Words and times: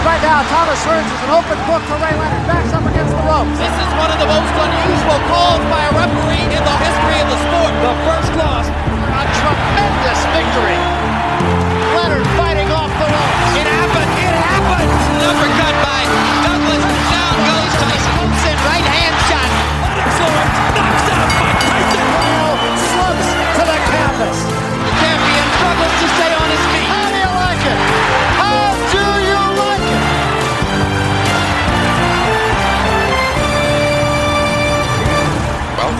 And 0.00 0.08
right 0.08 0.22
now, 0.24 0.40
Thomas 0.48 0.80
Hearns 0.88 1.04
is 1.04 1.22
an 1.28 1.32
open 1.36 1.60
book 1.68 1.84
for 1.84 2.00
Ray 2.00 2.16
Leonard. 2.16 2.48
Backs 2.48 2.72
up 2.72 2.88
against 2.88 3.12
the 3.12 3.20
ropes. 3.20 3.52
This 3.60 3.68
is 3.68 3.90
one 4.00 4.08
of 4.08 4.16
the 4.16 4.24
most 4.24 4.48
unusual 4.48 5.20
calls 5.28 5.60
by 5.68 5.84
a 5.84 5.92
referee 5.92 6.48
in 6.56 6.62
the 6.64 6.76
history 6.80 7.20
of 7.20 7.28
the 7.28 7.36
sport. 7.36 7.72
The 7.84 7.94
first 8.08 8.32
loss. 8.40 8.64
A 8.64 9.24
tremendous 9.28 10.20
victory. 10.32 10.99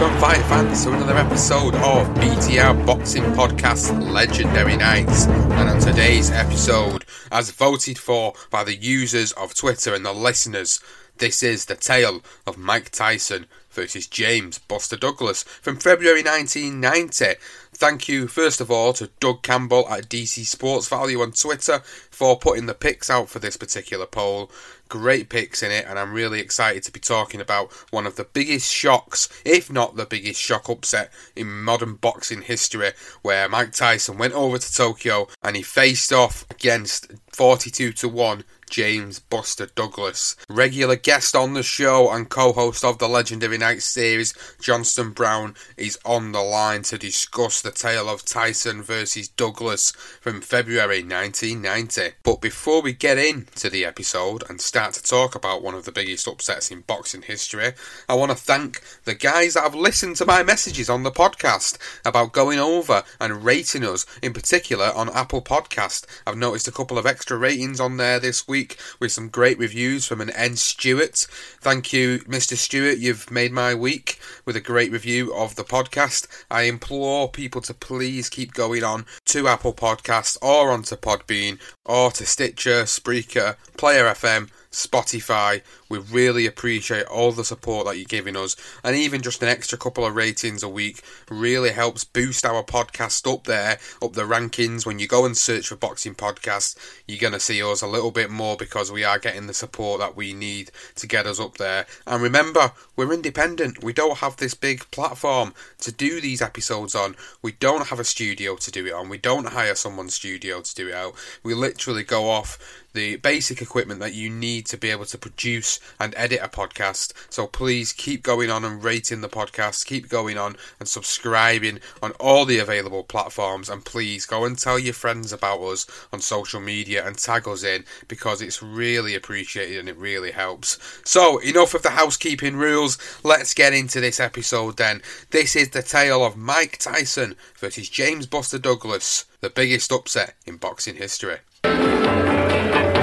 Welcome, 0.01 0.19
fight 0.19 0.43
fans, 0.47 0.83
to 0.85 0.95
another 0.95 1.19
episode 1.19 1.75
of 1.75 2.09
BTR 2.15 2.87
Boxing 2.87 3.23
Podcast 3.35 4.03
Legendary 4.11 4.75
Nights. 4.75 5.27
And 5.27 5.69
on 5.69 5.79
today's 5.79 6.31
episode, 6.31 7.05
as 7.31 7.51
voted 7.51 7.99
for 7.99 8.33
by 8.49 8.65
the 8.65 8.75
users 8.75 9.33
of 9.33 9.55
Twitter 9.55 9.93
and 9.93 10.03
the 10.03 10.15
listeners, 10.15 10.81
this 11.19 11.43
is 11.43 11.67
the 11.67 11.75
tale 11.75 12.23
of 12.47 12.57
Mike 12.57 12.89
Tyson 12.89 13.45
versus 13.69 14.07
James 14.07 14.59
Buster 14.59 14.97
Douglas 14.97 15.43
from 15.43 15.77
February 15.77 16.23
1990. 16.23 17.39
Thank 17.75 18.09
you, 18.09 18.27
first 18.27 18.63
of 18.63 18.71
all, 18.71 18.95
to 18.95 19.11
Doug 19.21 19.43
Campbell 19.43 19.87
at 19.91 20.09
DC 20.09 20.47
Sports 20.47 20.89
Value 20.89 21.21
on 21.21 21.33
Twitter 21.33 21.81
for 22.11 22.39
putting 22.39 22.65
the 22.65 22.75
picks 22.75 23.11
out 23.11 23.29
for 23.29 23.39
this 23.39 23.59
particular 23.59 24.07
poll. 24.07 24.51
Great 24.91 25.29
picks 25.29 25.63
in 25.63 25.71
it, 25.71 25.87
and 25.89 26.01
I'm 26.01 26.13
really 26.13 26.41
excited 26.41 26.83
to 26.83 26.91
be 26.91 26.99
talking 26.99 27.41
about 27.41 27.73
one 27.91 28.09
of 28.09 28.17
the 28.17 28.25
biggest 28.25 28.71
shocks, 28.73 29.29
if 29.45 29.71
not 29.71 29.95
the 29.95 30.05
biggest 30.05 30.41
shock 30.41 30.69
upset 30.69 31.13
in 31.37 31.63
modern 31.63 31.95
boxing 31.95 32.43
history, 32.43 32.91
where 33.23 33.49
Mike 33.49 33.71
Tyson 33.71 34.19
went 34.19 34.35
over 34.35 34.59
to 34.59 34.75
Tokyo 34.75 35.29
and 35.45 35.55
he 35.55 35.63
faced 35.63 36.13
off 36.13 36.45
against 36.51 37.13
42 37.33 37.93
to 37.93 38.09
1 38.09 38.45
James 38.71 39.19
Buster 39.19 39.67
Douglas. 39.75 40.37
Regular 40.49 40.95
guest 40.95 41.35
on 41.35 41.55
the 41.55 41.63
show 41.63 42.09
and 42.11 42.31
co 42.31 42.53
host 42.53 42.85
of 42.85 42.99
the 42.99 43.09
Legendary 43.09 43.59
Nights 43.59 43.85
series, 43.85 44.33
Johnston 44.61 45.11
Brown, 45.11 45.57
is 45.77 45.99
on 46.05 46.31
the 46.31 46.41
line 46.41 46.83
to 46.85 46.97
discuss 46.97 47.61
the 47.61 47.73
tale 47.73 48.09
of 48.09 48.25
Tyson 48.25 48.83
versus 48.83 49.27
Douglas 49.29 49.91
from 50.21 50.41
February 50.41 51.03
1990. 51.03 52.15
But 52.23 52.41
before 52.41 52.81
we 52.81 52.93
get 52.93 53.19
into 53.19 53.69
the 53.69 53.85
episode 53.85 54.45
and 54.49 54.61
start 54.61 54.95
to 54.95 55.03
talk 55.03 55.35
about 55.35 55.63
one 55.63 55.75
of 55.75 55.85
the 55.85 55.93
biggest 55.93 56.29
upsets 56.29 56.71
in 56.71 56.83
boxing 56.83 57.23
history, 57.23 57.73
I 58.09 58.15
want 58.15 58.31
to 58.31 58.37
thank 58.37 58.81
the 59.05 59.17
guys 59.17 59.55
that 59.55 59.65
have 59.65 59.75
listened 59.75 60.15
to 60.17 60.27
my 60.27 60.45
messages 60.45 60.89
on 60.89 61.03
the 61.03 61.11
podcast 61.11 61.77
about 62.05 62.33
going 62.33 62.61
over 62.61 63.03
and 63.21 63.45
rating 63.45 63.85
us, 63.85 64.07
in 64.23 64.33
particular 64.33 64.93
on 64.95 65.11
Apple 65.11 65.43
Podcast. 65.43 66.07
I've 66.25 66.37
noticed 66.37 66.69
a 66.69 66.73
couple 66.73 66.99
of 66.99 67.07
extra 67.07 67.37
ratings 67.37 67.81
on 67.81 67.97
there 67.97 68.21
this 68.21 68.47
week 68.47 68.60
with 68.99 69.13
some 69.13 69.29
great 69.29 69.59
reviews 69.59 70.07
from 70.07 70.21
an 70.21 70.31
N 70.31 70.57
Stewart. 70.57 71.27
Thank 71.61 71.93
you, 71.93 72.19
Mr. 72.21 72.57
Stewart. 72.57 72.99
You've 72.99 73.31
made 73.31 73.53
my 73.53 73.75
week 73.75 74.19
with 74.45 74.57
a 74.57 74.61
great 74.61 74.93
review 74.93 75.35
of 75.35 75.57
the 75.57 75.65
podcast. 75.65 76.27
I 76.51 76.63
implore 76.63 77.29
people 77.29 77.61
to 77.63 77.75
please 77.75 78.29
keep 78.29 78.55
going 78.55 78.85
on 78.85 79.07
to 79.27 79.49
Apple 79.49 79.75
Podcasts 79.75 80.37
or 80.43 80.71
onto 80.71 80.97
Podbean 80.97 81.59
or 81.85 82.11
to 82.13 82.27
Stitcher, 82.27 82.85
Spreaker, 82.85 83.57
Player 83.77 84.05
FM. 84.05 84.51
Spotify. 84.71 85.63
We 85.89 85.99
really 85.99 86.47
appreciate 86.47 87.07
all 87.07 87.33
the 87.33 87.45
support 87.45 87.87
that 87.87 87.97
you're 87.97 88.05
giving 88.05 88.37
us, 88.37 88.57
and 88.85 88.95
even 88.95 89.23
just 89.23 89.43
an 89.43 89.49
extra 89.49 89.77
couple 89.77 90.07
of 90.07 90.15
ratings 90.15 90.63
a 90.63 90.69
week 90.69 91.03
really 91.29 91.71
helps 91.71 92.05
boost 92.05 92.45
our 92.45 92.63
podcast 92.63 93.33
up 93.33 93.45
there, 93.45 93.79
up 94.01 94.13
the 94.13 94.23
rankings. 94.23 94.87
When 94.87 94.99
you 94.99 95.09
go 95.09 95.25
and 95.25 95.37
search 95.37 95.69
for 95.69 95.77
boxing 95.77 96.15
podcasts, 96.15 96.77
you're 97.09 97.19
going 97.19 97.33
to 97.33 97.41
see 97.41 97.63
us 97.63 97.83
a 97.83 97.89
little 97.89 98.11
bit 98.13 98.31
more 98.31 98.57
because 98.57 98.93
we 98.93 99.05
are 99.05 99.19
getting 99.19 99.47
the 99.47 99.55
support 99.55 100.01
that 100.01 100.17
we 100.17 100.33
need 100.33 100.71
to 100.97 101.07
get 101.07 101.27
us 101.27 101.41
up 101.41 101.57
there. 101.57 101.87
And 102.07 102.23
remember, 102.23 102.73
we're 102.97 103.13
independent. 103.13 103.83
We 103.83 103.93
don't 103.93 104.19
have 104.19 104.37
this 104.37 104.55
big 104.55 104.89
platform 104.91 105.55
to 105.81 105.91
do 105.91 106.21
these 106.21 106.43
episodes 106.43 106.95
on. 106.95 107.17
We 107.43 107.53
don't 107.53 107.89
have 107.89 107.99
a 107.99 108.05
studio 108.05 108.57
to 108.57 108.71
do 108.71 108.87
it 108.87 108.93
on. 108.93 109.09
We 109.09 109.19
don't 109.19 109.49
hire 109.49 109.75
someone's 109.75 110.15
studio 110.15 110.61
to 110.61 110.75
do 110.75 110.89
it 110.89 110.95
out. 110.95 111.15
We 111.43 111.55
literally 111.55 112.05
go 112.05 112.31
off 112.31 112.80
the 112.93 113.17
basic 113.17 113.63
equipment 113.63 114.01
that 114.01 114.15
you 114.15 114.31
need 114.31 114.67
to 114.67 114.77
be 114.77 114.91
able 114.91 115.05
to 115.07 115.19
produce 115.19 115.81
and 115.99 116.15
edit 116.17 116.41
a 116.43 116.49
podcast. 116.49 117.13
So 117.31 117.47
please 117.47 117.93
keep 117.93 118.23
going 118.23 118.51
on 118.51 118.65
and 118.65 118.83
rating 118.83 119.21
the 119.21 119.29
podcast, 119.29 119.87
keep 119.87 120.09
going 120.09 120.39
on 120.39 120.57
and 120.79 120.89
subscribing 120.89 121.81
on 122.03 122.13
all 122.13 122.45
the 122.45 122.59
available 122.59 123.05
platforms, 123.05 123.69
and 123.69 123.85
please 123.85 124.27
go 124.27 124.45
and 124.45 124.59
tell 124.59 124.79
your 124.79 124.95
friends 124.95 125.33
about 125.33 125.61
us 125.61 125.87
on 126.13 126.21
social 126.21 126.61
media 126.61 127.07
and 127.07 127.19
tag 127.19 127.47
us 127.47 127.63
in 127.63 127.85
because 128.09 128.43
it's 128.43 128.63
really 128.63 129.15
appreciated 129.15 129.79
and 129.79 129.89
it 129.89 129.97
really 129.97 130.33
helps. 130.33 130.79
So, 131.05 131.39
enough 131.39 131.75
of 131.75 131.83
the 131.83 131.91
housekeeping 131.91 132.57
rules, 132.57 132.99
let's 133.23 133.55
get 133.55 133.73
into 133.73 134.01
this 134.01 134.21
episode 134.21 134.77
then. 134.77 135.03
This 135.31 135.57
is 135.57 135.71
the 135.71 135.83
tale 135.83 136.25
of 136.25 136.37
Mike 136.37 136.79
Tyson 136.79 137.37
versus 137.57 137.89
James 137.89 138.27
Buster 138.27 138.59
Douglas, 138.59 139.27
the 139.41 139.51
biggest 139.51 139.93
upset 139.93 140.35
in 140.47 140.57
boxing 140.57 140.97
history. 140.97 141.39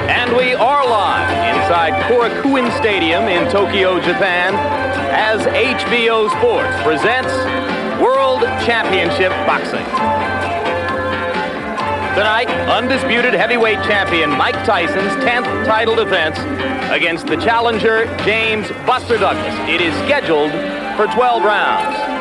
And 0.10 0.36
we 0.38 0.54
are 0.54 0.88
live 0.88 1.30
inside 1.54 1.92
Korakuen 2.04 2.72
Stadium 2.78 3.26
in 3.26 3.52
Tokyo, 3.52 4.00
Japan, 4.00 4.54
as 5.12 5.42
HBO 5.48 6.30
Sports 6.30 6.82
presents 6.82 7.34
World 8.02 8.42
Championship 8.66 9.32
Boxing. 9.46 9.86
Tonight, 12.16 12.48
undisputed 12.70 13.34
heavyweight 13.34 13.84
champion 13.84 14.30
Mike 14.30 14.56
Tyson's 14.66 15.12
10th 15.26 15.66
title 15.66 15.96
defense 15.96 16.40
against 16.90 17.28
the 17.28 17.36
challenger 17.36 18.06
James 18.24 18.70
Buster 18.86 19.18
Douglas. 19.18 19.54
It 19.70 19.82
is 19.82 19.94
scheduled 20.06 20.52
for 20.96 21.06
12 21.14 21.44
rounds. 21.44 22.17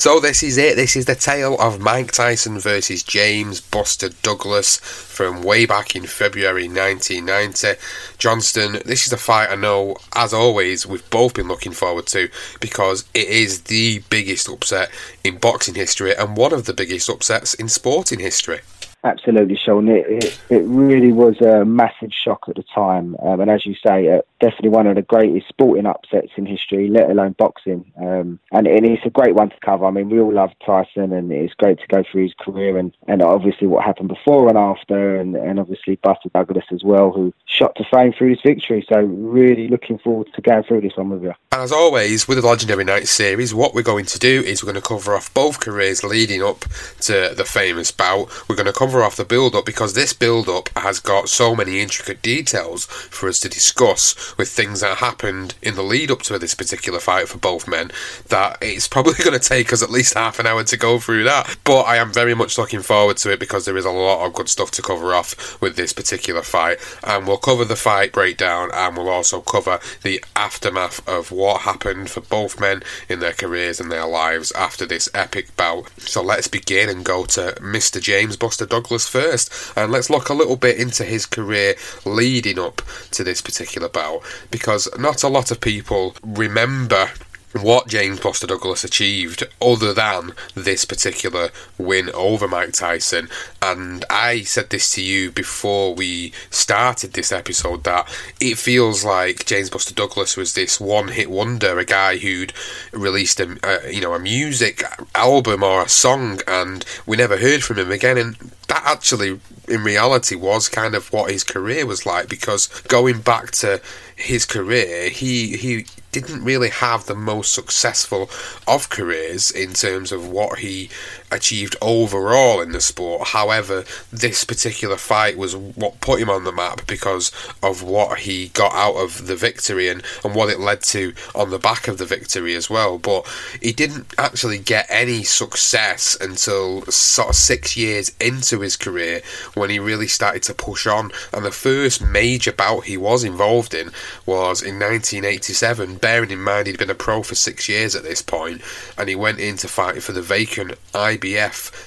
So 0.00 0.18
this 0.18 0.42
is 0.42 0.56
it. 0.56 0.76
This 0.76 0.96
is 0.96 1.04
the 1.04 1.14
tale 1.14 1.60
of 1.60 1.78
Mike 1.78 2.12
Tyson 2.12 2.58
versus 2.58 3.02
James 3.02 3.60
Buster 3.60 4.08
Douglas 4.08 4.78
from 4.78 5.42
way 5.42 5.66
back 5.66 5.94
in 5.94 6.06
February 6.06 6.68
1990. 6.68 7.78
Johnston, 8.16 8.80
this 8.86 9.06
is 9.06 9.12
a 9.12 9.18
fight 9.18 9.50
I 9.50 9.56
know, 9.56 9.98
as 10.16 10.32
always, 10.32 10.86
we've 10.86 11.10
both 11.10 11.34
been 11.34 11.48
looking 11.48 11.72
forward 11.72 12.06
to 12.06 12.30
because 12.60 13.04
it 13.12 13.28
is 13.28 13.64
the 13.64 14.02
biggest 14.08 14.48
upset 14.48 14.90
in 15.22 15.36
boxing 15.36 15.74
history 15.74 16.16
and 16.16 16.34
one 16.34 16.54
of 16.54 16.64
the 16.64 16.72
biggest 16.72 17.10
upsets 17.10 17.52
in 17.52 17.68
sporting 17.68 18.20
history. 18.20 18.60
Absolutely, 19.02 19.56
Sean. 19.56 19.88
It, 19.88 20.06
it, 20.08 20.40
it 20.50 20.62
really 20.66 21.12
was 21.12 21.40
a 21.40 21.64
massive 21.64 22.12
shock 22.12 22.44
at 22.48 22.56
the 22.56 22.62
time. 22.62 23.16
Um, 23.22 23.40
and 23.40 23.50
as 23.50 23.64
you 23.64 23.74
say, 23.74 24.08
uh, 24.08 24.20
definitely 24.40 24.70
one 24.70 24.86
of 24.86 24.96
the 24.96 25.02
greatest 25.02 25.48
sporting 25.48 25.86
upsets 25.86 26.32
in 26.36 26.44
history, 26.44 26.88
let 26.88 27.10
alone 27.10 27.34
boxing. 27.38 27.90
Um, 27.98 28.38
and, 28.52 28.66
and 28.66 28.84
it's 28.84 29.06
a 29.06 29.10
great 29.10 29.34
one 29.34 29.48
to 29.50 29.56
cover. 29.64 29.86
I 29.86 29.90
mean, 29.90 30.10
we 30.10 30.20
all 30.20 30.32
love 30.32 30.50
Tyson, 30.64 31.12
and 31.12 31.32
it's 31.32 31.54
great 31.54 31.78
to 31.80 31.86
go 31.86 32.04
through 32.10 32.24
his 32.24 32.34
career 32.38 32.76
and, 32.76 32.94
and 33.08 33.22
obviously 33.22 33.66
what 33.66 33.84
happened 33.84 34.08
before 34.08 34.48
and 34.48 34.58
after, 34.58 35.16
and, 35.16 35.34
and 35.34 35.58
obviously 35.58 35.96
Buster 35.96 36.28
Douglas 36.34 36.66
as 36.70 36.84
well, 36.84 37.10
who 37.10 37.32
shot 37.46 37.74
to 37.76 37.84
fame 37.90 38.12
through 38.12 38.34
this 38.34 38.42
victory. 38.44 38.84
So, 38.92 39.00
really 39.00 39.68
looking 39.68 39.98
forward 39.98 40.28
to 40.34 40.42
going 40.42 40.64
through 40.64 40.82
this 40.82 40.96
one 40.96 41.08
with 41.08 41.22
you. 41.22 41.32
And 41.52 41.62
as 41.62 41.72
always, 41.72 42.28
with 42.28 42.38
the 42.38 42.46
Legendary 42.46 42.84
Night 42.84 43.08
series, 43.08 43.54
what 43.54 43.74
we're 43.74 43.82
going 43.82 44.06
to 44.06 44.18
do 44.18 44.42
is 44.42 44.62
we're 44.62 44.72
going 44.72 44.82
to 44.82 44.86
cover 44.86 45.14
off 45.14 45.32
both 45.32 45.60
careers 45.60 46.04
leading 46.04 46.42
up 46.42 46.60
to 47.00 47.32
the 47.34 47.44
famous 47.46 47.90
bout. 47.90 48.28
We're 48.48 48.56
going 48.56 48.66
to 48.66 48.72
come 48.72 48.89
cover 48.90 49.04
off 49.04 49.14
the 49.14 49.24
build 49.24 49.54
up 49.54 49.64
because 49.64 49.94
this 49.94 50.12
build 50.12 50.48
up 50.48 50.68
has 50.76 50.98
got 50.98 51.28
so 51.28 51.54
many 51.54 51.78
intricate 51.78 52.20
details 52.22 52.86
for 52.86 53.28
us 53.28 53.38
to 53.38 53.48
discuss 53.48 54.36
with 54.36 54.48
things 54.48 54.80
that 54.80 54.98
happened 54.98 55.54
in 55.62 55.76
the 55.76 55.82
lead 55.82 56.10
up 56.10 56.22
to 56.22 56.36
this 56.40 56.56
particular 56.56 56.98
fight 56.98 57.28
for 57.28 57.38
both 57.38 57.68
men 57.68 57.88
that 58.30 58.58
it's 58.60 58.88
probably 58.88 59.14
going 59.24 59.38
to 59.38 59.48
take 59.48 59.72
us 59.72 59.80
at 59.80 59.90
least 59.90 60.14
half 60.14 60.40
an 60.40 60.46
hour 60.48 60.64
to 60.64 60.76
go 60.76 60.98
through 60.98 61.22
that. 61.22 61.56
But 61.62 61.82
I 61.82 61.98
am 61.98 62.12
very 62.12 62.34
much 62.34 62.58
looking 62.58 62.82
forward 62.82 63.16
to 63.18 63.30
it 63.30 63.38
because 63.38 63.64
there 63.64 63.76
is 63.76 63.84
a 63.84 63.92
lot 63.92 64.26
of 64.26 64.34
good 64.34 64.48
stuff 64.48 64.72
to 64.72 64.82
cover 64.82 65.14
off 65.14 65.60
with 65.60 65.76
this 65.76 65.92
particular 65.92 66.42
fight. 66.42 66.78
And 67.04 67.28
we'll 67.28 67.36
cover 67.36 67.64
the 67.64 67.76
fight 67.76 68.10
breakdown 68.12 68.70
and 68.74 68.96
we'll 68.96 69.08
also 69.08 69.40
cover 69.40 69.78
the 70.02 70.24
aftermath 70.34 71.08
of 71.08 71.30
what 71.30 71.60
happened 71.60 72.10
for 72.10 72.22
both 72.22 72.58
men 72.58 72.82
in 73.08 73.20
their 73.20 73.34
careers 73.34 73.78
and 73.78 73.92
their 73.92 74.06
lives 74.06 74.50
after 74.50 74.84
this 74.84 75.08
epic 75.14 75.54
bout. 75.56 75.88
So 76.00 76.24
let's 76.24 76.48
begin 76.48 76.88
and 76.88 77.04
go 77.04 77.24
to 77.26 77.54
Mr. 77.60 78.02
James 78.02 78.36
Buster 78.36 78.66
Douglas 78.66 78.79
first. 79.06 79.52
And 79.76 79.92
let's 79.92 80.10
look 80.10 80.28
a 80.28 80.34
little 80.34 80.56
bit 80.56 80.78
into 80.78 81.04
his 81.04 81.26
career 81.26 81.74
leading 82.04 82.58
up 82.58 82.82
to 83.12 83.24
this 83.24 83.40
particular 83.40 83.88
bout 83.88 84.22
because 84.50 84.88
not 84.98 85.22
a 85.22 85.28
lot 85.28 85.50
of 85.50 85.60
people 85.60 86.14
remember 86.22 87.10
what 87.52 87.88
James 87.88 88.20
Buster 88.20 88.46
Douglas 88.46 88.84
achieved 88.84 89.46
other 89.60 89.92
than 89.92 90.32
this 90.54 90.84
particular 90.84 91.50
win 91.78 92.10
over 92.10 92.46
Mike 92.46 92.72
Tyson. 92.72 93.28
And 93.60 94.04
I 94.08 94.42
said 94.42 94.70
this 94.70 94.90
to 94.92 95.02
you 95.02 95.32
before 95.32 95.94
we 95.94 96.32
started 96.50 97.12
this 97.12 97.32
episode 97.32 97.84
that 97.84 98.08
it 98.40 98.56
feels 98.56 99.04
like 99.04 99.46
James 99.46 99.70
Buster 99.70 99.94
Douglas 99.94 100.36
was 100.36 100.54
this 100.54 100.80
one-hit 100.80 101.30
wonder, 101.30 101.78
a 101.78 101.84
guy 101.84 102.18
who'd 102.18 102.52
released 102.92 103.40
a, 103.40 103.58
a 103.64 103.92
you 103.92 104.00
know 104.00 104.14
a 104.14 104.18
music 104.18 104.82
album 105.14 105.62
or 105.62 105.82
a 105.82 105.88
song, 105.88 106.40
and 106.46 106.84
we 107.06 107.16
never 107.16 107.36
heard 107.36 107.62
from 107.62 107.78
him 107.78 107.90
again. 107.90 108.18
And 108.18 108.36
that 108.68 108.82
actually, 108.84 109.40
in 109.68 109.82
reality, 109.82 110.36
was 110.36 110.68
kind 110.68 110.94
of 110.94 111.12
what 111.12 111.30
his 111.30 111.44
career 111.44 111.84
was 111.86 112.06
like 112.06 112.28
because 112.28 112.68
going 112.82 113.20
back 113.20 113.50
to 113.52 113.80
his 114.14 114.46
career, 114.46 115.08
he 115.10 115.56
he 115.56 115.86
didn't 116.12 116.44
really 116.44 116.70
have 116.70 117.06
the 117.06 117.14
most 117.14 117.52
successful 117.52 118.30
of 118.66 118.88
careers 118.88 119.50
in 119.50 119.72
terms 119.72 120.12
of 120.12 120.28
what 120.28 120.58
he 120.58 120.90
achieved 121.30 121.76
overall 121.80 122.60
in 122.60 122.72
the 122.72 122.80
sport. 122.80 123.28
However, 123.28 123.84
this 124.12 124.44
particular 124.44 124.96
fight 124.96 125.36
was 125.36 125.56
what 125.56 126.00
put 126.00 126.20
him 126.20 126.30
on 126.30 126.44
the 126.44 126.52
map 126.52 126.86
because 126.86 127.32
of 127.62 127.82
what 127.82 128.20
he 128.20 128.48
got 128.48 128.72
out 128.72 128.96
of 128.96 129.26
the 129.26 129.36
victory 129.36 129.88
and, 129.88 130.02
and 130.24 130.34
what 130.34 130.50
it 130.50 130.60
led 130.60 130.82
to 130.82 131.12
on 131.34 131.50
the 131.50 131.58
back 131.58 131.88
of 131.88 131.98
the 131.98 132.04
victory 132.04 132.54
as 132.54 132.68
well. 132.68 132.98
But 132.98 133.26
he 133.60 133.72
didn't 133.72 134.12
actually 134.18 134.58
get 134.58 134.86
any 134.88 135.22
success 135.22 136.16
until 136.20 136.82
sort 136.86 137.30
of 137.30 137.36
six 137.36 137.76
years 137.76 138.12
into 138.20 138.60
his 138.60 138.76
career 138.76 139.22
when 139.54 139.70
he 139.70 139.78
really 139.78 140.08
started 140.08 140.42
to 140.44 140.54
push 140.54 140.86
on. 140.86 141.12
And 141.32 141.44
the 141.44 141.50
first 141.50 142.02
major 142.02 142.52
bout 142.52 142.84
he 142.84 142.96
was 142.96 143.24
involved 143.24 143.74
in 143.74 143.92
was 144.26 144.62
in 144.62 144.78
1987 144.78 145.96
bearing 145.96 146.30
in 146.30 146.42
mind 146.42 146.66
he'd 146.66 146.78
been 146.78 146.90
a 146.90 146.94
pro 146.94 147.22
for 147.22 147.34
six 147.34 147.68
years 147.68 147.94
at 147.94 148.02
this 148.02 148.22
point, 148.22 148.60
and 148.98 149.08
he 149.08 149.14
went 149.14 149.38
in 149.38 149.56
to 149.58 149.68
fight 149.68 150.02
for 150.02 150.12
the 150.12 150.22
vacant 150.22 150.72
IBF 150.92 151.19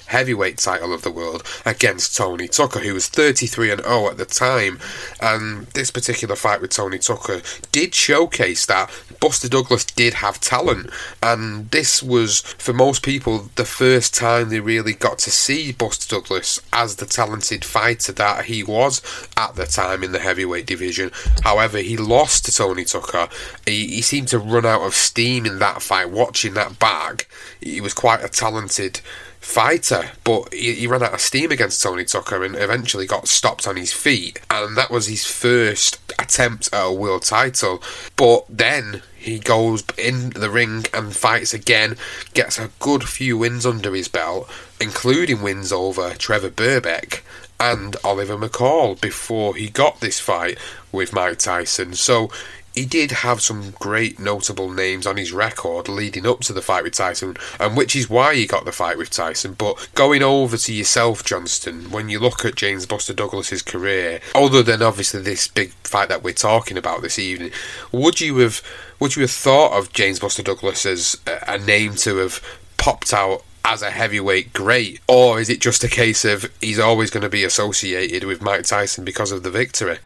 heavyweight 0.07 0.57
title 0.57 0.93
of 0.93 1.01
the 1.01 1.11
world 1.11 1.43
against 1.65 2.15
Tony 2.15 2.47
Tucker, 2.47 2.79
who 2.79 2.93
was 2.93 3.07
33 3.07 3.71
and 3.71 3.83
0 3.83 4.09
at 4.09 4.17
the 4.17 4.25
time. 4.25 4.79
And 5.21 5.67
this 5.67 5.91
particular 5.91 6.35
fight 6.35 6.61
with 6.61 6.71
Tony 6.71 6.99
Tucker 6.99 7.41
did 7.71 7.95
showcase 7.95 8.65
that 8.67 8.91
Buster 9.19 9.49
Douglas 9.49 9.85
did 9.85 10.15
have 10.15 10.39
talent, 10.39 10.89
and 11.21 11.71
this 11.71 12.03
was 12.03 12.41
for 12.41 12.73
most 12.73 13.03
people 13.03 13.49
the 13.55 13.65
first 13.65 14.13
time 14.13 14.49
they 14.49 14.59
really 14.59 14.93
got 14.93 15.17
to 15.19 15.31
see 15.31 15.71
Buster 15.71 16.15
Douglas 16.15 16.59
as 16.71 16.97
the 16.97 17.05
talented 17.05 17.63
fighter 17.63 18.11
that 18.11 18.45
he 18.45 18.63
was 18.63 19.01
at 19.37 19.55
the 19.55 19.65
time 19.65 20.03
in 20.03 20.11
the 20.11 20.19
heavyweight 20.19 20.65
division. 20.65 21.11
However, 21.43 21.77
he 21.79 21.97
lost 21.97 22.45
to 22.45 22.51
Tony 22.51 22.83
Tucker. 22.83 23.29
He, 23.65 23.87
he 23.87 24.01
seemed 24.01 24.27
to 24.29 24.39
run 24.39 24.65
out 24.65 24.81
of 24.81 24.93
steam 24.93 25.45
in 25.45 25.59
that 25.59 25.81
fight. 25.81 26.09
Watching 26.09 26.53
that 26.55 26.79
back, 26.79 27.27
he 27.61 27.81
was 27.81 27.93
quite 27.93 28.23
a 28.23 28.29
talented 28.29 29.01
fighter, 29.43 30.11
but 30.23 30.53
he, 30.53 30.73
he, 30.73 30.87
ran 30.87 31.03
out 31.03 31.13
of 31.13 31.21
steam 31.21 31.51
against 31.51 31.83
Tony 31.83 32.05
Tucker 32.05 32.43
and 32.43 32.55
eventually 32.55 33.05
got 33.05 33.27
stopped 33.27 33.67
on 33.67 33.75
his 33.75 33.91
feet. 33.91 34.39
And 34.49 34.77
that 34.77 34.89
was 34.89 35.07
his 35.07 35.25
first 35.25 35.99
attempt 36.17 36.69
at 36.73 36.85
a 36.85 36.91
world 36.91 37.23
title. 37.23 37.83
But 38.15 38.45
then 38.49 39.03
he 39.17 39.39
goes 39.39 39.83
in 39.97 40.29
the 40.29 40.49
ring 40.49 40.85
and 40.93 41.13
fights 41.13 41.53
again, 41.53 41.97
gets 42.33 42.57
a 42.57 42.71
good 42.79 43.03
few 43.03 43.37
wins 43.37 43.65
under 43.65 43.93
his 43.93 44.07
belt, 44.07 44.49
including 44.79 45.41
wins 45.41 45.73
over 45.73 46.11
Trevor 46.11 46.49
Berbick 46.49 47.21
and 47.59 47.97
Oliver 48.03 48.37
McCall 48.37 48.99
before 48.99 49.55
he 49.55 49.69
got 49.69 49.99
this 49.99 50.19
fight 50.21 50.57
with 50.91 51.13
Mike 51.13 51.39
Tyson. 51.39 51.93
So 51.93 52.29
he 52.73 52.85
did 52.85 53.11
have 53.11 53.41
some 53.41 53.71
great 53.71 54.19
notable 54.19 54.69
names 54.69 55.05
on 55.05 55.17
his 55.17 55.31
record 55.31 55.87
leading 55.87 56.25
up 56.25 56.41
to 56.41 56.53
the 56.53 56.61
fight 56.61 56.83
with 56.83 56.93
Tyson, 56.93 57.37
and 57.59 57.77
which 57.77 57.95
is 57.95 58.09
why 58.09 58.35
he 58.35 58.45
got 58.45 58.65
the 58.65 58.71
fight 58.71 58.97
with 58.97 59.09
Tyson. 59.09 59.53
But 59.53 59.89
going 59.95 60.23
over 60.23 60.57
to 60.57 60.73
yourself, 60.73 61.23
Johnston, 61.23 61.91
when 61.91 62.09
you 62.09 62.19
look 62.19 62.43
at 62.45 62.55
James 62.55 62.85
Buster 62.85 63.13
Douglas's 63.13 63.61
career, 63.61 64.21
other 64.33 64.63
than 64.63 64.81
obviously 64.81 65.21
this 65.21 65.47
big 65.47 65.71
fight 65.83 66.09
that 66.09 66.23
we're 66.23 66.33
talking 66.33 66.77
about 66.77 67.01
this 67.01 67.19
evening, 67.19 67.51
would 67.91 68.19
you 68.19 68.37
have 68.37 68.61
would 68.99 69.15
you 69.15 69.21
have 69.23 69.31
thought 69.31 69.77
of 69.77 69.93
James 69.93 70.19
Buster 70.19 70.43
Douglas 70.43 70.85
as 70.85 71.17
a 71.25 71.57
name 71.57 71.95
to 71.95 72.17
have 72.17 72.41
popped 72.77 73.13
out 73.13 73.43
as 73.65 73.81
a 73.81 73.91
heavyweight 73.91 74.51
great, 74.53 74.99
or 75.07 75.39
is 75.39 75.49
it 75.49 75.61
just 75.61 75.83
a 75.83 75.87
case 75.87 76.25
of 76.25 76.51
he's 76.59 76.79
always 76.79 77.09
going 77.09 77.23
to 77.23 77.29
be 77.29 77.43
associated 77.43 78.25
with 78.25 78.41
Mike 78.41 78.63
Tyson 78.63 79.05
because 79.05 79.31
of 79.31 79.43
the 79.43 79.51
victory? 79.51 79.99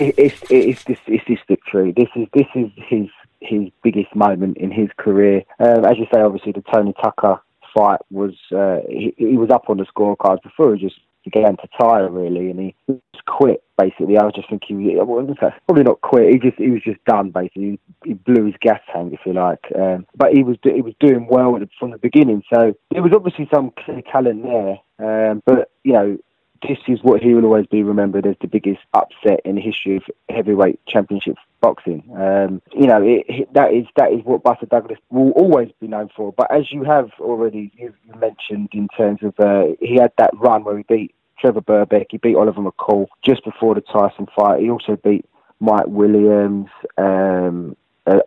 It's, 0.00 0.42
it's, 0.50 0.84
this, 0.84 0.98
it's 1.06 1.24
this 1.28 1.38
victory. 1.48 1.92
This 1.96 2.08
is 2.14 2.26
this 2.32 2.46
is 2.54 2.70
his 2.76 3.08
his 3.40 3.68
biggest 3.82 4.14
moment 4.14 4.56
in 4.56 4.70
his 4.70 4.88
career. 4.98 5.42
Um, 5.60 5.84
as 5.84 5.96
you 5.98 6.06
say, 6.12 6.20
obviously 6.20 6.52
the 6.52 6.62
Tony 6.72 6.92
Tucker 7.02 7.40
fight 7.74 8.00
was 8.10 8.34
uh, 8.54 8.78
he, 8.88 9.14
he 9.16 9.36
was 9.36 9.50
up 9.50 9.68
on 9.68 9.78
the 9.78 9.84
scorecards 9.84 10.42
before. 10.42 10.74
He 10.74 10.80
just 10.80 11.00
began 11.24 11.56
to 11.56 11.68
tire 11.80 12.10
really, 12.10 12.50
and 12.50 12.60
he 12.60 12.74
just 12.88 13.24
quit 13.26 13.62
basically. 13.76 14.18
I 14.18 14.24
was 14.24 14.34
just 14.34 14.48
thinking, 14.50 14.96
well, 14.96 15.26
probably 15.66 15.84
not 15.84 16.00
quit. 16.00 16.32
He 16.32 16.38
just 16.38 16.58
he 16.58 16.70
was 16.70 16.82
just 16.82 17.04
done 17.04 17.30
basically. 17.30 17.78
He, 18.04 18.14
blew 18.14 18.46
his 18.46 18.54
gas 18.60 18.80
tank, 18.92 19.12
if 19.12 19.20
you 19.24 19.32
like. 19.32 19.64
Um, 19.78 20.06
but 20.16 20.32
he 20.32 20.42
was 20.42 20.56
he 20.62 20.82
was 20.82 20.94
doing 21.00 21.26
well 21.30 21.58
from 21.78 21.90
the 21.90 21.98
beginning, 21.98 22.42
so 22.52 22.74
there 22.90 23.02
was 23.02 23.12
obviously 23.14 23.48
some 23.52 23.72
talent 24.10 24.42
there. 24.42 24.78
Um, 25.00 25.42
but 25.46 25.70
you 25.84 25.92
know, 25.92 26.18
this 26.66 26.78
is 26.88 27.00
what 27.02 27.22
he 27.22 27.34
will 27.34 27.44
always 27.44 27.66
be 27.66 27.82
remembered 27.82 28.26
as 28.26 28.36
the 28.40 28.48
biggest 28.48 28.80
upset 28.94 29.40
in 29.44 29.56
the 29.56 29.60
history 29.60 29.96
of 29.96 30.02
heavyweight 30.28 30.80
championship 30.86 31.36
boxing. 31.60 32.02
Um, 32.16 32.62
you 32.74 32.86
know, 32.86 33.02
it, 33.02 33.52
that 33.54 33.72
is 33.72 33.86
that 33.96 34.12
is 34.12 34.24
what 34.24 34.42
Buster 34.42 34.66
Douglas 34.66 34.98
will 35.10 35.30
always 35.32 35.70
be 35.80 35.86
known 35.86 36.08
for. 36.14 36.32
But 36.32 36.52
as 36.52 36.72
you 36.72 36.84
have 36.84 37.10
already 37.20 37.72
you've 37.76 37.94
mentioned 38.18 38.70
in 38.72 38.88
terms 38.96 39.20
of 39.22 39.38
uh, 39.38 39.74
he 39.80 39.96
had 39.96 40.12
that 40.18 40.30
run 40.34 40.64
where 40.64 40.76
he 40.76 40.84
beat 40.88 41.14
Trevor 41.38 41.60
Berbick, 41.60 42.06
he 42.10 42.18
beat 42.18 42.36
Oliver 42.36 42.62
McCall 42.62 43.06
just 43.22 43.44
before 43.44 43.74
the 43.74 43.80
Tyson 43.80 44.26
fight. 44.36 44.60
He 44.60 44.70
also 44.70 44.96
beat 44.96 45.24
Mike 45.60 45.86
Williams. 45.86 46.68
Um, 46.96 47.76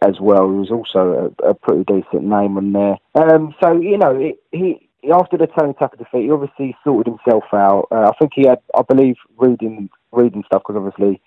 as 0.04 0.20
well, 0.20 0.48
he 0.48 0.58
was 0.58 0.70
also 0.70 1.34
a, 1.42 1.50
a, 1.50 1.54
pretty 1.56 1.84
decent 1.86 2.24
name 2.24 2.56
on 2.56 2.72
there. 2.72 2.98
Um, 3.16 3.56
so 3.60 3.74
you 3.82 3.98
know, 3.98 4.16
it, 4.16 4.40
he 4.52 4.88
after 5.10 5.38
the 5.38 5.48
Tony 5.48 5.74
Tucker 5.74 5.98
defeat, 5.98 6.24
he 6.24 6.32
obviously 6.32 6.76
sorted 6.84 7.12
himself 7.12 7.46
out. 7.54 7.88
Uh, 7.92 8.10
I 8.10 8.12
think 8.20 8.34
he 8.36 8.48
had, 8.48 8.60
I 8.76 8.84
believe, 8.84 9.16
reading 9.38 9.90
reading 10.12 10.44
stuff 10.46 10.64
because 10.68 10.76
obviously 10.76 11.22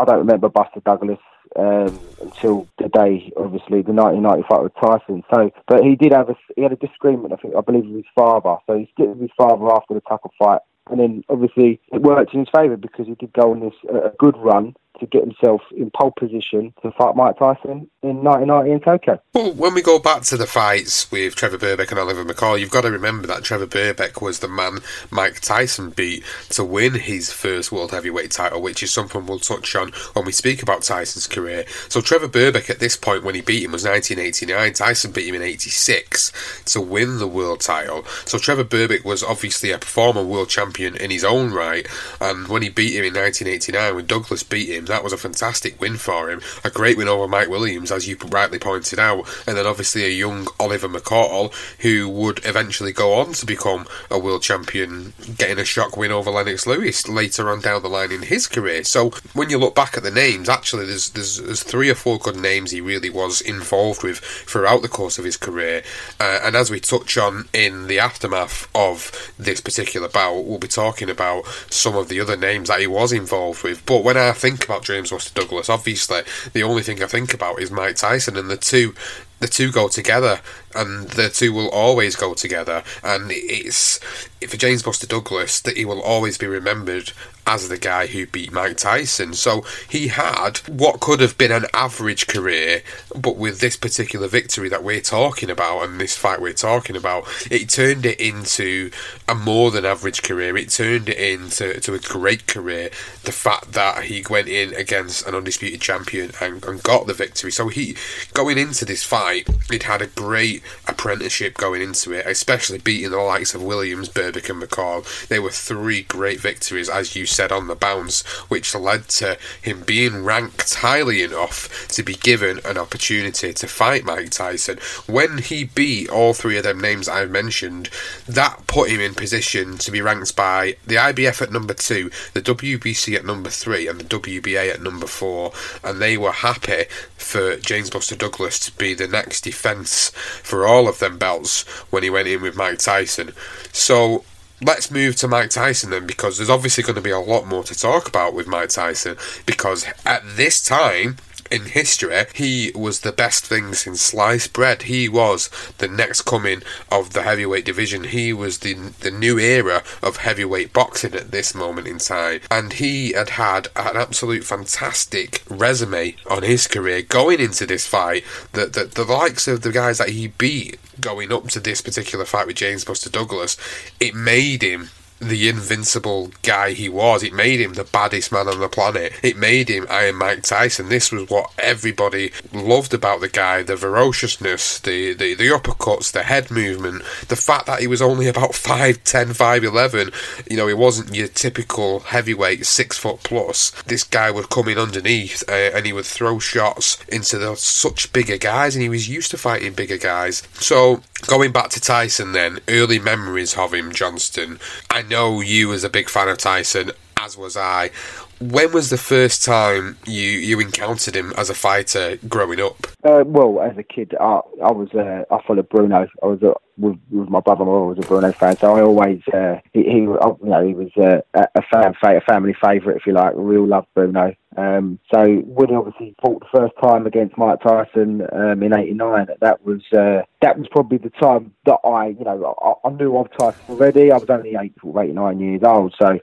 I 0.00 0.04
don't 0.04 0.18
remember 0.18 0.48
Buster 0.48 0.80
Douglas 0.80 1.18
um, 1.56 1.98
until 2.20 2.68
the 2.78 2.88
day, 2.88 3.32
obviously, 3.36 3.82
the 3.82 3.92
1990 3.92 4.44
fight 4.48 4.62
with 4.62 4.74
Tyson. 4.80 5.24
So, 5.32 5.50
but 5.66 5.82
he 5.82 5.96
did 5.96 6.12
have 6.12 6.30
a 6.30 6.36
he 6.56 6.62
had 6.62 6.72
a 6.72 6.76
disagreement. 6.76 7.32
I 7.32 7.36
think 7.36 7.54
I 7.56 7.60
believe 7.60 7.84
with 7.84 7.96
his 7.96 8.14
father. 8.14 8.56
So 8.66 8.78
he 8.78 8.88
split 8.90 9.10
with 9.10 9.20
his 9.20 9.30
father 9.36 9.70
after 9.72 9.94
the 9.94 10.00
Tucker 10.00 10.30
fight, 10.38 10.60
and 10.90 11.00
then 11.00 11.22
obviously 11.28 11.80
it 11.92 12.02
worked 12.02 12.32
in 12.34 12.40
his 12.40 12.48
favour 12.54 12.76
because 12.76 13.06
he 13.06 13.14
did 13.14 13.32
go 13.32 13.52
on 13.52 13.60
this 13.60 13.74
uh, 13.92 14.10
good 14.18 14.36
run 14.38 14.74
to 15.00 15.06
get 15.06 15.22
himself 15.22 15.60
in 15.76 15.90
pole 15.90 16.12
position 16.18 16.72
to 16.82 16.90
fight 16.92 17.16
Mike 17.16 17.38
Tyson 17.38 17.88
in 18.02 18.22
1990 18.22 18.72
in 18.72 18.80
Tokyo. 18.80 19.22
Well, 19.34 19.52
when 19.52 19.74
we 19.74 19.82
go 19.82 19.98
back 19.98 20.22
to 20.22 20.36
the 20.36 20.46
fights 20.46 21.10
with 21.10 21.34
Trevor 21.34 21.58
Berbick 21.58 21.90
and 21.90 21.98
Oliver 21.98 22.24
McCall, 22.24 22.58
you've 22.58 22.70
got 22.70 22.82
to 22.82 22.90
remember 22.90 23.26
that 23.26 23.44
Trevor 23.44 23.66
Berbick 23.66 24.20
was 24.20 24.40
the 24.40 24.48
man 24.48 24.78
Mike 25.10 25.40
Tyson 25.40 25.90
beat 25.90 26.24
to 26.50 26.64
win 26.64 26.94
his 26.94 27.32
first 27.32 27.70
world 27.72 27.90
heavyweight 27.92 28.30
title, 28.30 28.60
which 28.60 28.82
is 28.82 28.92
something 28.92 29.26
we'll 29.26 29.38
touch 29.38 29.74
on 29.76 29.90
when 30.12 30.24
we 30.24 30.32
speak 30.32 30.62
about 30.62 30.82
Tyson's 30.82 31.26
career. 31.26 31.64
So 31.88 32.00
Trevor 32.00 32.28
Berbick 32.28 32.70
at 32.70 32.80
this 32.80 32.96
point 32.96 33.24
when 33.24 33.34
he 33.34 33.40
beat 33.40 33.64
him 33.64 33.72
was 33.72 33.84
1989. 33.84 34.72
Tyson 34.74 35.12
beat 35.12 35.28
him 35.28 35.34
in 35.34 35.42
86 35.42 36.62
to 36.66 36.80
win 36.80 37.18
the 37.18 37.28
world 37.28 37.60
title. 37.60 38.04
So 38.24 38.38
Trevor 38.38 38.64
Berbick 38.64 39.04
was 39.04 39.22
obviously 39.22 39.70
a 39.70 39.78
former 39.78 40.24
world 40.24 40.48
champion 40.48 40.96
in 40.96 41.10
his 41.10 41.24
own 41.24 41.52
right, 41.52 41.86
and 42.20 42.48
when 42.48 42.62
he 42.62 42.68
beat 42.68 42.94
him 42.94 43.04
in 43.04 43.14
1989, 43.14 43.94
when 43.94 44.06
Douglas 44.06 44.42
beat 44.42 44.68
him. 44.68 44.86
That 44.88 45.04
was 45.04 45.12
a 45.12 45.18
fantastic 45.18 45.80
win 45.80 45.96
for 45.96 46.30
him. 46.30 46.40
A 46.64 46.70
great 46.70 46.96
win 46.96 47.08
over 47.08 47.28
Mike 47.28 47.48
Williams, 47.48 47.92
as 47.92 48.08
you 48.08 48.16
rightly 48.30 48.58
pointed 48.58 48.98
out. 48.98 49.28
And 49.46 49.56
then 49.56 49.66
obviously 49.66 50.04
a 50.04 50.08
young 50.08 50.48
Oliver 50.58 50.88
McCall, 50.88 51.52
who 51.80 52.08
would 52.08 52.44
eventually 52.44 52.92
go 52.92 53.14
on 53.14 53.32
to 53.34 53.46
become 53.46 53.86
a 54.10 54.18
world 54.18 54.42
champion, 54.42 55.12
getting 55.36 55.58
a 55.58 55.64
shock 55.64 55.96
win 55.96 56.10
over 56.10 56.30
Lennox 56.30 56.66
Lewis 56.66 57.08
later 57.08 57.50
on 57.50 57.60
down 57.60 57.82
the 57.82 57.88
line 57.88 58.12
in 58.12 58.22
his 58.22 58.46
career. 58.46 58.84
So 58.84 59.10
when 59.34 59.50
you 59.50 59.58
look 59.58 59.74
back 59.74 59.96
at 59.96 60.02
the 60.02 60.10
names, 60.10 60.48
actually, 60.48 60.86
there's, 60.86 61.10
there's, 61.10 61.38
there's 61.38 61.62
three 61.62 61.90
or 61.90 61.94
four 61.94 62.18
good 62.18 62.36
names 62.36 62.70
he 62.70 62.80
really 62.80 63.10
was 63.10 63.40
involved 63.40 64.02
with 64.02 64.18
throughout 64.18 64.82
the 64.82 64.88
course 64.88 65.18
of 65.18 65.24
his 65.24 65.36
career. 65.36 65.82
Uh, 66.18 66.40
and 66.42 66.56
as 66.56 66.70
we 66.70 66.80
touch 66.80 67.16
on 67.16 67.48
in 67.52 67.86
the 67.86 67.98
aftermath 67.98 68.68
of 68.74 69.32
this 69.38 69.60
particular 69.60 70.08
bout, 70.08 70.44
we'll 70.44 70.58
be 70.58 70.68
talking 70.68 71.10
about 71.10 71.46
some 71.70 71.96
of 71.96 72.08
the 72.08 72.20
other 72.20 72.36
names 72.36 72.68
that 72.68 72.80
he 72.80 72.86
was 72.86 73.12
involved 73.12 73.62
with. 73.62 73.84
But 73.86 74.04
when 74.04 74.16
I 74.16 74.32
think 74.32 74.64
about 74.64 74.77
James 74.84 75.10
Buster 75.10 75.40
Douglas, 75.40 75.68
obviously 75.68 76.22
the 76.52 76.62
only 76.62 76.82
thing 76.82 77.02
I 77.02 77.06
think 77.06 77.34
about 77.34 77.60
is 77.60 77.70
Mike 77.70 77.96
Tyson, 77.96 78.36
and 78.36 78.50
the 78.50 78.56
two 78.56 78.94
the 79.40 79.48
two 79.48 79.70
go 79.70 79.88
together, 79.88 80.40
and 80.74 81.08
the 81.10 81.28
two 81.28 81.52
will 81.52 81.68
always 81.70 82.16
go 82.16 82.34
together. 82.34 82.82
And 83.02 83.30
it's 83.32 83.98
for 84.46 84.56
James 84.56 84.82
Buster 84.82 85.06
Douglas 85.06 85.60
that 85.60 85.76
he 85.76 85.84
will 85.84 86.00
always 86.00 86.38
be 86.38 86.46
remembered 86.46 87.12
as 87.48 87.68
the 87.68 87.78
guy 87.78 88.06
who 88.06 88.26
beat 88.26 88.52
Mike 88.52 88.76
Tyson. 88.76 89.32
So 89.32 89.64
he 89.88 90.08
had 90.08 90.58
what 90.68 91.00
could 91.00 91.20
have 91.20 91.38
been 91.38 91.50
an 91.50 91.64
average 91.72 92.26
career, 92.26 92.82
but 93.16 93.38
with 93.38 93.60
this 93.60 93.74
particular 93.74 94.28
victory 94.28 94.68
that 94.68 94.84
we're 94.84 95.00
talking 95.00 95.48
about 95.48 95.82
and 95.82 95.98
this 95.98 96.14
fight 96.14 96.42
we're 96.42 96.52
talking 96.52 96.94
about, 96.94 97.24
it 97.50 97.70
turned 97.70 98.04
it 98.04 98.20
into 98.20 98.90
a 99.26 99.34
more 99.34 99.70
than 99.70 99.86
average 99.86 100.22
career. 100.22 100.56
It 100.58 100.68
turned 100.68 101.08
it 101.08 101.16
into 101.16 101.80
to 101.80 101.94
a 101.94 101.98
great 101.98 102.46
career. 102.46 102.90
The 103.24 103.32
fact 103.32 103.72
that 103.72 104.04
he 104.04 104.22
went 104.28 104.48
in 104.48 104.74
against 104.74 105.26
an 105.26 105.34
undisputed 105.34 105.80
champion 105.80 106.32
and, 106.42 106.62
and 106.64 106.82
got 106.82 107.06
the 107.06 107.14
victory. 107.14 107.50
So 107.50 107.68
he 107.68 107.96
going 108.34 108.58
into 108.58 108.84
this 108.84 109.02
fight, 109.02 109.48
it 109.72 109.84
had 109.84 110.02
a 110.02 110.06
great 110.06 110.57
apprenticeship 110.86 111.54
going 111.54 111.82
into 111.82 112.12
it, 112.12 112.26
especially 112.26 112.78
beating 112.78 113.10
the 113.10 113.18
likes 113.18 113.54
of 113.54 113.62
Williams, 113.62 114.08
Berbick, 114.08 114.50
and 114.50 114.62
McCall. 114.62 115.28
They 115.28 115.38
were 115.38 115.50
three 115.50 116.02
great 116.02 116.40
victories, 116.40 116.88
as 116.88 117.16
you 117.16 117.26
said 117.26 117.52
on 117.52 117.66
the 117.66 117.74
bounce, 117.74 118.22
which 118.48 118.74
led 118.74 119.08
to 119.08 119.38
him 119.60 119.82
being 119.82 120.24
ranked 120.24 120.74
highly 120.74 121.22
enough 121.22 121.88
to 121.88 122.02
be 122.02 122.14
given 122.14 122.60
an 122.64 122.78
opportunity 122.78 123.52
to 123.52 123.66
fight 123.66 124.04
Mike 124.04 124.30
Tyson. 124.30 124.78
When 125.06 125.38
he 125.38 125.64
beat 125.64 126.08
all 126.10 126.34
three 126.34 126.56
of 126.58 126.64
them 126.64 126.80
names 126.80 127.08
I've 127.08 127.30
mentioned, 127.30 127.90
that 128.26 128.66
put 128.66 128.90
him 128.90 129.00
in 129.00 129.14
position 129.14 129.78
to 129.78 129.90
be 129.90 130.00
ranked 130.00 130.36
by 130.36 130.76
the 130.86 130.96
IBF 130.96 131.42
at 131.42 131.52
number 131.52 131.74
two, 131.74 132.10
the 132.34 132.42
WBC 132.42 133.14
at 133.16 133.24
number 133.24 133.50
three, 133.50 133.88
and 133.88 134.00
the 134.00 134.04
WBA 134.04 134.72
at 134.72 134.82
number 134.82 135.06
four, 135.06 135.52
and 135.82 136.00
they 136.00 136.16
were 136.16 136.32
happy 136.32 136.84
for 137.16 137.56
James 137.56 137.90
Buster 137.90 138.16
Douglas 138.16 138.58
to 138.60 138.72
be 138.76 138.94
the 138.94 139.08
next 139.08 139.42
defence 139.42 140.10
for 140.48 140.66
all 140.66 140.88
of 140.88 140.98
them 140.98 141.18
belts 141.18 141.62
when 141.90 142.02
he 142.02 142.10
went 142.10 142.28
in 142.28 142.42
with 142.42 142.56
Mike 142.56 142.78
Tyson. 142.78 143.32
So 143.72 144.24
let's 144.60 144.90
move 144.90 145.14
to 145.16 145.28
Mike 145.28 145.50
Tyson 145.50 145.90
then, 145.90 146.06
because 146.06 146.36
there's 146.36 146.50
obviously 146.50 146.82
going 146.82 146.96
to 146.96 147.00
be 147.00 147.10
a 147.10 147.20
lot 147.20 147.46
more 147.46 147.62
to 147.64 147.74
talk 147.74 148.08
about 148.08 148.34
with 148.34 148.46
Mike 148.48 148.70
Tyson. 148.70 149.16
Because 149.46 149.86
at 150.04 150.22
this 150.24 150.64
time, 150.64 151.16
in 151.50 151.66
history, 151.66 152.24
he 152.34 152.72
was 152.74 153.00
the 153.00 153.12
best 153.12 153.44
thing 153.44 153.74
since 153.74 154.00
sliced 154.00 154.52
bread. 154.52 154.82
He 154.82 155.08
was 155.08 155.50
the 155.78 155.88
next 155.88 156.22
coming 156.22 156.62
of 156.90 157.12
the 157.12 157.22
heavyweight 157.22 157.64
division. 157.64 158.04
He 158.04 158.32
was 158.32 158.58
the 158.58 158.74
the 159.00 159.10
new 159.10 159.38
era 159.38 159.82
of 160.02 160.18
heavyweight 160.18 160.72
boxing 160.72 161.14
at 161.14 161.30
this 161.30 161.54
moment 161.54 161.86
in 161.86 161.98
time, 161.98 162.40
and 162.50 162.74
he 162.74 163.12
had 163.12 163.30
had 163.30 163.68
an 163.76 163.96
absolute 163.96 164.44
fantastic 164.44 165.42
resume 165.48 166.16
on 166.28 166.42
his 166.42 166.66
career 166.66 167.02
going 167.02 167.40
into 167.40 167.66
this 167.66 167.86
fight. 167.86 168.24
That 168.52 168.72
the, 168.72 168.84
the 168.84 169.04
likes 169.04 169.48
of 169.48 169.62
the 169.62 169.72
guys 169.72 169.98
that 169.98 170.10
he 170.10 170.28
beat 170.28 170.78
going 171.00 171.32
up 171.32 171.48
to 171.48 171.60
this 171.60 171.80
particular 171.80 172.24
fight 172.24 172.46
with 172.46 172.56
James 172.56 172.84
Buster 172.84 173.10
Douglas, 173.10 173.56
it 174.00 174.14
made 174.14 174.62
him 174.62 174.90
the 175.20 175.48
invincible 175.48 176.30
guy 176.42 176.72
he 176.72 176.88
was. 176.88 177.22
It 177.22 177.32
made 177.32 177.60
him 177.60 177.74
the 177.74 177.84
baddest 177.84 178.32
man 178.32 178.48
on 178.48 178.60
the 178.60 178.68
planet. 178.68 179.12
It 179.22 179.36
made 179.36 179.68
him 179.68 179.86
Iron 179.90 180.16
Mike 180.16 180.42
Tyson. 180.42 180.88
This 180.88 181.10
was 181.10 181.28
what 181.28 181.52
everybody 181.58 182.32
loved 182.52 182.94
about 182.94 183.20
the 183.20 183.28
guy: 183.28 183.62
the 183.62 183.76
ferociousness, 183.76 184.78
the 184.80 185.14
the, 185.14 185.34
the 185.34 185.48
uppercuts, 185.48 186.12
the 186.12 186.22
head 186.24 186.50
movement, 186.50 187.02
the 187.28 187.36
fact 187.36 187.66
that 187.66 187.80
he 187.80 187.86
was 187.86 188.02
only 188.02 188.28
about 188.28 188.50
5'10", 188.52 189.36
5'11". 189.36 190.50
You 190.50 190.56
know, 190.56 190.66
he 190.66 190.74
wasn't 190.74 191.14
your 191.14 191.28
typical 191.28 192.00
heavyweight, 192.00 192.66
six 192.66 192.98
foot 192.98 193.22
plus. 193.22 193.70
This 193.86 194.04
guy 194.04 194.30
would 194.30 194.50
come 194.50 194.68
in 194.68 194.78
underneath 194.78 195.42
uh, 195.48 195.52
and 195.52 195.86
he 195.86 195.92
would 195.92 196.06
throw 196.06 196.38
shots 196.38 196.98
into 197.08 197.38
the, 197.38 197.54
such 197.56 198.12
bigger 198.12 198.38
guys, 198.38 198.74
and 198.74 198.82
he 198.82 198.88
was 198.88 199.08
used 199.08 199.30
to 199.30 199.38
fighting 199.38 199.72
bigger 199.72 199.98
guys. 199.98 200.42
So 200.54 201.02
going 201.26 201.52
back 201.52 201.70
to 201.70 201.80
Tyson, 201.80 202.32
then 202.32 202.60
early 202.68 202.98
memories 202.98 203.56
of 203.56 203.74
him, 203.74 203.92
Johnston. 203.92 204.58
I 204.90 205.02
know 205.08 205.40
you 205.40 205.68
was 205.68 205.84
a 205.84 205.90
big 205.90 206.08
fan 206.08 206.28
of 206.28 206.38
Tyson, 206.38 206.92
as 207.16 207.36
was 207.36 207.56
I. 207.56 207.90
When 208.40 208.72
was 208.72 208.90
the 208.90 208.98
first 208.98 209.44
time 209.44 209.96
you, 210.06 210.22
you 210.22 210.60
encountered 210.60 211.16
him 211.16 211.32
as 211.36 211.50
a 211.50 211.54
fighter 211.54 212.18
growing 212.28 212.60
up? 212.60 212.86
Uh, 213.02 213.24
well, 213.26 213.60
as 213.60 213.76
a 213.76 213.82
kid, 213.82 214.14
I, 214.20 214.40
I 214.62 214.70
was 214.70 214.88
uh, 214.94 215.24
I 215.32 215.42
followed 215.46 215.68
Bruno. 215.68 216.06
I 216.22 216.26
was 216.26 216.42
uh, 216.42 216.52
with, 216.76 216.98
with 217.10 217.28
my 217.28 217.40
brother. 217.40 217.62
I 217.62 217.66
was 217.66 217.98
a 217.98 218.06
Bruno 218.06 218.30
fan, 218.32 218.56
so 218.56 218.76
I 218.76 218.82
always 218.82 219.20
uh, 219.34 219.56
he, 219.72 219.82
he 219.82 219.98
you 219.98 220.38
know 220.42 220.66
he 220.66 220.74
was 220.74 220.90
uh, 220.96 221.20
a 221.34 221.62
fan, 221.62 221.94
a 222.02 222.20
family 222.20 222.54
favourite, 222.62 222.96
if 222.96 223.06
you 223.06 223.12
like. 223.12 223.32
Real 223.34 223.66
love 223.66 223.86
Bruno. 223.94 224.34
Um, 224.56 224.98
so 225.12 225.36
when 225.36 225.68
he 225.68 225.74
obviously 225.74 226.16
fought 226.20 226.40
the 226.40 226.58
first 226.58 226.74
time 226.82 227.06
against 227.06 227.38
Mike 227.38 227.60
Tyson 227.60 228.22
um, 228.32 228.62
in 228.62 228.72
'89, 228.72 229.28
that 229.40 229.64
was 229.64 229.80
uh, 229.92 230.22
that 230.42 230.58
was 230.58 230.66
probably 230.70 230.98
the 230.98 231.10
time 231.10 231.52
that 231.66 231.78
I, 231.84 232.08
you 232.08 232.24
know, 232.24 232.56
I, 232.60 232.88
I 232.88 232.90
knew 232.92 233.16
of 233.16 233.28
Tyson 233.38 233.60
already. 233.68 234.10
I 234.10 234.16
was 234.16 234.28
only 234.28 234.56
eight 234.60 234.74
or 234.82 235.02
eight, 235.02 235.14
nine 235.14 235.38
years 235.38 235.62
old, 235.62 235.94
so 236.00 236.18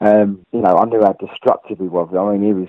um, 0.00 0.44
you 0.52 0.60
know, 0.60 0.76
I 0.76 0.84
knew 0.84 1.00
how 1.00 1.14
destructive 1.14 1.78
he 1.78 1.88
was. 1.88 2.08
I 2.12 2.36
mean, 2.36 2.46
he 2.46 2.52
was, 2.52 2.68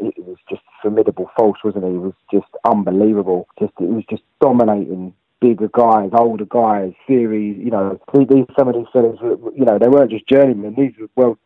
he 0.00 0.22
was 0.22 0.38
just 0.48 0.62
formidable 0.82 1.30
force, 1.36 1.60
wasn't 1.62 1.84
he? 1.84 1.92
He 1.92 1.98
was 1.98 2.14
just 2.32 2.48
unbelievable. 2.64 3.46
Just, 3.58 3.72
he 3.78 3.86
was 3.86 4.04
just 4.10 4.22
dominating 4.40 5.14
bigger 5.40 5.68
guys, 5.68 6.10
older 6.12 6.46
guys, 6.46 6.92
series. 7.06 7.58
You 7.58 7.70
know, 7.70 8.00
these 8.14 8.46
some 8.58 8.68
of 8.68 8.74
these 8.74 8.86
fellas, 8.92 9.18
you 9.22 9.64
know, 9.64 9.78
they 9.78 9.88
weren't 9.88 10.10
just 10.10 10.28
journeymen. 10.28 10.74
These 10.76 10.92
were 10.98 11.08
world 11.14 11.38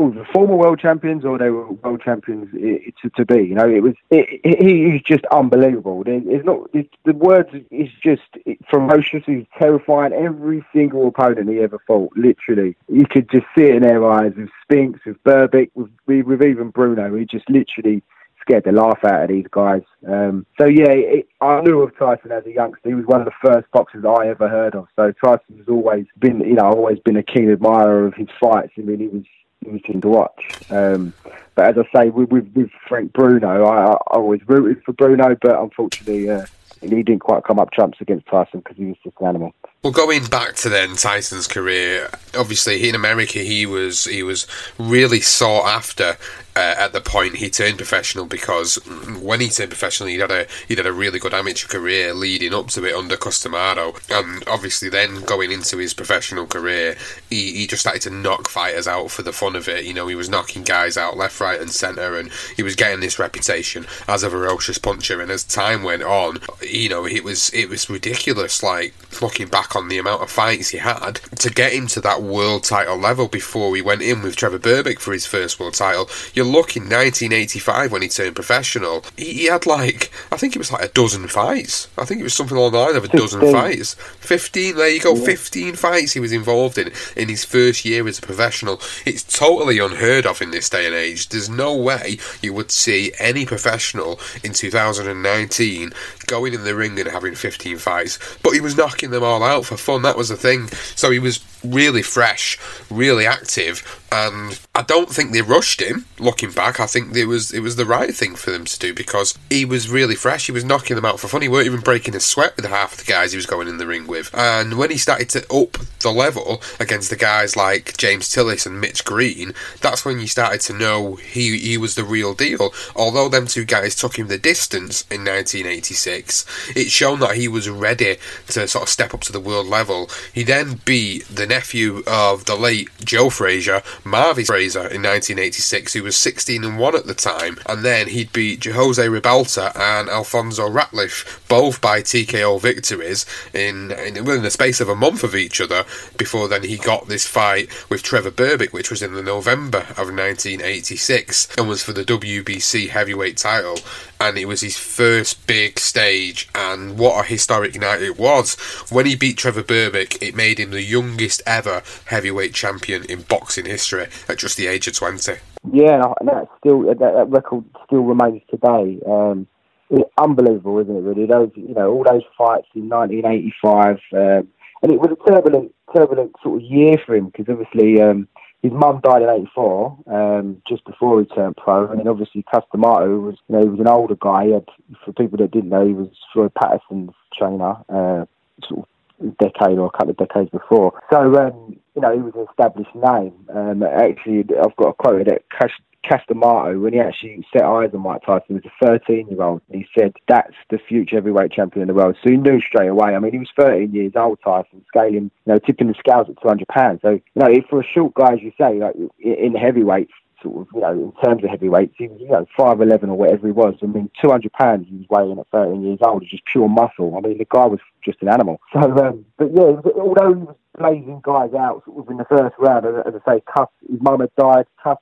either 0.00 0.26
former 0.32 0.56
world 0.56 0.80
champions 0.80 1.24
or 1.24 1.38
they 1.38 1.50
were 1.50 1.70
world 1.70 2.02
champions 2.04 2.50
to, 2.52 3.10
to 3.10 3.24
be. 3.24 3.42
You 3.42 3.54
know, 3.54 3.68
it 3.68 3.82
was 3.82 3.94
it, 4.10 4.40
it, 4.44 5.04
just 5.04 5.24
unbelievable. 5.26 6.02
It's 6.06 6.44
not 6.44 6.70
it, 6.72 6.88
the 7.04 7.12
words 7.12 7.50
is 7.70 7.88
just 8.02 8.22
ferocious. 8.70 9.22
He's 9.26 9.46
terrifying. 9.58 10.12
Every 10.12 10.64
single 10.74 11.08
opponent 11.08 11.48
he 11.50 11.60
ever 11.60 11.78
fought, 11.86 12.12
literally, 12.16 12.76
you 12.88 13.06
could 13.06 13.30
just 13.30 13.46
see 13.56 13.64
it 13.64 13.76
in 13.76 13.82
their 13.82 14.04
eyes. 14.10 14.32
With 14.36 14.50
Spinks, 14.62 15.00
with 15.04 15.22
Berbick, 15.24 15.70
with 15.74 15.90
with 16.06 16.42
even 16.42 16.70
Bruno, 16.70 17.14
he 17.14 17.24
just 17.24 17.48
literally 17.48 18.02
scared 18.40 18.64
the 18.64 18.72
laugh 18.72 18.98
out 19.04 19.22
of 19.22 19.28
these 19.28 19.46
guys. 19.50 19.82
Um, 20.06 20.46
so 20.58 20.66
yeah, 20.66 20.90
it, 20.90 21.28
I 21.40 21.60
knew 21.60 21.80
of 21.80 21.96
Tyson 21.96 22.32
as 22.32 22.44
a 22.44 22.52
youngster. 22.52 22.88
He 22.88 22.94
was 22.94 23.06
one 23.06 23.20
of 23.20 23.26
the 23.26 23.48
first 23.48 23.70
boxers 23.72 24.04
I 24.04 24.28
ever 24.28 24.48
heard 24.48 24.74
of. 24.74 24.88
So 24.96 25.12
Tyson 25.24 25.58
has 25.58 25.68
always 25.68 26.06
been, 26.18 26.40
you 26.40 26.54
know, 26.54 26.64
always 26.64 26.98
been 27.00 27.16
a 27.16 27.22
keen 27.22 27.50
admirer 27.50 28.06
of 28.06 28.14
his 28.14 28.28
fights. 28.40 28.72
I 28.76 28.80
mean, 28.80 28.98
he 28.98 29.08
was 29.08 29.22
interesting 29.64 30.00
to 30.00 30.08
watch. 30.08 30.42
Um, 30.70 31.12
but 31.54 31.66
as 31.66 31.84
I 31.86 31.98
say, 31.98 32.10
with, 32.10 32.30
with, 32.30 32.50
with 32.54 32.70
Frank 32.88 33.12
Bruno, 33.12 33.64
I, 33.64 33.92
I, 33.92 33.96
always 34.16 34.40
rooted 34.46 34.82
for 34.84 34.92
Bruno, 34.92 35.36
but 35.40 35.58
unfortunately, 35.58 36.30
uh, 36.30 36.46
he 36.80 36.88
didn't 37.02 37.20
quite 37.20 37.44
come 37.44 37.58
up 37.58 37.70
trumps 37.70 38.00
against 38.00 38.26
Tyson 38.26 38.60
because 38.60 38.76
he 38.76 38.86
was 38.86 38.96
just 39.04 39.16
an 39.20 39.26
animal. 39.26 39.54
Well, 39.82 39.92
going 39.92 40.24
back 40.26 40.54
to 40.56 40.68
then 40.68 40.96
Tyson's 40.96 41.46
career, 41.46 42.08
obviously 42.36 42.88
in 42.88 42.94
America 42.94 43.40
he 43.40 43.66
was 43.66 44.04
he 44.04 44.22
was 44.22 44.46
really 44.78 45.20
sought 45.20 45.66
after 45.66 46.16
uh, 46.54 46.74
at 46.78 46.92
the 46.92 47.00
point 47.00 47.36
he 47.36 47.48
turned 47.48 47.78
professional 47.78 48.26
because 48.26 48.76
when 49.20 49.40
he 49.40 49.48
turned 49.48 49.70
professional 49.70 50.08
he 50.08 50.18
had 50.18 50.30
a 50.30 50.46
he 50.68 50.74
had 50.74 50.86
a 50.86 50.92
really 50.92 51.18
good 51.18 51.32
amateur 51.32 51.66
career 51.66 52.12
leading 52.12 52.52
up 52.52 52.68
to 52.68 52.84
it 52.84 52.94
under 52.94 53.16
Cus 53.16 53.42
D'Amato 53.42 53.94
and 54.10 54.44
obviously 54.46 54.88
then 54.88 55.22
going 55.22 55.50
into 55.50 55.78
his 55.78 55.94
professional 55.94 56.46
career 56.46 56.96
he, 57.30 57.52
he 57.52 57.66
just 57.66 57.80
started 57.80 58.02
to 58.02 58.10
knock 58.10 58.48
fighters 58.48 58.86
out 58.86 59.10
for 59.10 59.22
the 59.22 59.32
fun 59.32 59.56
of 59.56 59.68
it. 59.68 59.84
You 59.84 59.94
know 59.94 60.06
he 60.08 60.14
was 60.14 60.28
knocking 60.28 60.62
guys 60.62 60.96
out 60.96 61.16
left 61.16 61.40
right 61.40 61.60
and 61.60 61.70
centre 61.70 62.16
and 62.16 62.30
he 62.54 62.62
was 62.62 62.76
getting 62.76 63.00
this 63.00 63.18
reputation 63.18 63.86
as 64.06 64.22
a 64.22 64.30
ferocious 64.30 64.78
puncher. 64.78 65.20
And 65.20 65.30
as 65.30 65.44
time 65.44 65.82
went 65.82 66.02
on 66.02 66.38
you 66.62 66.88
know 66.88 67.06
it 67.06 67.24
was 67.24 67.50
it 67.54 67.68
was 67.68 67.88
ridiculous 67.88 68.62
like 68.62 68.94
looking 69.22 69.48
back 69.48 69.74
on 69.74 69.88
the 69.88 69.98
amount 69.98 70.22
of 70.22 70.30
fights 70.30 70.70
he 70.70 70.78
had 70.78 71.20
to 71.38 71.50
get 71.50 71.72
him 71.72 71.86
to 71.86 72.00
that 72.00 72.22
world 72.22 72.64
title 72.64 72.96
level 72.96 73.28
before 73.28 73.74
he 73.74 73.82
went 73.82 74.02
in 74.02 74.22
with 74.22 74.36
Trevor 74.36 74.58
Berbick 74.58 74.98
for 74.98 75.12
his 75.12 75.26
first 75.26 75.58
world 75.58 75.74
title. 75.74 76.08
you 76.34 76.41
you 76.44 76.52
look 76.52 76.76
in 76.76 76.84
1985 76.84 77.92
when 77.92 78.02
he 78.02 78.08
turned 78.08 78.34
professional, 78.34 79.04
he, 79.16 79.32
he 79.32 79.44
had 79.46 79.66
like, 79.66 80.10
I 80.30 80.36
think 80.36 80.54
it 80.54 80.58
was 80.58 80.72
like 80.72 80.84
a 80.84 80.88
dozen 80.88 81.28
fights. 81.28 81.88
I 81.96 82.04
think 82.04 82.20
it 82.20 82.24
was 82.24 82.34
something 82.34 82.56
along 82.56 82.72
the 82.72 82.78
line 82.78 82.96
of 82.96 83.04
a 83.04 83.08
15. 83.08 83.20
dozen 83.20 83.52
fights. 83.52 83.94
15, 83.94 84.76
there 84.76 84.88
you 84.88 85.00
go, 85.00 85.16
15 85.16 85.74
fights 85.76 86.12
he 86.12 86.20
was 86.20 86.32
involved 86.32 86.78
in 86.78 86.92
in 87.16 87.28
his 87.28 87.44
first 87.44 87.84
year 87.84 88.06
as 88.08 88.18
a 88.18 88.22
professional. 88.22 88.80
It's 89.06 89.22
totally 89.22 89.78
unheard 89.78 90.26
of 90.26 90.42
in 90.42 90.50
this 90.50 90.68
day 90.68 90.86
and 90.86 90.94
age. 90.94 91.28
There's 91.28 91.48
no 91.48 91.76
way 91.76 92.18
you 92.40 92.52
would 92.52 92.70
see 92.70 93.12
any 93.18 93.46
professional 93.46 94.20
in 94.42 94.52
2019 94.52 95.92
going 96.26 96.54
in 96.54 96.64
the 96.64 96.74
ring 96.74 96.98
and 96.98 97.08
having 97.08 97.34
15 97.34 97.78
fights, 97.78 98.18
but 98.42 98.52
he 98.52 98.60
was 98.60 98.76
knocking 98.76 99.10
them 99.10 99.22
all 99.22 99.42
out 99.42 99.66
for 99.66 99.76
fun. 99.76 100.02
That 100.02 100.16
was 100.16 100.28
the 100.28 100.36
thing. 100.36 100.68
So 100.96 101.10
he 101.10 101.18
was 101.18 101.44
really 101.64 102.02
fresh, 102.02 102.58
really 102.90 103.26
active, 103.26 104.02
and 104.10 104.58
I 104.74 104.82
don't 104.82 105.08
think 105.08 105.32
they 105.32 105.42
rushed 105.42 105.80
him. 105.80 106.06
Looking 106.32 106.52
back, 106.52 106.80
I 106.80 106.86
think 106.86 107.14
it 107.14 107.26
was 107.26 107.52
it 107.52 107.60
was 107.60 107.76
the 107.76 107.84
right 107.84 108.14
thing 108.14 108.36
for 108.36 108.50
them 108.50 108.64
to 108.64 108.78
do 108.78 108.94
because 108.94 109.38
he 109.50 109.66
was 109.66 109.90
really 109.90 110.14
fresh. 110.14 110.46
He 110.46 110.52
was 110.52 110.64
knocking 110.64 110.96
them 110.96 111.04
out 111.04 111.20
for 111.20 111.28
fun. 111.28 111.42
He 111.42 111.48
weren't 111.48 111.66
even 111.66 111.80
breaking 111.80 112.16
a 112.16 112.20
sweat 112.20 112.56
with 112.56 112.64
half 112.64 112.96
the 112.96 113.04
guys 113.04 113.32
he 113.32 113.36
was 113.36 113.44
going 113.44 113.68
in 113.68 113.76
the 113.76 113.86
ring 113.86 114.06
with. 114.06 114.30
And 114.32 114.78
when 114.78 114.90
he 114.90 114.96
started 114.96 115.28
to 115.28 115.40
up 115.54 115.76
the 115.98 116.10
level 116.10 116.62
against 116.80 117.10
the 117.10 117.16
guys 117.16 117.54
like 117.54 117.98
James 117.98 118.30
Tillis 118.30 118.64
and 118.64 118.80
Mitch 118.80 119.04
Green, 119.04 119.52
that's 119.82 120.06
when 120.06 120.20
you 120.20 120.26
started 120.26 120.62
to 120.62 120.72
know 120.72 121.16
he 121.16 121.58
he 121.58 121.76
was 121.76 121.96
the 121.96 122.02
real 122.02 122.32
deal. 122.32 122.72
Although 122.96 123.28
them 123.28 123.46
two 123.46 123.66
guys 123.66 123.94
took 123.94 124.18
him 124.18 124.28
the 124.28 124.38
distance 124.38 125.02
in 125.10 125.26
1986, 125.26 126.46
it's 126.74 126.90
shown 126.90 127.20
that 127.20 127.36
he 127.36 127.46
was 127.46 127.68
ready 127.68 128.16
to 128.46 128.66
sort 128.66 128.84
of 128.84 128.88
step 128.88 129.12
up 129.12 129.20
to 129.20 129.32
the 129.32 129.38
world 129.38 129.66
level. 129.66 130.08
He 130.32 130.44
then 130.44 130.80
beat 130.86 131.26
the 131.26 131.46
nephew 131.46 132.02
of 132.06 132.46
the 132.46 132.56
late 132.56 132.88
Joe 133.04 133.28
Frazier, 133.28 133.82
Marvis 134.02 134.46
Frazier, 134.46 134.88
in 134.88 135.02
1986, 135.02 135.92
who 135.92 136.04
was 136.04 136.21
16 136.22 136.62
and 136.62 136.78
1 136.78 136.94
at 136.94 137.06
the 137.06 137.14
time, 137.14 137.58
and 137.66 137.84
then 137.84 138.06
he'd 138.06 138.32
beat 138.32 138.64
Jose 138.64 139.04
Ribalta 139.04 139.76
and 139.76 140.08
Alfonso 140.08 140.68
Ratliff, 140.68 141.46
both 141.48 141.80
by 141.80 142.00
TKO 142.00 142.60
victories, 142.60 143.26
in, 143.52 143.90
in 143.90 144.24
within 144.24 144.44
the 144.44 144.50
space 144.50 144.80
of 144.80 144.88
a 144.88 144.94
month 144.94 145.24
of 145.24 145.34
each 145.34 145.60
other, 145.60 145.84
before 146.16 146.46
then 146.46 146.62
he 146.62 146.76
got 146.76 147.08
this 147.08 147.26
fight 147.26 147.68
with 147.90 148.04
Trevor 148.04 148.30
Berbick, 148.30 148.72
which 148.72 148.88
was 148.88 149.02
in 149.02 149.14
the 149.14 149.22
November 149.22 149.78
of 149.78 150.14
1986, 150.14 151.56
and 151.58 151.68
was 151.68 151.82
for 151.82 151.92
the 151.92 152.04
WBC 152.04 152.90
heavyweight 152.90 153.36
title, 153.36 153.78
and 154.20 154.38
it 154.38 154.46
was 154.46 154.60
his 154.60 154.78
first 154.78 155.44
big 155.48 155.80
stage, 155.80 156.48
and 156.54 156.98
what 156.98 157.24
a 157.24 157.28
historic 157.28 157.78
night 157.80 158.00
it 158.00 158.16
was. 158.16 158.54
When 158.90 159.06
he 159.06 159.16
beat 159.16 159.38
Trevor 159.38 159.64
Berbick, 159.64 160.22
it 160.22 160.36
made 160.36 160.60
him 160.60 160.70
the 160.70 160.82
youngest 160.82 161.42
ever 161.46 161.82
heavyweight 162.06 162.54
champion 162.54 163.04
in 163.06 163.22
boxing 163.22 163.66
history 163.66 164.06
at 164.28 164.38
just 164.38 164.56
the 164.56 164.68
age 164.68 164.86
of 164.86 164.94
20. 164.94 165.38
Yeah, 165.70 166.12
and 166.18 166.28
that 166.28 166.48
still 166.58 166.82
that, 166.86 166.98
that 166.98 167.28
record 167.28 167.64
still 167.86 168.02
remains 168.02 168.42
today. 168.50 168.98
Um, 169.06 169.46
it, 169.90 170.06
unbelievable, 170.18 170.80
isn't 170.80 170.96
it? 170.96 171.00
Really, 171.00 171.26
those 171.26 171.50
you 171.54 171.74
know 171.74 171.92
all 171.92 172.04
those 172.04 172.22
fights 172.36 172.66
in 172.74 172.88
1985, 172.88 173.98
um, 174.12 174.48
and 174.82 174.92
it 174.92 174.98
was 174.98 175.12
a 175.12 175.30
turbulent, 175.30 175.72
turbulent 175.94 176.32
sort 176.42 176.62
of 176.62 176.68
year 176.68 176.96
for 177.06 177.14
him 177.14 177.26
because 177.26 177.46
obviously 177.48 178.02
um, 178.02 178.26
his 178.62 178.72
mum 178.72 179.00
died 179.04 179.22
in 179.22 179.30
'84, 179.30 179.98
um, 180.08 180.62
just 180.68 180.84
before 180.84 181.20
he 181.20 181.26
turned 181.26 181.56
pro, 181.56 181.88
and 181.88 182.00
then 182.00 182.08
obviously 182.08 182.44
Cus 182.52 182.64
D'Amato 182.72 183.20
was 183.20 183.36
you 183.48 183.54
know 183.54 183.62
he 183.62 183.68
was 183.68 183.80
an 183.80 183.88
older 183.88 184.16
guy. 184.16 184.46
He 184.46 184.52
had, 184.52 184.66
for 185.04 185.12
people 185.12 185.38
that 185.38 185.52
didn't 185.52 185.70
know, 185.70 185.86
he 185.86 185.94
was 185.94 186.08
Floyd 186.32 186.52
Patterson's 186.54 187.12
trainer. 187.38 187.76
Uh, 187.88 188.24
sort 188.66 188.80
of 188.80 188.86
decade 189.30 189.78
or 189.78 189.86
a 189.86 189.90
couple 189.90 190.10
of 190.10 190.16
decades 190.16 190.50
before. 190.50 191.00
So, 191.10 191.18
um, 191.36 191.76
you 191.94 192.02
know, 192.02 192.14
he 192.14 192.20
was 192.20 192.32
an 192.34 192.46
established 192.50 192.94
name. 192.94 193.32
Um, 193.54 193.82
actually, 193.82 194.44
I've 194.58 194.76
got 194.76 194.88
a 194.88 194.94
quote 194.94 195.26
that 195.26 195.42
Cus 195.50 196.20
D'Amato, 196.28 196.78
when 196.80 196.92
he 196.92 197.00
actually 197.00 197.46
set 197.52 197.64
eyes 197.64 197.90
on 197.94 198.00
Mike 198.00 198.22
Tyson, 198.26 198.56
was 198.56 198.64
a 198.64 198.86
13 198.86 199.28
year 199.28 199.42
old. 199.42 199.62
He 199.70 199.86
said, 199.96 200.12
That's 200.28 200.54
the 200.70 200.78
future 200.88 201.16
heavyweight 201.16 201.52
champion 201.52 201.82
in 201.82 201.88
the 201.88 201.94
world. 201.94 202.16
So 202.22 202.30
he 202.30 202.36
knew 202.36 202.60
straight 202.60 202.88
away. 202.88 203.14
I 203.14 203.18
mean, 203.18 203.32
he 203.32 203.38
was 203.38 203.50
13 203.58 203.92
years 203.92 204.12
old, 204.16 204.38
Tyson, 204.44 204.84
scaling, 204.88 205.30
you 205.46 205.52
know, 205.52 205.58
tipping 205.58 205.88
the 205.88 205.94
scales 205.98 206.26
at 206.28 206.40
200 206.42 206.66
pounds. 206.68 207.00
So, 207.02 207.10
you 207.10 207.20
know, 207.36 207.48
for 207.70 207.80
a 207.80 207.84
short 207.84 208.14
guy, 208.14 208.34
as 208.34 208.40
you 208.42 208.52
say, 208.60 208.78
like 208.78 208.94
in 209.20 209.54
heavyweights, 209.54 210.12
sort 210.42 210.60
of, 210.60 210.68
you 210.74 210.80
know, 210.80 210.92
in 210.92 211.12
terms 211.22 211.44
of 211.44 211.50
heavyweights, 211.50 211.94
he 211.96 212.08
was, 212.08 212.20
you 212.20 212.28
know, 212.28 212.46
5'11 212.58 213.04
or 213.04 213.14
whatever 213.14 213.46
he 213.46 213.52
was. 213.52 213.74
I 213.82 213.86
mean, 213.86 214.10
200 214.20 214.52
pounds 214.52 214.86
he 214.88 214.96
was 214.96 215.06
weighing 215.08 215.38
at 215.38 215.46
13 215.52 215.82
years 215.82 215.98
old, 216.02 216.24
just 216.26 216.44
pure 216.44 216.68
muscle. 216.68 217.16
I 217.16 217.26
mean, 217.26 217.38
the 217.38 217.46
guy 217.48 217.66
was 217.66 217.80
just 218.04 218.22
an 218.22 218.28
animal. 218.28 218.60
So, 218.72 218.80
um, 218.80 219.24
but 219.36 219.52
yeah, 219.54 219.76
although 219.94 220.34
he 220.34 220.42
was 220.42 220.56
blazing 220.78 221.20
guys 221.22 221.52
out 221.54 221.84
sort 221.84 222.04
of 222.04 222.10
in 222.10 222.16
the 222.16 222.24
first 222.24 222.54
round, 222.58 222.86
as, 222.86 222.94
as 223.06 223.20
I 223.26 223.32
say, 223.32 223.42
Cus, 223.54 223.68
his 223.88 224.00
mum 224.00 224.20
had 224.20 224.34
died, 224.36 224.66
Cus 224.82 224.98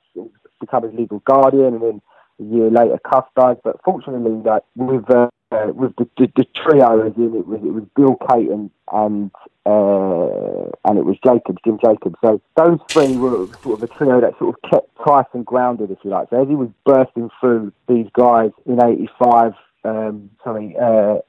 become 0.59 0.83
his 0.83 0.93
legal 0.93 1.19
guardian, 1.19 1.75
and 1.75 1.81
then 1.81 2.01
a 2.39 2.43
year 2.43 2.69
later, 2.69 2.99
Cus 3.03 3.25
died. 3.35 3.57
But 3.63 3.77
fortunately, 3.83 4.31
like, 4.43 4.63
with, 4.75 5.09
uh, 5.09 5.29
uh, 5.51 5.67
with 5.73 5.95
the, 5.97 6.07
the, 6.17 6.31
the 6.35 6.45
trio, 6.55 7.05
as 7.05 7.13
in 7.17 7.35
it 7.35 7.47
was, 7.47 7.59
it 7.63 7.73
was 7.73 7.83
Bill 7.95 8.17
Cayton 8.29 8.71
and 8.91 9.31
and 9.31 9.31
uh, 9.65 10.69
and 10.85 10.97
it 10.97 11.05
was 11.05 11.17
Jacobs, 11.23 11.59
Jim 11.63 11.77
Jacobs. 11.83 12.15
So 12.23 12.41
those 12.57 12.79
three 12.89 13.15
were 13.17 13.47
sort 13.61 13.81
of 13.81 13.83
a 13.83 13.87
trio 13.87 14.19
that 14.21 14.37
sort 14.39 14.55
of 14.55 14.69
kept 14.69 14.89
Tyson 15.05 15.43
grounded, 15.43 15.91
if 15.91 15.99
you 16.03 16.09
like. 16.09 16.29
So 16.29 16.41
as 16.41 16.47
he 16.47 16.55
was 16.55 16.69
bursting 16.85 17.29
through 17.39 17.71
these 17.87 18.07
guys 18.13 18.51
in 18.65 18.81
'85, 18.81 19.53
um, 19.83 20.31
sorry, 20.43 20.75
uh, 20.81 21.19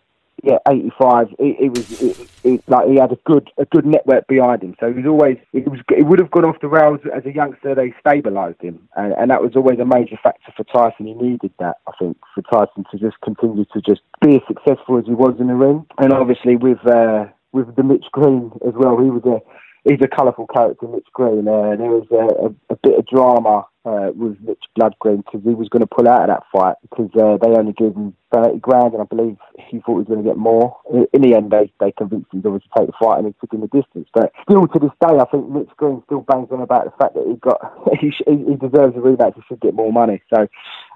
yeah, 0.43 0.59
'85, 0.69 1.29
it, 1.39 1.57
it 1.61 1.69
was 1.71 2.03
it, 2.03 2.31
it, 2.45 2.69
like 2.69 2.89
he 2.89 2.97
had 2.97 3.13
a 3.13 3.19
good 3.25 3.51
a 3.59 3.65
good 3.67 3.87
network 3.87 4.27
behind 4.27 4.63
him. 4.63 4.75
So 4.81 4.89
he 4.89 5.01
was 5.01 5.07
always 5.07 5.39
it 5.53 5.69
was 5.69 5.81
it 5.97 6.05
would 6.05 6.19
have 6.19 6.31
gone 6.31 6.45
off 6.45 6.61
the 6.61 6.69
rails 6.69 7.01
as 7.15 7.25
a 7.25 7.33
youngster. 7.33 7.75
They 7.75 7.95
stabilised 8.05 8.61
him, 8.61 8.89
and, 8.97 9.13
and 9.15 9.31
that 9.31 9.43
was 9.43 9.53
always 9.57 9.79
a 9.79 9.85
major 9.85 10.19
factor 10.23 10.53
for 10.57 10.65
Tyson. 10.65 11.07
He 11.07 11.15
needed 11.15 11.53
that, 11.59 11.77
I 11.87 11.93
think, 11.99 12.19
for 12.35 12.43
Tyson 12.43 12.85
to 12.91 12.99
just 12.99 13.21
continue 13.23 13.65
to 13.73 13.81
just 13.81 14.03
be 14.21 14.37
as 14.37 14.43
successful 14.47 14.99
as 14.99 15.07
he 15.07 15.15
was 15.15 15.37
in 15.39 15.47
the 15.47 15.55
ring, 15.55 15.87
and 15.99 16.13
obviously 16.13 16.57
with. 16.57 16.85
Uh, 16.87 17.27
with 17.53 17.77
the 17.77 17.83
Mitch 17.83 18.07
Green 18.13 18.51
as 18.67 18.73
well. 18.75 18.99
He 18.99 19.11
was 19.11 19.23
a 19.25 19.41
he's 19.85 20.01
a 20.03 20.09
colourful 20.09 20.47
character, 20.47 20.87
Mitch 20.87 21.07
Green. 21.13 21.49
Uh, 21.49 21.77
there 21.77 21.91
was 21.91 22.07
a, 22.11 22.47
a, 22.47 22.75
a, 22.75 22.77
bit 22.83 22.99
of 22.99 23.07
drama 23.07 23.67
uh, 23.85 24.11
with 24.15 24.39
Mitch 24.41 24.63
Blood 24.77 24.95
Green 25.01 25.19
because 25.19 25.41
he 25.45 25.55
was 25.55 25.69
going 25.69 25.81
to 25.81 25.87
pull 25.87 26.09
out 26.09 26.23
of 26.23 26.29
that 26.29 26.45
fight 26.53 26.77
because 26.83 27.11
uh, 27.19 27.37
they 27.43 27.57
only 27.57 27.73
gave 27.73 27.95
him 27.95 28.15
thirty 28.33 28.59
grand, 28.59 28.95
and 28.95 29.03
I 29.03 29.07
believe 29.07 29.37
he 29.59 29.81
thought 29.81 29.99
he 29.99 30.05
was 30.05 30.09
going 30.09 30.23
to 30.23 30.29
get 30.29 30.37
more. 30.37 30.77
In, 30.93 31.07
in 31.13 31.23
the 31.23 31.35
end, 31.35 31.51
they 31.51 31.73
they 31.81 31.93
convinced 31.93 32.33
him 32.33 32.43
to 32.43 32.61
take 32.77 32.87
the 32.87 32.93
fight, 33.01 33.19
and 33.19 33.27
he 33.27 33.35
took 33.41 33.53
him 33.53 33.61
the 33.61 33.69
distance. 33.69 34.09
But 34.15 34.33
still, 34.43 34.67
to 34.67 34.79
this 34.79 34.95
day, 35.01 35.19
I 35.19 35.25
think 35.27 35.49
Mitch 35.49 35.71
Green 35.77 36.03
still 36.07 36.21
bangs 36.21 36.49
on 36.51 36.63
about 36.63 36.85
the 36.85 36.97
fact 36.99 37.15
that 37.15 37.27
he 37.27 37.35
got 37.37 37.59
he, 38.01 38.13
he 38.27 38.55
deserves 38.57 38.97
a 38.97 39.01
rematch. 39.01 39.35
He 39.35 39.43
should 39.49 39.61
get 39.61 39.75
more 39.75 39.93
money. 39.93 40.23
So 40.33 40.47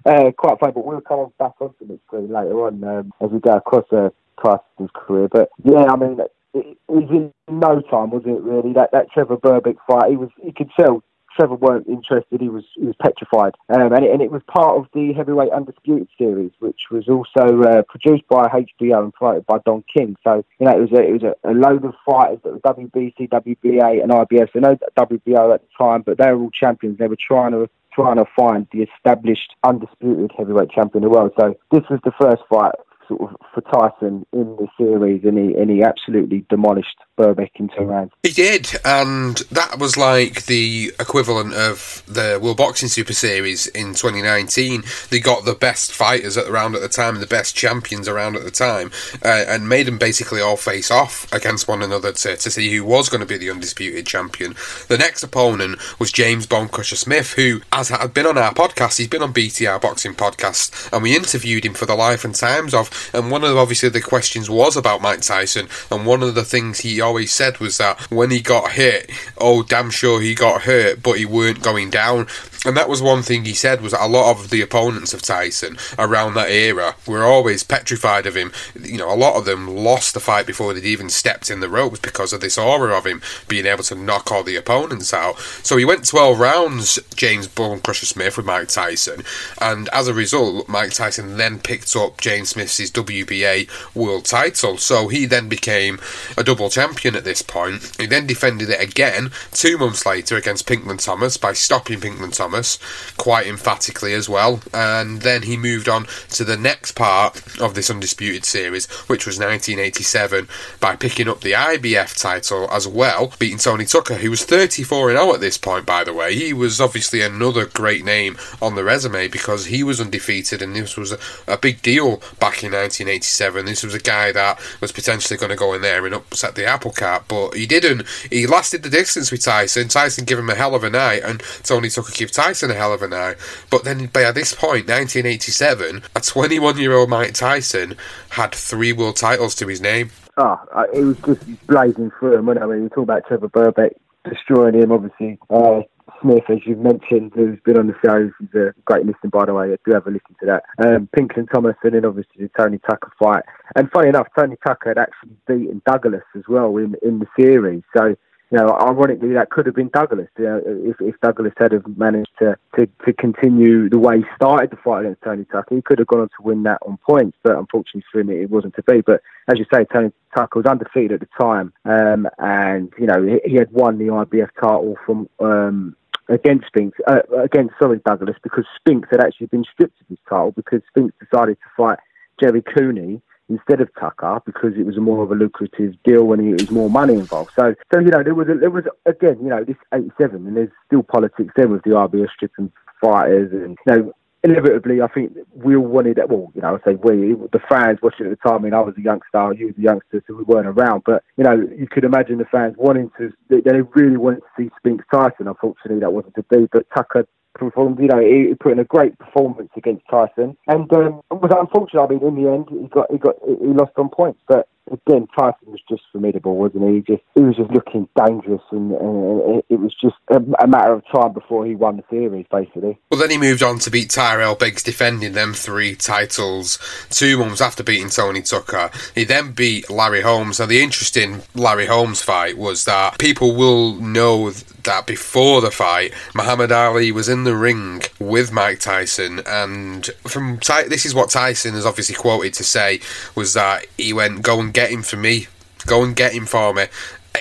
uh, 0.07 0.31
quite 0.37 0.61
funny. 0.61 0.73
But 0.73 0.87
we'll 0.87 1.01
come 1.01 1.33
back 1.39 1.55
onto 1.61 1.85
Mitch 1.87 2.01
Green 2.07 2.33
later 2.33 2.67
on 2.67 2.83
um, 2.85 3.13
as 3.21 3.31
we 3.31 3.41
go 3.41 3.57
across. 3.57 3.85
Uh, 3.91 4.11
Tyson's 4.37 4.91
career, 4.93 5.29
but 5.33 5.49
yeah, 5.65 5.85
I 5.85 5.97
mean, 5.97 6.19
it 6.57 6.79
was 6.89 7.09
in 7.11 7.33
no 7.49 7.81
time, 7.83 8.11
wasn't 8.11 8.39
it? 8.39 8.43
Really, 8.43 8.73
that 8.75 8.91
that 8.93 9.11
Trevor 9.13 9.37
Berbick 9.37 9.77
fight, 9.89 10.11
he 10.11 10.17
was 10.17 10.31
you 10.43 10.53
could 10.55 10.71
tell 10.79 11.03
Trevor 11.37 11.57
weren't 11.57 11.87
interested. 11.87 12.41
He 12.41 12.49
was 12.49 12.65
he 12.75 12.87
was 12.87 12.95
petrified, 13.01 13.53
um, 13.69 13.93
and 13.93 14.05
it, 14.05 14.11
and 14.11 14.23
it 14.23 14.31
was 14.31 14.43
part 14.49 14.79
of 14.79 14.87
the 14.95 15.13
heavyweight 15.13 15.53
undisputed 15.53 16.09
series, 16.19 16.53
which 16.61 16.81
was 16.91 17.09
also 17.09 17.63
uh, 17.63 17.83
produced 17.89 18.27
by 18.29 18.49
HBO 18.49 19.05
and 19.05 19.13
promoted 19.13 19.47
by 19.47 19.59
Don 19.65 19.85
King. 19.95 20.17
So 20.25 20.45
you 20.59 20.67
know 20.67 20.73
it 20.73 20.81
was 20.81 20.93
a, 20.93 21.03
it 21.03 21.13
was 21.13 21.23
a, 21.23 21.51
a 21.51 21.53
load 21.53 21.85
of 21.85 21.95
fighters 22.05 22.39
that 22.45 22.53
were 22.53 22.61
WBC, 22.61 23.29
WBA, 23.29 24.03
and 24.03 24.13
IBF. 24.13 24.49
I 24.55 24.59
know 24.59 24.79
WBO 24.99 25.55
at 25.55 25.61
the 25.61 25.69
time, 25.79 26.03
but 26.03 26.19
they 26.19 26.33
were 26.33 26.43
all 26.43 26.51
champions. 26.51 26.99
They 26.99 27.09
were 27.09 27.19
trying 27.21 27.53
to 27.53 27.69
trying 27.93 28.17
to 28.17 28.27
find 28.37 28.67
the 28.73 28.83
established 28.83 29.55
undisputed 29.65 30.31
heavyweight 30.37 30.71
champion 30.71 31.03
in 31.03 31.11
the 31.11 31.17
world. 31.17 31.33
So 31.41 31.57
this 31.73 31.83
was 31.89 31.99
the 32.05 32.13
first 32.21 32.43
fight 32.49 32.75
sort 33.09 33.21
of 33.23 33.37
for 33.55 33.61
Tyson 33.63 34.27
in 34.33 34.57
the 34.57 34.69
series, 34.79 35.25
and 35.25 35.39
he 35.39 35.55
and 35.55 35.71
he 35.71 35.83
absolutely 35.83 36.45
demolished 36.49 36.97
Berbick 37.19 37.51
in 37.57 37.69
two 37.69 37.85
rounds. 37.85 38.13
He 38.23 38.31
did, 38.31 38.69
and 38.85 39.37
that 39.51 39.79
was 39.79 39.97
like 39.97 40.47
the 40.47 40.93
equivalent 41.01 41.55
of 41.55 42.03
the 42.07 42.39
World 42.43 42.59
Boxing 42.59 42.89
Super 42.89 43.13
Series 43.13 43.67
in 43.69 43.95
2019. 43.95 44.83
They 45.11 45.21
got 45.21 45.45
the 45.45 45.55
best 45.55 45.93
fighters 45.93 46.37
around 46.37 46.75
at 46.75 46.83
the 46.83 46.89
time 46.89 47.15
and 47.15 47.23
the 47.23 47.27
best 47.27 47.57
champions 47.57 48.09
around 48.09 48.37
at 48.37 48.45
the 48.45 48.51
time, 48.51 48.91
uh, 49.25 49.45
and 49.49 49.69
made 49.69 49.87
them 49.87 49.99
basically 49.99 50.41
all 50.41 50.57
face 50.57 50.91
off 50.91 51.31
against 51.33 51.69
one 51.69 51.83
another 51.83 52.13
to, 52.13 52.37
to 52.37 52.51
see 52.51 52.75
who 52.75 52.85
was 52.85 53.09
going 53.09 53.21
to 53.21 53.27
be 53.27 53.39
the 53.39 53.51
undisputed 53.51 54.07
champion. 54.07 54.55
The 54.89 54.99
next 54.99 55.23
opponent 55.23 55.79
was 55.99 56.13
James 56.13 56.47
Bonecrusher 56.47 56.97
Smith, 56.97 57.33
who, 57.35 57.61
as 57.73 57.89
had 57.89 58.15
been 58.15 58.27
on 58.27 58.39
our 58.39 58.53
podcast, 58.53 58.99
he's 58.99 59.09
been 59.09 59.23
on 59.23 59.33
BTR 59.33 59.81
Boxing 59.81 60.15
Podcast, 60.15 60.93
and 60.93 61.03
we 61.03 61.17
interviewed 61.17 61.65
him 61.65 61.75
for 61.75 61.87
the 61.87 61.95
life 61.95 62.25
and 62.25 62.35
times 62.35 62.75
of. 62.75 62.91
And 63.13 63.31
one 63.31 63.45
of 63.45 63.57
obviously 63.57 63.89
the 63.89 64.01
questions 64.01 64.51
was 64.51 64.77
about 64.77 65.03
Mike 65.03 65.23
Tyson, 65.23 65.69
and 65.91 66.07
one 66.07 66.23
of 66.23 66.35
the 66.35 66.45
things 66.45 66.81
he 66.81 67.01
always 67.01 67.33
said 67.33 67.59
was 67.59 67.79
that 67.79 68.01
when 68.11 68.31
he 68.31 68.41
got 68.41 68.73
hit, 68.73 69.11
oh 69.39 69.63
damn 69.63 69.91
sure 69.91 70.21
he 70.21 70.35
got 70.35 70.63
hurt, 70.63 71.03
but 71.03 71.19
he 71.19 71.25
weren't 71.25 71.63
going 71.63 71.91
down. 71.91 72.27
And 72.65 72.77
that 72.77 72.89
was 72.89 73.01
one 73.01 73.23
thing 73.23 73.45
he 73.45 73.55
said 73.55 73.81
was 73.81 73.93
that 73.93 74.05
a 74.05 74.09
lot 74.09 74.33
of 74.33 74.51
the 74.51 74.61
opponents 74.61 75.15
of 75.15 75.23
Tyson 75.23 75.79
around 75.99 76.35
that 76.35 76.51
era 76.51 76.97
were 77.07 77.23
always 77.23 77.63
petrified 77.63 78.27
of 78.27 78.37
him. 78.37 78.51
You 78.81 78.99
know, 78.99 79.13
a 79.13 79.15
lot 79.15 79.37
of 79.37 79.45
them 79.45 79.69
lost 79.69 80.15
the 80.15 80.21
fight 80.21 80.47
before 80.47 80.75
they'd 80.75 80.85
even 80.85 81.09
stepped 81.09 81.49
in 81.49 81.61
the 81.61 81.69
ropes 81.69 82.01
because 82.01 82.33
of 82.33 82.41
this 82.41 82.59
aura 82.59 82.97
of 82.97 83.07
him 83.07 83.23
being 83.47 83.67
able 83.67 83.85
to 83.85 83.95
knock 83.95 84.33
all 84.33 84.43
the 84.43 84.57
opponents 84.57 85.15
out. 85.15 85.39
So 85.39 85.77
he 85.77 85.85
went 85.85 86.09
12 86.09 86.41
rounds, 86.41 86.99
James 87.15 87.47
Bone 87.47 87.81
Crusher 87.81 88.07
Smith, 88.07 88.37
with 88.37 88.47
Mike 88.47 88.69
Tyson, 88.69 89.23
and 89.61 89.89
as 89.91 90.09
a 90.09 90.15
result, 90.15 90.69
Mike 90.69 90.93
Tyson 90.93 91.37
then 91.37 91.61
picked 91.61 91.95
up 91.95 92.21
James 92.21 92.51
Smith's 92.51 92.73
WBA 92.91 93.69
world 93.95 94.25
title. 94.25 94.79
So 94.79 95.09
he 95.09 95.27
then 95.27 95.49
became 95.49 96.01
a 96.37 96.45
double 96.45 96.71
champion 96.71 97.15
at 97.15 97.25
this 97.25 97.43
point. 97.43 97.97
He 97.99 98.07
then 98.07 98.27
defended 98.27 98.71
it 98.71 98.81
again 98.81 99.31
two 99.53 99.79
months 99.79 100.05
later 100.07 100.37
against 100.37 100.67
Pinklon 100.67 100.99
Thomas 100.99 101.37
by 101.37 101.53
stopping 101.53 102.01
Pinklon 102.01 102.33
Thomas 102.33 102.79
quite 103.17 103.47
emphatically 103.47 104.15
as 104.15 104.29
well. 104.29 104.61
And 104.73 105.23
then 105.23 105.43
he 105.43 105.57
moved 105.57 105.89
on 105.89 106.07
to 106.31 106.45
the 106.45 106.57
next 106.57 106.93
part 106.93 107.37
of 107.61 107.75
this 107.75 107.91
Undisputed 107.91 108.45
series, 108.45 108.87
which 109.09 109.27
was 109.27 109.39
1987, 109.39 110.49
by 110.81 110.97
picking 110.97 111.29
up 111.29 111.41
the 111.41 111.53
IBF 111.53 112.21
title 112.21 112.69
as 112.71 112.87
well, 112.87 113.33
beating 113.39 113.59
Tony 113.59 113.85
Tucker, 113.85 114.15
who 114.15 114.31
was 114.31 114.45
34 114.45 115.11
0 115.11 115.35
at 115.35 115.41
this 115.41 115.59
point, 115.59 115.87
by 115.87 116.05
the 116.05 116.15
way. 116.15 116.35
He 116.35 116.53
was 116.53 116.81
obviously 116.81 117.21
another 117.21 117.67
great 117.67 118.05
name 118.05 118.37
on 118.61 118.75
the 118.75 118.85
resume 118.85 119.29
because 119.29 119.67
he 119.67 119.83
was 119.83 120.01
undefeated, 120.01 120.63
and 120.63 120.75
this 120.75 120.97
was 120.97 121.13
a, 121.13 121.19
a 121.47 121.59
big 121.59 121.83
deal 121.83 122.21
back 122.39 122.63
in 122.63 122.75
1987. 122.77 123.67
This 123.67 123.83
was 123.83 123.95
a 123.95 123.99
guy 123.99 124.33
that 124.33 124.61
was 124.81 124.93
potentially 124.93 125.37
going 125.37 125.51
to 125.51 125.57
go 125.57 125.75
in 125.75 125.83
there 125.83 126.05
and 126.07 126.15
upset 126.15 126.55
the 126.55 126.67
apple 126.67 126.93
cart, 126.93 127.25
but 127.29 127.55
he 127.55 127.67
didn't. 127.67 128.07
He 128.31 128.47
lasted 128.47 128.83
the 128.83 128.91
distance 128.91 129.31
with 129.31 129.43
Tyson. 129.43 129.89
Tyson 129.89 130.25
gave 130.25 130.39
him 130.39 130.51
a 130.51 130.55
hell 130.55 130.75
of 130.75 130.85
a 130.85 130.91
night, 130.91 131.23
and 131.25 131.43
Tony 131.63 131.89
Tucker 131.89 132.13
gave 132.13 132.31
Tyson 132.31 132.71
a 132.71 132.75
hell 132.75 132.93
of 132.93 133.03
a 133.03 133.09
night. 133.09 133.37
But 133.71 133.85
then 133.85 134.07
by 134.07 134.31
this 134.33 134.55
point, 134.55 134.89
1987, 134.89 136.03
a 136.15 136.21
21 136.21 136.79
year 136.79 136.93
old 136.93 137.11
Mike 137.11 137.35
Tyson 137.35 137.97
had 138.31 138.55
three 138.55 138.93
world 138.93 139.17
titles 139.17 139.55
to 139.57 139.67
his 139.67 139.81
name. 139.81 140.11
Oh, 140.37 140.61
it 140.93 141.03
was 141.03 141.17
just 141.19 141.67
blazing 141.67 142.11
through 142.19 142.37
him. 142.37 142.47
When 142.47 142.63
I 142.63 142.67
mean, 142.67 142.83
you 142.83 142.89
talk 142.91 143.05
about 143.05 143.27
Trevor 143.27 143.49
Berbick 143.49 143.95
destroying 144.29 144.75
him, 144.75 144.93
obviously. 144.93 145.39
Uh, 145.49 145.83
Smith, 146.21 146.45
as 146.49 146.59
you've 146.65 146.79
mentioned, 146.79 147.33
who's 147.35 147.59
been 147.65 147.79
on 147.79 147.87
the 147.87 147.95
show, 148.05 148.31
he's 148.39 148.61
a 148.61 148.75
great 148.85 149.07
listener, 149.07 149.31
by 149.31 149.47
the 149.47 149.55
way. 149.55 149.73
If 149.73 149.81
you 149.87 149.95
ever 149.95 150.11
listen 150.11 150.37
to 150.41 150.47
that, 150.47 150.65
um, 150.85 151.09
Pinklon 151.17 151.47
Thomas, 151.47 151.77
and 151.83 151.95
then 151.95 152.05
obviously 152.05 152.45
the 152.45 152.51
Tony 152.57 152.79
Tucker 152.79 153.13
fight. 153.19 153.45
And 153.75 153.91
funny 153.91 154.09
enough, 154.09 154.29
Tony 154.39 154.57
Tucker 154.67 154.91
had 154.91 154.99
actually 154.99 155.37
beaten 155.47 155.83
Douglas 155.87 156.25
as 156.37 156.43
well 156.49 156.77
in 156.77 156.97
in 157.03 157.19
the 157.19 157.27
series. 157.39 157.83
So 157.97 158.17
you 158.51 158.59
know, 158.59 158.79
ironically, 158.81 159.33
that 159.33 159.51
could 159.51 159.67
have 159.67 159.75
been 159.75 159.91
Douglas 159.93 160.29
you 160.39 160.45
know, 160.45 160.63
if, 160.65 160.97
if 161.01 161.21
Douglas 161.21 161.53
had 161.57 161.73
have 161.73 161.85
managed 161.97 162.31
to, 162.39 162.57
to, 162.77 162.87
to 163.05 163.13
continue 163.13 163.89
the 163.89 163.99
way 163.99 164.19
he 164.19 164.25
started 164.37 164.71
the 164.71 164.77
fight 164.77 165.01
against 165.01 165.23
Tony 165.23 165.45
Tucker. 165.47 165.75
He 165.75 165.83
could 165.83 165.99
have 165.99 166.07
gone 166.07 166.21
on 166.21 166.29
to 166.29 166.43
win 166.43 166.63
that 166.63 166.79
on 166.87 166.97
points, 166.99 167.37
but 167.43 167.59
unfortunately 167.59 168.05
for 168.13 168.21
him, 168.21 168.31
it 168.31 168.49
wasn't 168.49 168.77
to 168.77 168.85
be. 168.85 169.01
But 169.01 169.21
as 169.49 169.59
you 169.59 169.67
say, 169.73 169.85
Tony 169.93 170.13
Tucker 170.37 170.61
was 170.61 170.67
undefeated 170.67 171.21
at 171.21 171.21
the 171.21 171.45
time, 171.45 171.73
um, 171.85 172.29
and 172.39 172.93
you 172.99 173.07
know 173.07 173.21
he, 173.21 173.41
he, 173.51 173.57
had 173.57 173.73
won 173.73 173.99
the 173.99 174.07
IBF 174.07 174.51
title 174.61 174.97
from. 175.05 175.29
Um, 175.41 175.97
against 176.29 176.67
Spinks, 176.67 176.99
uh, 177.07 177.21
against 177.43 177.75
sorry 177.81 178.01
Douglas, 178.05 178.37
because 178.43 178.65
Spinks 178.77 179.09
had 179.11 179.21
actually 179.21 179.47
been 179.49 179.65
stripped 179.73 180.01
of 180.01 180.07
his 180.09 180.19
title 180.29 180.53
because 180.53 180.81
Spinks 180.89 181.15
decided 181.21 181.57
to 181.59 181.69
fight 181.77 181.99
Jerry 182.41 182.63
Cooney 182.63 183.21
instead 183.49 183.81
of 183.81 183.89
Tucker 183.99 184.41
because 184.45 184.73
it 184.77 184.85
was 184.85 184.99
more 184.99 185.23
of 185.23 185.31
a 185.31 185.35
lucrative 185.35 185.95
deal 186.05 186.33
and 186.33 186.43
it 186.43 186.61
was 186.61 186.71
more 186.71 186.91
money 186.91 187.15
involved. 187.15 187.53
So, 187.59 187.75
so 187.93 188.01
you 188.01 188.11
know, 188.11 188.23
there 188.23 188.35
was 188.35 188.49
a, 188.49 188.55
there 188.55 188.71
was 188.71 188.85
again, 189.07 189.39
you 189.41 189.49
know, 189.49 189.65
this 189.65 189.77
'87, 189.93 190.47
and 190.47 190.57
there's 190.57 190.71
still 190.87 191.03
politics 191.03 191.53
there 191.57 191.69
with 191.69 191.83
the 191.85 191.91
RBS 191.91 192.31
stripping 192.35 192.73
fighters, 193.01 193.53
and 193.53 193.79
you 193.87 193.93
know, 193.93 194.13
inevitably, 194.51 195.03
I 195.03 195.09
think 195.09 195.33
we 195.55 195.77
all 195.77 195.87
wanted 195.87 196.17
that. 196.17 196.29
Well, 196.29 196.51
you 196.55 196.63
know, 196.63 196.79
I 196.79 196.91
say 196.91 196.95
we, 196.97 197.35
the 197.53 197.61
fans 197.69 197.99
watching 198.03 198.27
at 198.27 198.31
the 198.31 198.49
time. 198.49 198.61
I 198.61 198.65
mean, 198.65 198.75
I 198.75 198.81
was 198.81 198.95
a 198.97 199.01
youngster, 199.01 199.53
you 199.55 199.67
was 199.67 199.79
a 199.79 199.83
youngster, 199.83 200.23
so 200.27 200.35
we 200.35 200.45
weren't 200.45 200.67
around. 200.67 201.03
But 201.05 201.23
you 201.37 201.45
know, 201.45 201.55
you 201.55 201.87
could 201.91 202.05
imagine 202.05 202.39
the 202.39 202.45
fans 202.47 202.75
wanting 202.77 203.11
to. 203.19 203.33
They, 203.49 203.61
really 203.95 204.17
wanted 204.17 204.41
to 204.41 204.47
see 204.57 204.71
Spinks 204.79 205.05
Tyson. 205.13 205.49
Unfortunately, 205.49 206.01
that 206.01 206.13
wasn't 206.13 206.35
to 206.37 206.43
be. 206.45 206.69
But 206.73 206.87
Tucker 206.95 207.27
performed, 207.55 207.99
you 208.01 208.09
know, 208.09 208.21
he, 208.21 208.55
put 208.55 208.73
in 208.73 208.79
a 208.79 208.85
great 208.85 209.19
performance 209.19 209.71
against 209.77 210.05
Tyson, 210.11 210.57
and 210.67 210.93
um, 210.93 211.23
was 211.31 211.53
unfortunate. 211.57 212.03
I 212.03 212.09
mean, 212.09 212.23
in 212.23 212.43
the 212.43 212.51
end, 212.51 212.67
he 212.71 212.89
got 212.89 213.11
he 213.11 213.19
got 213.19 213.37
he 213.47 213.67
lost 213.69 213.93
on 213.97 214.09
points, 214.11 214.41
but 214.49 214.69
again, 214.91 215.27
Tyson 215.37 215.71
was 215.71 215.81
just 215.89 216.03
formidable, 216.13 216.57
wasn't 216.57 216.89
he? 216.89 216.95
He 216.97 217.01
just 217.01 217.23
he 217.35 217.43
was 217.43 217.57
just 217.57 217.71
looking 217.71 218.09
dangerous, 218.17 218.63
and, 218.71 218.93
and 218.93 219.63
it 219.69 219.81
was 219.81 219.95
just 220.01 220.17
a, 220.31 220.37
a, 220.63 220.67
matter 220.67 220.93
of 220.93 221.03
time 221.15 221.33
before 221.33 221.67
he 221.67 221.75
won 221.75 221.97
the 221.97 222.05
series, 222.11 222.47
basically. 222.51 222.99
Well, 223.11 223.21
then 223.21 223.31
he 223.31 223.39
moved 223.39 223.63
on 223.63 223.79
to 223.81 223.91
beat 223.91 224.11
Tyrell 224.11 224.55
Biggs, 224.55 224.83
defending 224.83 225.33
them 225.33 225.55
three 225.55 225.95
titles 225.95 226.79
two 227.11 227.39
months 227.39 227.61
after 227.61 227.83
beating 227.83 228.11
Tony 228.11 228.43
Tucker. 228.43 228.91
He 229.15 229.25
then 229.25 229.53
beat 229.53 229.91
Larry 229.91 230.23
Holmes. 230.23 230.61
Now, 230.61 230.67
the 230.67 230.83
interesting 230.83 231.43
Larry 231.55 231.87
Holmes 231.87 232.23
fight 232.23 232.57
was 232.57 232.85
that 232.85 233.19
people 233.19 233.55
will 233.55 233.95
know 233.95 234.51
that 234.87 235.07
before 235.07 235.61
the 235.61 235.71
fight, 235.71 236.15
Muhammad 236.35 236.73
Ali 236.73 237.13
was 237.13 237.29
in 237.29 237.45
the 237.45 237.57
ring 237.57 238.03
with 238.19 238.53
Mike 238.53 238.81
Tyson, 238.81 239.41
and 239.47 240.07
from 240.27 240.59
this 240.89 241.05
is 241.05 241.15
what 241.15 241.31
Tyson 241.31 241.75
has 241.75 241.85
obviously 241.85 242.15
quoted 242.15 242.55
to 242.55 242.65
say 242.65 243.01
was 243.35 243.53
that 243.55 243.87
he 243.99 244.13
went, 244.13 244.43
"Go 244.43 244.61
and 244.61 244.73
get 244.77 244.91
him 244.91 245.03
for 245.03 245.17
me. 245.17 245.47
Go 245.87 246.05
and 246.05 246.15
get 246.15 246.33
him 246.33 246.45
for 246.45 246.75
me. 246.75 246.85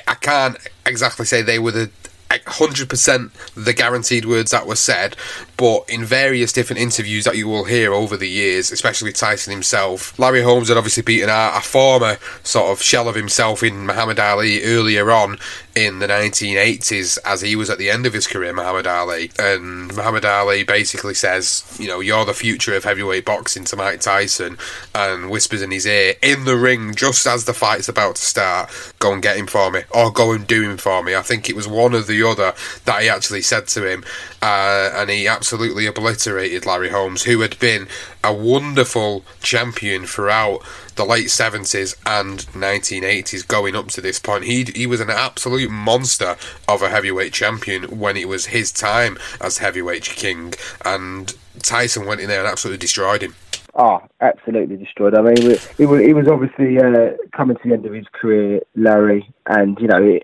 I 0.08 0.16
can't 0.16 0.58
exactly 0.86 1.26
say 1.26 1.42
they 1.42 1.60
were 1.60 1.72
the 1.72 1.92
100% 2.32 3.32
the 3.56 3.74
guaranteed 3.74 4.26
words 4.26 4.52
that 4.52 4.66
were 4.66 4.76
said, 4.76 5.16
but 5.58 5.90
in 5.90 6.04
various 6.04 6.52
different 6.52 6.82
interviews 6.82 7.24
that 7.26 7.38
you 7.38 7.48
will 7.48 7.66
hear 7.66 7.94
over 7.94 8.18
the 8.18 8.30
years, 8.30 8.72
especially 8.72 9.12
Tyson 9.12 9.52
himself, 9.52 10.18
Larry 10.20 10.42
Holmes 10.42 10.70
had 10.70 10.78
obviously 10.78 11.04
beaten 11.04 11.30
a, 11.30 11.52
a 11.56 11.62
former 11.62 12.18
sort 12.44 12.72
of 12.72 12.82
shell 12.82 13.08
of 13.08 13.16
himself 13.16 13.64
in 13.64 13.86
Muhammad 13.86 14.20
Ali 14.20 14.64
earlier 14.64 15.12
on 15.12 15.38
in 15.76 16.00
the 16.00 16.08
1980s 16.08 17.18
as 17.26 17.42
he 17.42 17.56
was 17.56 17.70
at 17.70 17.78
the 17.78 17.90
end 17.90 18.06
of 18.06 18.14
his 18.14 18.28
career, 18.28 18.54
Muhammad 18.54 18.88
Ali. 18.88 19.32
And 19.38 19.94
Muhammad 19.96 20.26
Ali 20.26 20.64
basically 20.64 21.14
says, 21.14 21.64
you 21.80 21.88
know, 21.88 22.00
you're 22.00 22.26
the 22.26 22.34
future 22.34 22.74
of 22.76 22.84
heavyweight 22.84 23.26
boxing 23.26 23.66
to 23.66 23.76
Mike 23.76 24.00
Tyson 24.00 24.58
and 24.94 25.30
whispers 25.30 25.62
in 25.62 25.72
his 25.72 25.86
ear 25.86 26.16
in 26.22 26.46
the 26.46 26.56
ring 26.56 26.96
just 26.96 27.28
as 27.28 27.46
the 27.46 27.54
fight's 27.54 27.90
about 27.90 28.16
to 28.16 28.22
start, 28.22 28.70
go 29.00 29.12
and 29.14 29.22
get 29.22 29.38
him 29.38 29.48
for 29.48 29.70
me 29.70 29.82
or 29.92 30.12
go 30.12 30.32
and 30.32 30.48
do 30.48 30.70
him 30.70 30.78
for 30.78 31.04
me. 31.04 31.16
I 31.16 31.22
think 31.22 31.50
it 31.50 31.56
was 31.56 31.68
one 31.68 31.94
or 31.94 32.02
the 32.02 32.24
other 32.24 32.54
that 32.86 33.02
he 33.02 33.10
actually 33.10 33.42
said 33.42 33.68
to 33.70 33.90
him. 33.90 34.06
Uh, 34.42 34.92
and 34.94 35.10
he 35.10 35.28
absolutely 35.28 35.45
obliterated 35.54 36.66
Larry 36.66 36.90
Holmes, 36.90 37.24
who 37.24 37.42
had 37.42 37.58
been 37.60 37.88
a 38.24 38.34
wonderful 38.34 39.24
champion 39.42 40.06
throughout 40.06 40.62
the 40.96 41.06
late 41.06 41.28
70s 41.28 41.96
and 42.06 42.40
1980s 42.54 43.48
going 43.48 43.76
up 43.76 43.88
to 43.90 44.02
this 44.02 44.20
point. 44.20 44.46
He, 44.46 44.64
he 44.64 44.88
was 44.88 45.02
an 45.02 45.10
absolute 45.10 45.70
monster 45.70 46.38
of 46.68 46.82
a 46.82 46.90
heavyweight 46.90 47.34
champion 47.34 48.00
when 48.00 48.18
it 48.18 48.28
was 48.28 48.48
his 48.48 48.72
time 48.72 49.18
as 49.42 49.58
heavyweight 49.58 50.04
king, 50.04 50.54
and 50.84 51.34
Tyson 51.62 52.06
went 52.06 52.22
in 52.22 52.28
there 52.28 52.40
and 52.40 52.48
absolutely 52.48 52.80
destroyed 52.80 53.22
him. 53.22 53.36
Oh, 53.78 54.00
absolutely 54.22 54.78
destroyed. 54.78 55.16
I 55.16 55.22
mean, 55.22 55.36
he 55.78 55.86
was, 55.86 56.00
he 56.00 56.14
was 56.14 56.30
obviously 56.30 56.78
uh, 56.80 57.18
coming 57.36 57.58
to 57.58 57.68
the 57.68 57.74
end 57.74 57.86
of 57.86 57.92
his 57.92 58.06
career, 58.14 58.62
Larry, 58.76 59.30
and 59.48 59.78
you 59.82 59.88
know, 59.88 60.02
it, 60.02 60.24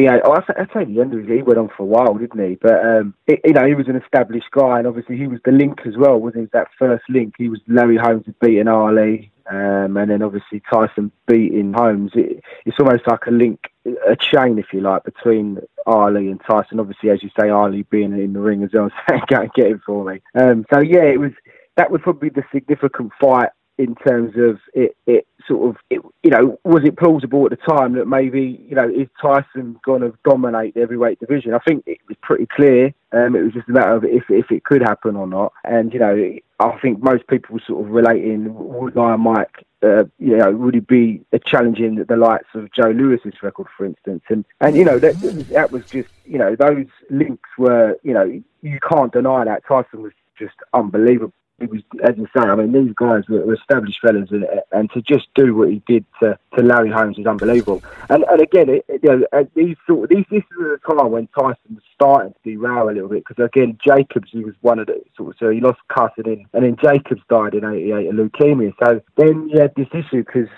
yeah, 0.00 0.20
oh, 0.24 0.32
I, 0.32 0.64
tell 0.64 0.86
the 0.86 1.00
end 1.00 1.12
of 1.12 1.20
his, 1.20 1.28
he 1.28 1.42
went 1.42 1.58
on 1.58 1.68
for 1.68 1.82
a 1.82 1.86
while, 1.86 2.14
didn't 2.14 2.48
he? 2.48 2.54
But 2.54 2.82
um, 2.84 3.14
it, 3.26 3.40
you 3.44 3.52
know, 3.52 3.66
he 3.66 3.74
was 3.74 3.88
an 3.88 3.96
established 3.96 4.50
guy, 4.50 4.78
and 4.78 4.86
obviously 4.86 5.18
he 5.18 5.26
was 5.26 5.40
the 5.44 5.52
link 5.52 5.80
as 5.84 5.98
well, 5.98 6.18
wasn't 6.18 6.44
he? 6.44 6.48
That 6.54 6.68
first 6.78 7.04
link, 7.10 7.34
he 7.36 7.50
was 7.50 7.60
Larry 7.68 7.98
Holmes 7.98 8.24
had 8.24 8.38
beaten 8.38 8.68
Ali, 8.68 9.30
um, 9.50 9.98
and 9.98 10.10
then 10.10 10.22
obviously 10.22 10.62
Tyson 10.72 11.12
beating 11.26 11.74
Holmes. 11.74 12.12
It, 12.14 12.42
it's 12.64 12.80
almost 12.80 13.06
like 13.06 13.26
a 13.26 13.30
link, 13.30 13.60
a 13.84 14.16
chain, 14.16 14.58
if 14.58 14.72
you 14.72 14.80
like, 14.80 15.04
between 15.04 15.58
Ali 15.84 16.28
and 16.28 16.40
Tyson. 16.40 16.80
Obviously, 16.80 17.10
as 17.10 17.22
you 17.22 17.28
say, 17.38 17.50
Ali 17.50 17.82
being 17.90 18.18
in 18.18 18.32
the 18.32 18.40
ring 18.40 18.62
as 18.62 18.70
well, 18.72 18.88
saying, 19.10 19.22
"Go 19.28 19.42
and 19.42 19.52
get 19.52 19.66
him 19.66 19.82
for 19.84 20.06
me." 20.06 20.22
Um, 20.34 20.64
so 20.72 20.80
yeah, 20.80 21.04
it 21.04 21.20
was 21.20 21.32
that 21.76 21.90
was 21.90 22.00
probably 22.02 22.30
the 22.30 22.44
significant 22.50 23.12
fight 23.20 23.50
in 23.78 23.94
terms 23.94 24.34
of 24.36 24.58
it, 24.74 24.96
it 25.06 25.26
sort 25.48 25.70
of, 25.70 25.76
it, 25.90 26.00
you 26.22 26.30
know, 26.30 26.58
was 26.64 26.84
it 26.84 26.96
plausible 26.96 27.44
at 27.44 27.50
the 27.50 27.56
time 27.56 27.94
that 27.94 28.06
maybe, 28.06 28.64
you 28.68 28.74
know, 28.74 28.88
is 28.88 29.08
Tyson 29.20 29.76
going 29.84 30.02
to 30.02 30.12
dominate 30.24 30.74
the 30.74 30.80
heavyweight 30.80 31.20
division? 31.20 31.54
I 31.54 31.58
think 31.58 31.84
it 31.86 31.98
was 32.08 32.16
pretty 32.22 32.46
clear. 32.46 32.94
Um, 33.12 33.34
it 33.34 33.42
was 33.42 33.52
just 33.52 33.68
a 33.68 33.72
matter 33.72 33.94
of 33.94 34.04
if, 34.04 34.24
if 34.28 34.50
it 34.50 34.64
could 34.64 34.82
happen 34.82 35.16
or 35.16 35.26
not. 35.26 35.52
And, 35.64 35.92
you 35.92 36.00
know, 36.00 36.36
I 36.60 36.78
think 36.80 37.02
most 37.02 37.26
people 37.26 37.58
sort 37.66 37.84
of 37.84 37.92
relating, 37.92 38.54
would 38.54 38.96
Iron 38.96 39.20
Mike, 39.20 39.64
uh, 39.82 40.04
you 40.18 40.36
know, 40.36 40.52
would 40.52 40.76
it 40.76 40.86
be 40.86 41.22
challenging 41.44 41.96
the 41.96 42.16
likes 42.16 42.48
of 42.54 42.72
Joe 42.72 42.90
Louis's 42.90 43.42
record, 43.42 43.66
for 43.76 43.84
instance? 43.84 44.22
And, 44.28 44.44
and 44.60 44.76
you 44.76 44.84
know, 44.84 44.98
that, 44.98 45.18
that 45.50 45.72
was 45.72 45.86
just, 45.86 46.10
you 46.24 46.38
know, 46.38 46.54
those 46.54 46.86
links 47.10 47.48
were, 47.58 47.98
you 48.02 48.14
know, 48.14 48.42
you 48.62 48.78
can't 48.88 49.12
deny 49.12 49.44
that 49.44 49.64
Tyson 49.66 50.02
was 50.02 50.12
just 50.38 50.54
unbelievable 50.72 51.32
it 51.62 51.70
was, 51.70 51.82
as 52.02 52.16
you 52.16 52.26
say, 52.36 52.42
I 52.42 52.54
mean, 52.54 52.72
these 52.72 52.94
guys 52.94 53.22
were, 53.28 53.54
established 53.54 54.00
fellas, 54.00 54.30
and, 54.30 54.44
and 54.72 54.90
to 54.92 55.02
just 55.02 55.28
do 55.34 55.54
what 55.54 55.68
he 55.68 55.82
did 55.86 56.04
to, 56.22 56.38
to 56.56 56.62
Larry 56.62 56.90
Holmes 56.90 57.18
is 57.18 57.26
unbelievable. 57.26 57.82
And 58.10 58.24
and 58.24 58.40
again, 58.40 58.68
it, 58.68 58.84
you 59.02 59.08
know, 59.08 59.48
these 59.54 59.76
sort 59.86 60.04
of, 60.04 60.16
these, 60.16 60.24
this 60.30 60.42
was 60.58 60.78
a 60.82 60.94
time 60.94 61.10
when 61.10 61.28
Tyson 61.28 61.74
was 61.74 61.82
starting 61.94 62.32
to 62.32 62.50
derail 62.50 62.88
a 62.88 62.92
little 62.92 63.08
bit 63.08 63.24
because 63.26 63.44
again, 63.44 63.78
Jacobs 63.84 64.30
he 64.32 64.44
was 64.44 64.54
one 64.60 64.78
of 64.78 64.86
the 64.86 65.02
sort 65.16 65.30
of 65.30 65.36
so 65.38 65.50
he 65.50 65.60
lost 65.60 65.80
custody, 65.88 66.46
and 66.52 66.64
then 66.64 66.76
Jacobs 66.82 67.22
died 67.28 67.54
in 67.54 67.64
'88 67.64 68.08
of 68.08 68.14
leukemia. 68.14 68.72
So 68.82 69.00
then 69.16 69.48
you 69.48 69.60
had 69.60 69.74
this 69.76 69.88
issue 69.92 70.24
because 70.24 70.48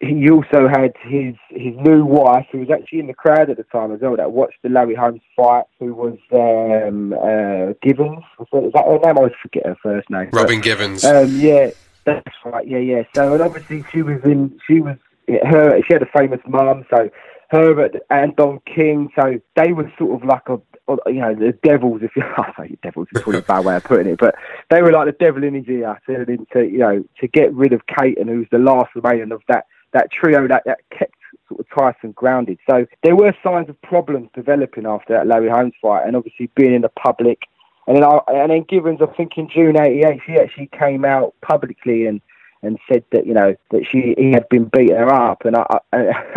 he 0.00 0.30
also 0.30 0.68
had 0.68 0.94
his 1.02 1.34
his 1.50 1.74
new 1.76 2.04
wife, 2.04 2.46
who 2.52 2.58
was 2.58 2.70
actually 2.70 3.00
in 3.00 3.08
the 3.08 3.14
crowd 3.14 3.50
at 3.50 3.56
the 3.56 3.64
time 3.64 3.92
as 3.92 4.00
well, 4.00 4.16
that 4.16 4.30
watched 4.30 4.58
the 4.62 4.68
Larry 4.68 4.94
Holmes 4.94 5.22
fight, 5.36 5.64
who 5.80 5.92
was 5.92 6.18
um, 6.32 7.12
uh, 7.12 7.74
Givens. 7.82 8.24
Is 8.40 8.72
that 8.74 8.84
her 8.86 8.98
name? 8.98 9.16
I 9.16 9.18
always 9.18 9.32
forget 9.42 9.66
her 9.66 9.76
first 9.82 10.08
name. 10.08 10.30
Robin 10.32 10.58
but, 10.58 10.64
Givens. 10.64 11.04
Um, 11.04 11.40
yeah, 11.40 11.70
that's 12.04 12.36
right. 12.44 12.66
Yeah, 12.66 12.78
yeah. 12.78 13.02
So, 13.14 13.32
and 13.32 13.42
obviously 13.42 13.84
she 13.90 14.02
was 14.02 14.22
in. 14.24 14.60
She 14.68 14.80
was 14.80 14.96
her. 15.44 15.80
She 15.86 15.92
had 15.92 16.02
a 16.02 16.10
famous 16.16 16.40
mum. 16.46 16.86
So 16.90 17.10
her 17.50 17.90
and 18.10 18.36
Don 18.36 18.60
King. 18.72 19.10
So 19.18 19.40
they 19.56 19.72
were 19.72 19.92
sort 19.98 20.22
of 20.22 20.28
like 20.28 20.48
a 20.48 20.58
you 21.06 21.20
know, 21.20 21.34
the 21.34 21.52
devils, 21.62 22.00
if 22.02 22.12
you 22.16 22.22
I 22.36 22.52
say 22.56 22.78
devils 22.82 23.08
is 23.12 23.20
probably 23.20 23.40
a 23.40 23.42
bad 23.42 23.64
way 23.64 23.76
of 23.76 23.84
putting 23.84 24.12
it, 24.12 24.18
but 24.18 24.36
they 24.70 24.80
were 24.80 24.92
like 24.92 25.06
the 25.06 25.24
devil 25.24 25.44
in 25.44 25.54
his 25.54 25.68
ear, 25.68 26.00
to, 26.06 26.24
to 26.24 26.64
you 26.64 26.78
know, 26.78 27.04
to 27.20 27.28
get 27.28 27.52
rid 27.52 27.72
of 27.72 27.82
Cayton 27.86 28.28
who's 28.28 28.46
the 28.50 28.58
last 28.58 28.90
remaining 28.94 29.32
of 29.32 29.42
that 29.48 29.66
that 29.92 30.10
trio 30.10 30.46
that, 30.48 30.62
that 30.66 30.80
kept 30.90 31.14
sort 31.48 31.60
of 31.60 31.66
Tyson 31.70 32.12
grounded. 32.12 32.58
So 32.68 32.86
there 33.02 33.16
were 33.16 33.34
signs 33.42 33.68
of 33.68 33.80
problems 33.82 34.28
developing 34.34 34.86
after 34.86 35.14
that 35.14 35.26
Larry 35.26 35.48
Holmes 35.48 35.74
fight, 35.80 36.06
and 36.06 36.16
obviously 36.16 36.50
being 36.54 36.74
in 36.74 36.82
the 36.82 36.88
public. 36.90 37.42
And 37.86 37.96
then, 37.96 38.04
I, 38.04 38.18
and 38.28 38.50
then 38.50 38.66
Givens, 38.68 39.00
I 39.00 39.06
think 39.06 39.32
in 39.36 39.48
June 39.48 39.80
'88, 39.80 40.20
she 40.26 40.34
actually 40.34 40.68
came 40.78 41.04
out 41.04 41.34
publicly 41.40 42.06
and 42.06 42.20
and 42.62 42.78
said 42.90 43.04
that 43.12 43.26
you 43.26 43.34
know 43.34 43.54
that 43.70 43.86
she 43.90 44.14
he 44.18 44.32
had 44.32 44.48
been 44.48 44.64
beating 44.64 44.96
her 44.96 45.12
up, 45.12 45.44
and 45.44 45.56
I, 45.56 45.80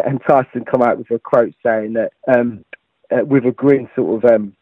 and 0.06 0.22
Tyson 0.28 0.66
come 0.66 0.82
out 0.82 0.98
with 0.98 1.12
a 1.12 1.20
quote 1.20 1.54
saying 1.64 1.94
that 1.94 2.14
um, 2.28 2.64
uh, 3.12 3.26
with 3.26 3.46
a 3.46 3.52
grin, 3.52 3.90
sort 3.96 4.24
of 4.24 4.32
um, 4.32 4.56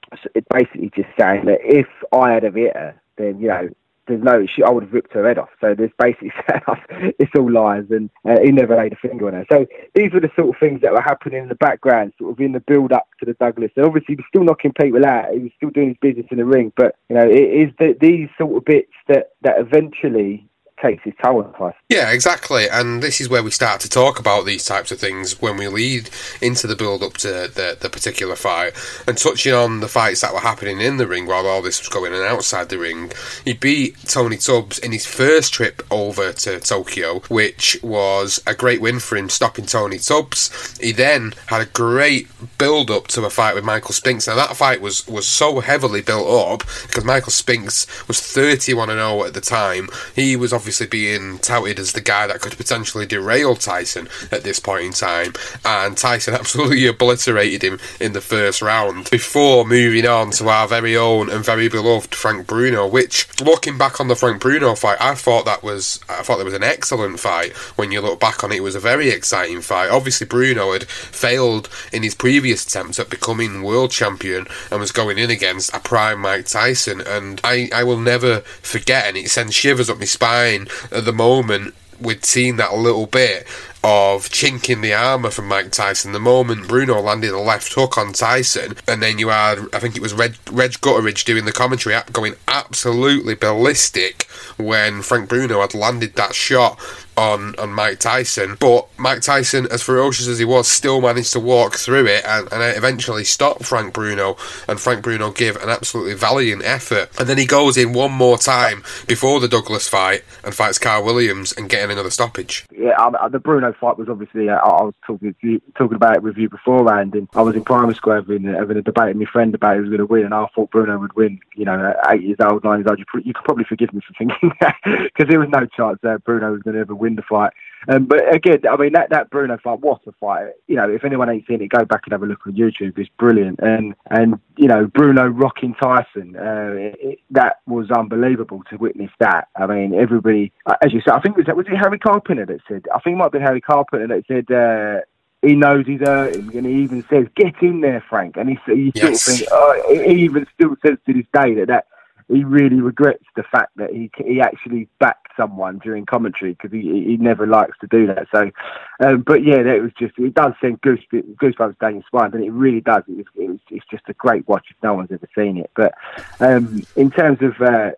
basically 0.53 0.91
just 0.95 1.09
saying 1.17 1.45
that 1.45 1.59
if 1.63 1.87
I 2.11 2.31
had 2.31 2.43
have 2.43 2.55
hit 2.55 2.75
her, 2.75 2.99
then 3.17 3.39
you 3.39 3.47
know 3.49 3.69
there's 4.09 4.23
no, 4.23 4.45
she, 4.45 4.63
I 4.63 4.69
would 4.69 4.83
have 4.83 4.93
ripped 4.93 5.13
her 5.13 5.25
head 5.27 5.37
off. 5.37 5.49
So 5.61 5.75
there's 5.75 5.91
basically 5.97 6.31
it's 7.19 7.31
all 7.37 7.51
lies, 7.51 7.85
and 7.89 8.09
uh, 8.27 8.39
he 8.43 8.51
never 8.51 8.75
laid 8.75 8.93
a 8.93 8.95
finger 8.97 9.27
on 9.27 9.33
her. 9.33 9.45
So 9.51 9.65
these 9.95 10.11
were 10.11 10.19
the 10.19 10.31
sort 10.35 10.49
of 10.49 10.59
things 10.59 10.81
that 10.81 10.91
were 10.91 11.01
happening 11.01 11.43
in 11.43 11.49
the 11.49 11.55
background, 11.55 12.13
sort 12.17 12.31
of 12.31 12.39
in 12.39 12.51
the 12.51 12.59
build 12.59 12.91
up 12.91 13.07
to 13.19 13.25
the 13.25 13.33
Douglas. 13.33 13.71
And 13.75 13.85
obviously, 13.85 14.15
he 14.15 14.15
was 14.15 14.25
still 14.27 14.43
knocking 14.43 14.73
people 14.73 15.05
out. 15.05 15.31
He 15.31 15.39
was 15.39 15.51
still 15.55 15.69
doing 15.69 15.89
his 15.89 15.97
business 16.01 16.25
in 16.31 16.37
the 16.37 16.45
ring, 16.45 16.73
but 16.75 16.95
you 17.09 17.15
know, 17.15 17.25
it 17.25 17.37
is 17.37 17.69
the, 17.79 17.95
these 18.01 18.29
sort 18.37 18.57
of 18.57 18.65
bits 18.65 18.91
that 19.07 19.31
that 19.43 19.59
eventually 19.59 20.48
takes 20.81 21.03
his 21.03 21.13
toll 21.23 21.43
on 21.43 21.73
Yeah, 21.89 22.11
exactly. 22.11 22.67
And 22.69 23.01
this 23.01 23.19
is 23.19 23.29
where 23.29 23.43
we 23.43 23.51
start 23.51 23.81
to 23.81 23.89
talk 23.89 24.19
about 24.19 24.45
these 24.45 24.65
types 24.65 24.91
of 24.91 24.99
things 24.99 25.41
when 25.41 25.57
we 25.57 25.67
lead 25.67 26.09
into 26.41 26.67
the 26.67 26.75
build 26.75 27.03
up 27.03 27.13
to 27.17 27.27
the, 27.27 27.77
the 27.79 27.89
particular 27.89 28.35
fight 28.35 28.73
and 29.07 29.17
touching 29.17 29.53
on 29.53 29.79
the 29.79 29.87
fights 29.87 30.21
that 30.21 30.33
were 30.33 30.39
happening 30.39 30.79
in 30.79 30.97
the 30.97 31.07
ring 31.07 31.25
while 31.25 31.45
all 31.45 31.61
this 31.61 31.79
was 31.79 31.89
going 31.89 32.13
on 32.13 32.23
outside 32.23 32.69
the 32.69 32.77
ring. 32.77 33.11
He 33.43 33.53
beat 33.53 33.97
Tony 34.05 34.37
Tubbs 34.37 34.79
in 34.79 34.91
his 34.91 35.05
first 35.05 35.53
trip 35.53 35.81
over 35.91 36.31
to 36.31 36.59
Tokyo, 36.59 37.19
which 37.29 37.79
was 37.83 38.41
a 38.47 38.55
great 38.55 38.81
win 38.81 38.99
for 38.99 39.17
him, 39.17 39.29
stopping 39.29 39.65
Tony 39.65 39.97
Tubbs. 39.97 40.77
He 40.79 40.91
then 40.91 41.33
had 41.47 41.61
a 41.61 41.65
great 41.65 42.27
build 42.57 42.89
up 42.89 43.07
to 43.07 43.25
a 43.25 43.29
fight 43.29 43.55
with 43.55 43.63
Michael 43.63 43.93
Spinks. 43.93 44.27
Now, 44.27 44.35
that 44.35 44.55
fight 44.55 44.81
was, 44.81 45.07
was 45.07 45.27
so 45.27 45.59
heavily 45.59 46.01
built 46.01 46.27
up 46.27 46.67
because 46.87 47.03
Michael 47.03 47.31
Spinks 47.31 47.85
was 48.07 48.21
31 48.21 48.89
0 48.89 49.23
at 49.25 49.33
the 49.33 49.41
time. 49.41 49.89
He 50.15 50.35
was 50.35 50.53
obviously 50.53 50.68
obviously 50.69 50.85
being 50.85 51.39
touted 51.39 51.79
as 51.79 51.93
the 51.93 52.01
guy 52.01 52.27
that 52.27 52.41
could 52.41 52.55
potentially 52.55 53.03
derail 53.03 53.55
Tyson 53.55 54.07
at 54.31 54.43
this 54.43 54.59
point 54.59 54.85
in 54.85 54.93
time, 54.93 55.33
and 55.65 55.97
Tyson 55.97 56.33
absolutely 56.35 56.85
obliterated 56.85 57.63
him 57.63 57.79
in 57.99 58.13
the 58.13 58.21
first 58.21 58.61
round 58.61 59.09
before 59.09 59.65
moving 59.65 60.05
on 60.05 60.29
to 60.29 60.47
our 60.47 60.67
very 60.67 60.95
own 60.95 61.27
and 61.27 61.43
very 61.43 61.67
beloved 61.67 62.13
Frank 62.13 62.45
Bruno. 62.45 62.85
Which, 62.85 63.27
looking 63.41 63.79
back 63.79 63.99
on 63.99 64.09
the 64.09 64.15
Frank 64.15 64.43
Bruno 64.43 64.75
fight, 64.75 65.01
I 65.01 65.15
thought 65.15 65.45
that 65.45 65.63
was 65.63 65.99
I 66.07 66.21
thought 66.21 66.37
that 66.37 66.45
was 66.45 66.53
an 66.53 66.61
excellent 66.61 67.19
fight. 67.19 67.53
When 67.75 67.91
you 67.91 67.99
look 68.01 68.19
back 68.19 68.43
on 68.43 68.51
it, 68.51 68.57
it 68.57 68.61
was 68.61 68.75
a 68.75 68.79
very 68.79 69.09
exciting 69.09 69.61
fight. 69.61 69.89
Obviously, 69.89 70.27
Bruno 70.27 70.73
had 70.73 70.87
failed 70.87 71.67
in 71.91 72.03
his 72.03 72.13
previous 72.13 72.63
attempts 72.63 72.99
at 72.99 73.09
becoming 73.09 73.63
world 73.63 73.89
champion 73.89 74.45
and 74.69 74.79
was 74.79 74.91
going 74.91 75.17
in 75.17 75.31
against 75.31 75.73
a 75.73 75.79
prime 75.79 76.19
Mike 76.19 76.45
Tyson, 76.45 77.01
and 77.01 77.41
I 77.43 77.71
I 77.73 77.83
will 77.83 77.99
never 77.99 78.41
forget, 78.61 79.07
and 79.07 79.17
it 79.17 79.31
sends 79.31 79.55
shivers 79.55 79.89
up 79.89 79.97
my 79.97 80.05
spine 80.05 80.58
at 80.91 81.05
the 81.05 81.13
moment 81.13 81.73
we'd 81.99 82.25
seen 82.25 82.57
that 82.57 82.71
a 82.71 82.75
little 82.75 83.05
bit 83.05 83.45
of 83.83 84.29
chinking 84.29 84.81
the 84.81 84.93
armour 84.93 85.29
from 85.29 85.47
Mike 85.47 85.71
Tyson. 85.71 86.11
The 86.11 86.19
moment 86.19 86.67
Bruno 86.67 86.99
landed 86.99 87.31
a 87.31 87.39
left 87.39 87.73
hook 87.73 87.97
on 87.97 88.13
Tyson, 88.13 88.75
and 88.87 89.01
then 89.01 89.19
you 89.19 89.29
had, 89.29 89.59
I 89.73 89.79
think 89.79 89.95
it 89.95 90.01
was 90.01 90.13
Reg, 90.13 90.35
Reg 90.51 90.71
Gutteridge 90.71 91.23
doing 91.25 91.45
the 91.45 91.51
commentary, 91.51 91.95
up 91.95 92.11
going 92.11 92.35
absolutely 92.47 93.35
ballistic 93.35 94.23
when 94.57 95.01
Frank 95.01 95.29
Bruno 95.29 95.61
had 95.61 95.73
landed 95.73 96.15
that 96.15 96.35
shot 96.35 96.79
on, 97.19 97.55
on 97.59 97.73
Mike 97.73 97.99
Tyson. 97.99 98.55
But 98.59 98.87
Mike 98.97 99.21
Tyson, 99.21 99.67
as 99.71 99.81
ferocious 99.81 100.27
as 100.27 100.39
he 100.39 100.45
was, 100.45 100.67
still 100.67 101.01
managed 101.01 101.33
to 101.33 101.39
walk 101.39 101.75
through 101.75 102.07
it 102.07 102.23
and, 102.25 102.51
and 102.51 102.77
eventually 102.77 103.23
stop 103.23 103.63
Frank 103.63 103.93
Bruno. 103.93 104.37
And 104.67 104.79
Frank 104.79 105.03
Bruno 105.03 105.31
gave 105.31 105.55
an 105.57 105.69
absolutely 105.69 106.13
valiant 106.13 106.63
effort. 106.63 107.09
And 107.19 107.27
then 107.27 107.37
he 107.37 107.45
goes 107.45 107.77
in 107.77 107.93
one 107.93 108.11
more 108.11 108.37
time 108.37 108.83
before 109.07 109.39
the 109.39 109.47
Douglas 109.47 109.87
fight 109.87 110.23
and 110.43 110.55
fights 110.55 110.79
Carl 110.79 111.03
Williams 111.03 111.51
and 111.51 111.69
getting 111.69 111.91
another 111.91 112.09
stoppage. 112.09 112.65
Yeah, 112.71 113.09
the 113.29 113.39
Bruno 113.39 113.68
fight 113.73 113.97
was 113.97 114.09
obviously, 114.09 114.49
uh, 114.49 114.55
I 114.55 114.83
was 114.83 114.93
talking 115.05 115.35
you, 115.41 115.61
talking 115.77 115.95
about 115.95 116.17
it 116.17 116.23
with 116.23 116.37
you 116.37 116.49
beforehand, 116.49 117.15
and 117.15 117.27
I 117.33 117.41
was 117.41 117.55
in 117.55 117.63
primary 117.63 117.95
school 117.95 118.13
having, 118.13 118.43
having 118.43 118.77
a 118.77 118.81
debate 118.81 119.07
with 119.07 119.17
my 119.17 119.31
friend 119.31 119.53
about 119.53 119.75
who 119.75 119.81
was 119.81 119.89
going 119.89 119.99
to 119.99 120.05
win, 120.05 120.25
and 120.25 120.33
I 120.33 120.45
thought 120.55 120.71
Bruno 120.71 120.97
would 120.97 121.13
win. 121.13 121.39
You 121.55 121.65
know, 121.65 121.93
eight 122.09 122.23
years 122.23 122.37
old, 122.41 122.63
nine 122.63 122.79
years 122.79 122.87
old, 122.87 122.99
you, 122.99 123.05
you 123.23 123.33
could 123.33 123.43
probably 123.43 123.65
forgive 123.65 123.93
me 123.93 124.01
for 124.01 124.13
thinking 124.17 124.51
that 124.61 124.75
because 124.83 125.29
there 125.29 125.39
was 125.39 125.49
no 125.49 125.65
chance 125.65 125.99
that 126.03 126.23
Bruno 126.23 126.51
was 126.51 126.61
going 126.61 126.75
to 126.75 126.81
ever 126.81 126.95
win 126.95 127.15
the 127.15 127.21
fight. 127.23 127.53
Um, 127.87 128.05
but 128.05 128.33
again, 128.33 128.61
I 128.69 128.75
mean 128.75 128.93
that, 128.93 129.09
that 129.11 129.29
Bruno 129.29 129.57
fight, 129.57 129.79
what 129.79 130.01
a 130.05 130.11
fight! 130.13 130.51
You 130.67 130.75
know, 130.75 130.89
if 130.89 131.05
anyone 131.05 131.29
ain't 131.29 131.47
seen 131.47 131.61
it, 131.61 131.69
go 131.69 131.85
back 131.85 132.01
and 132.05 132.11
have 132.11 132.23
a 132.23 132.25
look 132.25 132.45
on 132.45 132.53
YouTube. 132.53 132.97
It's 132.97 133.09
brilliant, 133.17 133.59
and 133.61 133.95
and 134.09 134.39
you 134.57 134.67
know 134.67 134.87
Bruno 134.87 135.27
rocking 135.27 135.75
Tyson, 135.75 136.35
uh, 136.35 136.73
it, 136.75 137.19
that 137.31 137.61
was 137.67 137.89
unbelievable 137.91 138.63
to 138.69 138.77
witness 138.77 139.11
that. 139.19 139.47
I 139.55 139.65
mean, 139.65 139.93
everybody, 139.93 140.51
uh, 140.65 140.75
as 140.81 140.93
you 140.93 141.01
said, 141.01 141.13
I 141.13 141.21
think 141.21 141.37
was 141.37 141.45
that 141.45 141.55
was 141.55 141.67
it 141.67 141.77
Harry 141.77 141.99
Carpenter 141.99 142.45
that 142.45 142.59
said. 142.67 142.85
I 142.93 142.99
think 142.99 143.13
it 143.13 143.17
might 143.17 143.25
have 143.25 143.31
been 143.31 143.41
Harry 143.41 143.61
Carpenter 143.61 144.07
that 144.07 144.25
said. 144.27 144.53
Uh, 144.53 145.01
he 145.41 145.55
knows 145.55 145.85
he's 145.85 146.01
hurting, 146.01 146.53
and 146.53 146.65
he 146.65 146.83
even 146.83 147.05
says, 147.09 147.25
"Get 147.33 147.61
in 147.61 147.79
there, 147.79 148.03
Frank." 148.09 148.35
And 148.35 148.49
he, 148.49 148.59
he 148.65 148.91
yes. 148.93 149.21
sort 149.21 149.35
of 149.35 149.37
thinks, 149.37 149.51
oh, 149.53 150.03
he 150.05 150.25
even 150.25 150.45
still 150.53 150.75
says 150.85 150.97
to 151.05 151.13
this 151.13 151.25
day 151.33 151.53
that 151.53 151.67
that 151.67 151.85
he 152.27 152.43
really 152.43 152.81
regrets 152.81 153.23
the 153.35 153.43
fact 153.43 153.71
that 153.77 153.91
he 153.91 154.11
he 154.17 154.41
actually 154.41 154.87
backed 154.99 155.28
someone 155.39 155.79
during 155.79 156.05
commentary 156.05 156.51
because 156.51 156.71
he 156.71 156.81
he 157.05 157.17
never 157.17 157.47
likes 157.47 157.77
to 157.79 157.87
do 157.87 158.07
that. 158.07 158.27
So, 158.31 158.51
um, 158.99 159.21
but 159.21 159.43
yeah, 159.43 159.59
it 159.59 159.81
was 159.81 159.91
just 159.97 160.13
it 160.17 160.33
does 160.33 160.53
send 160.59 160.81
goose, 160.81 160.99
goosebumps 161.13 161.79
down 161.79 161.95
your 161.95 162.03
spine, 162.03 162.33
and 162.33 162.43
it 162.43 162.51
really 162.51 162.81
does. 162.81 163.03
It 163.07 163.17
was, 163.17 163.25
it 163.35 163.49
was, 163.49 163.59
it's 163.71 163.85
just 163.89 164.03
a 164.07 164.13
great 164.13 164.47
watch 164.47 164.67
if 164.69 164.75
no 164.83 164.93
one's 164.95 165.11
ever 165.11 165.29
seen 165.37 165.57
it. 165.57 165.71
But 165.75 165.93
um, 166.39 166.83
in 166.95 167.09
terms 167.09 167.39
of 167.41 167.53
uh, 167.61 167.91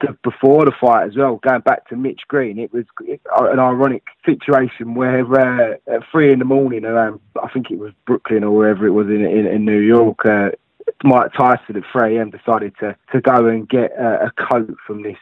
the, 0.00 0.16
before 0.22 0.64
the 0.64 0.72
fight 0.80 1.08
as 1.08 1.16
well, 1.16 1.36
going 1.36 1.62
back 1.62 1.88
to 1.88 1.96
Mitch 1.96 2.22
Green, 2.28 2.58
it 2.58 2.72
was 2.72 2.84
an 3.00 3.58
ironic 3.58 4.04
situation 4.24 4.94
where 4.94 5.24
uh, 5.34 5.74
at 5.88 6.02
three 6.12 6.32
in 6.32 6.38
the 6.38 6.44
morning 6.44 6.84
around 6.84 7.20
I 7.42 7.48
think 7.48 7.70
it 7.70 7.78
was 7.78 7.92
Brooklyn 8.06 8.44
or 8.44 8.52
wherever 8.52 8.86
it 8.86 8.92
was 8.92 9.08
in 9.08 9.24
in, 9.24 9.46
in 9.46 9.64
New 9.64 9.80
York. 9.80 10.24
Uh, 10.24 10.50
Mike 11.02 11.32
Tyson 11.32 11.76
at 11.76 11.82
3 11.92 12.16
a.m. 12.16 12.30
decided 12.30 12.74
to, 12.80 12.96
to 13.12 13.20
go 13.20 13.46
and 13.46 13.68
get 13.68 13.92
a, 13.92 14.26
a 14.26 14.32
coat 14.48 14.74
from 14.86 15.02
this 15.02 15.16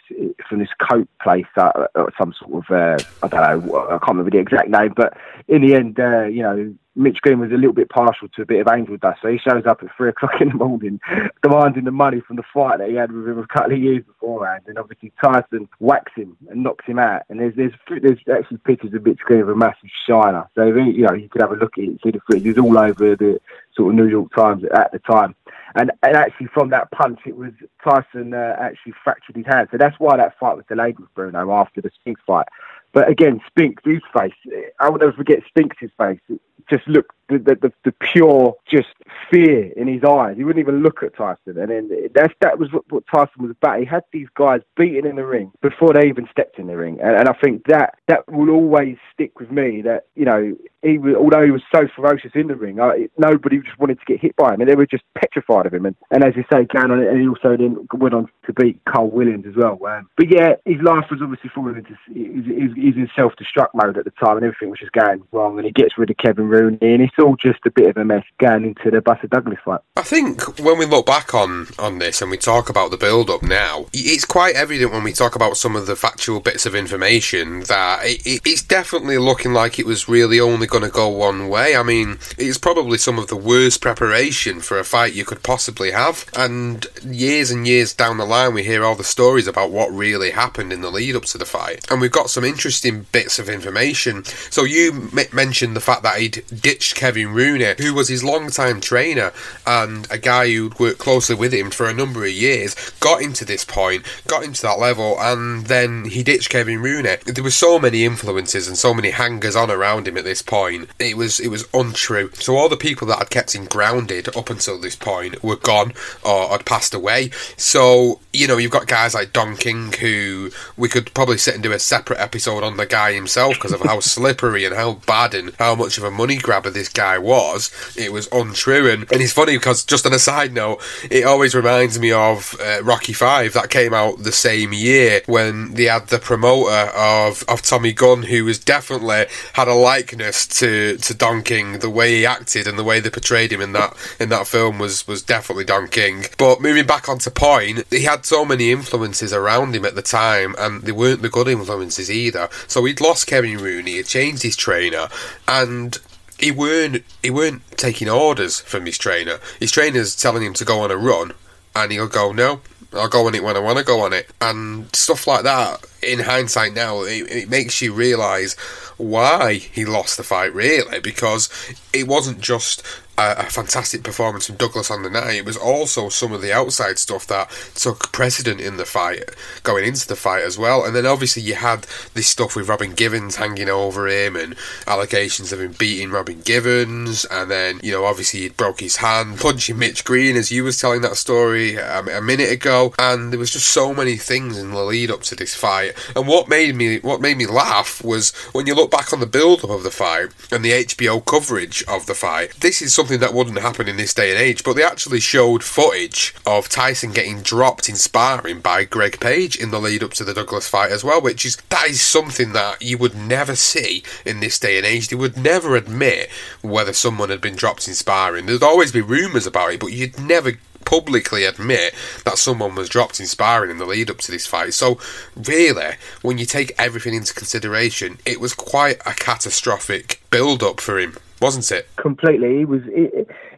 from 0.48 0.58
this 0.58 0.68
coat 0.90 1.08
place, 1.22 1.46
uh, 1.56 1.86
some 2.18 2.34
sort 2.38 2.64
of 2.64 2.70
uh, 2.70 3.04
I 3.22 3.28
don't 3.28 3.66
know, 3.68 3.86
I 3.86 3.98
can't 3.98 4.08
remember 4.08 4.30
the 4.30 4.38
exact 4.38 4.68
name, 4.68 4.92
but 4.96 5.16
in 5.48 5.62
the 5.62 5.74
end, 5.74 5.98
uh, 5.98 6.24
you 6.24 6.42
know, 6.42 6.74
Mitch 6.94 7.22
Green 7.22 7.40
was 7.40 7.50
a 7.50 7.54
little 7.54 7.72
bit 7.72 7.88
partial 7.88 8.28
to 8.28 8.42
a 8.42 8.46
bit 8.46 8.60
of 8.60 8.68
angel 8.72 8.96
dust, 8.98 9.20
so 9.22 9.28
he 9.28 9.38
shows 9.38 9.64
up 9.66 9.82
at 9.82 9.88
three 9.96 10.10
o'clock 10.10 10.40
in 10.40 10.48
the 10.48 10.54
morning, 10.54 11.00
demanding 11.42 11.84
the 11.84 11.90
money 11.90 12.20
from 12.20 12.36
the 12.36 12.42
fight 12.52 12.78
that 12.78 12.90
he 12.90 12.96
had 12.96 13.10
with 13.10 13.26
him 13.26 13.38
a 13.38 13.46
couple 13.46 13.72
of 13.72 13.78
years 13.78 14.04
beforehand, 14.04 14.64
and 14.66 14.78
obviously 14.78 15.10
Tyson 15.22 15.68
whacks 15.78 16.12
him 16.14 16.36
and 16.50 16.62
knocks 16.62 16.84
him 16.84 16.98
out. 16.98 17.22
And 17.30 17.40
there's 17.40 17.54
there's 17.56 17.72
there's 17.88 18.18
actually 18.30 18.58
pictures 18.58 18.92
of 18.92 19.04
Mitch 19.06 19.20
Green 19.20 19.40
with 19.40 19.54
a 19.54 19.56
massive 19.56 19.90
shiner, 20.06 20.48
so 20.54 20.66
you 20.66 21.06
know 21.06 21.14
you 21.14 21.28
could 21.30 21.40
have 21.40 21.52
a 21.52 21.56
look 21.56 21.78
at 21.78 21.84
it 21.84 21.88
and 21.88 22.00
see 22.04 22.10
the 22.10 22.20
footage. 22.26 22.44
It 22.44 22.56
was 22.56 22.64
all 22.64 22.78
over 22.78 23.16
the 23.16 23.40
sort 23.74 23.94
of 23.94 23.94
New 23.94 24.08
York 24.08 24.34
Times 24.34 24.62
at 24.74 24.92
the 24.92 24.98
time. 24.98 25.34
And, 25.74 25.90
and 26.02 26.16
actually, 26.16 26.48
from 26.48 26.70
that 26.70 26.90
punch, 26.90 27.20
it 27.26 27.36
was 27.36 27.52
Tyson 27.82 28.34
uh, 28.34 28.56
actually 28.58 28.92
fractured 29.02 29.36
his 29.36 29.46
hand. 29.46 29.68
So 29.70 29.78
that's 29.78 29.98
why 29.98 30.16
that 30.16 30.38
fight 30.38 30.56
was 30.56 30.64
delayed 30.68 30.98
with 30.98 31.12
Bruno 31.14 31.52
after 31.52 31.80
the 31.80 31.90
Spinks 32.00 32.20
fight. 32.26 32.46
But 32.92 33.08
again, 33.08 33.40
Spinks, 33.46 33.82
his 33.84 34.02
face, 34.16 34.34
I 34.78 34.90
will 34.90 34.98
never 34.98 35.12
forget 35.12 35.40
Spinks' 35.48 35.78
face. 35.96 36.20
It 36.28 36.40
just 36.70 36.86
looked 36.86 37.12
the, 37.38 37.56
the, 37.60 37.72
the, 37.84 37.92
pure 38.12 38.54
just 38.70 38.88
fear 39.30 39.72
in 39.76 39.86
his 39.86 40.02
eyes. 40.04 40.36
He 40.36 40.44
wouldn't 40.44 40.62
even 40.62 40.82
look 40.82 41.02
at 41.02 41.16
Tyson. 41.16 41.58
And 41.58 41.70
then 41.70 41.90
that's, 42.14 42.34
that 42.40 42.58
was 42.58 42.72
what, 42.72 42.84
what 42.90 43.04
Tyson 43.12 43.42
was 43.42 43.50
about. 43.50 43.78
He 43.78 43.84
had 43.84 44.02
these 44.12 44.28
guys 44.34 44.60
beaten 44.76 45.06
in 45.06 45.16
the 45.16 45.24
ring 45.24 45.52
before 45.62 45.92
they 45.94 46.08
even 46.08 46.28
stepped 46.30 46.58
in 46.58 46.66
the 46.66 46.76
ring. 46.76 46.98
And, 47.00 47.16
and 47.16 47.28
I 47.28 47.34
think 47.42 47.64
that 47.66 47.94
that 48.08 48.30
will 48.30 48.50
always 48.50 48.96
stick 49.12 49.38
with 49.38 49.50
me 49.50 49.82
that, 49.82 50.06
you 50.14 50.24
know, 50.24 50.56
he 50.82 50.98
was, 50.98 51.14
although 51.14 51.44
he 51.44 51.50
was 51.50 51.62
so 51.72 51.86
ferocious 51.94 52.32
in 52.34 52.48
the 52.48 52.56
ring, 52.56 52.80
I, 52.80 53.08
nobody 53.16 53.60
just 53.60 53.78
wanted 53.78 54.00
to 54.00 54.04
get 54.04 54.20
hit 54.20 54.34
by 54.36 54.54
him, 54.54 54.60
and 54.60 54.68
they 54.68 54.74
were 54.74 54.86
just 54.86 55.04
petrified 55.14 55.66
of 55.66 55.74
him. 55.74 55.86
And, 55.86 55.94
and 56.10 56.24
as 56.24 56.34
you 56.34 56.44
say, 56.52 56.64
going 56.64 56.90
on, 56.90 57.00
and 57.00 57.20
he 57.20 57.28
also 57.28 57.56
then 57.56 57.86
went 57.94 58.14
on 58.14 58.28
to 58.46 58.52
beat 58.52 58.80
Carl 58.84 59.10
Williams 59.10 59.46
as 59.46 59.54
well. 59.54 59.78
Um, 59.86 60.08
but 60.16 60.26
yeah, 60.28 60.54
his 60.64 60.82
life 60.82 61.06
was 61.10 61.20
obviously 61.22 61.50
falling 61.54 61.76
into 61.76 61.96
he's, 62.12 62.74
he's 62.74 62.96
in 62.96 63.08
self-destruct 63.14 63.70
mode 63.74 63.96
at 63.96 64.04
the 64.04 64.10
time, 64.22 64.36
and 64.36 64.44
everything 64.44 64.70
was 64.70 64.80
just 64.80 64.92
going 64.92 65.22
wrong. 65.30 65.56
And 65.56 65.66
he 65.66 65.72
gets 65.72 65.96
rid 65.96 66.10
of 66.10 66.16
Kevin 66.16 66.48
Rooney, 66.48 66.78
and 66.80 67.00
it's 67.00 67.14
all 67.22 67.36
just 67.36 67.60
a 67.64 67.70
bit 67.70 67.88
of 67.88 67.96
a 67.96 68.04
mess 68.04 68.24
going 68.38 68.64
into 68.64 68.90
the 68.90 69.00
Buster 69.00 69.28
Douglas 69.28 69.58
fight. 69.64 69.80
I 69.96 70.02
think 70.02 70.58
when 70.58 70.78
we 70.78 70.86
look 70.86 71.06
back 71.06 71.34
on 71.34 71.68
on 71.78 71.98
this 71.98 72.20
and 72.20 72.30
we 72.30 72.36
talk 72.36 72.68
about 72.68 72.90
the 72.90 72.96
build-up 72.96 73.42
now, 73.42 73.86
it's 73.92 74.24
quite 74.24 74.54
evident 74.54 74.92
when 74.92 75.04
we 75.04 75.12
talk 75.12 75.34
about 75.34 75.56
some 75.56 75.76
of 75.76 75.86
the 75.86 75.96
factual 75.96 76.40
bits 76.40 76.66
of 76.66 76.74
information 76.74 77.60
that 77.60 78.00
it, 78.02 78.40
it's 78.44 78.62
definitely 78.62 79.18
looking 79.18 79.52
like 79.52 79.78
it 79.78 79.86
was 79.86 80.08
really 80.08 80.40
only 80.40 80.66
going 80.66 80.82
to 80.82 80.90
go 80.90 81.08
one 81.08 81.48
way. 81.48 81.76
I 81.76 81.82
mean, 81.82 82.18
it's 82.36 82.58
probably 82.58 82.98
some 82.98 83.18
of 83.18 83.28
the 83.28 83.36
worst 83.36 83.80
preparation 83.80 84.60
for 84.60 84.78
a 84.78 84.84
fight 84.84 85.14
you 85.14 85.24
could 85.24 85.42
possibly 85.42 85.92
have. 85.92 86.28
And 86.36 86.86
years 87.04 87.50
and 87.50 87.66
years 87.66 87.94
down 87.94 88.18
the 88.18 88.26
line, 88.26 88.54
we 88.54 88.64
hear 88.64 88.84
all 88.84 88.96
the 88.96 89.04
stories 89.04 89.46
about 89.46 89.70
what 89.70 89.92
really 89.92 90.32
happened 90.32 90.72
in 90.72 90.80
the 90.80 90.90
lead 90.90 91.16
up 91.16 91.24
to 91.26 91.38
the 91.38 91.44
fight. 91.44 91.90
And 91.90 92.00
we've 92.00 92.10
got 92.10 92.30
some 92.30 92.44
interesting 92.44 93.06
bits 93.12 93.38
of 93.38 93.48
information. 93.48 94.24
So 94.24 94.64
you 94.64 95.08
m- 95.16 95.26
mentioned 95.32 95.76
the 95.76 95.80
fact 95.80 96.02
that 96.02 96.18
he'd 96.18 96.42
ditched 96.60 96.96
Kevin 96.96 97.11
Rooney, 97.14 97.74
who 97.78 97.94
was 97.94 98.08
his 98.08 98.24
long-time 98.24 98.80
trainer 98.80 99.32
and 99.66 100.10
a 100.10 100.18
guy 100.18 100.46
who'd 100.46 100.78
worked 100.78 100.98
closely 100.98 101.36
with 101.36 101.52
him 101.52 101.70
for 101.70 101.88
a 101.88 101.94
number 101.94 102.24
of 102.24 102.30
years, 102.30 102.74
got 103.00 103.22
him 103.22 103.32
to 103.34 103.44
this 103.44 103.64
point, 103.64 104.04
got 104.26 104.44
him 104.44 104.52
to 104.52 104.62
that 104.62 104.78
level, 104.78 105.16
and 105.20 105.66
then 105.66 106.04
he 106.06 106.22
ditched 106.22 106.50
Kevin 106.50 106.80
Rooney. 106.80 107.16
There 107.24 107.44
were 107.44 107.50
so 107.50 107.78
many 107.78 108.04
influences 108.04 108.68
and 108.68 108.76
so 108.76 108.94
many 108.94 109.10
hangers 109.10 109.56
on 109.56 109.70
around 109.70 110.08
him 110.08 110.16
at 110.16 110.24
this 110.24 110.42
point 110.42 110.88
it 110.98 111.16
was 111.16 111.40
it 111.40 111.48
was 111.48 111.68
untrue. 111.74 112.30
So 112.34 112.56
all 112.56 112.68
the 112.68 112.76
people 112.76 113.06
that 113.08 113.18
had 113.18 113.30
kept 113.30 113.54
him 113.54 113.64
grounded 113.66 114.34
up 114.36 114.50
until 114.50 114.80
this 114.80 114.96
point 114.96 115.42
were 115.42 115.56
gone 115.56 115.92
or 116.24 116.48
had 116.48 116.64
passed 116.64 116.94
away. 116.94 117.30
So 117.56 118.20
you 118.32 118.46
know 118.46 118.56
you've 118.56 118.70
got 118.70 118.86
guys 118.86 119.14
like 119.14 119.32
Don 119.32 119.56
King 119.56 119.92
who 119.92 120.50
we 120.76 120.88
could 120.88 121.12
probably 121.14 121.38
sit 121.38 121.54
and 121.54 121.62
do 121.62 121.72
a 121.72 121.78
separate 121.78 122.20
episode 122.20 122.62
on 122.62 122.76
the 122.76 122.86
guy 122.86 123.12
himself 123.12 123.54
because 123.54 123.72
of 123.72 123.82
how 123.82 124.00
slippery 124.12 124.64
and 124.64 124.74
how 124.74 124.94
bad 125.06 125.34
and 125.34 125.54
how 125.58 125.74
much 125.74 125.98
of 125.98 126.04
a 126.04 126.10
money 126.10 126.36
grabber 126.36 126.70
this 126.70 126.88
guy 126.94 127.18
was. 127.18 127.70
It 127.96 128.12
was 128.12 128.28
untrue 128.32 128.90
and, 128.90 129.10
and 129.12 129.20
it's 129.20 129.32
funny 129.32 129.56
because 129.56 129.84
just 129.84 130.06
on 130.06 130.12
a 130.12 130.18
side 130.18 130.52
note, 130.52 130.82
it 131.10 131.24
always 131.24 131.54
reminds 131.54 131.98
me 131.98 132.12
of 132.12 132.56
uh, 132.60 132.82
Rocky 132.82 133.12
Five 133.12 133.52
that 133.54 133.70
came 133.70 133.94
out 133.94 134.22
the 134.22 134.32
same 134.32 134.72
year 134.72 135.22
when 135.26 135.74
they 135.74 135.84
had 135.84 136.08
the 136.08 136.18
promoter 136.18 136.90
of 136.94 137.44
of 137.48 137.62
Tommy 137.62 137.92
Gunn 137.92 138.24
who 138.24 138.44
was 138.44 138.58
definitely 138.58 139.26
had 139.54 139.68
a 139.68 139.74
likeness 139.74 140.46
to 140.58 140.96
to 140.98 141.14
Don 141.14 141.42
King, 141.42 141.78
the 141.78 141.90
way 141.90 142.18
he 142.18 142.26
acted 142.26 142.66
and 142.66 142.78
the 142.78 142.84
way 142.84 143.00
they 143.00 143.10
portrayed 143.10 143.52
him 143.52 143.60
in 143.60 143.72
that 143.72 143.96
in 144.18 144.28
that 144.28 144.46
film 144.46 144.78
was 144.78 145.06
was 145.06 145.22
definitely 145.22 145.64
Don 145.64 145.88
King. 145.88 146.24
But 146.38 146.60
moving 146.60 146.86
back 146.86 147.08
onto 147.08 147.30
point, 147.30 147.84
he 147.90 148.02
had 148.02 148.24
so 148.24 148.44
many 148.44 148.70
influences 148.70 149.32
around 149.32 149.74
him 149.74 149.84
at 149.84 149.94
the 149.94 150.02
time, 150.02 150.54
and 150.58 150.82
they 150.82 150.92
weren't 150.92 151.22
the 151.22 151.28
good 151.28 151.48
influences 151.48 152.10
either. 152.10 152.48
So 152.66 152.84
he'd 152.84 153.00
lost 153.00 153.26
Kevin 153.26 153.58
Rooney, 153.58 153.92
he 153.92 154.02
changed 154.02 154.42
his 154.42 154.56
trainer, 154.56 155.08
and 155.48 155.98
he 156.42 156.50
weren't 156.50 157.04
he 157.22 157.30
weren't 157.30 157.62
taking 157.78 158.08
orders 158.08 158.60
from 158.60 158.84
his 158.84 158.98
trainer. 158.98 159.38
His 159.60 159.70
trainer's 159.70 160.14
telling 160.16 160.42
him 160.42 160.54
to 160.54 160.64
go 160.64 160.80
on 160.80 160.90
a 160.90 160.96
run, 160.96 161.32
and 161.74 161.92
he'll 161.92 162.08
go, 162.08 162.32
"No, 162.32 162.60
I'll 162.92 163.08
go 163.08 163.26
on 163.26 163.34
it 163.34 163.44
when 163.44 163.56
I 163.56 163.60
want 163.60 163.78
to 163.78 163.84
go 163.84 164.00
on 164.00 164.12
it," 164.12 164.28
and 164.40 164.94
stuff 164.94 165.26
like 165.26 165.44
that. 165.44 165.84
In 166.02 166.18
hindsight, 166.18 166.74
now 166.74 167.02
it, 167.02 167.30
it 167.30 167.48
makes 167.48 167.80
you 167.80 167.92
realise 167.92 168.54
why 168.98 169.54
he 169.54 169.84
lost 169.84 170.16
the 170.16 170.24
fight, 170.24 170.52
really, 170.52 170.98
because 170.98 171.48
it 171.92 172.08
wasn't 172.08 172.40
just 172.40 172.82
a, 173.18 173.44
fantastic 173.44 174.02
performance 174.02 174.46
from 174.46 174.56
Douglas 174.56 174.90
on 174.90 175.02
the 175.02 175.10
night. 175.10 175.36
It 175.36 175.44
was 175.44 175.56
also 175.56 176.08
some 176.08 176.32
of 176.32 176.42
the 176.42 176.52
outside 176.52 176.98
stuff 176.98 177.26
that 177.26 177.50
took 177.74 178.12
precedent 178.12 178.60
in 178.60 178.76
the 178.76 178.84
fight, 178.84 179.24
going 179.62 179.84
into 179.84 180.06
the 180.06 180.16
fight 180.16 180.44
as 180.44 180.58
well. 180.58 180.84
And 180.84 180.96
then 180.96 181.06
obviously 181.06 181.42
you 181.42 181.54
had 181.54 181.86
this 182.14 182.28
stuff 182.28 182.56
with 182.56 182.68
Robin 182.68 182.94
Givens 182.94 183.36
hanging 183.36 183.68
over 183.68 184.08
him 184.08 184.36
and 184.36 184.54
allegations 184.86 185.52
of 185.52 185.60
him 185.60 185.72
beating 185.78 186.10
Robin 186.10 186.40
Givens. 186.40 187.24
And 187.26 187.50
then, 187.50 187.80
you 187.82 187.92
know, 187.92 188.04
obviously 188.04 188.40
he 188.40 188.48
broke 188.48 188.80
his 188.80 188.96
hand, 188.96 189.38
punching 189.38 189.78
Mitch 189.78 190.04
Green 190.04 190.36
as 190.36 190.50
you 190.50 190.64
was 190.64 190.80
telling 190.80 191.02
that 191.02 191.16
story 191.16 191.76
a, 191.76 192.00
a 192.00 192.22
minute 192.22 192.50
ago. 192.50 192.94
And 192.98 193.32
there 193.32 193.40
was 193.40 193.50
just 193.50 193.68
so 193.68 193.92
many 193.94 194.16
things 194.16 194.58
in 194.58 194.70
the 194.70 194.82
lead 194.82 195.10
up 195.10 195.22
to 195.22 195.36
this 195.36 195.54
fight. 195.54 195.92
And 196.16 196.26
what 196.26 196.48
made 196.48 196.74
me 196.74 196.98
what 197.00 197.20
made 197.20 197.36
me 197.36 197.46
laugh 197.46 198.02
was 198.04 198.30
when 198.52 198.66
you 198.66 198.74
look 198.74 198.90
back 198.90 199.12
on 199.12 199.20
the 199.20 199.26
build 199.26 199.64
up 199.64 199.70
of 199.70 199.82
the 199.82 199.90
fight 199.90 200.28
and 200.50 200.64
the 200.64 200.72
HBO 200.72 201.24
coverage 201.24 201.84
of 201.84 202.06
the 202.06 202.14
fight. 202.14 202.52
This 202.60 202.80
is 202.80 202.94
something 203.02 203.18
that 203.18 203.34
wouldn't 203.34 203.58
happen 203.58 203.88
in 203.88 203.96
this 203.96 204.14
day 204.14 204.30
and 204.30 204.38
age, 204.38 204.62
but 204.62 204.76
they 204.76 204.84
actually 204.84 205.18
showed 205.18 205.64
footage 205.64 206.32
of 206.46 206.68
Tyson 206.68 207.10
getting 207.10 207.42
dropped 207.42 207.88
in 207.88 207.96
sparring 207.96 208.60
by 208.60 208.84
Greg 208.84 209.18
Page 209.18 209.56
in 209.56 209.72
the 209.72 209.80
lead 209.80 210.04
up 210.04 210.12
to 210.12 210.22
the 210.22 210.32
Douglas 210.32 210.68
fight 210.68 210.92
as 210.92 211.02
well, 211.02 211.20
which 211.20 211.44
is 211.44 211.56
that 211.70 211.88
is 211.88 212.00
something 212.00 212.52
that 212.52 212.80
you 212.80 212.96
would 212.98 213.16
never 213.16 213.56
see 213.56 214.04
in 214.24 214.38
this 214.38 214.56
day 214.60 214.76
and 214.76 214.86
age. 214.86 215.08
They 215.08 215.16
would 215.16 215.36
never 215.36 215.74
admit 215.74 216.30
whether 216.60 216.92
someone 216.92 217.30
had 217.30 217.40
been 217.40 217.56
dropped 217.56 217.88
in 217.88 217.94
sparring. 217.94 218.46
There'd 218.46 218.62
always 218.62 218.92
be 218.92 219.00
rumours 219.00 219.48
about 219.48 219.72
it, 219.72 219.80
but 219.80 219.92
you'd 219.92 220.20
never 220.20 220.52
publicly 220.84 221.42
admit 221.42 221.96
that 222.24 222.38
someone 222.38 222.76
was 222.76 222.88
dropped 222.88 223.18
in 223.18 223.26
sparring 223.26 223.72
in 223.72 223.78
the 223.78 223.84
lead 223.84 224.10
up 224.10 224.18
to 224.18 224.30
this 224.30 224.46
fight. 224.46 224.74
So, 224.74 225.00
really, 225.34 225.96
when 226.20 226.38
you 226.38 226.46
take 226.46 226.72
everything 226.78 227.14
into 227.14 227.34
consideration, 227.34 228.18
it 228.24 228.40
was 228.40 228.54
quite 228.54 229.00
a 229.04 229.12
catastrophic 229.12 230.22
build 230.30 230.62
up 230.62 230.78
for 230.78 231.00
him 231.00 231.16
wasn't 231.42 231.70
it? 231.72 231.88
Completely. 231.96 232.58
He 232.58 232.64
was. 232.64 232.82
He, 232.84 233.08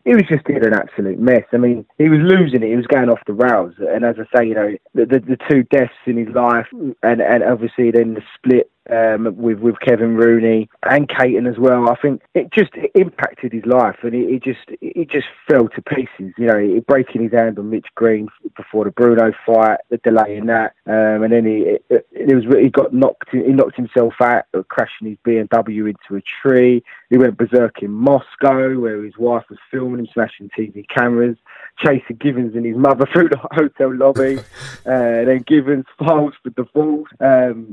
he 0.04 0.14
was 0.14 0.24
just 0.28 0.46
in 0.48 0.64
an 0.64 0.74
absolute 0.74 1.18
mess. 1.18 1.44
I 1.52 1.56
mean, 1.56 1.86
he 1.96 2.08
was 2.08 2.20
losing 2.20 2.62
it. 2.62 2.68
He 2.68 2.76
was 2.76 2.86
going 2.86 3.08
off 3.08 3.20
the 3.26 3.32
rails. 3.32 3.74
And 3.78 4.04
as 4.04 4.16
I 4.18 4.38
say, 4.38 4.48
you 4.48 4.54
know, 4.54 4.76
the 4.94 5.06
the, 5.06 5.20
the 5.20 5.38
two 5.48 5.62
deaths 5.64 5.92
in 6.06 6.16
his 6.16 6.34
life, 6.34 6.66
and 7.02 7.20
and 7.22 7.42
obviously 7.42 7.90
then 7.90 8.14
the 8.14 8.22
split 8.34 8.70
um, 8.90 9.34
with 9.36 9.58
with 9.60 9.80
Kevin 9.80 10.16
Rooney 10.16 10.68
and 10.82 11.08
Cayton 11.08 11.46
as 11.46 11.58
well. 11.58 11.88
I 11.88 11.96
think 11.96 12.22
it 12.34 12.52
just 12.52 12.72
impacted 12.94 13.52
his 13.52 13.64
life, 13.66 13.96
and 14.02 14.14
it, 14.14 14.28
it 14.28 14.42
just 14.42 14.68
it 14.80 15.10
just 15.10 15.26
fell 15.48 15.68
to 15.68 15.82
pieces. 15.82 16.34
You 16.36 16.46
know, 16.46 16.58
it, 16.58 16.86
breaking 16.86 17.22
his 17.22 17.32
hand 17.32 17.58
on 17.58 17.70
Mitch 17.70 17.86
Green 17.94 18.28
before 18.56 18.84
the 18.84 18.90
Bruno 18.90 19.32
fight, 19.46 19.78
the 19.90 19.96
delay 19.98 20.36
in 20.36 20.46
that, 20.46 20.74
um, 20.86 21.22
and 21.22 21.32
then 21.32 21.46
he 21.46 21.78
it, 21.88 22.06
it, 22.12 22.34
was 22.34 22.44
he 22.60 22.68
got 22.68 22.92
knocked 22.92 23.30
he 23.30 23.40
knocked 23.40 23.76
himself 23.76 24.14
out, 24.20 24.44
crashing 24.68 25.08
his 25.08 25.18
BMW 25.26 25.88
into 25.88 26.16
a 26.16 26.22
tree. 26.42 26.82
He 27.14 27.18
went 27.18 27.38
berserk 27.38 27.81
in 27.81 27.92
Moscow, 27.92 28.77
where 28.81 29.05
his 29.05 29.16
wife 29.16 29.44
was 29.48 29.61
filming 29.70 30.00
him, 30.00 30.09
smashing 30.12 30.50
TV 30.59 30.85
cameras 30.88 31.37
chasing 31.79 32.16
Givens 32.16 32.57
and 32.57 32.66
his 32.66 32.77
mother 32.77 33.07
through 33.12 33.29
the 33.29 33.38
hotel 33.53 33.94
lobby. 33.94 34.38
uh, 34.87 35.24
then 35.24 35.44
Givens 35.46 35.85
files 35.96 36.35
for 36.42 36.50
divorce. 36.50 37.12
Um, 37.20 37.72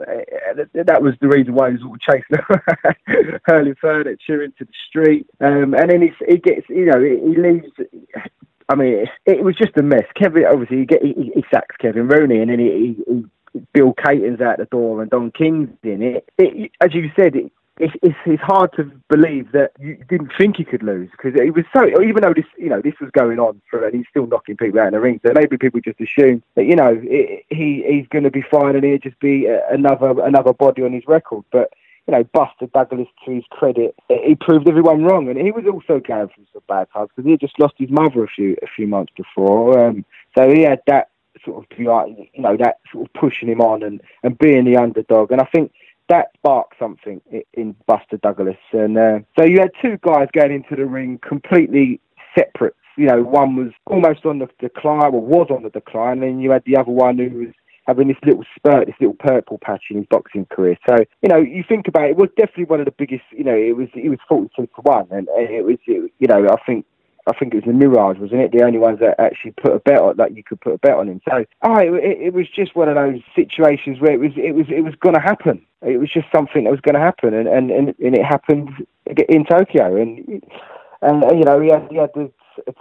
that 0.76 1.02
was 1.02 1.16
the 1.22 1.28
reason 1.28 1.56
why 1.56 1.72
he 1.72 1.78
was 1.78 1.84
all 1.84 1.98
chasing 1.98 3.40
hurling 3.46 3.74
furniture 3.82 4.44
into 4.44 4.64
the 4.64 4.74
street. 4.88 5.26
Um, 5.40 5.74
and 5.74 5.90
then 5.90 6.04
he, 6.04 6.12
he 6.28 6.38
gets, 6.38 6.70
you 6.70 6.86
know, 6.86 7.02
he 7.02 7.36
leaves. 7.36 7.66
I 8.70 8.76
mean, 8.76 9.08
it, 9.26 9.44
was 9.44 9.56
just 9.56 9.76
a 9.76 9.82
mess. 9.82 10.06
Kevin, 10.16 10.46
obviously, 10.46 10.82
he, 10.82 10.86
get, 10.86 11.02
he, 11.02 11.32
he 11.34 11.44
sacks 11.52 11.78
Kevin 11.78 12.08
Rooney, 12.08 12.42
and 12.42 12.52
then 12.52 12.60
he, 12.60 12.96
he 13.08 13.26
Bill 13.74 13.94
Cayton's 13.94 14.40
out 14.40 14.60
the 14.60 14.66
door 14.66 15.02
and 15.02 15.12
Don 15.12 15.32
King's 15.32 15.70
in 15.84 16.02
it. 16.02 16.30
it 16.38 16.72
as 16.80 16.94
you 16.94 17.10
said, 17.16 17.36
it, 17.36 17.52
it's, 17.80 17.94
it's, 18.04 18.18
it's 18.26 18.44
hard 18.44 18.74
to 18.74 18.84
believe 19.10 19.52
that 19.54 19.72
you 19.80 19.96
didn't 20.10 20.32
think 20.38 20.58
he 20.58 20.64
could 20.64 20.84
lose 20.84 21.10
because 21.12 21.34
it 21.36 21.54
was 21.54 21.66
so. 21.76 21.86
Even 22.02 22.22
though 22.22 22.34
this, 22.34 22.46
you 22.58 22.70
know, 22.70 22.82
this 22.82 22.94
was 23.00 23.10
going 23.12 23.40
on 23.40 23.62
for, 23.70 23.86
and 23.86 23.96
he's 23.96 24.06
still 24.10 24.28
knocking 24.28 24.58
people 24.58 24.80
out 24.80 24.88
in 24.88 24.94
the 24.94 25.00
ring. 25.00 25.20
So 25.26 25.32
maybe 25.34 25.58
people 25.58 25.80
just 25.80 26.00
assume 26.00 26.44
that 26.56 26.66
you 26.66 26.76
know 26.76 27.00
it, 27.02 27.46
he 27.50 27.84
he's 27.88 28.08
going 28.10 28.24
to 28.24 28.32
be 28.32 28.44
fine 28.52 28.76
and 28.76 28.84
he'll 28.84 28.98
just 28.98 29.20
be 29.20 29.48
another 29.48 30.22
another 30.22 30.54
body 30.54 30.84
on 30.84 30.92
his 30.92 31.08
record. 31.08 31.46
But 31.52 31.72
you 32.08 32.14
know, 32.14 32.24
Buster 32.34 32.68
Douglas, 32.74 33.08
to 33.26 33.32
his 33.32 33.44
credit, 33.52 33.96
he 34.10 34.36
proved 34.36 34.68
everyone 34.68 35.04
wrong, 35.04 35.30
and 35.30 35.40
he 35.40 35.52
was 35.52 35.66
also 35.66 36.00
going 36.00 36.30
through 36.30 36.46
some 36.52 36.64
bad 36.68 36.88
times 36.94 37.10
because 37.16 37.26
he 37.26 37.32
had 37.32 37.40
just 37.40 37.60
lost 37.60 37.76
his 37.78 37.90
mother 37.90 38.24
a 38.24 38.28
few 38.28 38.58
a 38.62 38.68
few 38.68 38.88
months 38.88 39.14
before. 39.16 39.88
Um, 39.88 40.06
so 40.38 40.50
he 40.50 40.62
had 40.62 40.82
that 40.88 41.10
sort 41.46 41.64
of 41.64 41.80
you 41.80 41.86
know 42.42 42.58
that 42.58 42.78
sort 42.92 43.08
of 43.08 43.14
pushing 43.14 43.50
him 43.50 43.62
on 43.62 43.82
and 43.84 44.02
and 44.24 44.38
being 44.38 44.66
the 44.66 44.78
underdog. 44.78 45.32
And 45.32 45.42
I 45.42 45.46
think 45.46 45.72
that 46.12 46.32
sparked 46.36 46.76
something 46.78 47.22
in 47.54 47.74
Buster 47.88 48.18
Douglas. 48.18 48.58
And 48.74 48.98
uh, 48.98 49.20
so 49.40 49.46
you 49.46 49.60
had 49.62 49.72
two 49.82 49.98
guys 50.04 50.28
going 50.34 50.52
into 50.52 50.76
the 50.76 50.86
ring 50.86 51.20
completely 51.26 52.02
separate. 52.38 52.76
You 52.98 53.06
know, 53.06 53.24
one 53.24 53.56
was 53.56 53.72
almost 53.88 54.26
on 54.26 54.40
the 54.40 54.50
decline, 54.60 55.14
or 55.14 55.22
was 55.22 55.48
on 55.50 55.64
the 55.64 55.70
decline, 55.70 56.22
and 56.22 56.44
you 56.44 56.52
had 56.52 56.64
the 56.66 56.76
other 56.76 56.92
one 56.92 57.18
who 57.18 57.30
was 57.30 57.54
having 57.88 58.10
this 58.10 58.18
little 58.26 58.44
spurt, 58.56 58.88
this 58.88 58.96
little 59.00 59.16
purple 59.18 59.58
patch 59.64 59.84
in 59.90 59.98
his 59.98 60.06
boxing 60.10 60.46
career. 60.52 60.78
So 60.88 60.98
you 61.22 61.30
know, 61.30 61.38
you 61.38 61.64
think 61.68 61.88
about 61.88 62.06
it, 62.06 62.12
it 62.12 62.18
was 62.18 62.30
definitely 62.38 62.66
one 62.66 62.82
of 62.82 62.86
the 62.86 62.92
biggest. 62.92 63.24
You 63.32 63.46
know, 63.46 63.56
it 63.56 63.78
was 63.78 63.88
it 63.96 64.10
was 64.10 64.20
forty 64.28 64.50
two 64.54 64.68
to 64.68 64.82
one, 64.82 65.08
and, 65.12 65.30
and 65.30 65.50
it 65.50 65.64
was 65.64 65.78
it, 65.88 66.12
you 66.20 66.28
know 66.28 66.46
I 66.46 66.58
think 66.66 66.86
I 67.28 67.34
think 67.38 67.54
it 67.54 67.66
was 67.66 67.66
the 67.66 67.74
Mirage, 67.74 68.18
wasn't 68.20 68.42
it? 68.42 68.52
The 68.52 68.64
only 68.64 68.80
ones 68.80 69.00
that 69.00 69.20
actually 69.20 69.52
put 69.52 69.76
a 69.76 69.80
bet 69.80 70.00
on, 70.00 70.18
that 70.18 70.36
you 70.36 70.44
could 70.44 70.60
put 70.60 70.74
a 70.74 70.78
bet 70.78 70.98
on 70.98 71.08
him. 71.08 71.22
So, 71.30 71.46
oh, 71.62 71.78
it, 71.78 71.94
it 71.94 72.34
was 72.34 72.48
just 72.50 72.76
one 72.76 72.90
of 72.90 72.96
those 72.96 73.22
situations 73.36 74.00
where 74.00 74.14
it 74.14 74.20
was, 74.20 74.32
it 74.36 74.56
was, 74.56 74.66
it 74.70 74.82
was 74.82 74.96
going 74.96 75.16
to 75.16 75.22
happen. 75.22 75.66
It 75.82 75.98
was 75.98 76.12
just 76.12 76.28
something 76.34 76.64
that 76.64 76.72
was 76.72 76.82
going 76.82 76.96
to 76.96 77.02
happen, 77.02 77.34
and, 77.34 77.48
and, 77.48 77.72
and, 77.72 77.88
and 78.00 78.16
it 78.16 78.24
happened 78.24 78.70
in 79.06 79.46
Tokyo, 79.46 79.96
and 79.96 80.44
and 81.02 81.24
you 81.32 81.44
know 81.44 81.60
he 81.60 81.72
had, 81.72 81.88
he 81.90 81.98
had 81.98 82.12
the 82.14 82.32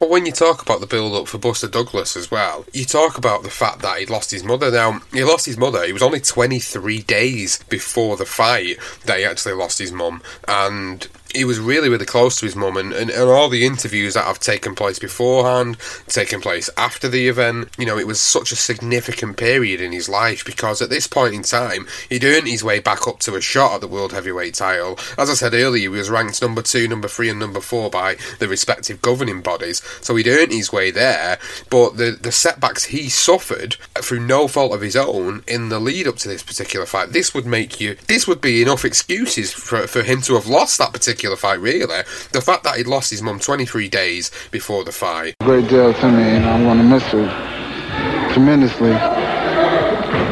But 0.00 0.08
when 0.08 0.24
you 0.24 0.32
talk 0.32 0.62
about 0.62 0.80
the 0.80 0.86
build 0.86 1.14
up 1.14 1.28
for 1.28 1.36
Buster 1.36 1.68
Douglas 1.68 2.16
as 2.16 2.30
well, 2.30 2.64
you 2.72 2.86
talk 2.86 3.18
about 3.18 3.42
the 3.42 3.50
fact 3.50 3.82
that 3.82 3.98
he'd 3.98 4.08
lost 4.08 4.30
his 4.30 4.42
mother. 4.42 4.70
Now, 4.70 5.02
he 5.12 5.22
lost 5.22 5.44
his 5.44 5.58
mother, 5.58 5.84
it 5.84 5.92
was 5.92 6.02
only 6.02 6.20
23 6.20 7.02
days 7.02 7.62
before 7.68 8.16
the 8.16 8.24
fight 8.24 8.78
that 9.04 9.18
he 9.18 9.26
actually 9.26 9.52
lost 9.52 9.78
his 9.78 9.92
mum. 9.92 10.22
And 10.48 11.06
he 11.34 11.44
was 11.44 11.58
really, 11.58 11.88
really 11.88 12.06
close 12.06 12.38
to 12.38 12.46
his 12.46 12.56
mum, 12.56 12.76
and, 12.76 12.92
and, 12.92 13.10
and, 13.10 13.30
all 13.30 13.48
the 13.48 13.64
interviews 13.64 14.14
that 14.14 14.24
have 14.24 14.40
taken 14.40 14.74
place 14.74 14.98
beforehand, 14.98 15.76
taken 16.06 16.40
place 16.40 16.68
after 16.76 17.08
the 17.08 17.28
event, 17.28 17.68
you 17.78 17.86
know, 17.86 17.98
it 17.98 18.06
was 18.06 18.20
such 18.20 18.50
a 18.50 18.56
significant 18.56 19.36
period 19.36 19.80
in 19.80 19.92
his 19.92 20.08
life 20.08 20.44
because 20.44 20.82
at 20.82 20.90
this 20.90 21.06
point 21.06 21.34
in 21.34 21.42
time, 21.42 21.86
he'd 22.08 22.24
earned 22.24 22.48
his 22.48 22.64
way 22.64 22.80
back 22.80 23.06
up 23.06 23.20
to 23.20 23.36
a 23.36 23.40
shot 23.40 23.74
at 23.74 23.80
the 23.80 23.88
World 23.88 24.12
Heavyweight 24.12 24.54
title. 24.54 24.98
As 25.16 25.30
I 25.30 25.34
said 25.34 25.54
earlier, 25.54 25.82
he 25.82 25.88
was 25.88 26.10
ranked 26.10 26.42
number 26.42 26.62
two, 26.62 26.88
number 26.88 27.08
three, 27.08 27.30
and 27.30 27.38
number 27.38 27.60
four 27.60 27.90
by 27.90 28.16
the 28.38 28.48
respective 28.48 29.00
governing 29.00 29.40
bodies, 29.40 29.82
so 30.00 30.16
he'd 30.16 30.28
earned 30.28 30.52
his 30.52 30.72
way 30.72 30.90
there, 30.90 31.38
but 31.70 31.96
the, 31.96 32.18
the 32.20 32.32
setbacks 32.32 32.86
he 32.86 33.08
suffered 33.08 33.74
through 34.00 34.20
no 34.20 34.48
fault 34.48 34.72
of 34.72 34.80
his 34.80 34.96
own 34.96 35.44
in 35.46 35.68
the 35.68 35.78
lead 35.78 36.08
up 36.08 36.16
to 36.16 36.28
this 36.28 36.42
particular 36.42 36.86
fight, 36.86 37.10
this 37.10 37.32
would 37.34 37.46
make 37.46 37.80
you, 37.80 37.96
this 38.08 38.26
would 38.26 38.40
be 38.40 38.62
enough 38.62 38.84
excuses 38.84 39.52
for, 39.52 39.86
for 39.86 40.02
him 40.02 40.20
to 40.22 40.34
have 40.34 40.46
lost 40.46 40.78
that 40.78 40.92
particular 40.92 41.19
particular 41.20 41.36
fight, 41.36 41.60
really. 41.60 42.02
The 42.32 42.40
fact 42.40 42.64
that 42.64 42.76
he'd 42.76 42.86
lost 42.86 43.10
his 43.10 43.20
mum 43.20 43.40
23 43.40 43.88
days 43.88 44.30
before 44.50 44.84
the 44.84 44.92
fight. 44.92 45.34
Great 45.40 45.68
deal 45.68 45.92
to 45.92 46.10
me, 46.10 46.22
and 46.22 46.46
I'm 46.46 46.64
going 46.64 46.78
to 46.78 46.84
miss 46.84 47.02
her 47.08 48.32
tremendously. 48.32 48.92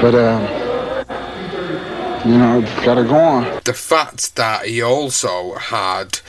But, 0.01 0.15
uh, 0.15 0.65
you 2.25 2.39
know, 2.39 2.61
it's 2.61 2.85
got 2.87 2.95
to 2.95 3.05
go 3.05 3.17
on. 3.17 3.61
The 3.65 3.75
fact 3.75 4.37
that 4.37 4.65
he 4.65 4.81
also 4.81 5.57
had 5.57 6.21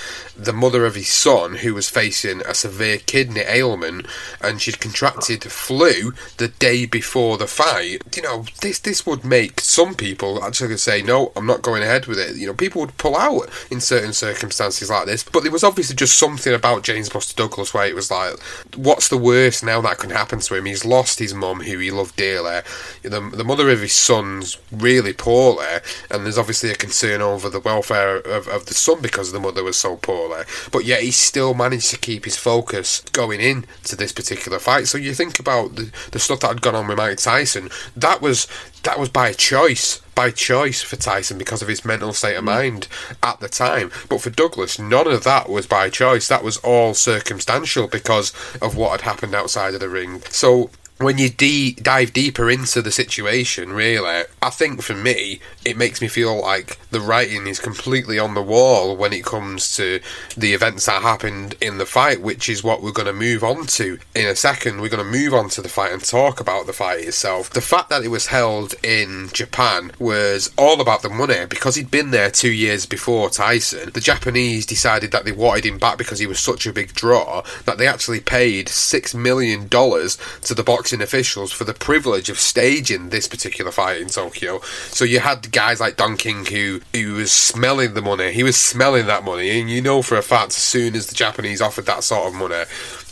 the 0.44 0.54
mother 0.54 0.86
of 0.86 0.96
his 0.96 1.10
son, 1.10 1.56
who 1.56 1.74
was 1.74 1.90
facing 1.90 2.42
a 2.42 2.54
severe 2.54 2.98
kidney 2.98 3.42
ailment, 3.42 4.06
and 4.42 4.62
she'd 4.62 4.80
contracted 4.80 5.44
flu 5.44 6.14
the 6.38 6.48
day 6.48 6.86
before 6.86 7.38
the 7.38 7.48
fight. 7.48 8.02
You 8.16 8.24
know, 8.24 8.46
this 8.62 8.80
this 8.80 9.06
would 9.06 9.26
make 9.26 9.60
some 9.60 9.96
people 9.96 10.44
actually 10.44 10.78
say, 10.78 11.02
"No, 11.02 11.32
I'm 11.36 11.46
not 11.46 11.62
going 11.62 11.84
ahead 11.84 12.06
with 12.06 12.20
it." 12.20 12.38
You 12.38 12.48
know, 12.48 12.54
people 12.54 12.82
would 12.82 12.98
pull 12.98 13.18
out 13.18 13.50
in 13.70 13.82
certain 13.82 14.14
circumstances 14.14 14.90
like 14.90 15.06
this. 15.06 15.24
But 15.24 15.44
there 15.44 15.52
was 15.52 15.64
obviously 15.64 15.96
just 15.96 16.18
something 16.18 16.54
about 16.54 16.84
James 16.84 17.10
Buster 17.10 17.36
Douglas 17.36 17.74
where 17.74 17.88
it 17.88 17.96
was 17.96 18.10
like, 18.10 18.40
"What's 18.76 19.10
the 19.10 19.18
worst 19.18 19.64
now 19.64 19.82
that 19.82 19.98
can 19.98 20.12
happen 20.12 20.40
to 20.40 20.56
him?" 20.56 20.66
He's 20.66 20.86
lost 20.86 21.20
his 21.20 21.34
mum, 21.34 21.62
who 21.62 21.80
he 21.80 21.92
loved 21.92 22.16
dearly. 22.16 22.62
The, 23.04 23.22
the 23.34 23.44
mother 23.44 23.70
of 23.70 23.82
his 23.82 23.94
son's 23.94 24.58
really 24.72 25.14
poorly, 25.14 25.80
and 26.10 26.26
there's 26.26 26.38
obviously 26.38 26.72
a 26.72 26.76
concern 26.76 27.22
over 27.22 27.50
the 27.50 27.60
welfare 27.60 28.18
of, 28.18 28.48
of 28.48 28.66
the 28.68 28.74
son 28.74 29.02
because 29.02 29.32
the 29.32 29.40
mother 29.40 29.64
was 29.64 29.78
so 29.78 29.98
poor 29.98 30.29
but 30.72 30.86
yet 30.86 31.02
he 31.02 31.12
still 31.12 31.54
managed 31.54 31.90
to 31.92 31.98
keep 31.98 32.26
his 32.26 32.38
focus 32.38 33.02
going 33.12 33.40
in 33.40 33.66
to 33.84 33.96
this 33.96 34.12
particular 34.12 34.60
fight. 34.60 34.88
So 34.88 34.98
you 34.98 35.14
think 35.14 35.40
about 35.40 35.76
the, 35.76 35.92
the 36.12 36.20
stuff 36.20 36.42
that 36.42 36.48
had 36.48 36.62
gone 36.62 36.76
on 36.76 36.88
with 36.88 36.98
Mike 36.98 37.18
Tyson, 37.18 37.70
that 37.96 38.22
was 38.22 38.48
that 38.84 39.00
was 39.00 39.10
by 39.10 39.34
choice 39.34 40.02
by 40.20 40.32
choice 40.32 40.82
for 40.82 40.98
Tyson 40.98 41.38
because 41.38 41.62
of 41.62 41.70
his 41.70 41.86
mental 41.86 42.12
state 42.12 42.36
of 42.36 42.44
mm. 42.44 42.48
mind 42.48 42.90
at 43.24 43.40
the 43.40 43.48
time. 43.48 43.90
But 44.10 44.20
for 44.20 44.30
Douglas, 44.30 44.78
none 44.78 45.08
of 45.08 45.24
that 45.24 45.48
was 45.48 45.66
by 45.66 45.90
choice. 45.90 46.28
That 46.28 46.44
was 46.44 46.58
all 46.58 46.94
circumstantial 46.94 47.88
because 47.88 48.34
of 48.62 48.76
what 48.76 48.92
had 48.92 49.02
happened 49.10 49.34
outside 49.34 49.76
of 49.76 49.80
the 49.80 49.88
ring. 49.88 50.22
So 50.30 50.72
when 51.00 51.18
you 51.18 51.30
de- 51.30 51.74
dive 51.76 52.12
deeper 52.12 52.50
into 52.50 52.82
the 52.82 52.92
situation, 52.92 53.72
really, 53.72 54.26
I 54.42 54.50
think 54.50 54.82
for 54.82 54.94
me, 54.94 55.40
it 55.64 55.78
makes 55.78 56.02
me 56.02 56.10
feel 56.10 56.40
like 56.42 56.78
the 56.90 57.00
writing 57.00 57.48
is 57.48 57.60
completely 57.60 58.20
on 58.20 58.34
the 58.34 58.42
wall 58.42 58.98
when 58.98 59.14
it 59.14 59.24
comes 59.24 59.78
to 59.78 60.02
the 60.36 60.54
events 60.54 60.88
that 60.88 61.02
happened 61.02 61.56
in 61.62 61.78
the 61.78 61.86
fight, 61.86 62.22
which 62.22 62.50
is 62.50 62.66
what 62.66 62.82
we're 62.82 62.92
going 62.92 63.06
to 63.06 63.14
move 63.14 63.46
on 63.46 63.66
to 63.68 63.98
in 64.14 64.28
a 64.28 64.36
second. 64.36 64.82
We're 64.82 64.90
going 64.90 65.06
to 65.06 65.10
move 65.10 65.34
on 65.34 65.48
to 65.50 65.62
the 65.62 65.70
fight 65.70 65.94
and 65.94 66.04
talk 66.04 66.42
about 66.42 66.68
the 66.68 66.74
fight 66.74 67.06
itself. 67.06 67.50
The 67.50 67.62
fact 67.62 67.90
that 67.90 68.04
it 68.04 68.10
was 68.10 68.28
held 68.28 68.76
in 68.84 69.30
Japan 69.32 69.92
was 70.00 70.52
all 70.58 70.82
about 70.82 71.02
the 71.02 71.10
money 71.10 71.46
because 71.46 71.76
he'd 71.76 71.92
been 71.92 72.12
there 72.12 72.30
two 72.30 72.52
years 72.52 72.86
before 72.86 73.30
Tyson. 73.30 73.92
The 73.94 74.02
Japanese 74.02 74.66
decided 74.66 75.12
that 75.12 75.24
they 75.24 75.32
wanted 75.32 75.66
him 75.66 75.78
back 75.78 75.98
because 75.98 76.20
he 76.20 76.28
was 76.28 76.42
such 76.42 76.68
a 76.68 76.74
big 76.74 76.94
draw 76.94 77.44
that 77.64 77.78
they 77.78 77.88
actually 77.88 78.20
paid 78.20 78.68
$6 78.68 79.16
million 79.16 79.70
to 79.70 80.54
the 80.54 80.64
boxing 80.66 80.89
boxing 80.90 81.02
officials 81.04 81.52
for 81.52 81.66
the 81.66 81.74
privilege 81.74 82.30
of 82.30 82.40
staging 82.40 83.10
this 83.10 83.28
particular 83.28 83.72
fight 83.72 84.02
in 84.02 84.08
Tokyo. 84.08 84.60
So 84.90 85.06
you 85.06 85.20
had 85.20 85.52
guys 85.52 85.80
like 85.80 85.98
Don 85.98 86.18
King 86.18 86.46
who 86.46 86.82
who 86.96 87.14
was 87.14 87.32
smelling 87.32 87.94
the 87.94 88.02
money. 88.02 88.32
He 88.32 88.42
was 88.42 88.58
smelling 88.58 89.06
that 89.06 89.24
money, 89.24 89.60
and 89.60 89.70
you 89.70 89.84
know 89.84 90.02
for 90.02 90.18
a 90.18 90.24
fact 90.24 90.50
as 90.50 90.56
soon 90.56 90.96
as 90.96 91.06
the 91.06 91.14
Japanese 91.14 91.62
offered 91.62 91.86
that 91.86 92.04
sort 92.04 92.28
of 92.28 92.34
money, 92.34 92.64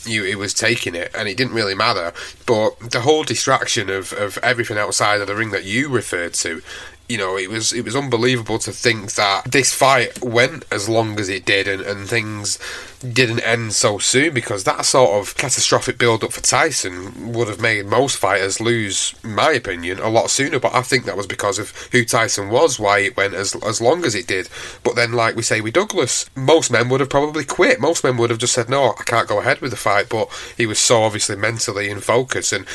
you 0.06 0.26
it 0.26 0.40
was 0.40 0.56
taking 0.56 0.96
it, 0.96 1.12
and 1.14 1.28
it 1.28 1.38
didn't 1.38 1.54
really 1.54 1.76
matter. 1.76 2.14
But 2.48 2.80
the 2.80 3.02
whole 3.02 3.24
distraction 3.24 3.92
of, 3.92 4.12
of 4.14 4.40
everything 4.42 4.80
outside 4.80 5.22
of 5.22 5.28
the 5.28 5.36
ring 5.36 5.52
that 5.52 5.66
you 5.66 5.88
referred 5.88 6.34
to 6.36 6.64
you 7.10 7.18
know, 7.18 7.38
it 7.38 7.50
was 7.50 7.72
it 7.72 7.86
was 7.86 7.96
unbelievable 7.96 8.60
to 8.60 8.72
think 8.72 9.14
that 9.14 9.46
this 9.46 9.74
fight 9.74 10.22
went 10.22 10.66
as 10.72 10.90
long 10.90 11.18
as 11.20 11.30
it 11.30 11.46
did, 11.46 11.68
and, 11.68 11.82
and 11.82 12.08
things 12.08 12.60
didn't 13.00 13.40
end 13.42 13.72
so 13.74 13.98
soon 13.98 14.34
because 14.34 14.66
that 14.66 14.84
sort 14.84 15.12
of 15.12 15.36
catastrophic 15.38 15.98
build 15.98 16.24
up 16.24 16.34
for 16.34 16.42
Tyson 16.42 17.32
would 17.32 17.48
have 17.48 17.62
made 17.62 17.86
most 17.86 18.18
fighters 18.18 18.60
lose, 18.60 19.14
my 19.24 19.52
opinion, 19.52 20.00
a 20.00 20.10
lot 20.10 20.30
sooner. 20.30 20.60
But 20.60 20.76
I 20.76 20.82
think 20.82 21.06
that 21.06 21.16
was 21.16 21.28
because 21.28 21.60
of 21.60 21.72
who 21.92 22.04
Tyson 22.04 22.50
was, 22.50 22.78
why 22.78 23.00
it 23.00 23.16
went 23.16 23.34
as 23.34 23.56
as 23.64 23.80
long 23.80 24.04
as 24.04 24.14
it 24.14 24.28
did. 24.28 24.50
But 24.84 24.96
then, 24.96 25.14
like 25.14 25.38
we 25.38 25.44
say 25.44 25.62
with 25.62 25.76
Douglas, 25.76 26.30
most 26.36 26.72
men 26.72 26.90
would 26.90 27.00
have 27.00 27.10
probably 27.10 27.46
quit. 27.46 27.80
Most 27.80 28.04
men 28.04 28.18
would 28.18 28.32
have 28.32 28.40
just 28.40 28.54
said, 28.54 28.70
"No, 28.70 28.96
I 29.00 29.04
can't 29.04 29.30
go 29.30 29.40
ahead 29.40 29.62
with 29.62 29.72
the 29.72 29.78
fight." 29.78 30.10
But 30.10 30.28
he 30.58 30.66
was 30.66 30.80
so 30.80 31.04
obviously 31.04 31.38
mentally 31.38 31.90
in 31.90 32.02
focus, 32.02 32.52
and 32.52 32.66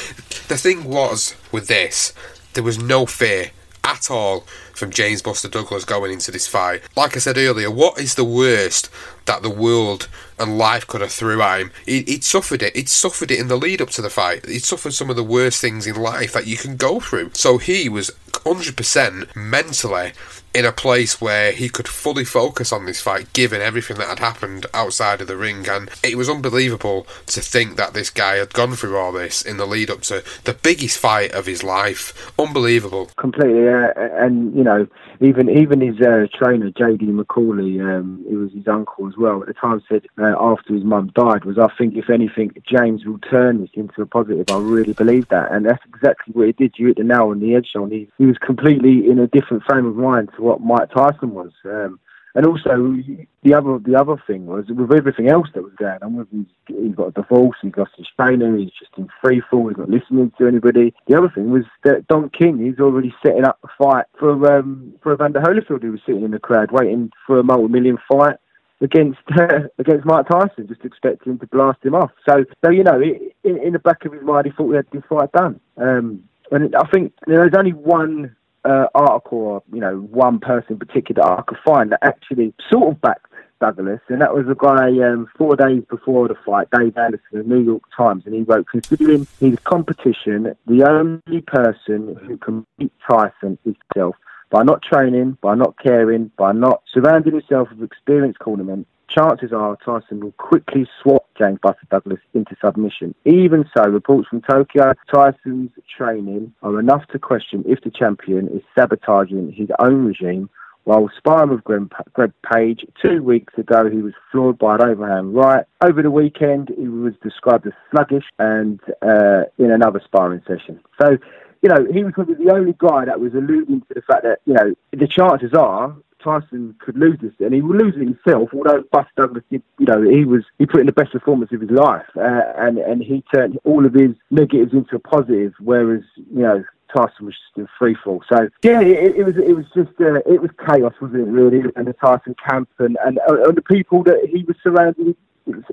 the 0.48 0.56
thing 0.56 0.84
was 0.84 1.34
with 1.50 1.68
this, 1.68 2.14
there 2.54 2.64
was 2.64 2.78
no 2.78 3.04
fear 3.04 3.50
at 3.84 4.10
all 4.10 4.40
from 4.72 4.90
James 4.90 5.22
Buster 5.22 5.48
Douglas 5.48 5.84
going 5.84 6.12
into 6.12 6.30
this 6.30 6.46
fight. 6.46 6.82
Like 6.96 7.16
I 7.16 7.20
said 7.20 7.38
earlier, 7.38 7.70
what 7.70 7.98
is 7.98 8.14
the 8.14 8.24
worst 8.24 8.86
that 9.26 9.42
the 9.42 9.50
world 9.50 10.08
and 10.38 10.58
life 10.58 10.86
could 10.86 11.00
have 11.00 11.12
threw 11.12 11.40
at 11.42 11.60
him? 11.60 11.70
He, 11.86 12.04
would 12.06 12.24
suffered 12.24 12.62
it. 12.62 12.76
He'd 12.76 12.88
suffered 12.88 13.30
it 13.30 13.38
in 13.38 13.48
the 13.48 13.56
lead 13.56 13.80
up 13.80 13.90
to 13.90 14.02
the 14.02 14.10
fight. 14.10 14.46
He'd 14.46 14.64
suffered 14.64 14.94
some 14.94 15.10
of 15.10 15.16
the 15.16 15.24
worst 15.24 15.60
things 15.60 15.86
in 15.86 15.96
life 15.96 16.32
that 16.32 16.46
you 16.46 16.56
can 16.56 16.76
go 16.76 17.00
through. 17.00 17.30
So 17.34 17.58
he 17.58 17.88
was 17.88 18.10
100% 18.32 19.34
mentally 19.36 20.12
in 20.54 20.64
a 20.66 20.72
place 20.72 21.20
where 21.20 21.52
he 21.52 21.68
could 21.68 21.88
fully 21.88 22.24
focus 22.24 22.72
on 22.72 22.84
this 22.84 23.00
fight 23.00 23.32
given 23.32 23.62
everything 23.62 23.96
that 23.96 24.08
had 24.08 24.18
happened 24.18 24.66
outside 24.74 25.20
of 25.20 25.26
the 25.26 25.36
ring 25.36 25.66
and 25.68 25.90
it 26.02 26.16
was 26.16 26.28
unbelievable 26.28 27.06
to 27.26 27.40
think 27.40 27.76
that 27.76 27.94
this 27.94 28.10
guy 28.10 28.36
had 28.36 28.52
gone 28.52 28.74
through 28.74 28.96
all 28.96 29.12
this 29.12 29.42
in 29.42 29.56
the 29.56 29.66
lead 29.66 29.90
up 29.90 30.02
to 30.02 30.22
the 30.44 30.52
biggest 30.52 30.98
fight 30.98 31.32
of 31.32 31.46
his 31.46 31.62
life 31.62 32.32
unbelievable 32.38 33.10
completely 33.16 33.66
uh, 33.66 33.88
and 33.96 34.54
you 34.54 34.62
know 34.62 34.86
even 35.22 35.48
even 35.50 35.80
his 35.80 36.00
uh, 36.00 36.26
trainer 36.34 36.70
JD 36.70 37.02
McCauley 37.02 37.80
um, 37.80 38.24
it 38.28 38.34
was 38.34 38.52
his 38.52 38.66
uncle 38.66 39.08
as 39.08 39.16
well 39.16 39.40
at 39.40 39.48
the 39.48 39.54
time 39.54 39.82
said 39.88 40.06
uh, 40.18 40.34
after 40.38 40.74
his 40.74 40.84
mum 40.84 41.12
died 41.14 41.44
was 41.44 41.58
I 41.58 41.68
think 41.78 41.96
if 41.96 42.10
anything 42.10 42.52
James 42.66 43.04
will 43.04 43.18
turn 43.18 43.60
this 43.60 43.70
into 43.74 44.02
a 44.02 44.06
positive. 44.06 44.46
I 44.50 44.58
really 44.58 44.92
believe 44.92 45.28
that 45.28 45.52
and 45.52 45.66
that's 45.66 45.84
exactly 45.86 46.32
what 46.32 46.46
he 46.46 46.52
did. 46.52 46.74
You 46.76 46.88
hit 46.88 46.96
the 46.96 47.04
nail 47.04 47.30
on 47.30 47.40
the 47.40 47.54
edge 47.54 47.70
Sean. 47.72 47.90
He, 47.90 48.08
he 48.18 48.26
was 48.26 48.38
completely 48.38 49.08
in 49.08 49.18
a 49.18 49.26
different 49.26 49.64
frame 49.64 49.86
of 49.86 49.96
mind 49.96 50.30
to 50.36 50.42
what 50.42 50.60
Mike 50.60 50.90
Tyson 50.90 51.34
was. 51.34 51.52
Um, 51.64 52.00
and 52.34 52.46
also 52.46 52.96
the 53.42 53.54
other 53.54 53.78
the 53.78 53.94
other 53.94 54.16
thing 54.26 54.46
was 54.46 54.64
with 54.68 54.92
everything 54.92 55.28
else 55.28 55.48
that 55.54 55.62
was 55.62 55.72
going 55.78 55.98
on 56.02 56.16
with 56.16 56.30
his, 56.30 56.46
he 56.66 56.88
got 56.90 57.08
a 57.08 57.12
divorce, 57.12 57.56
he 57.60 57.72
lost 57.76 57.92
his 57.96 58.06
trainer, 58.16 58.56
he's 58.56 58.70
just 58.78 58.92
in 58.96 59.08
free 59.22 59.42
fall, 59.50 59.68
he's 59.68 59.76
not 59.76 59.90
listening 59.90 60.32
to 60.38 60.46
anybody. 60.46 60.94
The 61.06 61.16
other 61.16 61.30
thing 61.34 61.50
was 61.50 61.64
that 61.84 62.06
Don 62.08 62.30
King, 62.30 62.58
he's 62.58 62.80
already 62.80 63.14
setting 63.24 63.44
up 63.44 63.58
a 63.64 63.68
fight 63.78 64.06
for 64.18 64.58
um, 64.58 64.94
for 65.02 65.12
Evander 65.12 65.40
Holyfield, 65.40 65.82
who 65.82 65.92
was 65.92 66.00
sitting 66.06 66.24
in 66.24 66.30
the 66.30 66.38
crowd 66.38 66.70
waiting 66.72 67.10
for 67.26 67.38
a 67.38 67.44
multi-million 67.44 67.98
fight 68.10 68.36
against 68.80 69.20
uh, 69.38 69.60
against 69.78 70.06
Mike 70.06 70.26
Tyson, 70.28 70.68
just 70.68 70.84
expecting 70.84 71.38
to 71.38 71.46
blast 71.46 71.84
him 71.84 71.94
off. 71.94 72.10
So, 72.28 72.44
so 72.64 72.70
you 72.70 72.84
know, 72.84 73.00
in, 73.00 73.58
in 73.58 73.72
the 73.72 73.78
back 73.78 74.04
of 74.04 74.12
his 74.12 74.22
mind, 74.22 74.46
he 74.46 74.52
thought 74.52 74.70
he 74.70 74.76
had 74.76 74.86
this 74.92 75.02
fight 75.08 75.32
done. 75.32 75.60
Um, 75.76 76.24
and 76.50 76.74
I 76.76 76.86
think 76.88 77.14
there's 77.26 77.54
only 77.56 77.72
one 77.72 78.36
uh, 78.64 78.86
article 78.94 79.38
or 79.38 79.62
you 79.72 79.80
know 79.80 79.96
one 79.96 80.38
person 80.38 80.74
in 80.74 80.78
particular 80.78 81.22
I 81.22 81.42
could 81.42 81.58
find 81.64 81.92
that 81.92 82.00
actually 82.02 82.54
sort 82.70 82.92
of 82.92 83.00
backed 83.00 83.26
Douglas, 83.62 84.00
and 84.08 84.20
that 84.20 84.34
was 84.34 84.46
a 84.48 84.56
guy 84.56 84.88
um, 85.06 85.28
four 85.38 85.54
days 85.54 85.84
before 85.88 86.26
the 86.26 86.34
fight, 86.44 86.66
Dave 86.72 86.98
Anderson, 86.98 87.22
the 87.30 87.42
New 87.44 87.60
York 87.60 87.84
Times, 87.96 88.24
and 88.26 88.34
he 88.34 88.42
wrote, 88.42 88.66
considering 88.66 89.24
his 89.38 89.56
competition, 89.62 90.56
the 90.66 90.82
only 90.82 91.42
person 91.42 92.16
who 92.26 92.36
can 92.38 92.66
beat 92.76 92.92
Tyson 93.08 93.56
is 93.64 93.76
himself. 93.94 94.16
By 94.50 94.64
not 94.64 94.82
training, 94.82 95.38
by 95.40 95.54
not 95.54 95.76
caring, 95.80 96.32
by 96.36 96.50
not 96.50 96.82
surrounding 96.92 97.34
himself 97.34 97.68
with 97.70 97.84
experienced 97.84 98.40
cornermen, 98.40 98.84
chances 99.14 99.52
are 99.52 99.76
Tyson 99.84 100.20
will 100.20 100.32
quickly 100.32 100.86
swap 101.02 101.26
James 101.38 101.58
Buster 101.62 101.86
Douglas 101.90 102.20
into 102.34 102.56
submission. 102.64 103.14
Even 103.24 103.68
so, 103.76 103.84
reports 103.84 104.28
from 104.28 104.42
Tokyo, 104.42 104.92
Tyson's 105.12 105.70
training 105.96 106.52
are 106.62 106.78
enough 106.78 107.06
to 107.08 107.18
question 107.18 107.64
if 107.66 107.80
the 107.82 107.90
champion 107.90 108.48
is 108.48 108.62
sabotaging 108.74 109.52
his 109.52 109.68
own 109.78 110.04
regime. 110.04 110.48
While 110.84 111.10
sparring 111.16 111.50
with 111.50 111.62
Greg, 111.62 111.92
Greg 112.12 112.32
Page 112.52 112.84
two 113.00 113.22
weeks 113.22 113.54
ago, 113.56 113.88
he 113.88 114.02
was 114.02 114.14
floored 114.32 114.58
by 114.58 114.74
an 114.74 114.82
overhand 114.82 115.32
right. 115.32 115.64
Over 115.80 116.02
the 116.02 116.10
weekend, 116.10 116.72
he 116.76 116.88
was 116.88 117.14
described 117.22 117.66
as 117.68 117.72
sluggish 117.90 118.24
and 118.40 118.80
uh, 119.00 119.44
in 119.58 119.70
another 119.70 120.00
sparring 120.04 120.42
session. 120.46 120.80
So, 121.00 121.18
you 121.62 121.68
know, 121.68 121.86
he 121.92 122.02
was 122.02 122.14
probably 122.14 122.34
the 122.34 122.52
only 122.52 122.74
guy 122.76 123.04
that 123.04 123.20
was 123.20 123.32
alluding 123.32 123.82
to 123.82 123.94
the 123.94 124.02
fact 124.02 124.24
that, 124.24 124.40
you 124.44 124.54
know, 124.54 124.74
the 124.90 125.06
chances 125.06 125.54
are 125.54 125.94
Tyson 126.22 126.74
could 126.78 126.96
lose 126.96 127.18
this, 127.20 127.32
and 127.40 127.54
he 127.54 127.60
would 127.60 127.80
lose 127.80 127.94
it 127.96 128.00
himself. 128.00 128.50
Although 128.54 128.84
Buster 128.90 129.12
Douglas, 129.16 129.44
did, 129.50 129.62
you 129.78 129.86
know, 129.86 130.02
he 130.02 130.24
was 130.24 130.44
he 130.58 130.66
put 130.66 130.80
in 130.80 130.86
the 130.86 130.92
best 130.92 131.12
performance 131.12 131.52
of 131.52 131.60
his 131.60 131.70
life, 131.70 132.06
uh, 132.16 132.42
and 132.56 132.78
and 132.78 133.02
he 133.02 133.24
turned 133.34 133.58
all 133.64 133.84
of 133.84 133.94
his 133.94 134.10
negatives 134.30 134.72
into 134.72 134.96
a 134.96 134.98
positive. 134.98 135.52
Whereas 135.60 136.02
you 136.16 136.42
know 136.42 136.64
Tyson 136.94 137.26
was 137.26 137.34
just 137.34 137.58
in 137.58 137.68
free 137.78 137.96
fall. 138.02 138.22
So 138.32 138.48
yeah, 138.62 138.80
it, 138.80 139.16
it 139.16 139.24
was 139.24 139.36
it 139.36 139.56
was 139.56 139.66
just 139.74 139.90
uh, 140.00 140.20
it 140.26 140.40
was 140.40 140.50
chaos, 140.66 140.94
wasn't 141.00 141.28
it? 141.28 141.30
Really, 141.30 141.62
and 141.76 141.86
the 141.86 141.94
Tyson 141.94 142.34
camp 142.48 142.68
and 142.78 142.96
and, 143.04 143.18
uh, 143.28 143.42
and 143.44 143.56
the 143.56 143.62
people 143.62 144.02
that 144.04 144.28
he 144.30 144.44
was 144.44 144.56
surrounding 144.62 145.14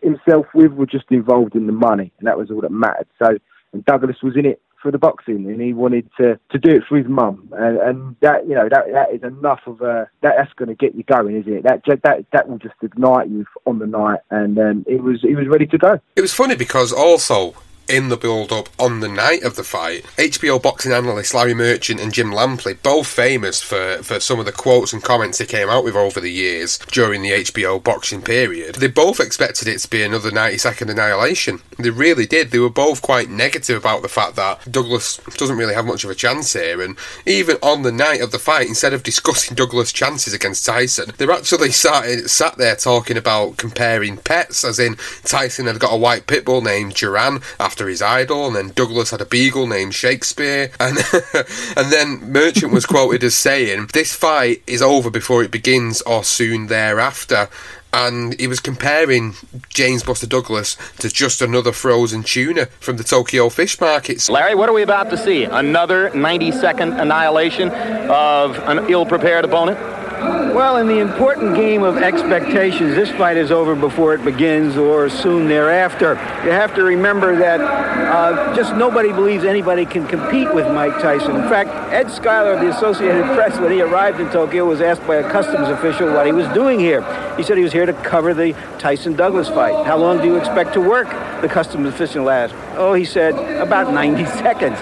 himself 0.01 0.47
with 0.53 0.73
were 0.73 0.85
just 0.85 1.05
involved 1.11 1.55
in 1.55 1.67
the 1.67 1.73
money, 1.73 2.11
and 2.19 2.27
that 2.27 2.37
was 2.37 2.49
all 2.51 2.61
that 2.61 2.71
mattered. 2.71 3.07
So 3.21 3.37
and 3.73 3.85
Douglas 3.85 4.17
was 4.23 4.35
in 4.35 4.45
it 4.45 4.61
for 4.81 4.91
the 4.91 4.97
boxing, 4.97 5.45
and 5.45 5.61
he 5.61 5.73
wanted 5.73 6.09
to, 6.17 6.39
to 6.51 6.57
do 6.57 6.71
it 6.71 6.83
for 6.87 6.97
his 6.97 7.07
mum, 7.07 7.49
and, 7.53 7.77
and 7.77 8.15
that 8.21 8.47
you 8.47 8.55
know 8.55 8.69
that 8.69 8.91
that 8.91 9.13
is 9.13 9.23
enough 9.23 9.61
of 9.65 9.81
a 9.81 10.09
that, 10.21 10.35
that's 10.37 10.53
going 10.53 10.69
to 10.69 10.75
get 10.75 10.95
you 10.95 11.03
going, 11.03 11.35
isn't 11.35 11.53
it? 11.53 11.63
That 11.63 11.83
that 12.03 12.25
that 12.31 12.49
will 12.49 12.57
just 12.57 12.75
ignite 12.81 13.29
you 13.29 13.45
on 13.65 13.79
the 13.79 13.87
night, 13.87 14.19
and 14.29 14.57
um, 14.57 14.85
it 14.87 15.03
was 15.03 15.21
he 15.21 15.35
was 15.35 15.47
ready 15.47 15.65
to 15.67 15.77
go. 15.77 15.99
It 16.15 16.21
was 16.21 16.33
funny 16.33 16.55
because 16.55 16.91
also 16.91 17.55
in 17.89 18.09
the 18.09 18.17
build 18.17 18.51
up 18.51 18.69
on 18.77 18.99
the 18.99 19.09
night 19.09 19.43
of 19.43 19.55
the 19.55 19.63
fight. 19.63 20.03
HBO 20.17 20.61
boxing 20.61 20.91
analysts 20.91 21.33
Larry 21.33 21.53
Merchant 21.53 21.99
and 21.99 22.13
Jim 22.13 22.31
Lampley, 22.31 22.81
both 22.81 23.07
famous 23.07 23.61
for, 23.61 23.97
for 24.03 24.19
some 24.19 24.39
of 24.39 24.45
the 24.45 24.51
quotes 24.51 24.93
and 24.93 25.03
comments 25.03 25.37
they 25.37 25.45
came 25.45 25.69
out 25.69 25.83
with 25.83 25.95
over 25.95 26.19
the 26.19 26.31
years 26.31 26.77
during 26.91 27.21
the 27.21 27.31
HBO 27.31 27.83
boxing 27.83 28.21
period, 28.21 28.75
they 28.75 28.87
both 28.87 29.19
expected 29.19 29.67
it 29.67 29.79
to 29.79 29.89
be 29.89 30.03
another 30.03 30.31
90 30.31 30.57
second 30.57 30.89
annihilation. 30.89 31.61
They 31.77 31.89
really 31.89 32.25
did. 32.25 32.51
They 32.51 32.59
were 32.59 32.69
both 32.69 33.01
quite 33.01 33.29
negative 33.29 33.77
about 33.77 34.01
the 34.01 34.09
fact 34.09 34.35
that 34.35 34.71
Douglas 34.71 35.17
doesn't 35.37 35.57
really 35.57 35.73
have 35.73 35.85
much 35.85 36.03
of 36.03 36.09
a 36.09 36.15
chance 36.15 36.53
here. 36.53 36.81
And 36.81 36.97
even 37.25 37.57
on 37.63 37.81
the 37.81 37.91
night 37.91 38.21
of 38.21 38.31
the 38.31 38.39
fight, 38.39 38.67
instead 38.67 38.93
of 38.93 39.03
discussing 39.03 39.55
Douglas' 39.55 39.91
chances 39.91 40.33
against 40.33 40.65
Tyson, 40.65 41.13
they're 41.17 41.31
actually 41.31 41.71
sat, 41.71 42.29
sat 42.29 42.57
there 42.57 42.75
talking 42.75 43.17
about 43.17 43.57
comparing 43.57 44.17
pets, 44.17 44.63
as 44.63 44.79
in 44.79 44.95
Tyson 45.23 45.65
had 45.65 45.79
got 45.79 45.93
a 45.93 45.97
white 45.97 46.27
pit 46.27 46.45
bull 46.45 46.61
named 46.61 46.93
Duran 46.93 47.41
after 47.59 47.78
after 47.79 47.87
his 47.87 48.01
idol, 48.01 48.45
and 48.45 48.55
then 48.57 48.71
Douglas 48.75 49.11
had 49.11 49.21
a 49.21 49.25
beagle 49.25 49.65
named 49.65 49.93
Shakespeare, 49.93 50.69
and 50.81 50.97
and 51.77 51.89
then 51.93 52.29
Merchant 52.29 52.73
was 52.73 52.85
quoted 52.85 53.23
as 53.23 53.35
saying, 53.35 53.87
"This 53.93 54.13
fight 54.13 54.61
is 54.67 54.81
over 54.81 55.09
before 55.09 55.43
it 55.43 55.51
begins, 55.51 56.01
or 56.01 56.25
soon 56.25 56.67
thereafter." 56.67 57.47
and 57.91 58.39
he 58.39 58.45
was 58.45 58.59
comparing 58.59 59.33
James 59.69 60.03
Buster 60.03 60.27
Douglas 60.27 60.77
to 60.99 61.09
just 61.09 61.41
another 61.41 61.71
frozen 61.71 62.21
tuna 62.21 62.67
from 62.79 62.97
the 62.97 63.03
Tokyo 63.03 63.49
fish 63.49 63.81
markets. 63.81 64.29
Larry, 64.29 64.53
what 64.53 64.69
are 64.69 64.73
we 64.73 64.83
about 64.83 65.09
to 65.09 65.17
see? 65.17 65.45
Another 65.45 66.11
90 66.13 66.51
second 66.51 66.93
annihilation 66.93 67.69
of 67.69 68.59
an 68.69 68.91
ill 68.91 69.07
prepared 69.07 69.43
opponent? 69.43 69.79
Well, 70.19 70.77
in 70.77 70.87
the 70.87 70.99
important 70.99 71.55
game 71.55 71.83
of 71.83 71.97
expectations, 71.97 72.95
this 72.95 73.09
fight 73.11 73.37
is 73.37 73.51
over 73.51 73.75
before 73.75 74.13
it 74.13 74.25
begins 74.25 74.75
or 74.75 75.09
soon 75.09 75.47
thereafter. 75.47 76.15
You 76.43 76.51
have 76.51 76.75
to 76.75 76.83
remember 76.83 77.37
that 77.37 77.61
uh, 77.61 78.53
just 78.55 78.75
nobody 78.75 79.13
believes 79.13 79.45
anybody 79.45 79.85
can 79.85 80.05
compete 80.07 80.53
with 80.53 80.65
Mike 80.73 80.99
Tyson. 80.99 81.35
In 81.35 81.43
fact, 81.43 81.69
Ed 81.93 82.11
Schuyler 82.11 82.53
of 82.53 82.59
the 82.59 82.69
Associated 82.69 83.23
Press, 83.35 83.57
when 83.59 83.71
he 83.71 83.81
arrived 83.81 84.19
in 84.19 84.29
Tokyo, 84.29 84.65
was 84.65 84.81
asked 84.81 85.05
by 85.07 85.15
a 85.15 85.31
customs 85.31 85.69
official 85.69 86.11
what 86.11 86.25
he 86.25 86.31
was 86.31 86.47
doing 86.49 86.79
here. 86.79 87.01
He 87.37 87.43
said 87.43 87.55
he 87.55 87.63
was 87.63 87.73
here 87.73 87.85
to 87.85 87.93
cover 87.93 88.33
the 88.33 88.53
Tyson 88.79 89.15
Douglas 89.15 89.47
fight. 89.47 89.85
How 89.85 89.97
long 89.97 90.17
do 90.17 90.25
you 90.25 90.35
expect 90.35 90.73
to 90.73 90.81
work? 90.81 91.07
The 91.41 91.47
customs 91.47 91.87
official 91.87 92.29
asked. 92.29 92.55
Oh, 92.75 92.93
he 92.93 93.05
said, 93.05 93.35
about 93.61 93.93
90 93.93 94.25
seconds. 94.43 94.77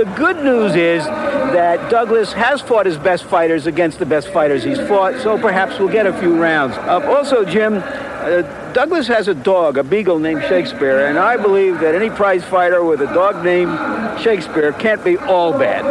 The 0.00 0.06
good 0.14 0.42
news 0.42 0.76
is 0.76 1.04
that 1.04 1.90
Douglas 1.90 2.32
has 2.32 2.62
fought 2.62 2.86
his 2.86 2.96
best 2.96 3.24
fighters 3.24 3.66
against 3.66 3.98
the 3.98 4.06
best 4.06 4.28
fighters 4.28 4.64
he's 4.64 4.78
fought, 4.88 5.20
so 5.20 5.36
perhaps 5.38 5.78
we'll 5.78 5.92
get 5.92 6.06
a 6.06 6.18
few 6.18 6.40
rounds. 6.40 6.74
Uh, 6.74 7.06
also, 7.14 7.44
Jim, 7.44 7.74
uh, 7.74 8.40
Douglas 8.72 9.06
has 9.08 9.28
a 9.28 9.34
dog, 9.34 9.76
a 9.76 9.84
beagle 9.84 10.18
named 10.18 10.42
Shakespeare, 10.44 11.08
and 11.08 11.18
I 11.18 11.36
believe 11.36 11.80
that 11.80 11.94
any 11.94 12.08
prize 12.08 12.42
fighter 12.42 12.82
with 12.82 13.02
a 13.02 13.12
dog 13.12 13.44
named 13.44 13.78
Shakespeare 14.22 14.72
can't 14.72 15.04
be 15.04 15.18
all 15.18 15.52
bad. 15.52 15.84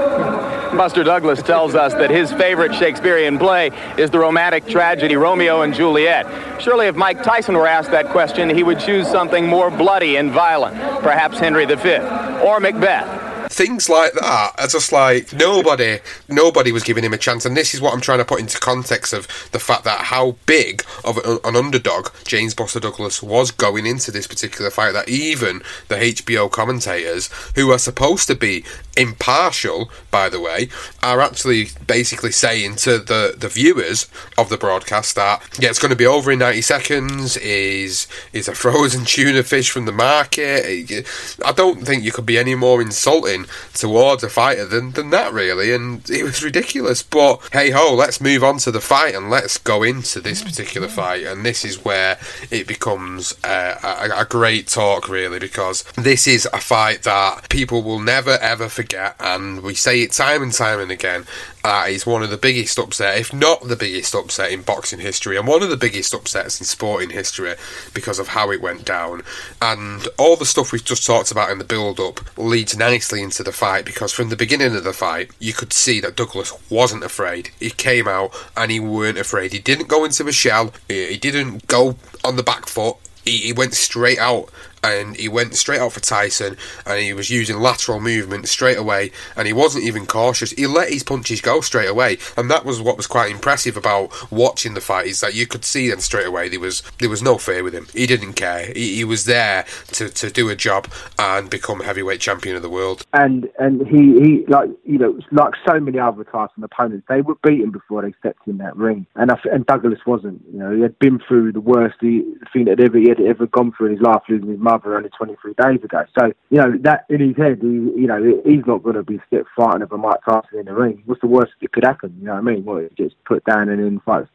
Buster 0.76 1.04
Douglas 1.04 1.44
tells 1.44 1.76
us 1.76 1.94
that 1.94 2.10
his 2.10 2.34
favorite 2.34 2.74
Shakespearean 2.74 3.38
play 3.38 3.70
is 3.96 4.10
the 4.10 4.18
romantic 4.18 4.66
tragedy 4.66 5.18
Romeo 5.18 5.62
and 5.62 5.72
Juliet. 5.72 6.26
Surely 6.60 6.88
if 6.88 6.96
Mike 6.96 7.22
Tyson 7.22 7.56
were 7.56 7.68
asked 7.68 7.92
that 7.92 8.08
question, 8.08 8.50
he 8.50 8.64
would 8.64 8.80
choose 8.80 9.08
something 9.08 9.46
more 9.46 9.70
bloody 9.70 10.18
and 10.18 10.32
violent, 10.32 10.76
perhaps 11.04 11.38
Henry 11.38 11.68
V 11.68 11.98
or 12.44 12.60
Macbeth 12.60 13.29
things 13.50 13.90
like 13.90 14.14
that 14.14 14.54
are 14.58 14.68
just 14.68 14.92
like 14.92 15.34
nobody, 15.34 16.00
nobody 16.28 16.72
was 16.72 16.84
giving 16.84 17.04
him 17.04 17.14
a 17.14 17.18
chance. 17.18 17.46
And 17.46 17.58
this 17.58 17.74
is 17.74 17.82
what 17.82 17.94
I'm 17.94 18.02
trying 18.02 18.20
to 18.20 18.26
put 18.26 18.40
into 18.40 18.60
context 18.60 19.12
of 19.12 19.28
the 19.52 19.60
fact 19.60 19.84
that 19.84 20.06
how 20.06 20.36
big 20.46 20.84
of 21.04 21.18
an 21.18 21.56
underdog 21.56 22.10
James 22.26 22.54
Buster 22.54 22.80
Douglas 22.80 23.22
was 23.22 23.52
going 23.52 23.86
into 23.86 24.12
this 24.12 24.28
particular 24.28 24.70
fight. 24.70 24.94
That 24.94 25.10
even 25.10 25.62
the 25.88 25.96
HBO 25.96 26.50
commentators, 26.50 27.30
who 27.56 27.72
are 27.72 27.80
supposed 27.80 28.28
to 28.28 28.36
be 28.36 28.64
impartial, 29.00 29.90
by 30.12 30.30
the 30.30 30.42
way, 30.42 30.70
are 31.02 31.22
actually 31.22 31.70
basically 31.88 32.32
saying 32.32 32.76
to 32.76 33.00
the 33.00 33.36
the 33.38 33.48
viewers 33.48 34.08
of 34.38 34.50
the 34.50 34.58
broadcast 34.58 35.16
that 35.16 35.42
yeah, 35.60 35.70
it's 35.70 35.80
going 35.80 35.90
to 35.90 35.96
be 35.96 36.06
over 36.06 36.32
in 36.32 36.40
90 36.40 36.62
seconds. 36.62 37.38
Is 37.38 38.08
is 38.34 38.48
a 38.48 38.56
frozen 38.56 39.06
tuna 39.14 39.44
fish 39.44 39.72
from 39.72 39.86
the 39.86 39.92
market? 39.92 41.06
I 41.46 41.52
don't 41.52 41.86
think 41.86 42.04
you 42.04 42.12
could 42.12 42.26
be 42.26 42.38
any 42.38 42.56
more 42.56 42.82
insulting 42.82 43.46
towards 43.74 44.24
a 44.24 44.30
fighter 44.30 44.66
than, 44.66 44.92
than 44.92 45.10
that, 45.12 45.34
really, 45.34 45.74
and 45.74 46.08
it 46.10 46.24
was 46.24 46.44
ridiculous. 46.44 47.02
But 47.02 47.42
hey 47.54 47.72
ho, 47.72 47.94
let's 47.94 48.22
move 48.22 48.44
on 48.44 48.58
to 48.60 48.72
the 48.72 48.82
fight 48.82 49.16
and 49.16 49.30
let's 49.30 49.58
go 49.58 49.84
into 49.84 50.20
this 50.20 50.44
particular 50.44 50.88
fight. 50.88 51.24
And 51.26 51.46
this 51.46 51.64
is 51.64 51.84
where 51.84 52.20
it 52.52 52.68
becomes 52.68 53.34
uh, 53.44 53.76
a, 53.84 54.22
a 54.22 54.26
great 54.26 54.68
talk, 54.68 55.08
really, 55.08 55.40
because 55.40 55.84
this 55.96 56.28
is 56.28 56.48
a 56.52 56.60
fight 56.60 57.04
that 57.04 57.50
people 57.50 57.82
will 57.82 58.00
never 58.00 58.38
ever 58.42 58.70
forget, 58.70 58.89
and 58.94 59.62
we 59.62 59.74
say 59.76 60.02
it 60.02 60.12
time 60.12 60.42
and 60.44 60.54
time 60.54 60.80
and 60.80 60.92
again. 60.92 61.26
Uh, 61.62 61.86
is 61.90 62.06
one 62.06 62.24
of 62.24 62.30
the 62.30 62.38
biggest 62.38 62.80
upset, 62.80 63.18
if 63.18 63.34
not 63.34 63.68
the 63.68 63.76
biggest 63.76 64.16
upset 64.16 64.50
in 64.50 64.62
boxing 64.62 65.00
history, 65.00 65.36
and 65.36 65.46
one 65.46 65.62
of 65.62 65.70
the 65.70 65.76
biggest 65.76 66.14
upsets 66.14 66.60
in 66.62 66.66
sporting 66.66 67.10
history 67.10 67.54
because 67.94 68.18
of 68.18 68.30
how 68.30 68.50
it 68.50 68.62
went 68.62 68.86
down. 68.86 69.22
And 69.62 70.08
all 70.18 70.38
the 70.38 70.46
stuff 70.46 70.72
we've 70.72 70.84
just 70.84 71.06
talked 71.06 71.32
about 71.32 71.52
in 71.52 71.58
the 71.58 71.66
build 71.66 72.00
up 72.00 72.22
leads 72.38 72.78
nicely 72.78 73.22
into 73.22 73.44
the 73.44 73.52
fight 73.52 73.84
because 73.84 74.14
from 74.14 74.30
the 74.30 74.38
beginning 74.38 74.74
of 74.74 74.86
the 74.86 74.94
fight, 74.94 75.32
you 75.38 75.52
could 75.52 75.74
see 75.74 76.00
that 76.00 76.16
Douglas 76.16 76.54
wasn't 76.70 77.04
afraid. 77.04 77.50
He 77.60 77.72
came 77.72 78.08
out 78.08 78.34
and 78.56 78.72
he 78.72 78.80
weren't 78.80 79.18
afraid. 79.18 79.52
He 79.52 79.60
didn't 79.60 79.90
go 79.90 80.06
into 80.06 80.28
a 80.28 80.32
shell, 80.32 80.74
he 80.88 81.18
didn't 81.18 81.68
go 81.68 81.98
on 82.24 82.38
the 82.38 82.44
back 82.44 82.68
foot. 82.68 82.96
He 83.26 83.54
went 83.54 83.76
straight 83.76 84.18
out 84.18 84.50
and 84.84 85.16
he 85.16 85.28
went 85.28 85.56
straight 85.56 85.80
out 85.80 85.94
for 85.94 86.00
Tyson 86.00 86.58
and 86.86 87.00
he 87.00 87.14
was 87.14 87.30
using 87.30 87.58
lateral 87.58 88.00
movement 88.00 88.48
straight 88.48 88.78
away 88.78 89.12
and 89.36 89.48
he 89.48 89.54
wasn't 89.54 89.84
even 89.84 90.06
cautious. 90.06 90.52
He 90.52 90.68
let 90.68 90.90
his 90.90 91.04
punches 91.04 91.42
go 91.42 91.62
straight 91.62 91.90
away 91.90 92.18
and 92.38 92.50
that 92.50 92.66
was 92.66 92.82
what 92.82 92.98
was 92.98 93.08
quite 93.08 93.32
impressive 93.32 93.78
about 93.78 94.32
watching 94.32 94.74
the 94.74 94.82
fight 94.82 95.08
is 95.08 95.22
that 95.22 95.34
you 95.34 95.48
could 95.48 95.66
see 95.66 95.90
then 95.90 96.00
straight 96.00 96.28
away 96.28 96.50
there 96.50 96.60
was 96.60 96.82
there 97.00 97.10
was 97.10 97.22
no 97.22 97.38
fear 97.38 97.64
with 97.64 97.74
him. 97.74 97.88
He 97.94 98.06
didn't 98.06 98.34
care. 98.34 98.72
He, 98.74 98.96
he 98.96 99.04
was 99.04 99.26
there 99.26 99.66
to, 99.94 100.10
to 100.10 100.30
do 100.30 100.50
a 100.50 100.56
job 100.56 100.88
and 101.18 101.50
become 101.50 101.82
heavyweight 101.82 102.22
champion 102.22 102.56
of 102.56 102.62
the 102.62 102.70
world. 102.70 103.06
And 103.14 103.50
and 103.60 103.86
he, 103.88 104.20
he 104.20 104.46
like 104.48 104.70
you 104.86 104.98
know 104.98 105.20
like 105.32 105.54
so 105.68 105.80
many 105.80 106.00
other 106.00 106.24
Tyson 106.24 106.64
opponents, 106.64 107.06
they 107.10 107.22
were 107.22 107.36
beaten 107.44 107.72
before 107.72 108.02
they 108.02 108.14
stepped 108.20 108.48
in 108.48 108.58
that 108.58 108.76
ring. 108.76 109.06
And 109.16 109.32
I, 109.32 109.40
and 109.52 109.66
Douglas 109.66 110.00
wasn't. 110.06 110.42
You 110.52 110.60
know, 110.60 110.76
he 110.76 110.82
had 110.82 110.98
been 111.00 111.20
through 111.28 111.54
the 111.54 111.62
worst 111.62 112.00
thing 112.00 112.66
that 112.66 112.80
ever 112.80 112.98
he 112.98 113.10
had 113.10 113.22
ever 113.22 113.48
gone 113.48 113.72
through 113.72 113.88
in 113.88 113.94
his 113.94 114.02
life, 114.02 114.22
losing 114.30 114.50
his 114.50 114.60
only 114.70 115.10
23 115.10 115.54
days 115.54 115.84
ago. 115.84 116.04
So, 116.18 116.32
you 116.50 116.58
know, 116.58 116.74
that 116.82 117.06
in 117.10 117.20
his 117.20 117.38
head, 117.38 117.60
he, 117.62 117.68
you 117.68 118.08
know, 118.08 118.42
he's 118.46 118.66
not 118.66 118.84
going 118.84 118.96
to 118.96 119.04
be 119.04 119.20
stiff 119.28 119.48
fighting 119.56 119.84
over 119.84 119.98
Mike 119.98 120.20
Tyson 120.28 120.60
in 120.60 120.66
the 120.66 120.74
ring. 120.74 121.02
What's 121.06 121.22
the 121.22 121.28
worst 121.28 121.54
that 121.62 121.72
could 121.72 121.86
happen? 121.86 122.16
You 122.20 122.28
know 122.28 122.34
what 122.34 122.40
I 122.40 122.42
mean? 122.42 122.66
Well, 122.66 122.88
just 122.98 123.16
put 123.26 123.44
down 123.46 123.70
and 123.70 123.80
then 123.80 124.02
fight, 124.06 124.26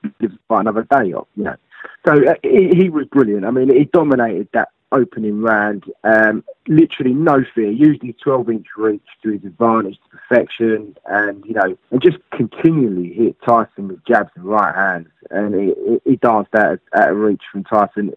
fight 0.48 0.60
another 0.60 0.86
day 0.90 1.12
off, 1.12 1.28
you 1.36 1.44
know. 1.44 1.56
So 2.06 2.12
uh, 2.12 2.34
he, 2.42 2.70
he 2.74 2.88
was 2.88 3.06
brilliant. 3.06 3.44
I 3.44 3.50
mean, 3.50 3.74
he 3.74 3.84
dominated 3.84 4.48
that 4.52 4.68
opening 4.92 5.42
round. 5.42 5.84
Um, 6.04 6.44
literally 6.66 7.12
no 7.12 7.44
fear, 7.54 7.70
used 7.70 8.02
his 8.02 8.14
12 8.22 8.50
inch 8.50 8.66
reach 8.76 9.02
to 9.22 9.30
his 9.30 9.44
advantage 9.44 9.96
to 9.96 10.16
perfection, 10.16 10.96
and 11.06 11.44
you 11.44 11.54
know, 11.54 11.76
and 11.90 12.02
just 12.02 12.18
continually 12.32 13.12
hit 13.12 13.36
Tyson 13.46 13.88
with 13.88 14.04
jabs 14.04 14.30
and 14.36 14.44
right 14.44 14.74
hands. 14.74 15.08
And 15.30 15.54
he, 15.54 15.74
he 16.04 16.16
danced 16.16 16.54
out 16.54 16.80
at 16.94 17.08
a 17.08 17.14
reach 17.14 17.42
from 17.50 17.64
Tyson 17.64 18.12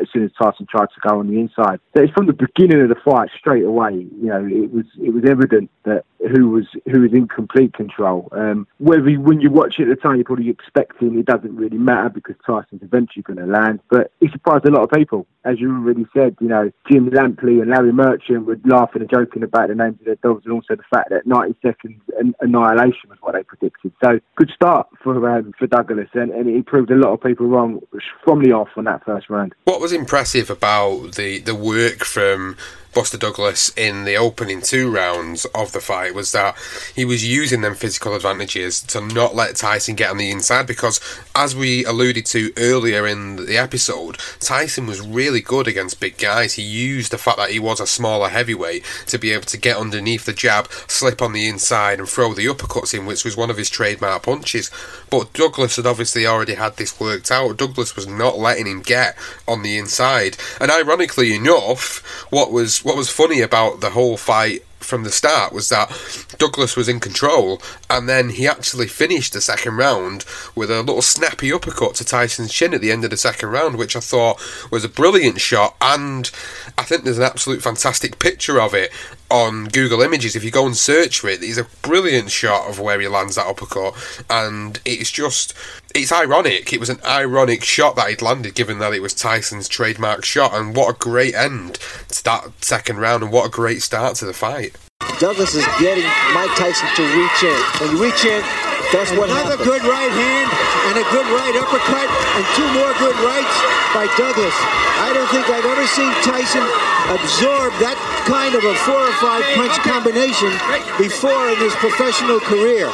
as 0.00 0.08
soon 0.12 0.24
as 0.24 0.30
Tyson 0.40 0.66
tried 0.66 0.88
to 0.94 1.00
go 1.00 1.18
on 1.18 1.28
the 1.28 1.38
inside. 1.38 1.80
So 1.96 2.02
it's 2.02 2.12
from 2.12 2.26
the 2.26 2.32
beginning 2.32 2.82
of 2.82 2.88
the 2.88 2.94
fight 2.94 3.30
straight 3.36 3.64
away. 3.64 3.92
You 3.92 4.26
know, 4.26 4.46
it 4.46 4.72
was 4.72 4.86
it 5.00 5.10
was 5.10 5.24
evident 5.26 5.70
that 5.84 6.04
who 6.32 6.50
was 6.50 6.66
who 6.90 7.00
was 7.00 7.12
in 7.12 7.28
complete 7.28 7.72
control. 7.72 8.28
Um, 8.32 8.66
whether 8.78 9.08
you, 9.08 9.20
when 9.20 9.40
you 9.40 9.50
watch 9.50 9.78
it 9.78 9.88
at 9.88 9.88
the 9.88 9.96
time, 9.96 10.16
you're 10.16 10.24
probably 10.24 10.50
expecting 10.50 11.18
it 11.18 11.26
doesn't 11.26 11.56
really 11.56 11.78
matter 11.78 12.10
because 12.10 12.36
Tyson's 12.46 12.82
eventually 12.82 13.22
going 13.22 13.38
to 13.38 13.46
land. 13.46 13.80
But 13.88 14.12
he 14.20 14.28
surprised 14.28 14.66
a 14.66 14.70
lot 14.70 14.82
of 14.82 14.90
people, 14.90 15.26
as 15.44 15.58
you 15.60 15.74
already 15.74 16.06
said. 16.14 16.19
You 16.40 16.48
know, 16.48 16.70
Jim 16.90 17.10
Lampley 17.10 17.60
and 17.60 17.70
Larry 17.70 17.92
Merchant 17.92 18.46
were 18.46 18.58
laughing 18.64 19.02
and 19.02 19.10
joking 19.10 19.42
about 19.42 19.68
the 19.68 19.74
names 19.74 19.98
of 20.00 20.06
their 20.06 20.16
dogs 20.16 20.44
and 20.44 20.52
also 20.52 20.76
the 20.76 20.82
fact 20.90 21.10
that 21.10 21.26
90 21.26 21.56
seconds 21.62 22.00
annihilation 22.40 23.08
was 23.08 23.18
what 23.20 23.34
they 23.34 23.42
predicted. 23.42 23.92
So 24.02 24.20
good 24.36 24.50
start 24.54 24.88
for 25.02 25.28
um, 25.28 25.52
for 25.58 25.66
Douglas 25.66 26.08
and, 26.14 26.30
and 26.30 26.48
he 26.48 26.62
proved 26.62 26.90
a 26.90 26.96
lot 26.96 27.12
of 27.12 27.20
people 27.20 27.46
wrong 27.46 27.80
from 28.24 28.42
the 28.42 28.52
off 28.52 28.68
on 28.76 28.84
that 28.84 29.04
first 29.04 29.30
round. 29.30 29.54
What 29.64 29.80
was 29.80 29.92
impressive 29.92 30.50
about 30.50 31.12
the, 31.12 31.40
the 31.40 31.54
work 31.54 32.04
from 32.04 32.56
Buster 32.92 33.18
Douglas 33.18 33.72
in 33.76 34.04
the 34.04 34.16
opening 34.16 34.62
two 34.62 34.90
rounds 34.90 35.44
of 35.54 35.72
the 35.72 35.80
fight 35.80 36.14
was 36.14 36.32
that 36.32 36.56
he 36.94 37.04
was 37.04 37.26
using 37.26 37.60
them 37.60 37.74
physical 37.74 38.14
advantages 38.14 38.80
to 38.82 39.00
not 39.00 39.34
let 39.34 39.54
Tyson 39.56 39.94
get 39.94 40.10
on 40.10 40.16
the 40.16 40.30
inside 40.30 40.66
because, 40.66 41.00
as 41.34 41.54
we 41.54 41.84
alluded 41.84 42.26
to 42.26 42.52
earlier 42.56 43.06
in 43.06 43.36
the 43.46 43.56
episode, 43.56 44.18
Tyson 44.40 44.86
was 44.86 45.00
really 45.00 45.40
good 45.40 45.68
against 45.68 46.00
big 46.00 46.18
guys. 46.18 46.54
He 46.54 46.62
used 46.62 47.12
the 47.12 47.18
fact 47.18 47.38
that 47.38 47.50
he 47.50 47.60
was 47.60 47.78
a 47.78 47.86
smaller 47.86 48.28
heavyweight 48.28 48.84
to 49.06 49.18
be 49.18 49.30
able 49.32 49.44
to 49.44 49.56
get 49.58 49.76
underneath 49.76 50.24
the 50.24 50.32
jab, 50.32 50.68
slip 50.88 51.22
on 51.22 51.32
the 51.32 51.48
inside, 51.48 52.00
and 52.00 52.08
throw 52.08 52.34
the 52.34 52.46
uppercuts 52.46 52.92
in, 52.92 53.06
which 53.06 53.24
was 53.24 53.36
one 53.36 53.50
of 53.50 53.56
his 53.56 53.70
trademark 53.70 54.24
punches. 54.24 54.70
But 55.10 55.32
Douglas 55.32 55.76
had 55.76 55.86
obviously 55.86 56.26
already 56.26 56.54
had 56.54 56.76
this 56.76 56.98
worked 56.98 57.30
out. 57.30 57.56
Douglas 57.56 57.94
was 57.94 58.08
not 58.08 58.38
letting 58.38 58.66
him 58.66 58.82
get 58.82 59.16
on 59.46 59.62
the 59.62 59.78
inside. 59.78 60.36
And 60.60 60.70
ironically 60.70 61.34
enough, 61.34 61.98
what 62.30 62.50
was 62.50 62.79
what 62.82 62.96
was 62.96 63.10
funny 63.10 63.40
about 63.40 63.80
the 63.80 63.90
whole 63.90 64.16
fight 64.16 64.64
from 64.90 65.04
the 65.04 65.10
start 65.10 65.52
was 65.52 65.70
that 65.70 65.90
Douglas 66.36 66.76
was 66.76 66.88
in 66.88 67.00
control, 67.00 67.62
and 67.88 68.08
then 68.08 68.30
he 68.30 68.46
actually 68.46 68.88
finished 68.88 69.32
the 69.32 69.40
second 69.40 69.76
round 69.76 70.24
with 70.54 70.70
a 70.70 70.82
little 70.82 71.00
snappy 71.00 71.52
uppercut 71.52 71.94
to 71.94 72.04
Tyson's 72.04 72.52
chin 72.52 72.74
at 72.74 72.82
the 72.82 72.92
end 72.92 73.04
of 73.04 73.10
the 73.10 73.16
second 73.16 73.48
round, 73.48 73.78
which 73.78 73.96
I 73.96 74.00
thought 74.00 74.42
was 74.70 74.84
a 74.84 74.88
brilliant 74.88 75.40
shot. 75.40 75.76
And 75.80 76.30
I 76.76 76.82
think 76.82 77.04
there's 77.04 77.18
an 77.18 77.24
absolute 77.24 77.62
fantastic 77.62 78.18
picture 78.18 78.60
of 78.60 78.74
it 78.74 78.90
on 79.30 79.66
Google 79.66 80.02
Images. 80.02 80.34
If 80.34 80.44
you 80.44 80.50
go 80.50 80.66
and 80.66 80.76
search 80.76 81.20
for 81.20 81.28
it, 81.28 81.40
there's 81.40 81.56
a 81.56 81.66
brilliant 81.82 82.30
shot 82.30 82.68
of 82.68 82.80
where 82.80 83.00
he 83.00 83.08
lands 83.08 83.36
that 83.36 83.46
uppercut, 83.46 83.94
and 84.28 84.80
it's 84.84 85.10
just 85.10 85.54
it's 85.94 86.12
ironic. 86.12 86.72
It 86.72 86.80
was 86.80 86.90
an 86.90 87.00
ironic 87.04 87.64
shot 87.64 87.96
that 87.96 88.10
he'd 88.10 88.22
landed, 88.22 88.54
given 88.54 88.78
that 88.80 88.92
it 88.92 89.02
was 89.02 89.14
Tyson's 89.14 89.68
trademark 89.68 90.24
shot. 90.24 90.54
And 90.54 90.76
what 90.76 90.94
a 90.94 90.98
great 90.98 91.34
end 91.34 91.78
to 92.08 92.24
that 92.24 92.50
second 92.60 92.98
round, 92.98 93.22
and 93.22 93.32
what 93.32 93.46
a 93.46 93.50
great 93.50 93.82
start 93.82 94.16
to 94.16 94.24
the 94.24 94.32
fight. 94.32 94.76
Douglas 95.20 95.52
is 95.54 95.66
getting 95.78 96.04
Mike 96.32 96.52
Tyson 96.56 96.88
to 96.96 97.02
reach 97.12 97.40
in. 97.44 97.60
When 97.80 97.88
you 97.92 97.98
reach 98.00 98.24
in, 98.24 98.40
that's 98.88 99.12
what 99.12 99.28
Another 99.28 99.60
happens. 99.60 99.68
good 99.68 99.84
right 99.84 100.08
hand 100.16 100.48
and 100.88 100.94
a 100.96 101.04
good 101.12 101.28
right 101.28 101.54
uppercut 101.60 102.08
and 102.08 102.42
two 102.56 102.64
more 102.72 102.90
good 102.96 103.16
rights 103.20 103.54
by 103.92 104.08
Douglas. 104.16 104.56
I 105.04 105.12
don't 105.12 105.28
think 105.28 105.44
I've 105.52 105.68
ever 105.68 105.86
seen 105.92 106.10
Tyson 106.24 106.64
absorb 107.12 107.70
that 107.84 108.00
kind 108.24 108.56
of 108.56 108.64
a 108.64 108.74
four 108.88 108.96
or 108.96 109.12
five 109.20 109.44
punch 109.54 109.76
combination 109.84 110.50
before 110.96 111.52
in 111.52 111.58
his 111.60 111.74
professional 111.76 112.40
career. 112.40 112.88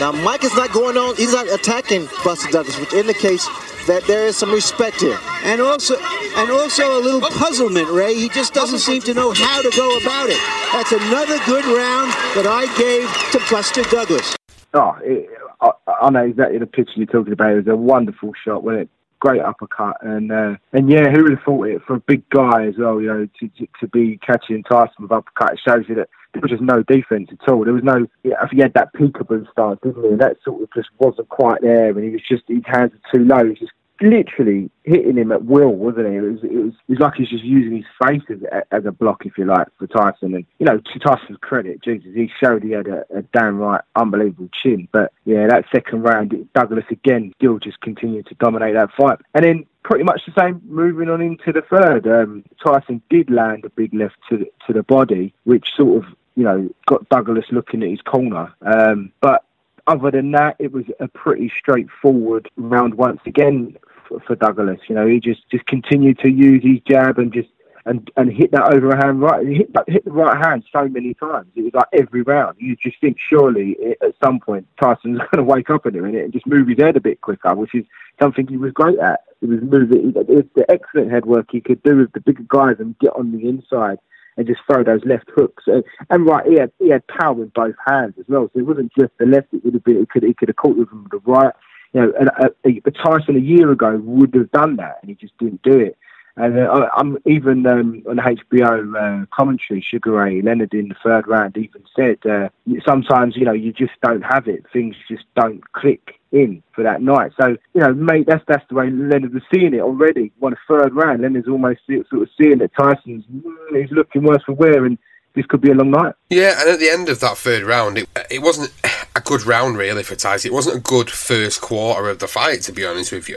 Now 0.00 0.12
Mike 0.12 0.44
is 0.44 0.54
not 0.54 0.72
going 0.72 0.96
on. 0.96 1.16
He's 1.16 1.32
not 1.32 1.48
attacking 1.48 2.08
Buster 2.24 2.50
Douglas, 2.52 2.78
which 2.78 2.92
indicates 2.92 3.48
that 3.86 4.04
there 4.06 4.26
is 4.26 4.36
some 4.36 4.52
respect 4.52 5.00
here. 5.00 5.18
And 5.44 5.60
also, 5.60 5.96
and 6.36 6.50
also 6.50 6.98
a 6.98 7.00
little 7.00 7.20
puzzlement, 7.20 7.88
Ray. 7.88 8.14
He 8.14 8.28
just 8.28 8.54
doesn't 8.54 8.78
seem 8.78 9.02
to 9.02 9.14
know 9.14 9.32
how 9.32 9.62
to 9.62 9.70
go 9.76 9.96
about 9.98 10.28
it. 10.30 10.40
That's 10.72 10.92
another 10.92 11.38
good 11.46 11.64
round 11.64 12.12
that 12.34 12.46
I 12.46 12.66
gave 12.78 13.08
to 13.32 13.52
Buster 13.52 13.82
Douglas. 13.84 14.36
Oh, 14.74 14.96
it, 15.02 15.28
I, 15.60 15.70
I 16.02 16.10
know 16.10 16.24
exactly 16.24 16.58
the 16.58 16.66
picture 16.66 16.94
you're 16.96 17.06
talking 17.06 17.32
about. 17.32 17.52
It 17.52 17.56
was 17.56 17.66
a 17.68 17.76
wonderful 17.76 18.32
shot, 18.44 18.62
wasn't 18.64 18.82
it? 18.82 18.90
Great 19.22 19.40
uppercut, 19.40 19.98
and 20.02 20.32
uh, 20.32 20.56
and 20.72 20.90
yeah, 20.90 21.08
who 21.08 21.22
would 21.22 21.34
have 21.38 21.44
thought 21.44 21.68
it 21.68 21.80
for 21.86 21.94
a 21.94 22.00
big 22.00 22.28
guy 22.30 22.66
as 22.66 22.74
well? 22.76 23.00
You 23.00 23.06
know, 23.06 23.28
to 23.38 23.48
to, 23.48 23.68
to 23.78 23.86
be 23.86 24.18
catching 24.18 24.64
Tyson 24.64 24.96
with 24.98 25.12
uppercut 25.12 25.52
it 25.52 25.60
shows 25.64 25.84
you 25.88 25.94
that 25.94 26.08
there 26.32 26.42
was 26.42 26.50
just 26.50 26.62
no 26.62 26.82
defense 26.82 27.28
at 27.30 27.48
all. 27.48 27.62
There 27.64 27.72
was 27.72 27.84
no. 27.84 28.08
Yeah, 28.24 28.34
he 28.50 28.58
had 28.58 28.74
that 28.74 28.92
peekaboo 28.94 29.48
stance, 29.52 29.78
didn't 29.80 30.10
he? 30.10 30.16
That 30.16 30.38
sort 30.44 30.60
of 30.60 30.68
just 30.74 30.88
wasn't 30.98 31.28
quite 31.28 31.60
there, 31.62 31.90
and 31.90 32.02
he 32.02 32.10
was 32.10 32.22
just 32.28 32.42
his 32.48 32.64
hands 32.66 32.90
were 32.90 33.18
too 33.18 33.24
low. 33.24 33.44
He 33.44 33.50
was 33.50 33.60
just 33.60 33.72
literally 34.02 34.70
hitting 34.84 35.16
him 35.16 35.32
at 35.32 35.44
will, 35.44 35.74
wasn't 35.74 36.08
he? 36.08 36.16
It 36.16 36.20
was, 36.20 36.40
it 36.42 36.52
was, 36.52 36.72
it 36.88 36.92
was 36.92 36.98
like 36.98 37.14
he's 37.14 37.28
just 37.28 37.44
using 37.44 37.76
his 37.76 37.86
face 38.02 38.22
as, 38.28 38.62
as 38.70 38.84
a 38.84 38.92
block, 38.92 39.24
if 39.24 39.38
you 39.38 39.44
like, 39.44 39.68
for 39.78 39.86
Tyson. 39.86 40.34
And, 40.34 40.46
you 40.58 40.66
know, 40.66 40.78
to 40.78 40.98
Tyson's 40.98 41.38
credit, 41.40 41.82
Jesus, 41.82 42.10
he 42.14 42.30
showed 42.42 42.62
he 42.62 42.72
had 42.72 42.88
a, 42.88 43.04
a 43.14 43.22
downright 43.22 43.82
unbelievable 43.96 44.48
chin. 44.52 44.88
But, 44.92 45.12
yeah, 45.24 45.46
that 45.48 45.64
second 45.72 46.02
round, 46.02 46.34
Douglas 46.54 46.84
again 46.90 47.32
still 47.36 47.58
just 47.58 47.80
continued 47.80 48.26
to 48.26 48.34
dominate 48.34 48.74
that 48.74 48.90
fight. 48.96 49.18
And 49.34 49.44
then 49.44 49.66
pretty 49.84 50.04
much 50.04 50.22
the 50.26 50.40
same 50.40 50.60
moving 50.64 51.08
on 51.08 51.20
into 51.20 51.52
the 51.52 51.62
third. 51.62 52.06
Um, 52.06 52.44
Tyson 52.64 53.02
did 53.10 53.30
land 53.30 53.64
a 53.64 53.70
big 53.70 53.94
left 53.94 54.16
to 54.30 54.38
the, 54.38 54.46
to 54.66 54.72
the 54.72 54.82
body, 54.82 55.34
which 55.44 55.68
sort 55.76 56.04
of, 56.04 56.10
you 56.34 56.44
know, 56.44 56.68
got 56.86 57.08
Douglas 57.08 57.46
looking 57.50 57.82
at 57.82 57.90
his 57.90 58.00
corner. 58.02 58.54
Um, 58.62 59.12
but 59.20 59.44
other 59.86 60.10
than 60.10 60.30
that, 60.32 60.56
it 60.58 60.72
was 60.72 60.84
a 61.00 61.08
pretty 61.08 61.52
straightforward 61.58 62.48
round 62.56 62.94
once 62.94 63.20
again 63.26 63.76
for, 64.12 64.20
for 64.26 64.36
Douglas. 64.36 64.80
You 64.88 64.94
know, 64.94 65.06
he 65.06 65.20
just, 65.20 65.48
just 65.50 65.66
continued 65.66 66.18
to 66.20 66.30
use 66.30 66.62
his 66.62 66.80
jab 66.88 67.18
and 67.18 67.32
just 67.32 67.48
and 67.84 68.10
and 68.16 68.32
hit 68.32 68.52
that 68.52 68.72
overhand 68.72 69.20
right, 69.20 69.44
hit 69.44 69.70
hit 69.88 70.04
the 70.04 70.12
right 70.12 70.36
hand 70.44 70.62
so 70.72 70.86
many 70.88 71.14
times. 71.14 71.48
It 71.56 71.62
was 71.62 71.74
like 71.74 71.88
every 71.92 72.22
round. 72.22 72.56
You 72.60 72.76
just 72.76 73.00
think 73.00 73.16
surely 73.28 73.76
it, 73.78 73.98
at 74.00 74.14
some 74.24 74.38
point 74.38 74.68
Tyson's 74.80 75.18
going 75.32 75.38
to 75.38 75.42
wake 75.42 75.70
up 75.70 75.86
in 75.86 75.96
it 75.96 76.02
and 76.02 76.32
just 76.32 76.46
move 76.46 76.68
his 76.68 76.78
head 76.78 76.96
a 76.96 77.00
bit 77.00 77.20
quicker, 77.20 77.54
which 77.54 77.74
is 77.74 77.84
something 78.20 78.46
he 78.46 78.56
was 78.56 78.72
great 78.72 78.98
at. 79.00 79.24
It 79.40 79.48
was 79.48 79.60
moving. 79.62 80.12
It 80.14 80.28
was 80.28 80.44
the 80.54 80.70
excellent 80.70 81.10
head 81.10 81.26
work 81.26 81.46
he 81.50 81.60
could 81.60 81.82
do 81.82 81.96
with 81.96 82.12
the 82.12 82.20
bigger 82.20 82.44
guys 82.46 82.76
and 82.78 82.98
get 83.00 83.16
on 83.16 83.32
the 83.32 83.48
inside 83.48 83.98
and 84.36 84.46
just 84.46 84.60
throw 84.66 84.82
those 84.82 85.04
left 85.04 85.30
hooks. 85.34 85.64
And, 85.66 85.84
and 86.10 86.26
right, 86.26 86.46
he 86.46 86.58
had 86.58 86.70
he 86.78 86.90
had 86.90 87.06
power 87.08 87.42
in 87.42 87.50
both 87.54 87.74
hands 87.86 88.14
as 88.18 88.26
well. 88.28 88.48
So 88.52 88.60
it 88.60 88.66
wasn't 88.66 88.92
just 88.98 89.12
the 89.18 89.26
left; 89.26 89.52
it 89.52 89.64
would 89.64 89.74
have 89.74 89.84
been. 89.84 90.00
It 90.00 90.08
could 90.08 90.22
he 90.22 90.34
could 90.34 90.48
have 90.48 90.56
caught 90.56 90.76
with 90.76 90.90
him 90.90 91.08
the 91.10 91.18
right. 91.18 91.52
You 91.92 92.00
know, 92.00 92.12
and 92.18 92.30
uh, 92.30 92.48
uh, 92.64 92.90
Tyson 92.90 93.36
a 93.36 93.40
year 93.40 93.70
ago 93.70 93.96
would 94.02 94.34
have 94.34 94.50
done 94.50 94.76
that, 94.76 94.98
and 95.02 95.10
he 95.10 95.14
just 95.14 95.36
didn't 95.38 95.62
do 95.62 95.78
it. 95.78 95.96
And 96.36 96.58
uh, 96.58 96.88
I'm 96.96 97.18
even 97.26 97.66
um, 97.66 98.02
on 98.08 98.16
HBO 98.16 99.22
uh, 99.22 99.26
commentary, 99.26 99.82
Sugar 99.82 100.12
Ray 100.12 100.40
Leonard 100.40 100.72
in 100.72 100.88
the 100.88 100.94
third 101.04 101.28
round 101.28 101.58
even 101.58 101.84
said 101.94 102.18
uh, 102.24 102.48
sometimes 102.86 103.36
you 103.36 103.44
know 103.44 103.52
you 103.52 103.70
just 103.72 103.92
don't 104.02 104.22
have 104.22 104.48
it. 104.48 104.64
Things 104.72 104.96
just 105.08 105.24
don't 105.36 105.60
click 105.72 106.18
in 106.32 106.62
for 106.72 106.82
that 106.84 107.02
night. 107.02 107.32
So 107.38 107.58
you 107.74 107.80
know, 107.82 107.92
mate, 107.92 108.26
that's 108.26 108.44
that's 108.48 108.66
the 108.70 108.76
way 108.76 108.90
Leonard 108.90 109.34
was 109.34 109.42
seeing 109.52 109.74
it 109.74 109.80
already. 109.80 110.32
Won 110.40 110.54
a 110.54 110.56
third 110.66 110.94
round. 110.94 111.20
Leonard's 111.20 111.48
almost 111.48 111.80
sort 111.86 112.22
of 112.22 112.30
seeing 112.40 112.58
that 112.58 112.72
Tyson's 112.74 113.24
mm, 113.26 113.54
he's 113.78 113.90
looking 113.90 114.22
worse 114.22 114.42
for 114.44 114.54
wear, 114.54 114.86
and 114.86 114.96
this 115.34 115.46
could 115.46 115.60
be 115.60 115.70
a 115.70 115.74
long 115.74 115.90
night. 115.90 116.14
Yeah, 116.28 116.60
and 116.60 116.70
at 116.70 116.78
the 116.78 116.90
end 116.90 117.08
of 117.08 117.20
that 117.20 117.38
third 117.38 117.62
round, 117.62 117.98
it, 117.98 118.08
it 118.30 118.42
wasn't 118.42 118.72
a 119.14 119.20
good 119.20 119.44
round 119.44 119.76
really 119.76 120.02
for 120.02 120.14
Tyson. 120.14 120.50
It 120.50 120.54
wasn't 120.54 120.76
a 120.76 120.80
good 120.80 121.10
first 121.10 121.60
quarter 121.60 122.08
of 122.08 122.18
the 122.18 122.28
fight, 122.28 122.62
to 122.62 122.72
be 122.72 122.84
honest 122.84 123.12
with 123.12 123.28
you. 123.28 123.36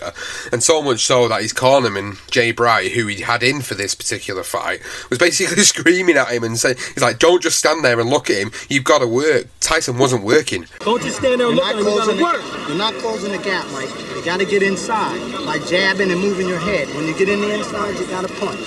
And 0.51 0.63
so 0.63 0.81
much 0.81 1.01
so 1.01 1.27
that 1.27 1.41
his 1.41 1.53
cornerman, 1.53 2.19
Jay 2.31 2.51
Bright, 2.51 2.91
who 2.91 3.07
he 3.07 3.21
had 3.21 3.43
in 3.43 3.61
for 3.61 3.75
this 3.75 3.95
particular 3.95 4.43
fight, 4.43 4.81
was 5.09 5.19
basically 5.19 5.63
screaming 5.63 6.17
at 6.17 6.29
him 6.29 6.43
and 6.43 6.57
saying, 6.57 6.77
he's 6.93 7.03
like, 7.03 7.19
don't 7.19 7.41
just 7.41 7.59
stand 7.59 7.83
there 7.83 7.99
and 7.99 8.09
look 8.09 8.29
at 8.29 8.37
him. 8.37 8.51
You've 8.69 8.83
got 8.83 8.99
to 8.99 9.07
work. 9.07 9.47
Tyson 9.59 9.97
wasn't 9.97 10.23
working. 10.23 10.65
Don't 10.79 11.01
just 11.01 11.17
stand 11.17 11.39
there 11.39 11.47
and 11.47 11.55
look 11.55 11.65
at 11.65 11.75
him. 11.75 11.85
You 11.85 11.95
got 11.95 12.11
to 12.15 12.21
work. 12.21 12.67
You're 12.67 12.77
not 12.77 12.93
closing 12.95 13.31
the 13.31 13.39
gap, 13.39 13.65
Mike. 13.71 13.89
You 14.15 14.23
got 14.23 14.39
to 14.39 14.45
get 14.45 14.63
inside 14.63 15.19
by 15.45 15.59
jabbing 15.59 16.11
and 16.11 16.19
moving 16.19 16.47
your 16.47 16.59
head. 16.59 16.87
When 16.95 17.07
you 17.07 17.17
get 17.17 17.29
in 17.29 17.41
the 17.41 17.53
inside, 17.53 17.97
you 17.99 18.07
got 18.07 18.27
to 18.27 18.33
punch. 18.35 18.61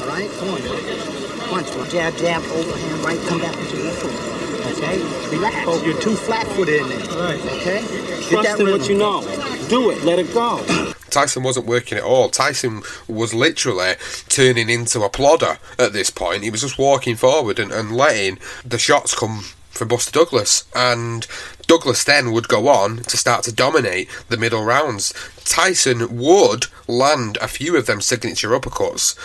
All 0.00 0.08
right? 0.08 0.30
Come 0.38 0.48
on, 0.48 0.62
man 0.62 1.21
punch. 1.52 1.90
jab, 1.90 2.16
jab, 2.16 2.42
overhand, 2.42 3.04
right, 3.04 3.20
come 3.28 3.38
back 3.38 3.56
into 3.56 3.76
your 3.76 3.92
foot. 3.92 4.32
Okay? 4.72 4.98
Relax. 5.36 5.56
Oh, 5.68 5.82
you're 5.84 6.00
too 6.00 6.16
flat-footed 6.16 6.80
in 6.80 6.88
there. 6.88 6.98
Right. 6.98 7.40
Okay? 7.40 7.80
Trust 8.28 8.60
in 8.60 8.70
what 8.70 8.88
you 8.88 8.96
know. 8.96 9.20
Do 9.68 9.90
it. 9.90 10.02
Let 10.04 10.18
it 10.18 10.32
go. 10.32 10.64
Tyson 11.10 11.42
wasn't 11.42 11.66
working 11.66 11.98
at 11.98 12.04
all. 12.04 12.30
Tyson 12.30 12.82
was 13.06 13.34
literally 13.34 13.94
turning 14.28 14.70
into 14.70 15.02
a 15.02 15.10
plodder 15.10 15.58
at 15.78 15.92
this 15.92 16.08
point. 16.08 16.42
He 16.42 16.50
was 16.50 16.62
just 16.62 16.78
walking 16.78 17.16
forward 17.16 17.58
and, 17.58 17.70
and 17.70 17.94
letting 17.94 18.38
the 18.64 18.78
shots 18.78 19.14
come 19.14 19.44
for 19.68 19.84
Buster 19.84 20.12
Douglas. 20.12 20.64
And 20.74 21.26
Douglas 21.66 22.04
then 22.04 22.32
would 22.32 22.48
go 22.48 22.68
on 22.68 22.98
to 22.98 23.16
start 23.18 23.44
to 23.44 23.52
dominate 23.52 24.08
the 24.30 24.38
middle 24.38 24.64
rounds. 24.64 25.12
Tyson 25.44 26.16
would 26.16 26.66
land 26.88 27.36
a 27.42 27.48
few 27.48 27.76
of 27.76 27.84
them 27.84 28.00
signature 28.00 28.50
uppercuts 28.50 29.18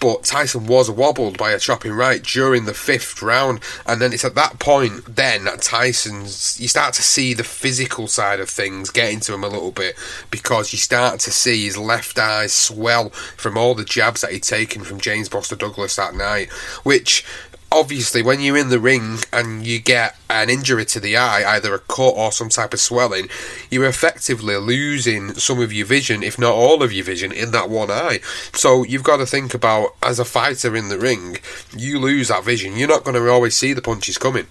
but 0.00 0.24
Tyson 0.24 0.66
was 0.66 0.90
wobbled 0.90 1.38
by 1.38 1.50
a 1.50 1.58
chopping 1.58 1.92
right 1.92 2.22
during 2.22 2.64
the 2.64 2.74
fifth 2.74 3.22
round, 3.22 3.60
and 3.86 4.00
then 4.00 4.12
it's 4.12 4.24
at 4.24 4.34
that 4.34 4.58
point 4.58 5.16
then 5.16 5.44
that 5.44 5.62
Tyson's 5.62 6.58
you 6.60 6.68
start 6.68 6.94
to 6.94 7.02
see 7.02 7.34
the 7.34 7.44
physical 7.44 8.06
side 8.06 8.40
of 8.40 8.48
things 8.48 8.90
get 8.90 9.12
into 9.12 9.34
him 9.34 9.44
a 9.44 9.48
little 9.48 9.72
bit 9.72 9.96
because 10.30 10.72
you 10.72 10.78
start 10.78 11.20
to 11.20 11.30
see 11.30 11.64
his 11.64 11.76
left 11.76 12.18
eye 12.18 12.46
swell 12.46 13.10
from 13.36 13.56
all 13.56 13.74
the 13.74 13.84
jabs 13.84 14.20
that 14.20 14.32
he'd 14.32 14.42
taken 14.42 14.82
from 14.84 15.00
James 15.00 15.28
Buster 15.28 15.56
Douglas 15.56 15.96
that 15.96 16.14
night, 16.14 16.50
which 16.82 17.24
obviously 17.70 18.22
when 18.22 18.40
you're 18.40 18.56
in 18.56 18.68
the 18.68 18.80
ring 18.80 19.18
and 19.32 19.66
you 19.66 19.78
get 19.78 20.16
an 20.30 20.50
injury 20.50 20.84
to 20.86 21.00
the 21.00 21.16
eye, 21.16 21.44
either 21.54 21.74
a 21.74 21.78
cut 21.78 22.14
or 22.14 22.32
some 22.32 22.48
type 22.48 22.72
of 22.72 22.80
swelling, 22.80 23.28
you're 23.70 23.86
effectively 23.86 24.56
losing 24.56 25.34
some 25.34 25.60
of 25.60 25.72
your 25.72 25.86
vision, 25.86 26.22
if 26.22 26.38
not 26.38 26.54
all 26.54 26.82
of 26.82 26.92
your 26.92 27.04
vision, 27.04 27.32
in 27.32 27.50
that 27.52 27.70
one 27.70 27.90
eye. 27.90 28.20
So 28.52 28.84
you've 28.84 29.02
got 29.02 29.18
to 29.18 29.26
think 29.26 29.54
about, 29.54 29.94
as 30.02 30.18
a 30.18 30.24
fighter 30.24 30.74
in 30.74 30.88
the 30.88 30.98
ring, 30.98 31.38
you 31.76 31.98
lose 31.98 32.28
that 32.28 32.44
vision. 32.44 32.76
You're 32.76 32.88
not 32.88 33.04
going 33.04 33.16
to 33.16 33.30
always 33.30 33.56
see 33.56 33.72
the 33.72 33.82
punches 33.82 34.18
coming. 34.18 34.46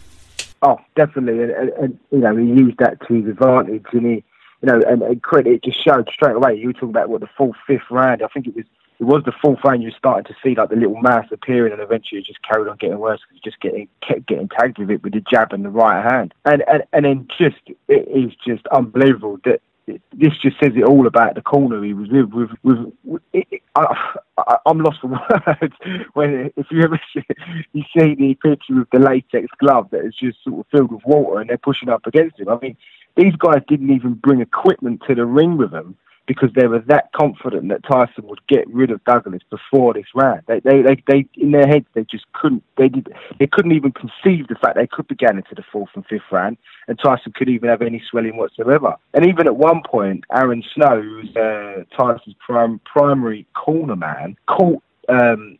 Oh, 0.62 0.80
definitely, 0.96 1.44
and, 1.44 1.52
and, 1.52 1.70
and 1.74 2.00
you 2.12 2.18
know 2.18 2.36
he 2.36 2.46
used 2.46 2.80
that 2.80 3.00
to 3.08 3.14
his 3.14 3.28
advantage, 3.28 3.86
and 3.92 4.06
he, 4.06 4.24
you 4.62 4.64
know, 4.64 4.82
and, 4.88 5.04
and 5.04 5.22
credit 5.22 5.54
it 5.54 5.64
just 5.64 5.84
showed 5.84 6.10
straight 6.12 6.36
away. 6.36 6.56
You 6.56 6.68
were 6.68 6.74
talking 6.74 6.90
about 6.90 7.10
what 7.10 7.22
the 7.22 7.30
full 7.38 7.54
fifth 7.68 7.92
round. 7.92 8.24
I 8.24 8.28
think 8.28 8.48
it 8.48 8.56
was 8.56 8.66
it 9.00 9.04
was 9.04 9.24
the 9.26 9.34
fourth 9.42 9.60
round 9.64 9.84
you 9.84 9.92
started 9.92 10.26
to 10.28 10.36
see 10.44 10.56
like 10.56 10.70
the 10.70 10.76
little 10.76 11.00
mass 11.00 11.28
appearing, 11.32 11.72
and 11.72 11.82
eventually 11.82 12.22
it 12.22 12.26
just 12.26 12.42
carried 12.42 12.68
on 12.68 12.78
getting 12.78 12.98
worse 12.98 13.22
because 13.28 13.42
just 13.42 13.60
getting 13.60 13.88
kept 14.02 14.28
getting 14.28 14.50
tagged 14.50 14.80
with 14.80 14.90
it 14.90 15.04
with 15.04 15.14
the 15.14 15.22
jab 15.22 15.54
and 15.54 15.64
the 15.64 15.70
right 15.70 16.04
hand, 16.04 16.34
and 16.46 16.64
and 16.68 16.84
and 16.94 17.06
then 17.06 17.28
just 17.38 17.58
it 17.88 18.08
is 18.08 18.34
just 18.46 18.66
unbelievable 18.68 19.38
that 19.46 19.62
this 20.14 20.38
just 20.42 20.60
says 20.60 20.74
it 20.76 20.84
all 20.84 21.08
about 21.08 21.36
the 21.36 21.42
corner 21.42 21.82
he 21.82 21.94
was 21.94 22.10
with. 22.10 22.30
With, 22.34 22.50
with, 22.64 22.94
with 23.04 23.22
it, 23.34 23.62
I, 23.76 24.58
am 24.66 24.80
lost 24.80 25.00
for 25.00 25.08
words 25.62 25.76
when 26.14 26.52
if 26.58 26.66
you 26.72 26.82
ever 26.82 27.00
see, 27.14 27.24
you 27.74 27.84
see 27.98 28.16
the 28.16 28.36
picture 28.42 28.76
with 28.76 28.90
the 28.92 29.00
latex 29.00 29.48
glove 29.60 29.90
that 29.92 30.06
is 30.06 30.16
just 30.16 30.44
sort 30.44 30.60
of 30.60 30.66
filled 30.72 30.92
with 30.92 31.06
water 31.06 31.40
and 31.40 31.50
they're 31.50 31.58
pushing 31.58 31.90
up 31.90 32.06
against 32.06 32.40
him. 32.40 32.50
I 32.50 32.58
mean, 32.62 32.76
these 33.16 33.36
guys 33.36 33.62
didn't 33.68 33.92
even 33.92 34.16
bring 34.16 34.42
equipment 34.42 35.04
to 35.08 35.16
the 35.16 35.26
ring 35.26 35.58
with 35.58 35.72
them 35.72 35.96
because 36.28 36.50
they 36.56 36.68
were 36.68 36.80
that 36.88 37.12
confident 37.14 37.70
that 37.70 37.84
Tyson 37.84 38.28
would 38.28 38.46
get 38.48 38.68
rid 38.68 38.92
of 38.92 39.04
Douglas 39.06 39.42
before 39.50 39.94
this 39.94 40.06
round. 40.14 40.42
They, 40.48 40.60
they, 40.60 40.82
they, 40.82 41.04
they 41.08 41.26
in 41.36 41.52
their 41.52 41.68
heads, 41.68 41.86
they 41.94 42.04
just 42.04 42.26
couldn't. 42.34 42.64
They 42.78 42.90
did. 42.90 43.08
They 43.40 43.48
couldn't 43.48 43.72
even 43.72 43.94
conceive 43.94 44.48
the 44.48 44.56
fact 44.62 44.76
they 44.76 44.88
could 44.88 45.08
be 45.08 45.16
getting 45.16 45.38
into 45.38 45.56
the 45.56 45.64
fourth 45.72 45.90
and 45.96 46.06
fifth 46.06 46.30
round, 46.32 46.58
and 46.88 47.00
Tyson 47.00 47.32
could 47.34 47.50
even 47.50 47.70
have 47.70 47.82
any 47.82 48.04
swelling 48.10 48.38
whatsoever. 48.38 48.96
And 49.14 49.26
even 49.26 49.48
at 49.48 49.56
one 49.56 49.82
point, 49.90 50.26
Aaron 50.32 50.64
Snowell, 50.76 51.02
who's 51.02 51.36
uh, 51.36 51.84
Tyson's 51.98 52.36
prim- 52.46 52.82
primary 52.86 53.48
corner 53.56 53.96
man, 53.96 54.38
caught. 54.48 54.84
Um, 55.10 55.58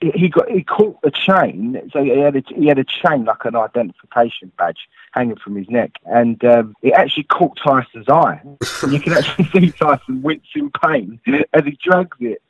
he 0.00 0.28
got 0.28 0.48
he 0.48 0.62
caught 0.62 0.98
a 1.04 1.10
chain, 1.10 1.90
so 1.92 2.02
he 2.02 2.10
had 2.10 2.36
a, 2.36 2.42
he 2.54 2.66
had 2.66 2.78
a 2.78 2.84
chain 2.84 3.24
like 3.24 3.44
an 3.44 3.56
identification 3.56 4.50
badge 4.58 4.88
hanging 5.12 5.36
from 5.36 5.56
his 5.56 5.68
neck, 5.68 5.92
and 6.06 6.44
um, 6.44 6.74
it 6.82 6.92
actually 6.92 7.24
caught 7.24 7.58
Tyson's 7.62 8.08
eye. 8.08 8.40
And 8.82 8.92
you 8.92 9.00
can 9.00 9.12
actually 9.12 9.44
see 9.52 9.70
Tyson 9.72 10.22
wince 10.22 10.46
in 10.54 10.70
pain 10.70 11.20
as 11.52 11.64
he 11.64 11.78
drags 11.82 12.16
it 12.20 12.42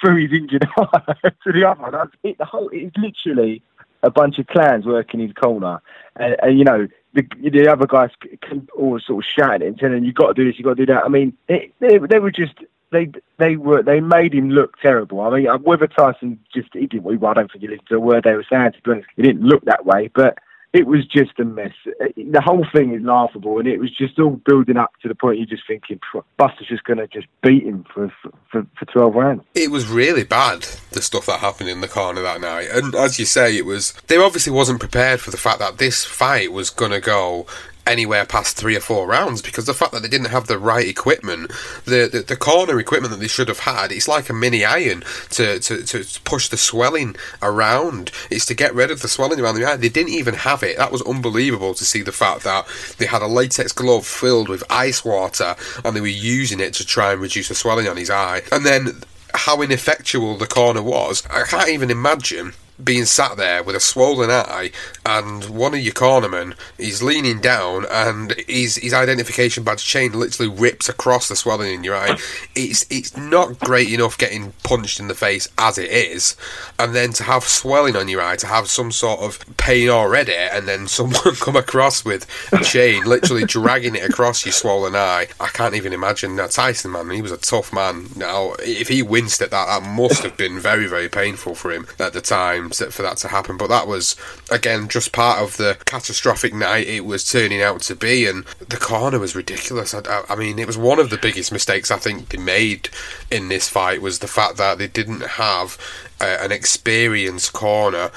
through 0.00 0.26
his 0.26 0.32
injured 0.32 0.66
eye 0.76 1.14
to 1.44 1.52
the 1.52 1.68
other. 1.68 1.90
That's 1.90 2.12
it, 2.22 2.38
the 2.38 2.44
whole 2.44 2.68
it's 2.72 2.96
literally 2.96 3.62
a 4.02 4.10
bunch 4.10 4.38
of 4.38 4.46
clowns 4.46 4.86
working 4.86 5.20
in 5.20 5.28
his 5.28 5.34
corner, 5.34 5.80
and, 6.16 6.36
and 6.42 6.58
you 6.58 6.64
know 6.64 6.86
the, 7.14 7.26
the 7.50 7.68
other 7.68 7.86
guys 7.86 8.10
can 8.42 8.68
all 8.76 9.00
sort 9.00 9.24
of 9.24 9.28
shouting 9.28 9.66
and 9.66 9.78
telling 9.78 10.04
you 10.04 10.12
got 10.12 10.28
to 10.28 10.34
do 10.34 10.44
this, 10.44 10.58
you 10.58 10.64
got 10.64 10.76
to 10.76 10.86
do 10.86 10.92
that. 10.92 11.04
I 11.04 11.08
mean, 11.08 11.36
it, 11.48 11.72
they 11.80 11.98
they 11.98 12.18
were 12.18 12.30
just 12.30 12.54
they 12.90 13.10
they 13.38 13.56
were 13.56 13.82
they 13.82 14.00
made 14.00 14.34
him 14.34 14.50
look 14.50 14.78
terrible. 14.80 15.20
I 15.20 15.30
mean, 15.30 15.48
uh, 15.48 15.58
whether 15.58 15.86
Tyson 15.86 16.38
just 16.54 16.68
he 16.72 16.86
didn't. 16.86 17.04
Well, 17.04 17.30
I 17.30 17.34
don't 17.34 17.50
think 17.50 17.62
he 17.62 17.68
listened 17.68 17.88
to 17.88 17.96
a 17.96 18.00
word 18.00 18.24
they 18.24 18.34
were 18.34 18.46
saying. 18.50 18.72
To 18.72 18.82
be 18.82 18.90
honest, 18.92 19.08
he 19.16 19.22
didn't 19.22 19.42
look 19.42 19.64
that 19.64 19.86
way, 19.86 20.10
but 20.14 20.38
it 20.72 20.86
was 20.86 21.06
just 21.06 21.38
a 21.38 21.44
mess. 21.44 21.72
Uh, 22.00 22.06
the 22.16 22.40
whole 22.40 22.66
thing 22.72 22.92
is 22.92 23.02
laughable, 23.02 23.58
and 23.58 23.66
it 23.66 23.78
was 23.78 23.90
just 23.90 24.18
all 24.18 24.40
building 24.44 24.76
up 24.76 24.92
to 25.02 25.08
the 25.08 25.14
point 25.14 25.38
you're 25.38 25.46
just 25.46 25.66
thinking 25.66 25.98
Buster's 26.36 26.68
just 26.68 26.84
going 26.84 26.98
to 26.98 27.06
just 27.06 27.26
beat 27.42 27.64
him 27.64 27.84
for, 27.92 28.12
for 28.50 28.66
for 28.78 28.84
twelve 28.86 29.14
rounds. 29.14 29.42
It 29.54 29.70
was 29.70 29.86
really 29.86 30.24
bad 30.24 30.66
the 30.92 31.02
stuff 31.02 31.26
that 31.26 31.40
happened 31.40 31.70
in 31.70 31.80
the 31.80 31.88
corner 31.88 32.20
that 32.22 32.40
night, 32.40 32.68
and 32.72 32.94
as 32.94 33.18
you 33.18 33.24
say, 33.24 33.56
it 33.56 33.64
was 33.64 33.92
they 34.08 34.16
obviously 34.16 34.52
wasn't 34.52 34.80
prepared 34.80 35.20
for 35.20 35.30
the 35.30 35.36
fact 35.36 35.58
that 35.60 35.78
this 35.78 36.04
fight 36.04 36.52
was 36.52 36.70
going 36.70 36.92
to 36.92 37.00
go 37.00 37.46
anywhere 37.88 38.24
past 38.24 38.56
three 38.56 38.76
or 38.76 38.80
four 38.80 39.06
rounds 39.06 39.42
because 39.42 39.64
the 39.64 39.74
fact 39.74 39.92
that 39.92 40.02
they 40.02 40.08
didn't 40.08 40.30
have 40.30 40.46
the 40.46 40.58
right 40.58 40.86
equipment, 40.86 41.50
the, 41.84 42.08
the, 42.10 42.24
the 42.26 42.36
corner 42.36 42.78
equipment 42.78 43.10
that 43.10 43.20
they 43.20 43.28
should 43.28 43.48
have 43.48 43.60
had, 43.60 43.90
it's 43.90 44.06
like 44.06 44.28
a 44.28 44.32
mini 44.32 44.64
iron 44.64 45.02
to, 45.30 45.58
to, 45.60 45.82
to 45.82 46.20
push 46.24 46.48
the 46.48 46.56
swelling 46.56 47.16
around. 47.42 48.12
It's 48.30 48.46
to 48.46 48.54
get 48.54 48.74
rid 48.74 48.90
of 48.90 49.02
the 49.02 49.08
swelling 49.08 49.40
around 49.40 49.56
the 49.56 49.64
eye. 49.64 49.76
They 49.76 49.88
didn't 49.88 50.12
even 50.12 50.34
have 50.34 50.62
it. 50.62 50.76
That 50.76 50.92
was 50.92 51.02
unbelievable 51.02 51.74
to 51.74 51.84
see 51.84 52.02
the 52.02 52.12
fact 52.12 52.44
that 52.44 52.66
they 52.98 53.06
had 53.06 53.22
a 53.22 53.26
latex 53.26 53.72
glove 53.72 54.06
filled 54.06 54.48
with 54.48 54.62
ice 54.70 55.04
water 55.04 55.56
and 55.84 55.96
they 55.96 56.00
were 56.00 56.06
using 56.06 56.60
it 56.60 56.74
to 56.74 56.86
try 56.86 57.12
and 57.12 57.22
reduce 57.22 57.48
the 57.48 57.54
swelling 57.54 57.88
on 57.88 57.96
his 57.96 58.10
eye. 58.10 58.42
And 58.52 58.64
then 58.64 59.02
how 59.34 59.62
ineffectual 59.62 60.36
the 60.36 60.46
corner 60.46 60.82
was, 60.82 61.26
I 61.30 61.44
can't 61.44 61.70
even 61.70 61.90
imagine 61.90 62.52
being 62.82 63.04
sat 63.04 63.36
there 63.36 63.62
with 63.62 63.74
a 63.74 63.80
swollen 63.80 64.30
eye 64.30 64.70
and 65.04 65.44
one 65.46 65.74
of 65.74 65.80
your 65.80 65.92
cornermen 65.92 66.54
is 66.78 67.02
leaning 67.02 67.40
down 67.40 67.86
and 67.90 68.32
his 68.46 68.76
his 68.76 68.94
identification 68.94 69.64
badge 69.64 69.84
chain 69.84 70.12
literally 70.12 70.50
rips 70.50 70.88
across 70.88 71.28
the 71.28 71.36
swelling 71.36 71.72
in 71.72 71.84
your 71.84 71.96
eye. 71.96 72.18
It's 72.54 72.86
it's 72.90 73.16
not 73.16 73.58
great 73.58 73.92
enough 73.92 74.18
getting 74.18 74.52
punched 74.62 75.00
in 75.00 75.08
the 75.08 75.14
face 75.14 75.48
as 75.58 75.78
it 75.78 75.90
is, 75.90 76.36
and 76.78 76.94
then 76.94 77.12
to 77.14 77.22
have 77.24 77.44
swelling 77.44 77.96
on 77.96 78.08
your 78.08 78.22
eye, 78.22 78.36
to 78.36 78.46
have 78.46 78.68
some 78.68 78.92
sort 78.92 79.20
of 79.20 79.38
pain 79.56 79.88
already, 79.88 80.34
and 80.34 80.68
then 80.68 80.86
someone 80.98 81.34
come 81.36 81.56
across 81.56 82.04
with 82.04 82.26
a 82.52 82.62
chain 82.62 83.04
literally 83.04 83.44
dragging 83.44 83.94
it 83.94 84.08
across 84.08 84.44
your 84.44 84.52
swollen 84.52 84.94
eye. 84.94 85.28
I 85.40 85.48
can't 85.48 85.74
even 85.74 85.92
imagine 85.92 86.36
that 86.36 86.52
Tyson 86.52 86.92
man. 86.92 87.10
He 87.10 87.22
was 87.22 87.32
a 87.32 87.38
tough 87.38 87.72
man. 87.72 88.08
Now 88.16 88.54
if 88.60 88.88
he 88.88 89.02
winced 89.02 89.42
at 89.42 89.50
that, 89.50 89.66
that 89.66 89.88
must 89.88 90.22
have 90.22 90.36
been 90.36 90.58
very 90.58 90.86
very 90.86 91.08
painful 91.08 91.54
for 91.54 91.72
him 91.72 91.86
at 91.98 92.12
the 92.12 92.20
time 92.20 92.67
for 92.74 93.02
that 93.02 93.16
to 93.18 93.28
happen. 93.28 93.56
But 93.56 93.68
that 93.68 93.86
was 93.86 94.16
again 94.50 94.88
just 94.88 95.12
part 95.12 95.42
of 95.42 95.56
the 95.56 95.78
catastrophic 95.84 96.54
night 96.54 96.86
it 96.86 97.04
was 97.04 97.30
turning 97.30 97.62
out 97.62 97.82
to 97.82 97.94
be, 97.94 98.26
and 98.26 98.44
the 98.68 98.76
corner 98.76 99.18
was 99.18 99.34
ridiculous. 99.36 99.94
I, 99.94 100.24
I 100.28 100.36
mean, 100.36 100.58
it 100.58 100.66
was 100.66 100.78
one 100.78 100.98
of 100.98 101.10
the 101.10 101.18
biggest 101.18 101.52
mistakes 101.52 101.90
I 101.90 101.98
think 101.98 102.28
they 102.28 102.38
made 102.38 102.88
in 103.30 103.48
this 103.48 103.68
fight 103.68 104.02
was 104.02 104.18
the 104.18 104.28
fact 104.28 104.56
that 104.56 104.78
they 104.78 104.88
didn't 104.88 105.22
have 105.22 105.78
uh, 106.20 106.38
an 106.40 106.52
experienced 106.52 107.52
corner 107.52 108.10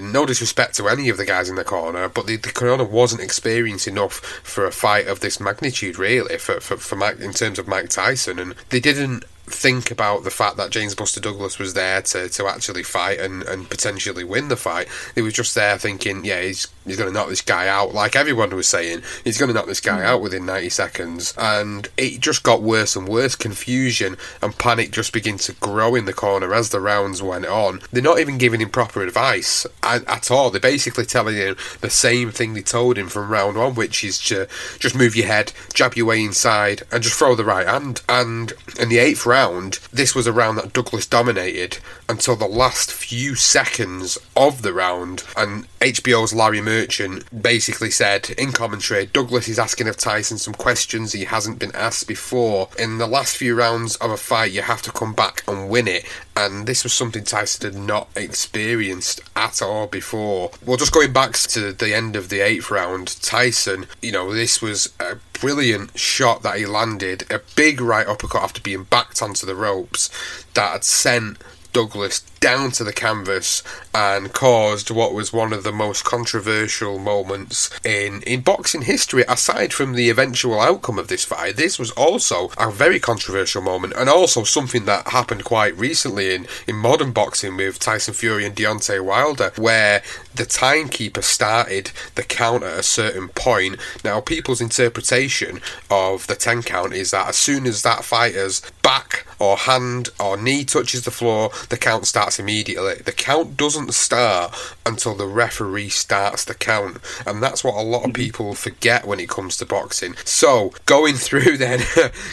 no 0.00 0.26
disrespect 0.26 0.76
to 0.76 0.88
any 0.88 1.08
of 1.08 1.16
the 1.16 1.24
guys 1.24 1.48
in 1.48 1.56
the 1.56 1.64
corner, 1.64 2.08
but 2.08 2.26
the, 2.26 2.36
the 2.36 2.52
corner 2.52 2.84
wasn't 2.84 3.22
experienced 3.22 3.88
enough 3.88 4.14
for 4.14 4.66
a 4.66 4.72
fight 4.72 5.06
of 5.06 5.20
this 5.20 5.40
magnitude, 5.40 5.98
really, 5.98 6.36
for, 6.38 6.60
for, 6.60 6.76
for 6.76 6.96
Mike, 6.96 7.20
in 7.20 7.32
terms 7.32 7.58
of 7.58 7.66
Mike 7.66 7.88
Tyson. 7.88 8.38
And 8.38 8.54
they 8.68 8.80
didn't 8.80 9.24
think 9.52 9.90
about 9.90 10.24
the 10.24 10.30
fact 10.30 10.56
that 10.56 10.70
James 10.70 10.94
Buster 10.94 11.20
Douglas 11.20 11.58
was 11.58 11.74
there 11.74 12.02
to, 12.02 12.28
to 12.28 12.46
actually 12.46 12.82
fight 12.82 13.20
and, 13.20 13.42
and 13.42 13.68
potentially 13.68 14.24
win 14.24 14.48
the 14.48 14.56
fight. 14.56 14.88
He 15.14 15.22
was 15.22 15.34
just 15.34 15.54
there 15.54 15.78
thinking, 15.78 16.24
yeah, 16.24 16.40
he's 16.40 16.68
he's 16.90 16.98
going 16.98 17.08
to 17.08 17.14
knock 17.14 17.28
this 17.28 17.40
guy 17.40 17.68
out. 17.68 17.94
Like 17.94 18.16
everyone 18.16 18.54
was 18.54 18.68
saying, 18.68 19.02
he's 19.24 19.38
going 19.38 19.48
to 19.48 19.54
knock 19.54 19.66
this 19.66 19.80
guy 19.80 20.00
mm. 20.00 20.04
out 20.04 20.20
within 20.20 20.44
90 20.44 20.68
seconds. 20.68 21.34
And 21.38 21.88
it 21.96 22.20
just 22.20 22.42
got 22.42 22.62
worse 22.62 22.96
and 22.96 23.08
worse. 23.08 23.34
Confusion 23.36 24.16
and 24.42 24.58
panic 24.58 24.90
just 24.90 25.12
began 25.12 25.38
to 25.38 25.52
grow 25.54 25.94
in 25.94 26.04
the 26.04 26.12
corner 26.12 26.52
as 26.52 26.70
the 26.70 26.80
rounds 26.80 27.22
went 27.22 27.46
on. 27.46 27.80
They're 27.92 28.02
not 28.02 28.18
even 28.18 28.38
giving 28.38 28.60
him 28.60 28.70
proper 28.70 29.02
advice 29.02 29.66
at, 29.82 30.06
at 30.08 30.30
all. 30.30 30.50
They're 30.50 30.60
basically 30.60 31.06
telling 31.06 31.36
him 31.36 31.56
the 31.80 31.90
same 31.90 32.30
thing 32.30 32.54
they 32.54 32.62
told 32.62 32.98
him 32.98 33.08
from 33.08 33.30
round 33.30 33.56
one, 33.56 33.74
which 33.74 34.04
is 34.04 34.18
to 34.26 34.48
just 34.78 34.96
move 34.96 35.16
your 35.16 35.26
head, 35.26 35.52
jab 35.72 35.94
your 35.94 36.06
way 36.06 36.22
inside, 36.22 36.82
and 36.90 37.02
just 37.02 37.16
throw 37.16 37.34
the 37.34 37.44
right 37.44 37.66
hand. 37.66 38.02
And 38.08 38.52
in 38.78 38.88
the 38.88 38.98
eighth 38.98 39.26
round, 39.26 39.78
this 39.92 40.14
was 40.14 40.26
a 40.26 40.32
round 40.32 40.58
that 40.58 40.72
Douglas 40.72 41.06
dominated 41.06 41.78
until 42.08 42.36
the 42.36 42.46
last 42.46 42.92
few 42.92 43.34
seconds 43.34 44.18
of 44.36 44.62
the 44.62 44.72
round. 44.72 45.22
And 45.36 45.66
HBO's 45.80 46.34
Larry 46.34 46.60
Merchant 46.80 47.42
basically 47.42 47.90
said 47.90 48.30
in 48.38 48.52
commentary 48.52 49.04
Douglas 49.04 49.48
is 49.48 49.58
asking 49.58 49.86
of 49.86 49.98
Tyson 49.98 50.38
some 50.38 50.54
questions 50.54 51.12
he 51.12 51.24
hasn't 51.24 51.58
been 51.58 51.74
asked 51.74 52.08
before. 52.08 52.70
In 52.78 52.96
the 52.96 53.06
last 53.06 53.36
few 53.36 53.54
rounds 53.54 53.96
of 53.96 54.10
a 54.10 54.16
fight, 54.16 54.52
you 54.52 54.62
have 54.62 54.80
to 54.82 54.90
come 54.90 55.12
back 55.12 55.42
and 55.46 55.68
win 55.68 55.86
it. 55.86 56.06
And 56.34 56.66
this 56.66 56.82
was 56.82 56.94
something 56.94 57.22
Tyson 57.22 57.74
had 57.74 57.82
not 57.82 58.08
experienced 58.16 59.20
at 59.36 59.60
all 59.60 59.88
before. 59.88 60.52
Well, 60.64 60.78
just 60.78 60.94
going 60.94 61.12
back 61.12 61.34
to 61.34 61.70
the 61.74 61.94
end 61.94 62.16
of 62.16 62.30
the 62.30 62.40
eighth 62.40 62.70
round, 62.70 63.20
Tyson, 63.20 63.84
you 64.00 64.12
know, 64.12 64.32
this 64.32 64.62
was 64.62 64.90
a 64.98 65.16
brilliant 65.34 65.98
shot 65.98 66.42
that 66.42 66.56
he 66.56 66.64
landed, 66.64 67.30
a 67.30 67.42
big 67.56 67.82
right 67.82 68.06
uppercut 68.06 68.42
after 68.42 68.62
being 68.62 68.84
backed 68.84 69.20
onto 69.20 69.44
the 69.44 69.54
ropes 69.54 70.08
that 70.54 70.72
had 70.72 70.84
sent 70.84 71.36
Douglas 71.74 72.20
down 72.40 72.70
to 72.72 72.82
the 72.82 72.92
canvas 72.92 73.62
and 73.94 74.32
caused 74.32 74.90
what 74.90 75.12
was 75.12 75.32
one 75.32 75.52
of 75.52 75.62
the 75.62 75.72
most 75.72 76.04
controversial 76.04 76.98
moments 76.98 77.70
in, 77.84 78.22
in 78.22 78.40
boxing 78.40 78.82
history. 78.82 79.24
Aside 79.28 79.72
from 79.72 79.92
the 79.92 80.08
eventual 80.08 80.58
outcome 80.58 80.98
of 80.98 81.08
this 81.08 81.24
fight, 81.24 81.56
this 81.56 81.78
was 81.78 81.90
also 81.92 82.50
a 82.58 82.70
very 82.70 82.98
controversial 82.98 83.60
moment 83.60 83.92
and 83.96 84.08
also 84.08 84.42
something 84.42 84.86
that 84.86 85.08
happened 85.08 85.44
quite 85.44 85.76
recently 85.76 86.34
in, 86.34 86.46
in 86.66 86.76
modern 86.76 87.12
boxing 87.12 87.56
with 87.56 87.78
Tyson 87.78 88.14
Fury 88.14 88.46
and 88.46 88.56
Deontay 88.56 89.04
Wilder, 89.04 89.52
where 89.56 90.02
the 90.34 90.46
timekeeper 90.46 91.22
started 91.22 91.90
the 92.14 92.22
count 92.22 92.62
at 92.62 92.78
a 92.78 92.82
certain 92.82 93.28
point. 93.28 93.76
Now, 94.02 94.20
people's 94.20 94.60
interpretation 94.60 95.60
of 95.90 96.26
the 96.26 96.34
10 96.34 96.62
count 96.62 96.94
is 96.94 97.10
that 97.10 97.28
as 97.28 97.36
soon 97.36 97.66
as 97.66 97.82
that 97.82 98.04
fighter's 98.04 98.62
back 98.82 99.26
or 99.38 99.56
hand 99.56 100.10
or 100.18 100.36
knee 100.36 100.64
touches 100.64 101.04
the 101.04 101.10
floor, 101.10 101.50
the 101.68 101.76
count 101.76 102.06
starts 102.06 102.29
immediately. 102.38 102.94
The 102.94 103.12
count 103.12 103.56
doesn't 103.56 103.94
start 103.94 104.54
until 104.86 105.14
the 105.14 105.26
referee 105.26 105.88
starts 105.88 106.44
the 106.44 106.54
count, 106.54 106.98
and 107.26 107.42
that's 107.42 107.64
what 107.64 107.74
a 107.74 107.82
lot 107.82 108.04
of 108.04 108.12
mm-hmm. 108.12 108.22
people 108.22 108.54
forget 108.54 109.06
when 109.06 109.20
it 109.20 109.28
comes 109.28 109.56
to 109.58 109.66
boxing. 109.66 110.14
So, 110.24 110.72
going 110.86 111.14
through 111.26 111.56
then, 111.58 111.80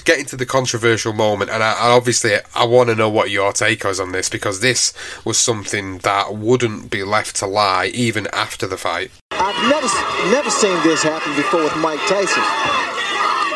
getting 0.05 0.25
to 0.25 0.35
the 0.35 0.45
controversial 0.45 1.13
moment, 1.13 1.49
and 1.49 1.63
I, 1.63 1.73
I 1.73 1.89
obviously 1.89 2.35
I 2.55 2.65
want 2.65 2.89
to 2.89 2.95
know 2.95 3.09
what 3.09 3.31
your 3.31 3.53
take 3.53 3.85
is 3.85 3.99
on 3.99 4.11
this 4.11 4.29
because 4.29 4.59
this 4.59 4.93
was 5.25 5.37
something 5.37 5.99
that 5.99 6.35
wouldn't 6.35 6.89
be 6.89 7.03
left 7.03 7.35
to 7.37 7.47
lie 7.47 7.87
even 7.87 8.27
after 8.33 8.67
the 8.67 8.77
fight. 8.77 9.11
I've 9.31 9.69
never 9.69 9.87
never 10.31 10.49
seen 10.49 10.75
this 10.83 11.03
happen 11.03 11.35
before 11.35 11.63
with 11.63 11.75
Mike 11.77 11.99
Tyson. 12.07 12.43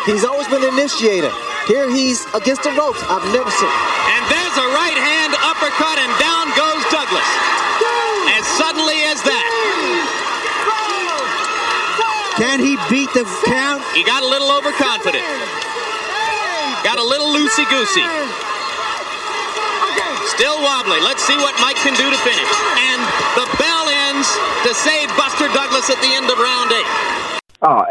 He's 0.06 0.26
always 0.26 0.48
been 0.48 0.64
an 0.64 0.74
initiator. 0.74 1.32
Here 1.68 1.89
he's 1.89 2.26
against 2.34 2.64
the 2.64 2.72
ropes. 2.74 3.04
I've 3.06 3.26
never 3.30 3.52
seen. 3.52 3.70
And 3.70 4.24
there's 4.34 4.58
a 4.58 4.68
right 4.74 4.98
hand 4.98 5.20
uppercut, 5.62 6.01
and 6.01 6.09
down 6.18 6.49
goes 6.57 6.82
Douglas. 6.89 7.30
As 8.34 8.45
suddenly 8.57 8.97
as 9.05 9.22
that. 9.22 9.45
Can 12.41 12.57
he 12.57 12.82
beat 12.89 13.14
the 13.14 13.22
count? 13.45 13.86
He 13.93 14.01
got 14.01 14.26
a 14.26 14.26
little 14.26 14.49
overconfident. 14.57 15.22
Got 16.82 16.97
a 16.97 17.05
little 17.05 17.30
loosey 17.30 17.70
goosey. 17.70 18.01
Still 20.34 20.57
wobbly. 20.66 20.97
Let's 21.05 21.22
see 21.22 21.38
what 21.38 21.53
Mike 21.62 21.78
can 21.86 21.93
do 21.93 22.09
to 22.09 22.18
finish. 22.26 22.49
And 22.82 23.01
the 23.38 23.45
bell 23.62 23.86
ends 24.09 24.26
to 24.66 24.74
save 24.74 25.14
Buster 25.14 25.45
Douglas 25.53 25.93
at 25.93 26.01
the 26.01 26.09
end 26.09 26.26
of 26.26 26.41
round 26.41 26.74
eight. 26.74 26.89
Oh, 27.62 27.86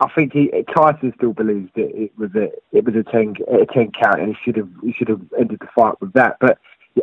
I 0.00 0.08
think 0.14 0.32
he, 0.32 0.50
Tyson 0.74 1.12
still 1.16 1.32
believes 1.32 1.70
that 1.74 1.90
it 1.94 2.12
was 2.18 2.30
a 2.34 2.50
it 2.72 2.84
was 2.84 2.94
a 2.94 3.02
ten 3.10 3.34
a 3.50 3.66
ten 3.66 3.92
count, 3.92 4.20
and 4.20 4.34
he 4.34 4.36
should 4.44 4.56
have 4.56 4.68
he 4.82 4.92
should 4.92 5.08
have 5.08 5.20
ended 5.38 5.60
the 5.60 5.68
fight 5.74 6.00
with 6.00 6.12
that. 6.14 6.36
But 6.40 6.58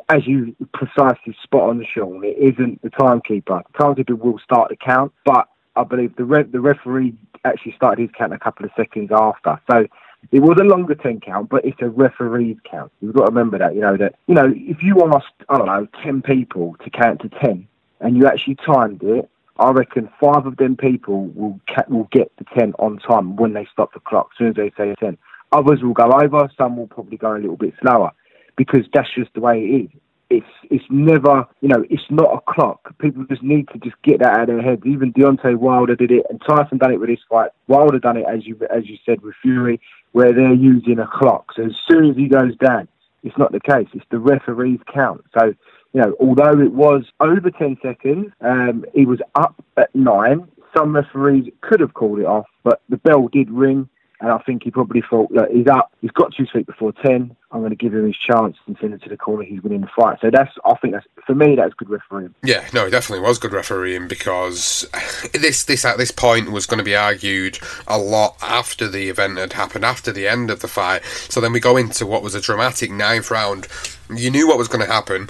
as 0.10 0.28
you 0.28 0.56
precisely 0.74 1.36
spot 1.44 1.70
on, 1.70 1.86
Sean, 1.94 2.24
it 2.24 2.38
isn't 2.38 2.82
the 2.82 2.90
timekeeper. 2.90 3.62
The 3.72 3.78
timekeeper 3.84 4.16
will 4.16 4.40
start 4.40 4.70
the 4.70 4.76
count, 4.76 5.14
but 5.26 5.48
I 5.76 5.84
believe 5.84 6.16
the 6.16 6.26
re- 6.26 6.44
the 6.44 6.60
referee 6.60 7.16
actually 7.44 7.74
started 7.74 8.02
his 8.02 8.12
count 8.18 8.34
a 8.34 8.40
couple 8.40 8.66
of 8.66 8.72
seconds 8.76 9.12
after. 9.14 9.60
So 9.70 9.86
it 10.32 10.40
was 10.40 10.58
a 10.60 10.64
longer 10.64 10.96
10 10.96 11.22
count, 11.22 11.50
but 11.50 11.64
it's 11.66 11.82
a 11.82 11.90
referee's 11.90 12.58
count. 12.70 12.92
You've 13.02 13.14
got 13.14 13.26
to 13.26 13.32
remember 13.32 13.60
that, 13.60 13.76
you 13.76 13.82
know, 13.82 13.96
that, 13.98 14.16
you 14.28 14.34
know, 14.34 14.52
if 14.56 14.82
you 14.82 15.04
asked, 15.14 15.28
I 15.50 15.58
don't 15.58 15.68
know, 15.68 15.88
10 16.04 16.24
people 16.24 16.76
to 16.84 16.90
count 16.90 17.22
to 17.22 17.30
10 17.30 17.68
and 18.00 18.18
you 18.18 18.26
actually 18.28 18.56
timed 18.56 19.04
it, 19.04 19.30
I 19.58 19.72
reckon 19.72 20.10
five 20.20 20.46
of 20.46 20.58
them 20.58 20.76
people 20.76 21.28
will 21.28 21.60
ca- 21.74 21.86
will 21.88 22.10
get 22.12 22.32
the 22.38 22.46
10 22.58 22.74
on 22.80 23.00
time 23.00 23.36
when 23.36 23.54
they 23.54 23.68
stop 23.72 23.94
the 23.94 24.00
clock, 24.02 24.30
as 24.34 24.38
soon 24.38 24.48
as 24.50 24.56
they 24.56 24.72
say 24.78 24.94
10. 25.00 25.18
Others 25.52 25.82
will 25.82 25.94
go 25.94 26.12
over, 26.12 26.50
some 26.58 26.76
will 26.76 26.88
probably 26.88 27.18
go 27.18 27.36
a 27.36 27.40
little 27.40 27.56
bit 27.56 27.74
slower 27.82 28.12
because 28.58 28.82
that's 28.94 29.14
just 29.16 29.34
the 29.34 29.42
way 29.42 29.60
it 29.60 29.84
is. 29.86 29.90
It's 30.28 30.48
it's 30.72 30.84
never 30.90 31.46
you 31.62 31.70
know 31.70 31.86
it's 31.88 32.10
not 32.10 32.34
a 32.34 32.52
clock. 32.52 32.98
People 32.98 33.26
just 33.26 33.44
need 33.44 33.70
to 33.70 33.78
just 33.78 33.96
get 34.02 34.20
that 34.20 34.34
out 34.34 34.50
of 34.50 34.56
their 34.56 34.62
heads. 34.64 34.82
Even 34.84 35.14
Deontay 35.14 35.56
Wilder 35.56 35.96
did 35.96 36.10
it, 36.12 36.26
and 36.32 36.42
Tyson 36.42 36.80
done 36.80 36.92
it 36.92 37.00
with 37.00 37.10
this 37.10 37.20
fight. 37.30 37.52
Wilder 37.68 38.00
done 38.00 38.18
it 38.18 38.26
as 38.28 38.46
you 38.46 38.60
as 38.76 38.90
you 38.90 38.98
said 39.06 39.22
with 39.22 39.36
Fury, 39.44 39.80
where 40.14 40.34
they're 40.34 40.52
using 40.54 40.98
a 40.98 41.08
clock. 41.08 41.54
So 41.56 41.66
as 41.66 41.76
soon 41.88 42.10
as 42.10 42.18
he 42.18 42.28
goes 42.28 42.56
down, 42.58 42.88
it's 43.22 43.38
not 43.38 43.52
the 43.52 43.60
case. 43.60 43.88
It's 43.94 44.06
the 44.10 44.18
referee's 44.18 44.80
count. 44.92 45.24
So 45.38 45.54
you 45.96 46.02
know, 46.02 46.14
although 46.20 46.60
it 46.60 46.74
was 46.74 47.06
over 47.22 47.50
10 47.50 47.78
seconds, 47.82 48.28
um, 48.42 48.84
he 48.94 49.06
was 49.06 49.20
up 49.34 49.56
at 49.78 49.96
nine. 49.96 50.46
Some 50.76 50.94
referees 50.94 51.50
could 51.62 51.80
have 51.80 51.94
called 51.94 52.20
it 52.20 52.26
off, 52.26 52.48
but 52.66 52.82
the 52.90 52.98
bell 52.98 53.30
did 53.30 53.50
ring. 53.50 53.88
And 54.20 54.30
I 54.30 54.40
think 54.40 54.64
he 54.64 54.72
probably 54.72 55.02
thought, 55.10 55.32
look, 55.32 55.50
he's 55.50 55.68
up, 55.68 55.94
he's 56.02 56.12
got 56.12 56.34
two 56.36 56.48
feet 56.52 56.68
before 56.68 56.92
10. 57.06 57.34
I'm 57.56 57.62
going 57.62 57.70
to 57.70 57.78
give 57.78 57.94
him 57.94 58.06
his 58.06 58.18
chance 58.18 58.58
and 58.68 58.76
send 58.82 58.94
him 58.94 59.00
to 59.00 59.08
the 59.08 59.16
corner. 59.16 59.44
He's 59.44 59.62
winning 59.62 59.80
the 59.80 59.88
fight. 59.88 60.18
So 60.20 60.30
that's, 60.30 60.52
I 60.66 60.76
think 60.76 60.94
that's, 60.94 61.08
for 61.26 61.34
me, 61.34 61.56
that's 61.56 61.74
good 61.74 61.90
refereeing. 61.90 62.36
Yeah, 62.44 62.68
no, 62.74 62.88
it 62.88 62.90
definitely 62.90 63.26
was 63.26 63.40
good 63.40 63.54
refereeing 63.54 64.10
because 64.10 64.86
this, 65.34 65.64
this 65.64 65.86
at 65.86 65.98
this 65.98 66.12
point 66.12 66.52
was 66.52 66.66
going 66.66 66.80
to 66.80 66.84
be 66.84 66.98
argued 66.98 67.58
a 67.88 67.98
lot 67.98 68.36
after 68.42 68.90
the 68.90 69.08
event 69.08 69.38
had 69.38 69.54
happened, 69.54 69.86
after 69.86 70.12
the 70.12 70.28
end 70.28 70.52
of 70.52 70.60
the 70.60 70.68
fight. 70.68 71.06
So 71.06 71.40
then 71.40 71.54
we 71.54 71.62
go 71.62 71.78
into 71.78 72.06
what 72.06 72.22
was 72.22 72.36
a 72.36 72.42
dramatic 72.42 72.92
ninth 72.92 73.32
round. 73.32 73.70
You 74.14 74.32
knew 74.32 74.50
what 74.50 74.58
was 74.58 74.68
going 74.68 74.86
to 74.86 74.92
happen. 74.92 75.30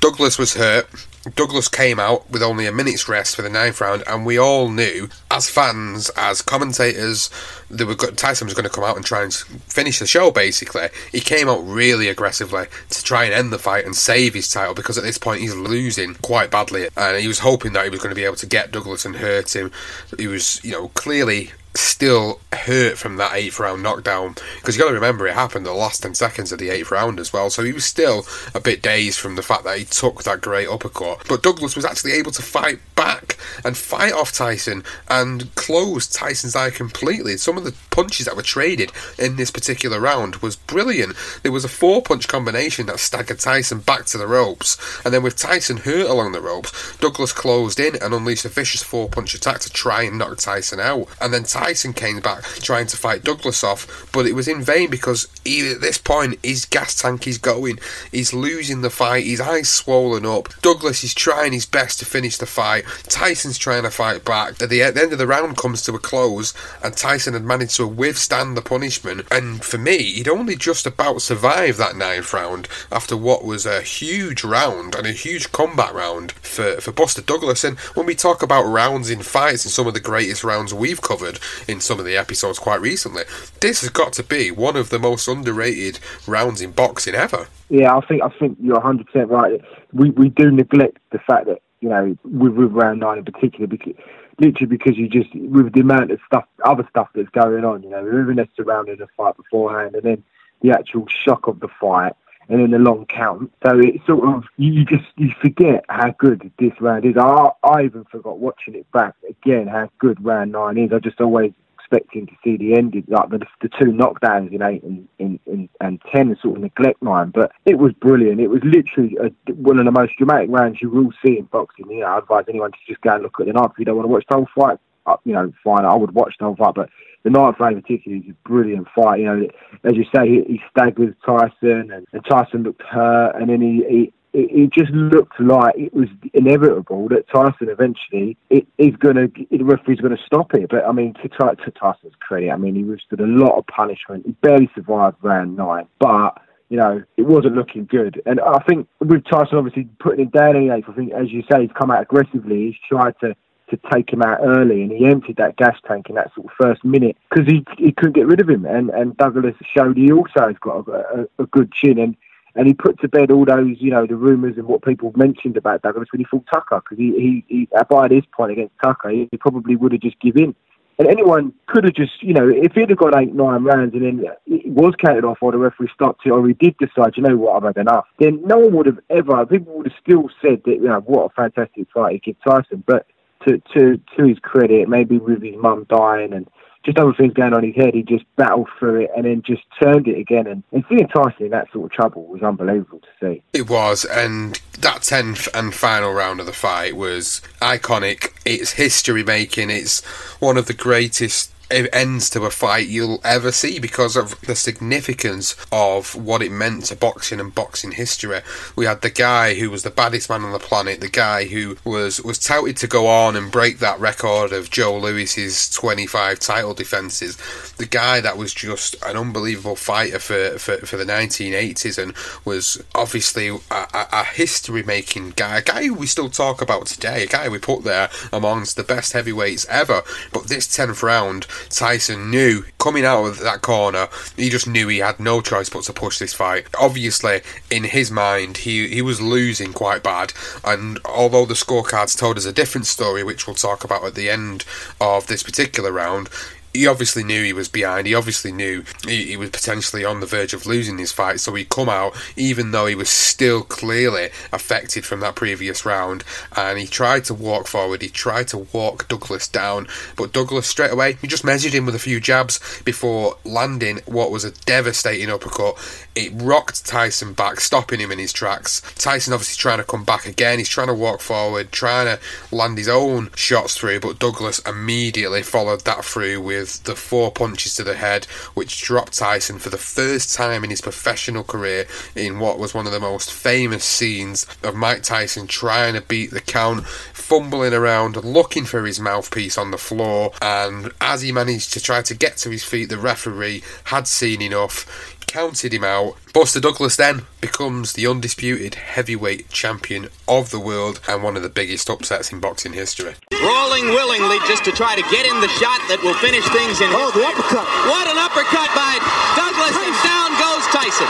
Douglas 0.00 0.38
was 0.38 0.54
hurt. 0.54 0.88
Douglas 1.34 1.68
came 1.68 2.00
out 2.00 2.30
with 2.30 2.42
only 2.42 2.66
a 2.66 2.72
minute's 2.72 3.06
rest 3.06 3.36
for 3.36 3.42
the 3.42 3.50
ninth 3.50 3.80
round, 3.82 4.02
and 4.06 4.24
we 4.24 4.38
all 4.38 4.70
knew, 4.70 5.10
as 5.30 5.50
fans, 5.50 6.10
as 6.16 6.40
commentators, 6.40 7.28
that 7.68 8.16
Tyson 8.16 8.46
was 8.46 8.54
going 8.54 8.64
to 8.64 8.70
come 8.70 8.84
out 8.84 8.96
and 8.96 9.04
try 9.04 9.22
and 9.22 9.34
finish 9.34 9.98
the 9.98 10.06
show. 10.06 10.30
Basically, 10.30 10.88
he 11.12 11.20
came 11.20 11.46
out 11.46 11.59
really 11.62 12.08
aggressively 12.08 12.66
to 12.90 13.04
try 13.04 13.24
and 13.24 13.34
end 13.34 13.52
the 13.52 13.58
fight 13.58 13.84
and 13.84 13.96
save 13.96 14.34
his 14.34 14.48
title 14.48 14.74
because 14.74 14.98
at 14.98 15.04
this 15.04 15.18
point 15.18 15.40
he's 15.40 15.54
losing 15.54 16.14
quite 16.16 16.50
badly, 16.50 16.88
and 16.96 17.18
he 17.18 17.28
was 17.28 17.40
hoping 17.40 17.72
that 17.72 17.84
he 17.84 17.90
was 17.90 18.00
going 18.00 18.10
to 18.10 18.16
be 18.16 18.24
able 18.24 18.36
to 18.36 18.46
get 18.46 18.72
Douglas 18.72 19.04
and 19.04 19.16
hurt 19.16 19.54
him. 19.54 19.70
He 20.18 20.26
was, 20.26 20.62
you 20.64 20.72
know, 20.72 20.88
clearly 20.88 21.52
still 21.74 22.40
hurt 22.52 22.98
from 22.98 23.16
that 23.16 23.34
eighth 23.34 23.60
round 23.60 23.82
knockdown 23.82 24.34
because 24.56 24.76
you 24.76 24.82
got 24.82 24.88
to 24.88 24.94
remember 24.94 25.26
it 25.26 25.34
happened 25.34 25.64
the 25.64 25.72
last 25.72 26.02
10 26.02 26.14
seconds 26.14 26.50
of 26.50 26.58
the 26.58 26.68
eighth 26.68 26.90
round 26.90 27.20
as 27.20 27.32
well 27.32 27.48
so 27.48 27.62
he 27.62 27.72
was 27.72 27.84
still 27.84 28.26
a 28.54 28.60
bit 28.60 28.82
dazed 28.82 29.20
from 29.20 29.36
the 29.36 29.42
fact 29.42 29.64
that 29.64 29.78
he 29.78 29.84
took 29.84 30.24
that 30.24 30.40
great 30.40 30.68
uppercut 30.68 31.22
but 31.28 31.42
Douglas 31.42 31.76
was 31.76 31.84
actually 31.84 32.12
able 32.12 32.32
to 32.32 32.42
fight 32.42 32.80
back 32.96 33.38
and 33.64 33.76
fight 33.76 34.12
off 34.12 34.32
Tyson 34.32 34.84
and 35.08 35.54
close 35.54 36.06
Tyson's 36.06 36.56
eye 36.56 36.70
completely. 36.70 37.36
Some 37.36 37.56
of 37.56 37.64
the 37.64 37.74
punches 37.90 38.26
that 38.26 38.36
were 38.36 38.42
traded 38.42 38.92
in 39.18 39.36
this 39.36 39.50
particular 39.50 40.00
round 40.00 40.36
was 40.36 40.56
brilliant. 40.56 41.16
There 41.42 41.52
was 41.52 41.64
a 41.64 41.68
four 41.68 42.02
punch 42.02 42.28
combination 42.28 42.86
that 42.86 43.00
staggered 43.00 43.40
Tyson 43.40 43.80
back 43.80 44.04
to 44.06 44.18
the 44.18 44.26
ropes, 44.26 44.76
and 45.04 45.12
then 45.12 45.22
with 45.22 45.36
Tyson 45.36 45.78
hurt 45.78 46.08
along 46.08 46.32
the 46.32 46.40
ropes, 46.40 46.96
Douglas 46.98 47.32
closed 47.32 47.80
in 47.80 47.96
and 47.96 48.14
unleashed 48.14 48.44
a 48.44 48.48
vicious 48.48 48.82
four 48.82 49.08
punch 49.08 49.34
attack 49.34 49.60
to 49.60 49.70
try 49.70 50.02
and 50.02 50.18
knock 50.18 50.38
Tyson 50.38 50.80
out. 50.80 51.08
And 51.20 51.32
then 51.32 51.44
Tyson 51.44 51.59
came 51.92 52.20
back 52.20 52.42
trying 52.60 52.86
to 52.86 52.96
fight 52.96 53.24
Douglas 53.24 53.62
off, 53.62 54.08
but 54.12 54.26
it 54.26 54.34
was 54.34 54.48
in 54.48 54.62
vain 54.62 54.90
because 54.90 55.28
he, 55.44 55.70
at 55.70 55.80
this 55.80 55.98
point 55.98 56.38
his 56.42 56.64
gas 56.64 57.00
tank 57.00 57.26
is 57.26 57.38
going. 57.38 57.78
He's 58.10 58.32
losing 58.32 58.80
the 58.80 58.90
fight, 58.90 59.24
his 59.24 59.40
eyes 59.40 59.68
swollen 59.68 60.26
up. 60.26 60.48
Douglas 60.62 61.04
is 61.04 61.14
trying 61.14 61.52
his 61.52 61.66
best 61.66 61.98
to 61.98 62.04
finish 62.04 62.36
the 62.36 62.46
fight. 62.46 62.84
Tyson's 63.04 63.58
trying 63.58 63.82
to 63.82 63.90
fight 63.90 64.24
back. 64.24 64.60
At 64.62 64.70
the, 64.70 64.82
at 64.82 64.94
the 64.94 65.02
end 65.02 65.12
of 65.12 65.18
the 65.18 65.26
round 65.26 65.56
comes 65.56 65.82
to 65.82 65.94
a 65.94 65.98
close, 65.98 66.54
and 66.82 66.96
Tyson 66.96 67.34
had 67.34 67.44
managed 67.44 67.76
to 67.76 67.86
withstand 67.86 68.56
the 68.56 68.62
punishment. 68.62 69.26
And 69.30 69.64
for 69.64 69.78
me, 69.78 69.98
he'd 69.98 70.28
only 70.28 70.56
just 70.56 70.86
about 70.86 71.22
survived 71.22 71.78
that 71.78 71.96
ninth 71.96 72.32
round 72.32 72.68
after 72.90 73.16
what 73.16 73.44
was 73.44 73.66
a 73.66 73.82
huge 73.82 74.44
round 74.44 74.94
and 74.94 75.06
a 75.06 75.12
huge 75.12 75.52
combat 75.52 75.94
round 75.94 76.32
for, 76.32 76.80
for 76.80 76.92
Buster 76.92 77.22
Douglas. 77.22 77.64
And 77.64 77.78
when 77.94 78.06
we 78.06 78.14
talk 78.14 78.42
about 78.42 78.64
rounds 78.64 79.10
in 79.10 79.22
fights 79.22 79.64
and 79.64 79.72
some 79.72 79.86
of 79.86 79.94
the 79.94 80.00
greatest 80.00 80.44
rounds 80.44 80.74
we've 80.74 81.02
covered 81.02 81.38
in 81.68 81.80
some 81.80 81.98
of 81.98 82.04
the 82.04 82.16
episodes 82.16 82.58
quite 82.58 82.80
recently, 82.80 83.24
this 83.60 83.80
has 83.80 83.90
got 83.90 84.12
to 84.14 84.22
be 84.22 84.50
one 84.50 84.76
of 84.76 84.90
the 84.90 84.98
most 84.98 85.28
underrated 85.28 85.98
rounds 86.26 86.60
in 86.60 86.72
boxing 86.72 87.14
ever. 87.14 87.46
Yeah, 87.68 87.96
I 87.96 88.00
think 88.06 88.22
I 88.22 88.28
think 88.38 88.58
you're 88.60 88.74
100 88.74 89.06
percent 89.06 89.30
right. 89.30 89.60
We 89.92 90.10
we 90.10 90.28
do 90.28 90.50
neglect 90.50 90.98
the 91.12 91.18
fact 91.18 91.46
that 91.46 91.62
you 91.80 91.88
know 91.88 92.16
with, 92.24 92.52
with 92.52 92.72
round 92.72 93.00
nine 93.00 93.18
in 93.18 93.24
particular, 93.24 93.66
because 93.66 93.94
literally 94.40 94.66
because 94.66 94.96
you 94.96 95.08
just 95.08 95.34
with 95.34 95.72
the 95.72 95.80
amount 95.80 96.10
of 96.10 96.18
stuff, 96.26 96.44
other 96.64 96.86
stuff 96.88 97.08
that's 97.14 97.28
going 97.30 97.64
on, 97.64 97.82
you 97.82 97.90
know, 97.90 97.98
everything 97.98 98.36
that's 98.36 98.54
surrounding 98.56 98.96
the 98.96 99.06
fight 99.16 99.36
beforehand, 99.36 99.94
and 99.94 100.02
then 100.02 100.24
the 100.62 100.70
actual 100.70 101.06
shock 101.24 101.46
of 101.46 101.60
the 101.60 101.68
fight, 101.80 102.14
and 102.50 102.60
then 102.60 102.70
the 102.72 102.78
long 102.78 103.06
count. 103.06 103.52
So 103.64 103.78
it's 103.78 104.04
sort 104.06 104.28
of 104.28 104.44
you, 104.56 104.84
just 104.84 105.04
you 105.16 105.30
forget 105.40 105.84
how 105.88 106.10
good 106.18 106.50
this 106.58 106.72
round 106.80 107.04
is. 107.04 107.16
I 107.16 107.50
I 107.62 107.84
even 107.84 108.04
forgot 108.04 108.38
watching 108.38 108.74
it 108.74 108.90
back 108.92 109.14
again 109.28 109.68
how 109.68 109.90
good 109.98 110.22
round 110.24 110.52
nine 110.52 110.76
is. 110.76 110.92
I 110.92 110.98
just 110.98 111.20
always 111.20 111.52
expecting 111.78 112.26
to 112.26 112.32
see 112.44 112.56
the 112.56 112.74
ending, 112.74 113.04
like 113.08 113.30
the, 113.30 113.38
the 113.62 113.68
two 113.68 113.86
knockdowns 113.86 114.52
in 114.52 114.62
eight 114.62 114.82
and, 114.82 115.08
in, 115.18 115.40
in, 115.46 115.68
and 115.80 116.00
ten, 116.12 116.28
and 116.28 116.38
sort 116.38 116.56
of 116.56 116.62
neglect 116.62 117.02
nine. 117.02 117.30
But 117.30 117.52
it 117.64 117.78
was 117.78 117.92
brilliant. 117.94 118.40
It 118.40 118.48
was 118.48 118.62
literally 118.64 119.16
a, 119.20 119.52
one 119.52 119.78
of 119.78 119.84
the 119.84 119.90
most 119.90 120.12
dramatic 120.16 120.50
rounds 120.50 120.78
you 120.80 120.90
will 120.90 121.12
see 121.24 121.38
in 121.38 121.44
boxing. 121.46 121.90
You 121.90 122.00
know, 122.00 122.06
I 122.06 122.18
advise 122.18 122.44
anyone 122.48 122.72
to 122.72 122.78
just 122.86 123.00
go 123.00 123.14
and 123.14 123.22
look 123.22 123.40
at 123.40 123.46
the 123.46 123.52
night 123.52 123.70
if 123.72 123.78
you 123.78 123.84
don't 123.84 123.96
want 123.96 124.04
to 124.04 124.12
watch 124.12 124.24
the 124.28 124.36
whole 124.36 124.48
fight. 124.56 124.78
Uh, 125.06 125.16
you 125.24 125.32
know, 125.32 125.52
fine, 125.64 125.84
I 125.84 125.94
would 125.94 126.14
watch 126.14 126.34
the 126.38 126.44
whole 126.44 126.56
fight, 126.56 126.74
but 126.74 126.90
the 127.22 127.30
ninth 127.30 127.56
round 127.60 127.76
in 127.76 127.82
particular 127.82 128.18
is 128.18 128.24
a 128.30 128.48
brilliant 128.48 128.88
fight. 128.94 129.20
You 129.20 129.26
know, 129.26 129.48
as 129.84 129.92
you 129.94 130.04
say, 130.14 130.28
he, 130.28 130.42
he 130.46 130.62
staggers 130.70 131.14
Tyson, 131.24 131.90
and, 131.92 132.06
and 132.12 132.24
Tyson 132.28 132.62
looked 132.62 132.82
hurt, 132.82 133.36
and 133.36 133.50
then 133.50 133.60
he, 133.60 133.84
he 133.88 134.12
it, 134.32 134.50
it, 134.52 134.72
just 134.72 134.92
looked 134.92 135.40
like 135.40 135.74
it 135.76 135.92
was 135.92 136.08
inevitable 136.34 137.08
that 137.08 137.28
Tyson 137.28 137.68
eventually 137.68 138.36
it 138.48 138.66
is 138.78 138.94
going 138.96 139.16
to 139.16 139.30
the 139.50 139.64
referee's 139.64 140.00
going 140.00 140.16
to 140.16 140.22
stop 140.24 140.54
it. 140.54 140.70
But 140.70 140.86
I 140.86 140.92
mean, 140.92 141.14
to, 141.14 141.28
to 141.28 141.70
Tyson's 141.72 142.14
credit, 142.20 142.50
I 142.50 142.56
mean 142.56 142.74
he 142.74 142.84
withstood 142.84 143.20
a 143.20 143.26
lot 143.26 143.58
of 143.58 143.66
punishment. 143.66 144.26
He 144.26 144.32
barely 144.32 144.70
survived 144.74 145.16
round 145.22 145.56
nine, 145.56 145.86
but 145.98 146.40
you 146.68 146.76
know 146.76 147.02
it 147.16 147.22
wasn't 147.22 147.56
looking 147.56 147.86
good. 147.86 148.22
And 148.24 148.40
I 148.40 148.58
think 148.68 148.86
with 149.00 149.24
Tyson 149.24 149.58
obviously 149.58 149.88
putting 149.98 150.26
him 150.26 150.30
down 150.30 150.56
in 150.56 150.70
eighth, 150.70 150.88
I 150.88 150.92
think 150.92 151.12
as 151.12 151.30
you 151.30 151.42
say, 151.50 151.62
he's 151.62 151.70
come 151.78 151.90
out 151.90 152.02
aggressively. 152.02 152.66
He's 152.66 152.76
tried 152.88 153.14
to 153.20 153.34
to 153.70 153.78
take 153.92 154.12
him 154.12 154.22
out 154.22 154.40
early, 154.42 154.82
and 154.82 154.92
he 154.92 155.06
emptied 155.06 155.36
that 155.36 155.56
gas 155.56 155.76
tank 155.86 156.08
in 156.08 156.16
that 156.16 156.32
sort 156.34 156.46
of 156.46 156.52
first 156.60 156.84
minute 156.84 157.16
because 157.28 157.46
he 157.46 157.64
he 157.78 157.92
couldn't 157.92 158.14
get 158.14 158.26
rid 158.26 158.40
of 158.40 158.48
him. 158.48 158.64
And 158.64 158.90
and 158.90 159.16
Douglas 159.16 159.54
showed 159.74 159.96
he 159.96 160.12
also 160.12 160.48
has 160.48 160.56
got 160.60 160.86
a, 160.88 161.22
a, 161.38 161.42
a 161.42 161.46
good 161.46 161.72
chin 161.72 161.98
and 161.98 162.16
and 162.54 162.66
he 162.66 162.74
put 162.74 163.00
to 163.00 163.08
bed 163.08 163.30
all 163.30 163.44
those, 163.44 163.76
you 163.78 163.90
know, 163.90 164.06
the 164.06 164.16
rumours 164.16 164.56
and 164.56 164.66
what 164.66 164.82
people 164.82 165.12
mentioned 165.14 165.56
about 165.56 165.82
Douglas 165.82 166.08
when 166.12 166.20
he 166.20 166.24
fought 166.24 166.46
Tucker, 166.52 166.80
because 166.80 166.98
he, 166.98 167.12
he, 167.12 167.44
he, 167.48 167.68
by 167.88 168.08
this 168.08 168.24
point 168.32 168.52
against 168.52 168.74
Tucker, 168.82 169.10
he, 169.10 169.28
he 169.30 169.36
probably 169.36 169.76
would 169.76 169.92
have 169.92 170.00
just 170.00 170.20
given 170.20 170.42
in. 170.44 170.54
And 170.98 171.08
anyone 171.08 171.54
could 171.66 171.84
have 171.84 171.94
just, 171.94 172.22
you 172.22 172.34
know, 172.34 172.46
if 172.46 172.74
he'd 172.74 172.90
have 172.90 172.98
got 172.98 173.16
eight, 173.16 173.34
nine 173.34 173.64
rounds 173.64 173.94
and 173.94 174.02
then 174.04 174.24
it 174.46 174.66
was 174.66 174.92
counted 175.02 175.24
off 175.24 175.38
or 175.40 175.50
the 175.50 175.56
referee 175.56 175.88
stopped 175.94 176.26
it 176.26 176.30
or 176.30 176.46
he 176.46 176.52
did 176.52 176.76
decide, 176.76 177.16
you 177.16 177.22
know 177.22 177.36
what, 177.38 177.56
I've 177.56 177.74
had 177.74 177.80
enough, 177.80 178.04
then 178.18 178.42
no 178.44 178.58
one 178.58 178.74
would 178.74 178.86
have 178.86 178.98
ever, 179.08 179.46
people 179.46 179.78
would 179.78 179.86
have 179.86 179.98
still 179.98 180.28
said 180.42 180.60
that, 180.66 180.74
you 180.74 180.88
know, 180.88 181.00
what 181.00 181.30
a 181.30 181.34
fantastic 181.34 181.86
fight 181.94 182.12
he 182.12 182.18
gave 182.18 182.36
Tyson. 182.44 182.84
But 182.86 183.06
to, 183.46 183.62
to, 183.74 184.00
to 184.16 184.24
his 184.26 184.38
credit, 184.40 184.88
maybe 184.88 185.18
with 185.18 185.42
his 185.42 185.56
mum 185.56 185.86
dying 185.88 186.32
and 186.32 186.48
just 186.84 186.98
other 186.98 187.12
things 187.12 187.34
going 187.34 187.52
on 187.52 187.62
in 187.62 187.72
his 187.72 187.84
head, 187.84 187.94
he 187.94 188.02
just 188.02 188.24
battled 188.36 188.68
through 188.78 189.02
it 189.02 189.10
and 189.14 189.26
then 189.26 189.42
just 189.44 189.62
turned 189.82 190.08
it 190.08 190.18
again. 190.18 190.46
And, 190.46 190.62
and 190.72 190.84
seeing 190.88 191.06
Tyson 191.08 191.46
in 191.46 191.50
that 191.50 191.70
sort 191.72 191.84
of 191.84 191.92
trouble 191.92 192.26
was 192.26 192.42
unbelievable 192.42 193.00
to 193.00 193.08
see. 193.20 193.42
It 193.52 193.68
was, 193.68 194.04
and 194.06 194.60
that 194.78 195.02
10th 195.02 195.48
and 195.54 195.74
final 195.74 196.12
round 196.12 196.40
of 196.40 196.46
the 196.46 196.52
fight 196.52 196.96
was 196.96 197.42
iconic. 197.60 198.32
It's 198.46 198.72
history 198.72 199.22
making. 199.22 199.68
It's 199.68 200.02
one 200.40 200.56
of 200.56 200.66
the 200.66 200.74
greatest 200.74 201.52
ends 201.70 202.30
to 202.30 202.44
a 202.44 202.50
fight 202.50 202.88
you'll 202.88 203.20
ever 203.24 203.52
see 203.52 203.78
because 203.78 204.16
of 204.16 204.40
the 204.42 204.56
significance 204.56 205.56
of 205.72 206.14
what 206.14 206.42
it 206.42 206.52
meant 206.52 206.86
to 206.86 206.96
boxing 206.96 207.40
and 207.40 207.54
boxing 207.54 207.92
history. 207.92 208.40
We 208.76 208.86
had 208.86 209.02
the 209.02 209.10
guy 209.10 209.54
who 209.54 209.70
was 209.70 209.82
the 209.82 209.90
baddest 209.90 210.28
man 210.28 210.42
on 210.42 210.52
the 210.52 210.58
planet, 210.58 211.00
the 211.00 211.08
guy 211.08 211.44
who 211.44 211.76
was 211.84 212.20
was 212.22 212.38
touted 212.38 212.76
to 212.78 212.86
go 212.86 213.06
on 213.06 213.36
and 213.36 213.50
break 213.50 213.78
that 213.78 214.00
record 214.00 214.52
of 214.52 214.70
Joe 214.70 214.98
Louis's 214.98 215.70
25 215.70 216.38
title 216.38 216.74
defenses, 216.74 217.36
the 217.76 217.86
guy 217.86 218.20
that 218.20 218.36
was 218.36 218.52
just 218.54 218.96
an 219.04 219.16
unbelievable 219.16 219.76
fighter 219.76 220.18
for, 220.18 220.58
for, 220.58 220.78
for 220.78 220.96
the 220.96 221.04
1980s 221.04 222.02
and 222.02 222.14
was 222.44 222.82
obviously 222.94 223.48
a, 223.48 223.54
a, 223.70 224.08
a 224.12 224.24
history 224.24 224.82
making 224.82 225.30
guy, 225.30 225.58
a 225.58 225.62
guy 225.62 225.90
we 225.90 226.06
still 226.06 226.30
talk 226.30 226.60
about 226.60 226.86
today, 226.86 227.24
a 227.24 227.26
guy 227.26 227.48
we 227.48 227.58
put 227.58 227.84
there 227.84 228.10
amongst 228.32 228.76
the 228.76 228.82
best 228.82 229.12
heavyweights 229.12 229.66
ever. 229.68 230.02
But 230.32 230.48
this 230.48 230.66
10th 230.66 231.02
round, 231.02 231.46
Tyson 231.68 232.30
knew 232.30 232.64
coming 232.78 233.04
out 233.04 233.24
of 233.24 233.38
that 233.40 233.62
corner, 233.62 234.08
he 234.36 234.48
just 234.48 234.66
knew 234.66 234.88
he 234.88 234.98
had 234.98 235.20
no 235.20 235.40
choice 235.40 235.68
but 235.68 235.84
to 235.84 235.92
push 235.92 236.18
this 236.18 236.34
fight. 236.34 236.66
Obviously, 236.78 237.42
in 237.70 237.84
his 237.84 238.10
mind, 238.10 238.58
he, 238.58 238.88
he 238.88 239.02
was 239.02 239.20
losing 239.20 239.72
quite 239.72 240.02
bad, 240.02 240.32
and 240.64 240.98
although 241.04 241.46
the 241.46 241.54
scorecards 241.54 242.18
told 242.18 242.36
us 242.36 242.46
a 242.46 242.52
different 242.52 242.86
story, 242.86 243.22
which 243.22 243.46
we'll 243.46 243.56
talk 243.56 243.84
about 243.84 244.04
at 244.04 244.14
the 244.14 244.30
end 244.30 244.64
of 245.00 245.26
this 245.26 245.42
particular 245.42 245.92
round, 245.92 246.28
he 246.72 246.86
obviously 246.86 247.24
knew 247.24 247.42
he 247.42 247.52
was 247.52 247.68
behind. 247.68 248.06
He 248.06 248.14
obviously 248.14 248.52
knew 248.52 248.84
he, 249.06 249.24
he, 249.26 249.36
was 249.36 249.50
potentially 249.50 250.04
on 250.04 250.20
the 250.20 250.26
verge 250.26 250.54
of 250.54 250.66
losing 250.66 250.98
his 250.98 251.12
fight. 251.12 251.40
So 251.40 251.54
he 251.54 251.64
come 251.64 251.88
out, 251.88 252.16
even 252.36 252.70
though 252.70 252.86
he 252.86 252.94
was 252.94 253.10
still 253.10 253.62
clearly 253.62 254.30
affected 254.52 255.04
from 255.04 255.20
that 255.20 255.34
previous 255.34 255.84
round, 255.84 256.24
and 256.56 256.78
he 256.78 256.86
tried 256.86 257.24
to 257.24 257.34
walk 257.34 257.66
forward. 257.66 258.02
He 258.02 258.08
tried 258.08 258.48
to 258.48 258.66
walk 258.72 259.08
Douglas 259.08 259.48
down, 259.48 259.88
but 260.16 260.32
Douglas 260.32 260.66
straight 260.66 260.92
away 260.92 261.14
he 261.20 261.26
just 261.26 261.44
measured 261.44 261.72
him 261.72 261.86
with 261.86 261.94
a 261.94 262.00
few 262.00 262.20
jabs 262.20 262.60
before 262.84 263.36
landing 263.44 264.00
what 264.06 264.30
was 264.30 264.44
a 264.44 264.52
devastating 264.52 265.30
uppercut. 265.30 265.76
It 266.14 266.32
rocked 266.34 266.86
Tyson 266.86 267.32
back, 267.32 267.60
stopping 267.60 268.00
him 268.00 268.12
in 268.12 268.18
his 268.18 268.32
tracks. 268.32 268.82
Tyson 268.96 269.32
obviously 269.32 269.60
trying 269.60 269.78
to 269.78 269.84
come 269.84 270.04
back 270.04 270.26
again. 270.26 270.58
He's 270.58 270.68
trying 270.68 270.88
to 270.88 270.94
walk 270.94 271.20
forward, 271.20 271.72
trying 271.72 272.06
to 272.06 272.20
land 272.54 272.78
his 272.78 272.88
own 272.88 273.30
shots 273.34 273.76
through, 273.76 274.00
but 274.00 274.18
Douglas 274.18 274.60
immediately 274.60 275.42
followed 275.42 275.82
that 275.82 276.04
through 276.04 276.40
with 276.40 276.59
with 276.60 276.82
the 276.84 276.94
four 276.94 277.32
punches 277.32 277.74
to 277.74 277.82
the 277.84 277.96
head, 277.96 278.24
which 278.54 278.82
dropped 278.82 279.18
Tyson 279.18 279.58
for 279.58 279.70
the 279.70 279.78
first 279.78 280.34
time 280.34 280.62
in 280.62 280.70
his 280.70 280.80
professional 280.80 281.42
career 281.42 281.86
in 282.14 282.38
what 282.38 282.58
was 282.58 282.74
one 282.74 282.86
of 282.86 282.92
the 282.92 283.00
most 283.00 283.32
famous 283.32 283.84
scenes 283.84 284.46
of 284.62 284.74
Mike 284.74 285.02
Tyson 285.02 285.46
trying 285.46 285.94
to 285.94 286.00
beat 286.02 286.30
the 286.30 286.40
count, 286.40 286.86
fumbling 286.86 287.72
around, 287.72 288.16
looking 288.16 288.64
for 288.64 288.84
his 288.84 289.00
mouthpiece 289.00 289.56
on 289.56 289.70
the 289.70 289.78
floor, 289.78 290.32
and 290.42 290.92
as 291.00 291.22
he 291.22 291.32
managed 291.32 291.72
to 291.72 291.80
try 291.80 292.02
to 292.02 292.14
get 292.14 292.36
to 292.36 292.50
his 292.50 292.64
feet, 292.64 292.88
the 292.88 292.98
referee 292.98 293.62
had 293.84 294.06
seen 294.06 294.42
enough 294.42 295.16
counted 295.30 295.72
him 295.72 295.84
out. 295.84 296.18
Buster 296.34 296.58
Douglas 296.58 296.96
then 296.96 297.22
becomes 297.40 297.92
the 297.92 298.04
undisputed 298.04 298.74
heavyweight 298.74 299.48
champion 299.48 300.08
of 300.26 300.50
the 300.50 300.58
world 300.58 300.98
and 301.06 301.22
one 301.22 301.36
of 301.36 301.44
the 301.46 301.48
biggest 301.48 301.88
upsets 301.88 302.32
in 302.32 302.40
boxing 302.40 302.72
history. 302.72 303.14
Rolling 303.30 303.94
willingly 303.94 304.42
just 304.50 304.64
to 304.66 304.72
try 304.72 304.98
to 304.98 305.02
get 305.06 305.24
in 305.30 305.38
the 305.38 305.46
shot 305.62 305.78
that 305.86 306.02
will 306.02 306.18
finish 306.18 306.42
things 306.50 306.82
in. 306.82 306.90
Oh, 306.90 307.14
the 307.14 307.22
uppercut. 307.22 307.62
What 307.86 308.10
an 308.10 308.18
uppercut 308.18 308.74
by 308.74 308.98
Douglas, 309.38 309.78
and 309.78 309.94
down 310.02 310.34
goes 310.34 310.66
Tyson. 310.74 311.06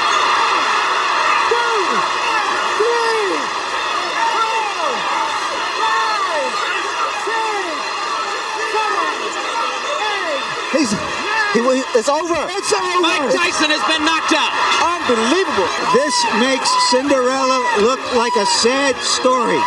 He's 10.77 10.93
he, 11.57 11.61
it's 11.97 12.11
over. 12.11 12.37
It's 12.53 12.73
over. 12.73 13.01
Mike 13.01 13.31
Tyson 13.33 13.73
has 13.73 13.83
been 13.89 14.05
knocked 14.05 14.37
out. 14.37 14.53
Unbelievable. 14.85 15.69
This 15.97 16.15
makes 16.39 16.69
Cinderella 16.93 17.61
look 17.83 18.01
like 18.15 18.35
a 18.37 18.47
sad 18.61 18.95
story. 19.01 19.61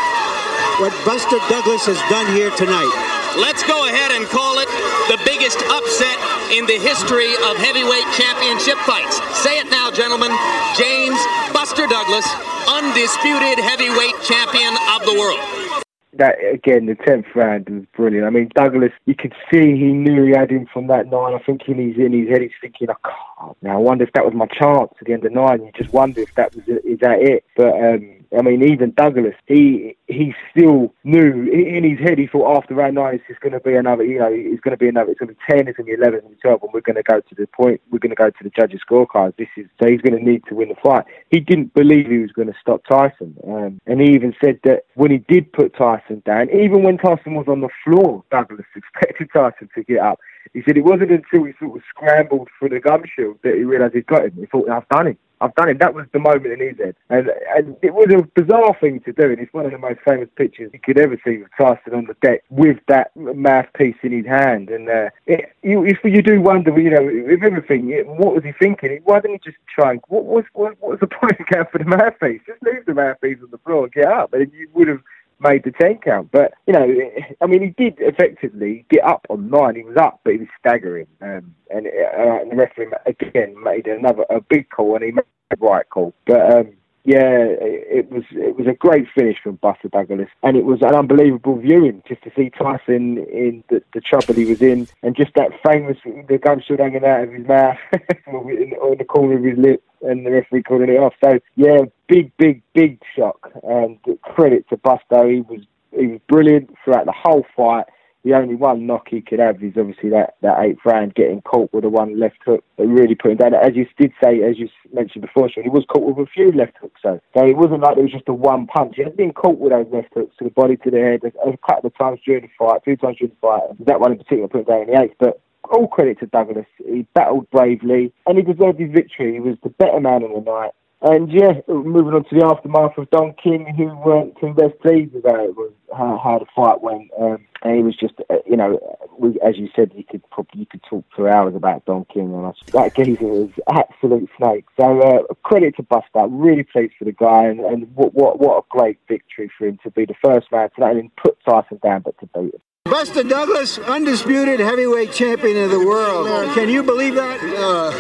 What 0.82 0.94
Buster 1.06 1.38
Douglas 1.50 1.86
has 1.86 2.00
done 2.10 2.30
here 2.36 2.50
tonight. 2.56 2.90
Let's 3.38 3.64
let's 3.64 3.80
go 3.80 3.88
ahead 3.88 4.12
and 4.12 4.28
call 4.28 4.60
it 4.60 4.68
the 5.08 5.18
biggest 5.24 5.58
upset 5.72 6.18
in 6.52 6.66
the 6.66 6.80
history 6.80 7.32
of 7.48 7.56
heavyweight 7.56 8.06
championship 8.12 8.78
fights. 8.84 9.22
Say 9.40 9.60
it 9.60 9.70
now, 9.70 9.90
gentlemen. 9.92 10.32
James 10.76 11.20
Buster 11.54 11.88
Douglas, 11.88 12.28
undisputed 12.68 13.60
heavyweight 13.64 14.16
champion 14.24 14.76
of 14.96 15.06
the 15.06 15.16
world 15.18 15.83
that 16.18 16.36
again, 16.54 16.86
the 16.86 16.96
tenth 16.96 17.26
round 17.36 17.70
was 17.70 17.84
brilliant. 17.96 18.26
I 18.26 18.30
mean, 18.30 18.50
Douglas, 18.56 18.92
you 19.06 19.16
could 19.16 19.34
see 19.52 19.76
he 19.76 19.92
knew 19.92 20.26
he 20.26 20.32
had 20.32 20.52
him 20.52 20.68
from 20.72 20.88
that 20.88 21.08
nine. 21.08 21.34
I 21.34 21.40
think 21.40 21.62
in 21.68 21.78
his 21.78 21.98
in 21.98 22.14
his 22.14 22.30
head, 22.30 22.42
he's 22.42 22.52
thinking, 22.62 22.90
"I 22.90 22.96
can't." 23.04 23.58
Now, 23.62 23.76
I 23.76 23.82
wonder 23.82 24.04
if 24.04 24.14
that 24.14 24.26
was 24.26 24.34
my 24.34 24.48
chance 24.48 24.94
at 25.00 25.08
the 25.08 25.14
end 25.14 25.26
of 25.26 25.32
nine. 25.32 25.64
You 25.64 25.72
just 25.76 25.94
wonder 25.94 26.22
if 26.22 26.34
that 26.36 26.56
was 26.56 26.68
is 26.68 27.00
that 27.00 27.22
it. 27.22 27.44
But 27.56 27.74
um, 27.74 28.23
I 28.38 28.42
mean, 28.42 28.64
even 28.64 28.94
Douglas, 28.96 29.36
he 29.48 29.96
he 30.08 30.34
still 30.52 30.94
knew 31.04 31.50
in 31.52 31.84
his 31.84 32.00
head. 32.00 32.18
He 32.18 32.28
thought 32.28 32.58
after 32.58 32.74
round 32.74 32.96
nine, 32.96 33.22
it's 33.28 33.40
going 33.40 33.54
to 33.54 33.60
be 33.60 33.76
another. 33.76 34.04
You 34.04 34.20
know, 34.20 34.30
it's 34.32 34.62
going 34.62 34.72
to 34.72 34.78
be 34.78 34.88
another. 34.88 35.12
It's 35.12 35.20
going 35.20 35.30
to 35.30 35.36
be 35.36 35.40
ten. 35.50 35.68
It's 35.68 35.78
going 35.78 35.88
to 35.88 35.98
be 35.98 36.02
eleven. 36.02 36.22
and 36.26 36.36
twelve, 36.42 36.64
and 36.64 36.72
we're 36.74 36.82
going 36.82 36.96
to 36.96 37.04
go 37.04 37.20
to 37.20 37.36
the 37.36 37.48
point. 37.48 37.82
We're 37.92 38.00
going 38.00 38.10
to 38.12 38.16
go 38.16 38.30
to 38.30 38.44
the 38.44 38.50
judges' 38.50 38.82
scorecards. 38.90 39.36
This 39.38 39.50
is 39.58 39.68
so 39.82 39.90
he's 39.90 40.02
going 40.02 40.18
to 40.18 40.24
need 40.24 40.44
to 40.50 40.56
win 40.56 40.70
the 40.70 40.76
fight. 40.84 41.06
He 41.30 41.40
didn't 41.40 41.74
believe 41.74 42.08
he 42.08 42.20
was 42.20 42.32
going 42.32 42.48
to 42.48 42.56
stop 42.60 42.82
Tyson, 42.90 43.36
um, 43.48 43.80
and 43.86 44.02
he 44.02 44.12
even 44.14 44.34
said 44.44 44.60
that 44.64 44.86
when 44.96 45.12
he 45.12 45.18
did 45.18 45.52
put 45.54 45.76
Tyson 45.76 46.22
down, 46.26 46.50
even 46.50 46.84
when 46.84 46.98
Tyson 46.98 47.36
was 47.36 47.48
on 47.48 47.62
the 47.62 47.70
floor, 47.84 48.24
Douglas 48.32 48.66
expected 48.76 49.30
Tyson 49.34 49.70
to 49.76 49.84
get 49.84 50.00
up. 50.00 50.20
He 50.54 50.62
said 50.66 50.78
it 50.78 50.84
wasn't 50.84 51.12
until 51.12 51.46
he 51.46 51.54
sort 51.60 51.78
of 51.78 51.84
scrambled 51.90 52.50
for 52.60 52.70
the 52.70 52.80
gum 52.80 53.04
shield 53.16 53.40
that 53.44 53.56
he 53.56 53.64
realised 53.64 53.96
he'd 53.96 54.06
got 54.06 54.26
him. 54.26 54.34
He 54.38 54.46
thought, 54.46 54.70
I've 54.70 54.88
done 54.90 55.08
it. 55.08 55.18
I've 55.44 55.56
done 55.56 55.68
it. 55.68 55.80
That 55.80 55.94
was 55.94 56.06
the 56.14 56.20
moment 56.20 56.54
in 56.54 56.60
his 56.62 56.78
head. 56.78 56.96
And, 57.10 57.30
and 57.54 57.76
it 57.82 57.94
was 57.94 58.08
a 58.14 58.24
bizarre 58.40 58.76
thing 58.80 59.02
to 59.02 59.12
do. 59.12 59.30
And 59.30 59.40
it's 59.40 59.54
one 59.54 59.66
of 59.66 59.72
the 59.72 59.78
most 59.78 60.00
famous 60.06 60.30
pictures 60.38 60.72
you 60.72 60.80
could 60.80 60.98
ever 60.98 61.20
see 61.26 61.42
of 61.42 61.50
Tyson 61.58 61.94
on 61.94 62.06
the 62.06 62.16
deck 62.22 62.44
with 62.50 62.78
that 62.88 63.12
mouthpiece 63.16 63.98
in 64.04 64.14
his 64.14 64.26
hand. 64.26 64.70
And 64.70 64.90
uh, 64.90 65.10
it, 65.28 65.54
you, 65.62 65.84
if 65.84 65.98
you 66.06 66.22
do 66.22 66.40
wonder, 66.40 66.80
you 66.80 66.90
know, 66.90 67.04
with 67.04 67.44
everything, 67.44 67.90
what 68.06 68.36
was 68.36 68.44
he 68.46 68.54
thinking? 68.54 69.02
Why 69.04 69.20
didn't 69.20 69.44
he 69.44 69.52
just 69.52 69.62
try 69.68 69.92
and, 69.92 70.02
what 70.08 70.24
was, 70.24 70.46
what, 70.54 70.80
what 70.80 70.92
was 70.92 71.00
the 71.02 71.08
point 71.22 71.40
of 71.40 71.46
going 71.48 71.66
for 71.70 71.78
the 71.78 71.86
mouthpiece? 71.86 72.42
Just 72.48 72.64
leave 72.64 72.86
the 72.86 72.94
mouthpiece 72.94 73.40
on 73.44 73.52
the 73.52 73.58
floor 73.60 73.84
and 73.84 73.94
get 73.94 74.06
up. 74.06 74.32
And 74.32 74.50
you 74.54 74.70
would 74.74 74.88
have 74.88 75.02
made 75.44 75.64
the 75.64 75.72
10 75.72 76.00
count. 76.00 76.30
But, 76.32 76.54
you 76.66 76.74
know, 76.74 76.88
I 77.42 77.46
mean, 77.46 77.62
he 77.62 77.70
did 77.84 77.96
effectively 78.00 78.86
get 78.90 79.04
up 79.04 79.26
on 79.30 79.50
nine. 79.50 79.76
He 79.76 79.84
was 79.84 79.98
up, 79.98 80.22
but 80.24 80.34
he 80.34 80.40
was 80.40 80.48
staggering. 80.60 81.08
Um, 81.22 81.56
and, 81.70 81.88
uh, 81.88 82.42
and 82.42 82.52
the 82.52 82.56
referee, 82.56 82.88
again, 83.06 83.62
made 83.62 83.88
another 83.88 84.26
a 84.30 84.42
big 84.42 84.70
call, 84.70 84.96
and 84.96 85.04
he 85.04 85.12
made 85.12 85.26
the 85.50 85.58
right 85.58 85.88
call. 85.90 86.14
But, 86.26 86.52
um, 86.52 86.74
yeah, 87.06 87.20
it 87.28 88.10
was 88.10 88.24
it 88.32 88.56
was 88.56 88.66
a 88.66 88.74
great 88.74 89.08
finish 89.14 89.38
from 89.44 89.56
Buster 89.56 89.90
Douglas, 89.90 90.30
and 90.42 90.56
it 90.56 90.64
was 90.64 90.82
an 90.82 90.96
unbelievable 90.96 91.58
viewing 91.58 92.02
just 92.08 92.24
to 92.24 92.32
see 92.34 92.50
Tyson 92.50 93.18
in 93.18 93.62
the, 93.70 93.84
the 93.94 94.00
trouble 94.00 94.34
he 94.36 94.46
was 94.46 94.62
in, 94.62 94.88
and 95.02 95.14
just 95.14 95.34
that 95.36 95.52
famous 95.68 95.98
the 96.06 96.38
gum 96.38 96.62
still 96.64 96.78
hanging 96.78 97.04
out 97.04 97.24
of 97.24 97.34
his 97.34 97.46
mouth 97.46 97.76
or 98.28 98.50
in 98.50 98.98
the 98.98 99.04
corner 99.04 99.38
of 99.38 99.44
his 99.44 99.58
lip, 99.58 99.84
and 100.02 100.26
the 100.26 100.32
referee 100.32 100.64
calling 100.64 100.90
it 100.90 100.98
off. 100.98 101.14
So 101.22 101.40
yeah, 101.58 101.80
big, 102.14 102.38
big, 102.38 102.62
big 102.74 103.02
shock, 103.16 103.52
and 103.64 103.98
credit 104.22 104.68
to 104.70 104.78
Buster. 104.78 105.28
He 105.30 105.42
was 105.42 105.62
he 105.92 106.08
was 106.08 106.20
brilliant 106.28 106.74
throughout 106.84 107.06
the 107.06 107.14
whole 107.14 107.46
fight 107.56 107.86
the 108.24 108.34
only 108.34 108.56
one 108.56 108.86
knock 108.86 109.10
he 109.10 109.22
could 109.22 109.40
have 109.40 109.62
is 109.62 109.74
obviously 109.78 110.10
that, 110.12 110.36
that 110.42 110.60
eighth 110.62 110.80
round 110.86 111.14
getting 111.14 111.42
caught 111.42 111.74
with 111.74 111.84
the 111.84 111.90
one 111.90 112.18
left 112.18 112.38
hook 112.46 112.64
that 112.78 112.88
really 112.88 113.16
put 113.16 113.32
him 113.32 113.38
down. 113.38 113.54
As 113.54 113.76
you 113.76 113.86
did 113.98 114.14
say, 114.24 114.42
as 114.44 114.58
you 114.58 114.70
mentioned 114.94 115.24
before, 115.24 115.50
he 115.50 115.70
was 115.70 115.84
caught 115.90 116.04
with 116.04 116.26
a 116.26 116.30
few 116.32 116.52
left 116.54 116.78
hooks. 116.80 117.02
So, 117.02 117.20
so 117.36 117.46
it 117.46 117.58
wasn't 117.58 117.82
like 117.82 117.98
it 117.98 118.02
was 118.02 118.12
just 118.12 118.30
a 118.30 118.34
one 118.34 118.66
punch. 118.66 118.96
He 118.96 119.04
had 119.04 119.18
been 119.18 119.34
caught 119.34 119.60
with 119.60 119.74
those 119.74 119.88
left 119.92 120.14
hooks 120.14 120.36
to 120.38 120.46
the 120.46 120.52
body, 120.52 120.78
to 120.78 120.92
the 120.92 121.00
head, 121.00 121.22
a 121.26 121.58
couple 121.58 121.88
of 121.88 121.98
times 121.98 122.20
during 122.26 122.44
the 122.44 122.50
fight, 122.58 122.78
a 122.78 122.82
few 122.82 122.96
times 122.96 123.18
during 123.18 123.34
the 123.34 123.42
fight. 123.42 123.86
That 123.86 124.00
one 124.00 124.14
in 124.14 124.18
particular 124.18 124.48
put 124.48 124.62
him 124.62 124.66
down 124.66 124.82
in 124.84 124.88
the 124.88 125.02
eighth. 125.02 125.16
But 125.20 125.42
all 125.70 125.88
credit 125.88 126.20
to 126.20 126.28
Douglas. 126.28 126.66
He 126.78 127.06
battled 127.14 127.50
bravely 127.52 128.14
and 128.26 128.38
he 128.38 128.44
deserved 128.44 128.80
his 128.80 128.92
victory. 128.92 129.34
He 129.34 129.40
was 129.40 129.58
the 129.64 129.70
better 129.70 130.00
man 130.00 130.24
on 130.24 130.34
the 130.34 130.50
night. 130.50 130.72
And 131.04 131.30
yeah, 131.30 131.60
moving 131.68 132.14
on 132.14 132.24
to 132.24 132.36
the 132.40 132.46
aftermath 132.46 132.98
of 132.98 133.10
Don 133.10 133.34
King, 133.34 133.74
who 133.76 133.88
weren't 134.06 134.40
too 134.40 134.54
best 134.54 134.80
pleased 134.80 135.14
with 135.14 135.26
how 135.26 135.44
it 135.44 135.54
was, 135.54 135.74
how, 135.92 136.18
how 136.24 136.40
the 136.40 136.46
fight 136.56 136.82
went. 136.82 137.12
Um, 137.20 137.46
and 137.62 137.76
he 137.76 137.84
was 137.84 137.98
just, 137.98 138.14
uh, 138.30 138.36
you 138.46 138.56
know, 138.56 138.80
we, 139.20 139.38
as 139.46 139.58
you 139.58 139.68
said, 139.76 139.92
you 139.96 140.06
could 140.06 140.22
probably 140.32 140.62
you 140.62 140.66
could 140.66 140.82
talk 140.90 141.04
for 141.14 141.30
hours 141.30 141.56
about 141.56 141.84
Don 141.86 142.06
King, 142.06 142.34
and 142.34 142.54
that 142.72 142.96
geezer 142.96 143.26
was 143.26 143.50
absolute 143.70 144.30
snake. 144.38 144.64
So 144.80 145.02
uh, 145.02 145.34
credit 145.44 145.76
to 145.76 145.84
Buster, 145.84 146.26
really 146.30 146.64
pleased 146.64 146.94
for 146.98 147.04
the 147.04 147.12
guy, 147.12 147.46
and, 147.46 147.60
and 147.60 147.94
what, 147.96 148.14
what 148.14 148.40
what 148.40 148.60
a 148.60 148.66
great 148.70 149.00
victory 149.10 149.52
for 149.58 149.68
him 149.68 149.80
to 149.84 149.92
be 149.92 150.06
the 150.06 150.16
first 150.24 150.52
man 150.54 150.70
to 150.70 150.80
not 150.80 150.92
only 150.92 151.12
put 151.22 151.38
Tyson 151.44 151.80
down 151.84 152.02
but 152.02 152.18
to 152.20 152.28
beat 152.28 152.54
him. 152.54 152.62
Buster 152.86 153.24
Douglas, 153.24 153.78
undisputed 153.80 154.62
heavyweight 154.62 155.12
champion 155.12 155.64
of 155.64 155.72
the 155.72 155.80
world. 155.80 156.28
Can 156.54 156.70
you 156.70 156.82
believe 156.82 157.16
that? 157.16 157.40
Uh, 157.42 157.92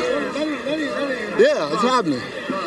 yeah, 1.38 1.74
it's 1.74 1.82
happening. 1.82 2.22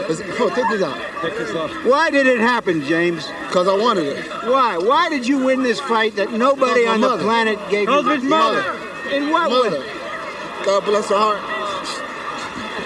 It's, 0.09 0.20
oh, 0.40 0.48
take 0.50 0.68
this 0.68 0.82
out. 0.82 0.96
Take 1.22 1.36
this 1.36 1.50
off. 1.54 1.70
Why 1.84 2.11
did 2.11 2.26
it 2.26 2.38
happen, 2.38 2.82
James? 2.82 3.26
Because 3.46 3.66
I 3.68 3.76
wanted 3.76 4.07
it. 4.07 4.26
Why? 4.44 4.78
Why 4.78 5.09
did 5.09 5.26
you 5.26 5.44
win 5.44 5.62
this 5.62 5.80
fight 5.80 6.16
that 6.16 6.32
nobody 6.32 6.86
on 6.86 7.00
the 7.00 7.18
planet 7.18 7.59
gave 7.70 7.88
you? 7.88 8.02
his 8.09 8.22
mother. 8.22 8.61
In 9.12 9.30
what 9.30 9.50
mother. 9.50 9.80
way? 9.80 9.86
God 10.64 10.84
bless 10.84 11.09
her 11.09 11.16
heart. 11.16 11.57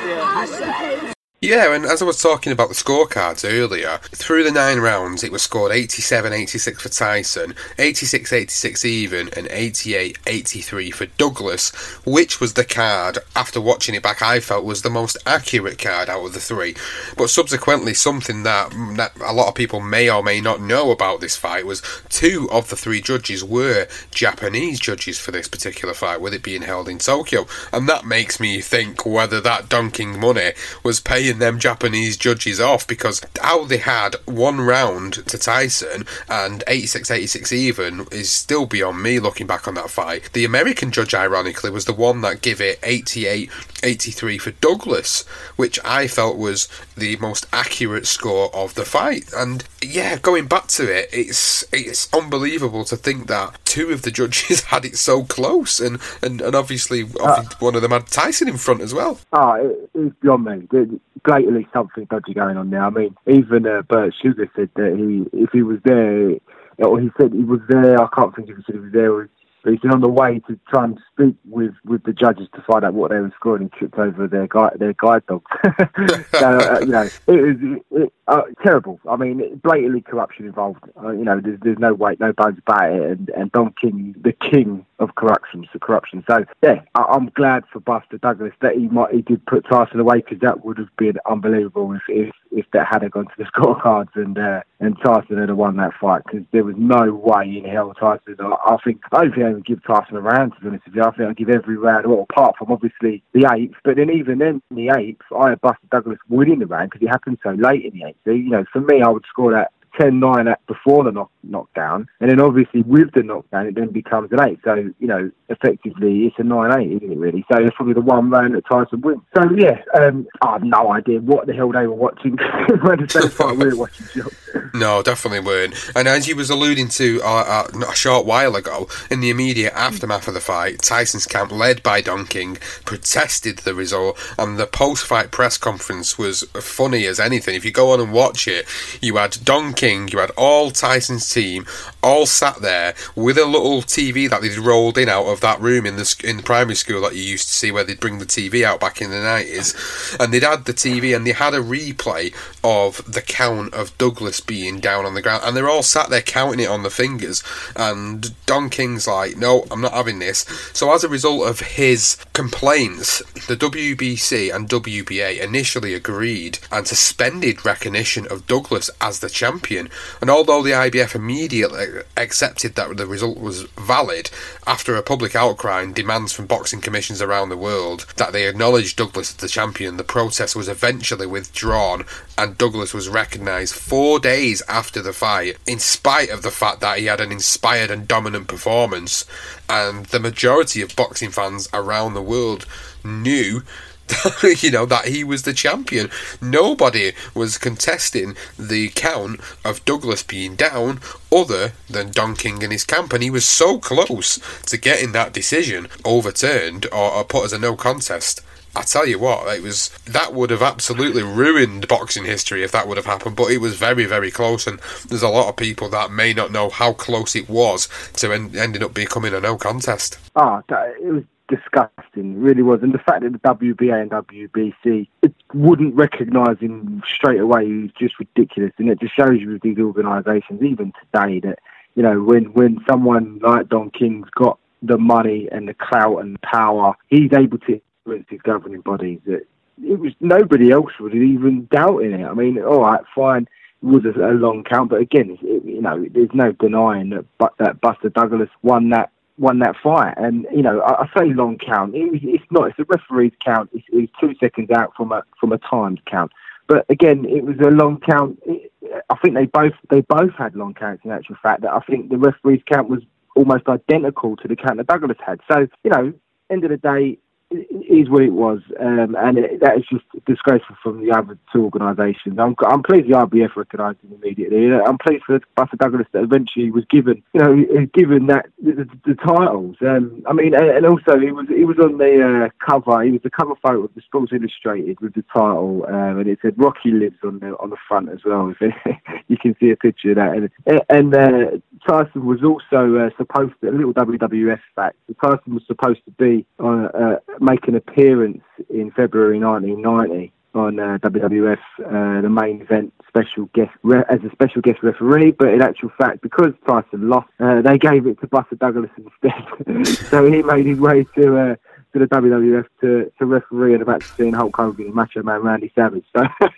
Yeah. 0.07 1.13
Yeah, 1.43 1.75
and 1.75 1.87
as 1.87 2.03
I 2.03 2.05
was 2.05 2.21
talking 2.21 2.53
about 2.53 2.69
the 2.69 2.75
scorecards 2.75 3.51
earlier, 3.51 3.97
through 4.13 4.45
the 4.45 4.51
nine 4.51 4.79
rounds, 4.79 5.25
it 5.25 5.33
was 5.33 5.41
scored 5.41 5.73
87 5.73 6.35
86 6.35 6.83
for 6.83 6.91
Tyson, 6.91 7.55
86 7.79 8.31
86 8.31 8.85
even, 8.85 9.31
and 9.35 9.49
88 9.51 10.19
83 10.27 10.91
for 10.91 11.07
Douglas, 11.07 11.71
which 12.05 12.41
was 12.41 12.53
the 12.53 12.65
card, 12.65 13.21
after 13.35 13.59
watching 13.59 13.95
it 13.95 14.03
back, 14.03 14.21
I 14.21 14.41
felt 14.41 14.67
was 14.67 14.83
the 14.83 14.91
most 14.91 15.17
accurate 15.25 15.79
card 15.79 16.11
out 16.11 16.27
of 16.27 16.35
the 16.35 16.41
three. 16.41 16.75
But 17.17 17.31
subsequently, 17.31 17.95
something 17.95 18.43
that, 18.43 18.73
that 18.99 19.13
a 19.25 19.33
lot 19.33 19.49
of 19.49 19.55
people 19.55 19.81
may 19.81 20.11
or 20.11 20.23
may 20.23 20.43
not 20.43 20.61
know 20.61 20.91
about 20.91 21.23
this 21.23 21.37
fight 21.37 21.65
was 21.65 21.81
two 22.11 22.51
of 22.53 22.69
the 22.69 22.77
three 22.77 23.01
judges 23.01 23.43
were 23.43 23.89
Japanese 24.11 24.79
judges 24.79 25.19
for 25.19 25.31
this 25.31 25.49
particular 25.49 25.95
fight, 25.95 26.21
with 26.21 26.35
it 26.35 26.43
being 26.43 26.61
held 26.61 26.87
in 26.87 26.99
Tokyo. 26.99 27.47
And 27.73 27.89
that 27.89 28.05
makes 28.05 28.41
me 28.41 28.61
think 28.61 29.07
whether 29.07 29.41
that 29.41 29.71
Don 29.71 29.91
King 29.91 30.21
money 30.21 30.53
was 30.83 31.01
paying 31.31 31.39
them 31.39 31.61
Japanese 31.61 32.17
judges 32.17 32.61
off 32.61 32.87
because 32.87 33.21
how 33.41 33.65
they 33.65 33.77
had 33.77 34.17
one 34.25 34.61
round 34.61 35.15
to 35.27 35.39
Tyson 35.39 36.05
and 36.29 36.65
86 36.67 37.11
86 37.11 37.53
even 37.53 38.07
is 38.11 38.33
still 38.33 38.67
beyond 38.67 39.03
me 39.03 39.21
looking 39.21 39.47
back 39.47 39.69
on 39.69 39.75
that 39.75 39.91
fight. 39.91 40.31
The 40.33 40.45
American 40.45 40.91
judge, 40.91 41.15
ironically, 41.15 41.71
was 41.71 41.85
the 41.85 41.93
one 41.93 42.21
that 42.23 42.43
gave 42.43 42.61
it 42.61 42.81
88 42.83 43.51
83 43.83 44.39
for 44.39 44.51
Douglas, 44.51 45.23
which 45.57 45.79
I 45.85 46.07
felt 46.07 46.37
was 46.37 46.69
the 46.97 47.17
most 47.17 47.47
accurate 47.53 48.07
score 48.07 48.55
of 48.55 48.75
the 48.75 48.85
fight. 48.85 49.31
And 49.35 49.65
yeah, 49.83 50.19
going 50.19 50.47
back 50.47 50.67
to 50.69 50.83
it, 50.85 51.09
it's 51.13 51.65
it's 51.73 52.13
unbelievable 52.13 52.85
to 52.87 52.97
think 52.97 53.29
that 53.29 53.57
two 53.65 53.91
of 53.91 54.03
the 54.03 54.11
judges 54.11 54.65
had 54.65 54.85
it 54.85 54.97
so 54.97 55.25
close, 55.25 55.79
and 55.81 56.01
and, 56.23 56.41
and 56.41 56.55
obviously 56.57 57.05
uh, 57.21 57.45
one 57.61 57.77
of 57.77 57.83
them 57.83 57.93
had 57.93 58.09
Tyson 58.09 58.49
in 58.49 58.57
front 58.57 58.81
as 58.81 58.93
well. 58.93 59.21
Oh, 59.33 59.53
it, 59.53 59.91
it's 59.95 60.17
beyond 60.21 60.45
me 60.45 60.99
blatantly 61.25 61.67
something 61.73 62.07
dodgy 62.07 62.35
going 62.35 62.57
on 62.57 62.71
there. 62.71 62.85
I 62.85 62.91
mean, 62.91 63.17
even 63.27 63.67
uh, 63.67 63.83
Bert 63.83 64.15
Sugar 64.23 64.51
said 64.57 64.71
that 64.77 64.97
he, 64.97 65.39
if 65.39 65.51
he 65.53 65.63
was 65.63 65.79
there, 65.85 66.37
or 66.79 67.01
he 67.01 67.11
said 67.21 67.33
he 67.33 67.45
was 67.45 67.61
there. 67.69 68.01
I 68.01 68.09
can't 68.15 68.35
think 68.35 68.49
if 68.49 68.57
he 68.57 68.63
said 68.67 68.77
he 68.77 68.81
was 68.81 68.93
there 68.93 69.13
or 69.13 69.29
but 69.63 69.73
he's 69.73 69.81
been 69.81 69.93
on 69.93 70.01
the 70.01 70.09
way 70.09 70.41
to 70.49 70.59
try 70.69 70.85
and 70.85 70.99
speak 71.13 71.35
with, 71.49 71.75
with 71.85 72.03
the 72.05 72.13
judges 72.13 72.49
to 72.55 72.63
find 72.63 72.85
out 72.85 72.95
what 72.95 73.11
they 73.11 73.19
were 73.19 73.33
scoring 73.37 73.63
and 73.63 73.73
tripped 73.73 73.99
over 73.99 74.27
their 74.27 74.47
guide 74.47 74.77
their 74.79 74.95
guide 74.95 75.25
dog. 75.27 75.43
so 76.33 76.59
uh, 76.59 76.81
you 76.81 76.87
know, 76.87 77.09
it 77.27 77.41
was 77.41 77.81
it, 77.91 78.13
uh, 78.29 78.43
terrible. 78.63 79.01
I 79.09 79.17
mean, 79.17 79.61
blatantly 79.63 80.01
corruption 80.03 80.47
involved. 80.47 80.85
Uh, 81.03 81.11
you 81.11 81.25
know, 81.25 81.41
there's, 81.41 81.59
there's 81.63 81.79
no 81.79 81.95
way, 81.95 82.17
no 82.21 82.33
bones 82.33 82.59
about 82.59 82.93
it. 82.93 83.03
And, 83.03 83.29
and 83.31 83.53
Don 83.53 83.75
King, 83.81 84.15
the 84.23 84.33
king 84.33 84.87
of 84.99 85.15
corruption, 85.15 85.67
so 85.73 85.79
corruption. 85.79 86.23
So 86.29 86.45
yeah, 86.63 86.83
I, 86.95 87.15
am 87.15 87.31
glad 87.35 87.65
for 87.73 87.81
Buster 87.81 88.19
Douglas 88.19 88.53
that 88.61 88.77
he 88.77 88.89
might 88.89 89.15
he 89.15 89.23
did 89.23 89.45
put 89.47 89.67
Tyson 89.69 90.01
away 90.01 90.19
because 90.19 90.39
that 90.41 90.65
would 90.65 90.79
have 90.79 90.95
been 90.97 91.17
unbelievable 91.29 91.93
if 91.93 92.03
if, 92.09 92.35
if 92.53 92.67
that 92.73 92.87
had 92.87 93.11
gone 93.11 93.27
to 93.27 93.33
the 93.39 93.45
scorecards 93.55 94.15
and 94.15 94.39
uh, 94.39 94.61
and 94.81 94.97
Tyson 95.05 95.39
had 95.39 95.51
won 95.53 95.77
that 95.77 95.93
fight 96.01 96.23
because 96.25 96.47
there 96.53 96.65
was 96.65 96.75
no 96.79 97.13
way 97.13 97.63
in 97.63 97.71
hell 97.71 97.93
Tyson. 97.93 98.37
I, 98.41 98.77
think 98.83 99.03
I 99.13 99.23
don't 99.23 99.35
think 99.35 99.47
I 99.47 99.51
would 99.51 99.67
give 99.67 99.85
Tyson 99.85 100.17
a 100.17 100.21
round 100.21 100.55
to 100.55 100.61
be 100.61 100.69
honest 100.69 100.87
with 100.87 100.95
you. 100.95 101.03
I 101.03 101.11
think 101.11 101.29
I'd 101.29 101.37
give 101.37 101.51
every 101.51 101.77
round, 101.77 102.07
well, 102.07 102.27
apart 102.29 102.57
from 102.59 102.73
obviously 102.73 103.23
the 103.35 103.49
eighth. 103.55 103.77
But 103.85 103.97
then 103.97 104.11
even 104.11 104.39
then, 104.39 104.63
in 104.71 104.77
the 104.77 104.93
eighth, 104.99 105.23
I 105.39 105.51
had 105.51 105.61
Buster 105.61 105.87
Douglas 105.91 106.19
winning 106.29 106.61
the 106.61 106.67
round 106.67 106.91
because 106.91 107.07
it 107.07 107.11
happened 107.11 107.39
so 107.43 107.51
late 107.51 107.85
in 107.85 107.99
the 107.99 108.09
eighth. 108.09 108.19
So, 108.25 108.31
you 108.31 108.49
know, 108.49 108.65
for 108.73 108.81
me, 108.81 109.03
I 109.03 109.11
would 109.11 109.25
score 109.29 109.53
that 109.53 109.73
10-9 110.01 110.51
at, 110.51 110.65
before 110.67 111.05
the 111.05 111.13
knock, 111.13 111.31
knockdown, 111.43 112.09
and 112.21 112.31
then 112.31 112.41
obviously 112.41 112.83
with 112.83 113.13
the 113.13 113.23
knockdown, 113.23 113.67
it 113.67 113.75
then 113.75 113.91
becomes 113.91 114.31
an 114.33 114.41
eight. 114.41 114.59
So 114.65 114.75
you 114.75 115.07
know, 115.07 115.31
effectively, 115.49 116.27
it's 116.27 116.37
a 116.39 116.45
nine-eight, 116.45 116.93
isn't 116.93 117.13
it? 117.13 117.19
Really. 117.19 117.45
So 117.51 117.59
it's 117.59 117.75
probably 117.77 117.95
the 117.95 118.01
one 118.01 118.31
round 118.31 118.55
that 118.55 118.67
Tyson 118.67 119.01
wins. 119.01 119.23
So 119.37 119.45
yeah, 119.57 119.83
um, 119.95 120.27
I 120.43 120.53
have 120.53 120.63
no 120.63 120.93
idea 120.93 121.21
what 121.21 121.47
the 121.47 121.55
hell 121.55 121.73
they 121.73 121.87
were 121.87 121.95
watching 121.95 122.37
we 122.69 123.67
were 123.69 123.77
watching. 123.77 124.07
No, 124.75 125.03
definitely 125.03 125.41
weren't. 125.41 125.75
And 125.95 126.09
as 126.09 126.29
you 126.29 126.37
was 126.37 126.51
alluding 126.51 126.89
to 126.91 127.21
uh, 127.23 127.67
uh, 127.75 127.87
a 127.91 127.95
short 127.95 128.27
while 128.27 128.57
ago, 128.57 128.89
in 129.11 129.21
the 129.21 129.31
immediate 129.31 129.73
aftermath 129.75 130.29
of 130.29 130.35
the 130.35 130.41
fight, 130.41 130.81
Tyson's 130.81 131.27
camp, 131.27 131.53
led 131.53 131.83
by 131.83 132.01
Don 132.01 132.27
King, 132.27 132.57
protested 132.85 133.59
the 133.59 133.75
result, 133.75 134.19
and 134.39 134.59
the 134.59 134.67
post-fight 134.67 135.31
press 135.31 135.57
conference 135.57 136.19
was 136.19 136.43
funny 136.55 137.07
as 137.07 137.21
anything. 137.21 137.55
If 137.55 137.65
you 137.65 137.73
go 137.73 137.91
on 137.91 138.01
and 138.01 138.13
watch 138.13 138.49
it, 138.49 138.67
you 139.01 139.17
had 139.17 139.39
Don 139.45 139.73
King, 139.73 140.09
you 140.09 140.19
had 140.19 140.31
all 140.37 140.71
Tyson's 140.71 141.30
team, 141.33 141.67
all 142.03 142.27
sat 142.27 142.61
there 142.61 142.95
with 143.15 143.39
a 143.39 143.45
little 143.45 143.83
TV 143.83 144.29
that 144.29 144.43
they'd 144.43 144.59
rolled 144.59 144.99
in 144.99 145.09
out 145.09 145.27
of 145.27 145.41
that 145.41 145.61
room 145.61 145.87
in 145.87 145.97
the 145.97 146.23
in 146.25 146.39
the 146.39 146.43
primary 146.43 146.75
school 146.75 147.03
that 147.03 147.15
you 147.15 147.23
used 147.23 147.49
to 147.49 147.55
see 147.55 147.71
where 147.71 147.85
they'd 147.85 148.01
bring 148.01 148.19
the 148.19 148.27
TV 148.27 148.65
out 148.65 148.81
back 148.81 149.01
in 149.01 149.11
the 149.11 149.21
nineties, 149.21 149.75
and 150.19 150.33
they'd 150.33 150.43
had 150.43 150.65
the 150.65 150.73
TV 150.73 151.15
and 151.15 151.27
they 151.27 151.33
had 151.33 151.55
a 151.55 151.59
replay 151.59 152.35
of 152.65 153.05
the 153.11 153.23
count 153.23 153.73
of 153.75 153.97
Douglas 153.99 154.41
being 154.41 154.81
down 154.81 155.07
on 155.07 155.15
the 155.15 155.23
ground, 155.23 155.43
and 155.45 155.57
they're 155.57 155.69
all 155.69 155.83
sat 155.83 156.11
there 156.11 156.23
counting 156.23 156.61
it 156.61 156.69
on 156.69 156.83
the 156.83 156.91
fingers, 156.91 157.43
and 157.77 158.35
Don 158.47 158.69
King's 158.71 159.07
like, 159.07 159.37
no, 159.37 159.67
I'm 159.71 159.81
not 159.81 159.93
having 159.93 160.19
this. 160.19 160.41
So 160.73 160.93
as 160.93 161.05
a 161.05 161.09
result 161.09 161.49
of 161.49 161.61
his 161.61 162.17
complaints, 162.33 163.23
the 163.47 163.57
WBC 163.57 164.55
and 164.55 164.69
WBA 164.69 165.41
initially 165.41 165.95
agreed 165.95 166.59
and 166.73 166.87
suspended 166.87 167.65
recognition 167.65 168.27
of 168.31 168.47
Douglas 168.47 168.91
as 169.01 169.21
the 169.21 169.29
champion. 169.29 169.89
And 170.21 170.31
although 170.31 170.63
the 170.63 170.71
IBF 170.71 171.15
immediately 171.21 171.87
accepted 172.17 172.75
that 172.75 172.97
the 172.97 173.07
result 173.07 173.39
was 173.39 173.63
valid, 173.79 174.31
after 174.67 174.97
a 174.97 175.03
public 175.03 175.37
outcry 175.37 175.83
and 175.83 175.95
demands 175.95 176.33
from 176.33 176.47
boxing 176.47 176.81
commissions 176.81 177.21
around 177.21 177.51
the 177.51 177.57
world 177.57 178.07
that 178.17 178.33
they 178.33 178.49
acknowledged 178.49 178.97
Douglas 178.97 179.31
as 179.31 179.37
the 179.37 179.49
champion, 179.49 179.97
the 179.97 180.05
protest 180.05 180.57
was 180.57 180.69
eventually 180.69 181.27
withdrawn 181.27 182.05
and 182.39 182.57
Douglas 182.57 182.95
was 182.95 183.09
recognised 183.09 183.75
four 183.75 184.19
days 184.19 184.63
after 184.67 185.03
the 185.03 185.13
fight, 185.13 185.59
in 185.67 185.79
spite 185.79 186.31
of 186.31 186.43
the 186.43 186.51
fact 186.51 186.81
that 186.81 186.99
he 186.99 187.07
had 187.07 187.21
an 187.21 187.31
inspired 187.31 187.91
and 187.91 188.09
dominant 188.09 188.49
performance. 188.49 189.27
And 189.69 190.07
the 190.07 190.21
majority 190.21 190.81
of 190.81 190.97
boxing 190.97 191.31
fans 191.31 191.69
around 191.75 192.15
the 192.15 192.23
world 192.23 192.67
knew 193.05 193.63
you 194.63 194.71
know 194.71 194.87
that 194.87 195.07
he 195.07 195.25
was 195.25 195.43
the 195.43 195.53
champion. 195.53 196.11
Nobody 196.41 197.13
was 197.35 197.59
contesting 197.59 198.37
the 198.59 198.89
count 198.91 199.41
of 199.65 199.85
Douglas 199.85 200.23
being 200.23 200.57
down 200.57 201.01
other 201.33 201.73
than 201.89 202.11
Don 202.11 202.35
King 202.35 202.63
and 202.63 202.73
his 202.73 202.85
camp, 202.85 203.13
and 203.13 203.23
he 203.23 203.31
was 203.31 203.45
so 203.45 203.79
close 203.79 204.39
to 204.67 204.77
getting 204.77 205.13
that 205.13 205.33
decision 205.33 205.89
overturned 206.05 206.87
or, 206.87 207.13
or 207.13 207.25
put 207.25 207.45
as 207.45 207.53
a 207.53 207.59
no 207.59 207.77
contest. 207.77 208.43
I 208.75 208.83
tell 208.83 209.07
you 209.07 209.19
what, 209.19 209.53
it 209.53 209.63
was 209.63 209.89
that 210.07 210.33
would 210.33 210.51
have 210.51 210.63
absolutely 210.63 211.25
ruined 211.25 211.89
boxing 211.89 212.25
history 212.25 212.63
if 212.63 212.71
that 212.71 212.87
would 212.87 212.99
have 212.99 213.07
happened. 213.07 213.35
But 213.35 213.51
it 213.51 213.59
was 213.59 213.75
very, 213.75 214.05
very 214.05 214.31
close, 214.31 214.67
and 214.67 214.79
there's 215.09 215.25
a 215.25 215.29
lot 215.29 215.49
of 215.49 215.57
people 215.57 215.89
that 215.89 216.13
may 216.13 216.33
not 216.33 216.53
know 216.53 216.71
how 216.71 216.93
close 216.93 217.35
it 217.35 217.49
was 217.49 217.89
to 218.15 218.33
en- 218.33 218.57
ending 218.57 218.85
up 218.85 218.95
becoming 218.95 219.35
a 219.35 219.41
no 219.41 219.57
contest. 219.57 220.19
Ah, 220.37 220.63
oh, 220.71 220.75
it 221.03 221.13
was 221.13 221.25
disgusting, 221.51 222.41
really 222.41 222.63
was. 222.63 222.83
And 222.83 222.95
the 222.95 222.99
fact 222.99 223.23
that 223.23 223.33
the 223.33 223.39
WBA 223.39 224.01
and 224.01 224.11
WBC 224.11 225.09
it 225.23 225.35
wouldn't 225.53 225.95
recognise 225.95 226.59
him 226.61 227.03
straight 227.07 227.41
away 227.41 227.65
is 227.67 227.91
just 227.99 228.19
ridiculous. 228.19 228.73
And 228.79 228.89
it 228.89 229.01
just 229.01 229.15
shows 229.15 229.41
you 229.41 229.51
with 229.51 229.63
these 229.63 229.79
organisations, 229.79 230.63
even 230.63 230.93
today, 231.01 231.41
that 231.41 231.59
you 231.95 232.03
know 232.03 232.23
when 232.23 232.53
when 232.53 232.79
someone 232.89 233.41
like 233.43 233.69
Don 233.69 233.91
King's 233.91 234.31
got 234.31 234.59
the 234.83 234.97
money 234.97 235.49
and 235.53 235.69
the 235.69 235.75
clout 235.75 236.19
and 236.19 236.41
power, 236.41 236.95
he's 237.09 237.33
able 237.33 237.59
to 237.59 237.81
influence 238.07 238.27
his 238.31 238.41
governing 238.43 238.81
bodies. 238.81 239.21
That 239.27 239.47
it 239.83 239.99
was 239.99 240.13
nobody 240.21 240.71
else 240.71 240.93
was 240.99 241.13
even 241.13 241.69
doubting 241.71 242.13
it. 242.13 242.25
I 242.25 242.35
mean, 242.35 242.63
all 242.63 242.83
right, 242.83 243.03
fine. 243.15 243.49
It 243.83 243.87
was 243.87 244.05
a, 244.05 244.11
a 244.11 244.35
long 244.35 244.63
count, 244.63 244.91
but 244.91 245.01
again, 245.01 245.39
it, 245.43 245.65
you 245.65 245.81
know, 245.81 246.05
there's 246.11 246.35
no 246.35 246.53
denying 246.53 247.11
that, 247.11 247.25
but, 247.39 247.55
that 247.59 247.81
Buster 247.81 248.11
Douglas 248.11 248.51
won 248.63 248.91
that 248.91 249.11
won 249.41 249.59
that 249.61 249.75
fight. 249.83 250.15
And 250.17 250.47
you 250.55 250.63
know, 250.63 250.81
I, 250.83 251.03
I 251.03 251.11
say 251.19 251.33
long 251.33 251.59
count. 251.59 251.95
It, 251.95 252.21
it's 252.23 252.45
not. 252.51 252.69
It's 252.69 252.79
a 252.79 252.85
referee's 252.85 253.33
count. 253.45 253.71
It's, 253.73 253.85
it's 253.89 254.13
two 254.21 254.35
seconds 254.39 254.71
out 254.71 254.93
from 254.97 255.11
a 255.11 255.25
from 255.41 255.53
a 255.53 255.59
timed 255.59 256.05
count. 256.05 256.31
But 256.69 256.87
again, 256.89 257.25
it 257.25 257.45
was 257.45 257.57
a 257.59 257.71
long 257.71 257.99
count. 258.01 258.39
It, 258.47 258.71
I 259.09 259.17
think 259.17 259.35
they 259.35 259.47
both 259.47 259.73
they 259.89 260.03
both 260.03 260.35
had 260.35 260.55
long 260.55 260.75
counts. 260.75 261.05
In 261.05 261.11
actual 261.11 261.37
fact, 261.43 261.63
that 261.63 261.73
I 261.73 261.81
think 261.81 262.11
the 262.11 262.19
referee's 262.19 262.63
count 262.71 262.89
was 262.89 263.01
almost 263.35 263.67
identical 263.67 264.37
to 264.37 264.47
the 264.47 264.57
count 264.57 264.77
that 264.77 264.87
Douglas 264.87 265.19
had. 265.25 265.41
So 265.51 265.67
you 265.83 265.91
know, 265.91 266.13
end 266.51 266.65
of 266.65 266.71
the 266.71 266.77
day, 266.77 267.19
is 267.51 268.09
what 268.09 268.23
it 268.23 268.33
was, 268.33 268.61
um, 268.79 269.17
and 269.19 269.39
it, 269.39 269.61
that 269.61 269.77
is 269.77 269.85
just 269.91 270.05
disgraceful 270.25 270.77
from 270.83 271.05
the 271.05 271.13
other 271.13 271.37
two 271.53 271.65
organisations. 271.65 272.39
I'm, 272.39 272.55
I'm 272.65 272.83
pleased 272.83 273.09
the 273.09 273.17
IBF 273.17 273.57
recognised 273.57 273.99
him 274.03 274.17
immediately. 274.23 274.73
I'm 274.73 274.99
pleased 274.99 275.25
for 275.25 275.41
Buster 275.57 275.77
Douglas 275.77 276.07
that 276.13 276.23
eventually 276.23 276.71
was 276.71 276.85
given, 276.91 277.23
you 277.35 277.41
know, 277.41 277.87
given 277.93 278.27
that 278.27 278.47
the, 278.63 278.89
the, 279.05 279.15
titles. 279.15 279.77
Um, 279.81 280.23
I 280.29 280.33
mean, 280.33 280.55
and, 280.55 280.87
also 280.87 281.19
he 281.19 281.33
was 281.33 281.47
he 281.49 281.65
was 281.65 281.77
on 281.83 281.99
the 281.99 282.47
uh, 282.47 282.65
cover. 282.65 283.03
He 283.03 283.11
was 283.11 283.23
the 283.23 283.31
cover 283.31 283.55
photo 283.61 283.85
of 283.85 283.95
the 283.95 284.03
Sports 284.03 284.33
Illustrated 284.33 285.01
with 285.01 285.15
the 285.15 285.25
title, 285.35 285.85
um, 285.89 286.21
and 286.21 286.29
it 286.29 286.39
said 286.43 286.55
Rocky 286.57 286.93
lives 286.93 287.19
on 287.25 287.41
the 287.41 287.57
on 287.59 287.71
the 287.71 287.77
front 287.89 288.11
as 288.11 288.21
well. 288.25 288.55
you 289.29 289.37
can 289.37 289.57
see 289.59 289.71
a 289.71 289.77
picture 289.77 290.11
of 290.11 290.17
that, 290.17 290.51
and, 290.67 290.81
and 290.89 291.15
uh, 291.15 291.59
Tyson 291.89 292.25
was 292.25 292.45
also 292.45 292.97
uh, 292.97 293.11
supposed 293.17 293.55
to 293.61 293.71
a 293.71 293.73
little 293.73 293.93
WWF 293.93 294.61
fact. 294.77 294.97
Tyson 295.21 295.55
was 295.55 295.65
supposed 295.67 296.01
to 296.05 296.13
be 296.13 296.47
on. 296.61 296.87
Uh, 296.87 297.17
make 297.41 297.67
an 297.69 297.75
appearance 297.75 298.43
in 298.69 298.91
February 298.93 299.41
1990 299.41 300.33
on 300.55 300.81
uh, 300.81 300.99
WWF, 300.99 301.59
uh, 301.79 302.21
the 302.23 302.29
main 302.29 302.61
event 302.61 302.93
special 303.07 303.47
guest 303.55 303.71
re- 303.83 304.05
as 304.09 304.19
a 304.25 304.31
special 304.31 304.61
guest 304.63 304.83
referee. 304.83 305.33
But 305.33 305.49
in 305.49 305.63
actual 305.63 305.91
fact, 305.97 306.23
because 306.23 306.53
Tyson 306.67 307.09
lost, 307.09 307.29
uh, 307.39 307.63
they 307.63 307.79
gave 307.79 308.07
it 308.07 308.21
to 308.21 308.27
Buster 308.27 308.57
Douglas 308.57 308.91
instead. 308.97 309.87
so 310.11 310.31
he 310.31 310.43
made 310.43 310.67
his 310.67 310.79
way 310.79 311.05
to 311.17 311.39
uh, 311.39 311.57
to 311.93 311.99
the 311.99 312.07
WWF 312.07 312.67
to, 312.81 313.13
to 313.19 313.27
referee 313.27 313.75
and 313.75 313.83
about 313.83 314.03
to 314.03 314.07
see 314.09 314.31
Hulk 314.31 314.57
Hogan 314.57 314.87
and 314.87 314.95
Macho 314.95 315.23
Man 315.23 315.43
Randy 315.43 315.73
Savage. 315.75 316.05
So 316.15 316.25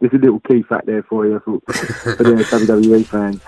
there's 0.00 0.12
a 0.12 0.16
little 0.16 0.40
key 0.40 0.62
fact 0.62 0.86
there 0.86 1.02
for 1.02 1.26
you 1.26 1.40
for, 1.44 1.60
for 2.16 2.22
the 2.22 2.34
WWE 2.50 3.06
fans. 3.06 3.40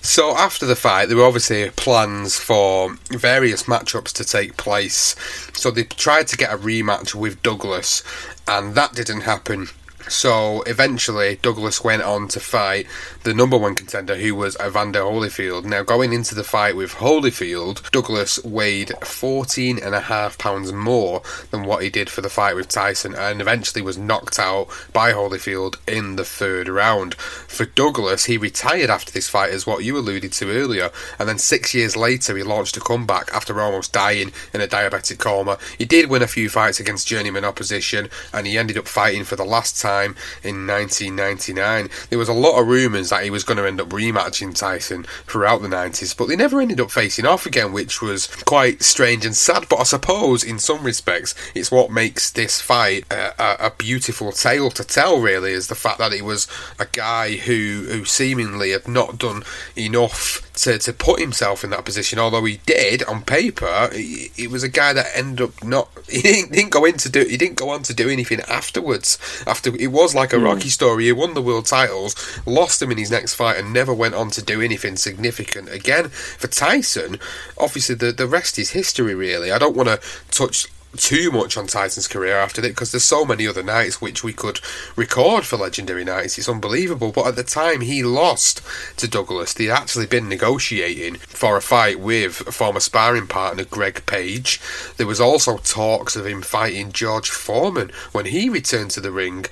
So 0.00 0.36
after 0.36 0.66
the 0.66 0.76
fight, 0.76 1.06
there 1.06 1.16
were 1.16 1.24
obviously 1.24 1.70
plans 1.70 2.38
for 2.38 2.94
various 3.10 3.64
matchups 3.64 4.12
to 4.12 4.24
take 4.24 4.56
place. 4.56 5.16
So 5.54 5.70
they 5.70 5.84
tried 5.84 6.28
to 6.28 6.36
get 6.36 6.52
a 6.52 6.58
rematch 6.58 7.14
with 7.14 7.42
Douglas, 7.42 8.02
and 8.46 8.74
that 8.74 8.94
didn't 8.94 9.22
happen. 9.22 9.68
So 10.12 10.60
eventually, 10.66 11.38
Douglas 11.40 11.82
went 11.82 12.02
on 12.02 12.28
to 12.28 12.38
fight 12.38 12.86
the 13.22 13.32
number 13.32 13.56
one 13.56 13.74
contender, 13.74 14.14
who 14.16 14.34
was 14.34 14.58
Evander 14.60 15.00
Holyfield. 15.00 15.64
Now, 15.64 15.82
going 15.82 16.12
into 16.12 16.34
the 16.34 16.44
fight 16.44 16.76
with 16.76 16.92
Holyfield, 16.92 17.90
Douglas 17.92 18.38
weighed 18.44 18.92
14 19.02 19.78
and 19.82 19.94
a 19.94 20.00
half 20.00 20.36
pounds 20.36 20.70
more 20.70 21.22
than 21.50 21.64
what 21.64 21.82
he 21.82 21.88
did 21.88 22.10
for 22.10 22.20
the 22.20 22.28
fight 22.28 22.54
with 22.54 22.68
Tyson, 22.68 23.14
and 23.14 23.40
eventually 23.40 23.80
was 23.80 23.96
knocked 23.96 24.38
out 24.38 24.68
by 24.92 25.12
Holyfield 25.12 25.76
in 25.88 26.16
the 26.16 26.26
third 26.26 26.68
round. 26.68 27.14
For 27.14 27.64
Douglas, 27.64 28.26
he 28.26 28.36
retired 28.36 28.90
after 28.90 29.10
this 29.10 29.30
fight, 29.30 29.50
as 29.50 29.66
what 29.66 29.82
you 29.82 29.96
alluded 29.96 30.32
to 30.34 30.50
earlier, 30.50 30.90
and 31.18 31.26
then 31.26 31.38
six 31.38 31.74
years 31.74 31.96
later, 31.96 32.36
he 32.36 32.42
launched 32.42 32.76
a 32.76 32.80
comeback 32.80 33.32
after 33.32 33.58
almost 33.58 33.94
dying 33.94 34.30
in 34.52 34.60
a 34.60 34.68
diabetic 34.68 35.18
coma. 35.18 35.56
He 35.78 35.86
did 35.86 36.10
win 36.10 36.22
a 36.22 36.28
few 36.28 36.50
fights 36.50 36.78
against 36.78 37.08
journeyman 37.08 37.46
opposition, 37.46 38.10
and 38.30 38.46
he 38.46 38.58
ended 38.58 38.76
up 38.76 38.86
fighting 38.86 39.24
for 39.24 39.36
the 39.36 39.44
last 39.44 39.80
time 39.80 40.01
time 40.02 40.16
in 40.42 40.66
1999. 40.66 41.88
There 42.10 42.18
was 42.18 42.28
a 42.28 42.32
lot 42.32 42.60
of 42.60 42.66
rumours 42.66 43.10
that 43.10 43.24
he 43.24 43.30
was 43.30 43.44
going 43.44 43.58
to 43.58 43.66
end 43.66 43.80
up 43.80 43.88
rematching 43.88 44.56
Tyson 44.56 45.04
throughout 45.26 45.62
the 45.62 45.68
90s, 45.68 46.16
but 46.16 46.28
they 46.28 46.36
never 46.36 46.60
ended 46.60 46.80
up 46.80 46.90
facing 46.90 47.26
off 47.26 47.46
again, 47.46 47.72
which 47.72 48.02
was 48.02 48.26
quite 48.44 48.82
strange 48.82 49.24
and 49.24 49.36
sad. 49.36 49.68
But 49.68 49.80
I 49.80 49.84
suppose, 49.84 50.44
in 50.44 50.58
some 50.58 50.84
respects, 50.84 51.34
it's 51.54 51.70
what 51.70 51.90
makes 51.90 52.30
this 52.30 52.60
fight 52.60 53.04
a, 53.10 53.42
a, 53.42 53.66
a 53.66 53.70
beautiful 53.70 54.32
tale 54.32 54.70
to 54.70 54.84
tell. 54.84 55.20
Really, 55.20 55.52
is 55.52 55.68
the 55.68 55.74
fact 55.74 55.98
that 55.98 56.12
it 56.12 56.24
was 56.24 56.48
a 56.78 56.86
guy 56.86 57.36
who 57.36 57.86
who 57.88 58.04
seemingly 58.04 58.70
had 58.70 58.88
not 58.88 59.18
done 59.18 59.42
enough 59.76 60.51
to, 60.54 60.78
to 60.78 60.92
put 60.92 61.20
himself 61.20 61.64
in 61.64 61.70
that 61.70 61.84
position. 61.84 62.18
Although 62.18 62.44
he 62.44 62.58
did 62.66 63.02
on 63.04 63.22
paper, 63.22 63.90
he, 63.92 64.30
he 64.34 64.46
was 64.46 64.62
a 64.62 64.68
guy 64.68 64.92
that 64.92 65.06
ended 65.14 65.48
up 65.48 65.64
not. 65.64 65.88
He 66.12 66.20
didn't, 66.20 66.52
didn't, 66.52 66.70
go 66.70 66.84
into 66.84 67.08
do. 67.08 67.24
He 67.24 67.38
didn't 67.38 67.56
go 67.56 67.70
on 67.70 67.84
to 67.84 67.94
do 67.94 68.10
anything 68.10 68.40
afterwards. 68.42 69.18
After 69.46 69.74
it 69.74 69.86
was 69.92 70.14
like 70.14 70.34
a 70.34 70.36
mm. 70.36 70.44
Rocky 70.44 70.68
story. 70.68 71.04
He 71.04 71.12
won 71.12 71.32
the 71.32 71.40
world 71.40 71.64
titles, 71.64 72.14
lost 72.44 72.82
him 72.82 72.90
in 72.90 72.98
his 72.98 73.10
next 73.10 73.34
fight, 73.34 73.56
and 73.56 73.72
never 73.72 73.94
went 73.94 74.14
on 74.14 74.28
to 74.32 74.42
do 74.42 74.60
anything 74.60 74.96
significant 74.96 75.72
again. 75.72 76.10
For 76.10 76.48
Tyson, 76.48 77.18
obviously 77.56 77.94
the 77.94 78.12
the 78.12 78.26
rest 78.26 78.58
is 78.58 78.70
history. 78.70 79.14
Really, 79.14 79.50
I 79.50 79.58
don't 79.58 79.76
want 79.76 79.88
to 79.88 80.00
touch 80.30 80.68
too 80.96 81.30
much 81.30 81.56
on 81.56 81.66
Tyson's 81.66 82.08
career 82.08 82.36
after 82.36 82.60
that 82.60 82.68
because 82.68 82.92
there's 82.92 83.04
so 83.04 83.24
many 83.24 83.46
other 83.46 83.62
nights 83.62 84.00
which 84.00 84.22
we 84.22 84.32
could 84.32 84.60
record 84.96 85.44
for 85.44 85.56
legendary 85.56 86.04
nights. 86.04 86.38
It's 86.38 86.48
unbelievable. 86.48 87.12
But 87.12 87.26
at 87.26 87.36
the 87.36 87.44
time 87.44 87.80
he 87.80 88.02
lost 88.02 88.62
to 88.98 89.08
Douglas, 89.08 89.56
he'd 89.56 89.70
actually 89.70 90.06
been 90.06 90.28
negotiating 90.28 91.16
for 91.16 91.56
a 91.56 91.62
fight 91.62 92.00
with 92.00 92.34
former 92.34 92.80
sparring 92.80 93.26
partner 93.26 93.64
Greg 93.64 94.04
Page. 94.06 94.60
There 94.96 95.06
was 95.06 95.20
also 95.20 95.58
talks 95.58 96.16
of 96.16 96.26
him 96.26 96.42
fighting 96.42 96.92
George 96.92 97.30
Foreman 97.30 97.90
when 98.12 98.26
he 98.26 98.48
returned 98.48 98.90
to 98.92 99.00
the 99.00 99.12
ring 99.12 99.46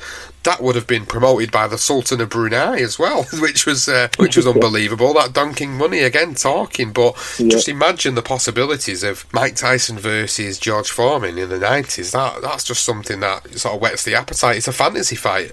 that 0.44 0.62
would 0.62 0.74
have 0.74 0.86
been 0.86 1.04
promoted 1.04 1.52
by 1.52 1.66
the 1.66 1.76
Sultan 1.76 2.20
of 2.20 2.30
Brunei 2.30 2.80
as 2.80 2.98
well, 2.98 3.24
which 3.40 3.66
was 3.66 3.88
uh, 3.88 4.08
which 4.18 4.36
was 4.36 4.46
unbelievable. 4.46 5.12
That 5.14 5.32
Don 5.32 5.54
King 5.54 5.76
money 5.76 6.00
again 6.00 6.34
talking, 6.34 6.92
but 6.92 7.14
yeah. 7.38 7.48
just 7.48 7.68
imagine 7.68 8.14
the 8.14 8.22
possibilities 8.22 9.02
of 9.02 9.30
Mike 9.32 9.56
Tyson 9.56 9.98
versus 9.98 10.58
George 10.58 10.90
Foreman 10.90 11.30
in 11.39 11.48
the 11.48 11.59
nineties. 11.59 12.12
That 12.12 12.43
that's 12.43 12.65
just 12.65 12.85
something 12.85 13.20
that 13.20 13.59
sort 13.59 13.74
of 13.74 13.81
whets 13.81 14.05
the 14.05 14.15
appetite. 14.15 14.57
It's 14.57 14.69
a 14.69 14.73
fantasy 14.73 15.16
fight. 15.16 15.52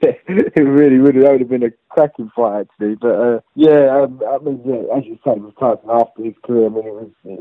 it 0.02 0.60
really, 0.60 0.96
really 0.96 1.20
that 1.20 1.32
would 1.32 1.40
have 1.40 1.48
been 1.48 1.64
a 1.64 1.70
cracking 1.88 2.30
fight 2.34 2.62
actually. 2.62 2.96
But 2.96 3.14
uh, 3.14 3.40
yeah, 3.54 4.02
um, 4.02 4.22
I 4.28 4.38
mean, 4.38 4.60
yeah, 4.64 4.96
as 4.96 5.04
you 5.04 5.18
say, 5.24 5.34
with 5.34 5.58
Tyson 5.58 5.90
after 5.90 6.24
his 6.24 6.34
career, 6.44 6.66
I 6.66 6.68
mean, 6.70 6.86
it 6.86 6.94
was, 6.94 7.10
it, 7.24 7.40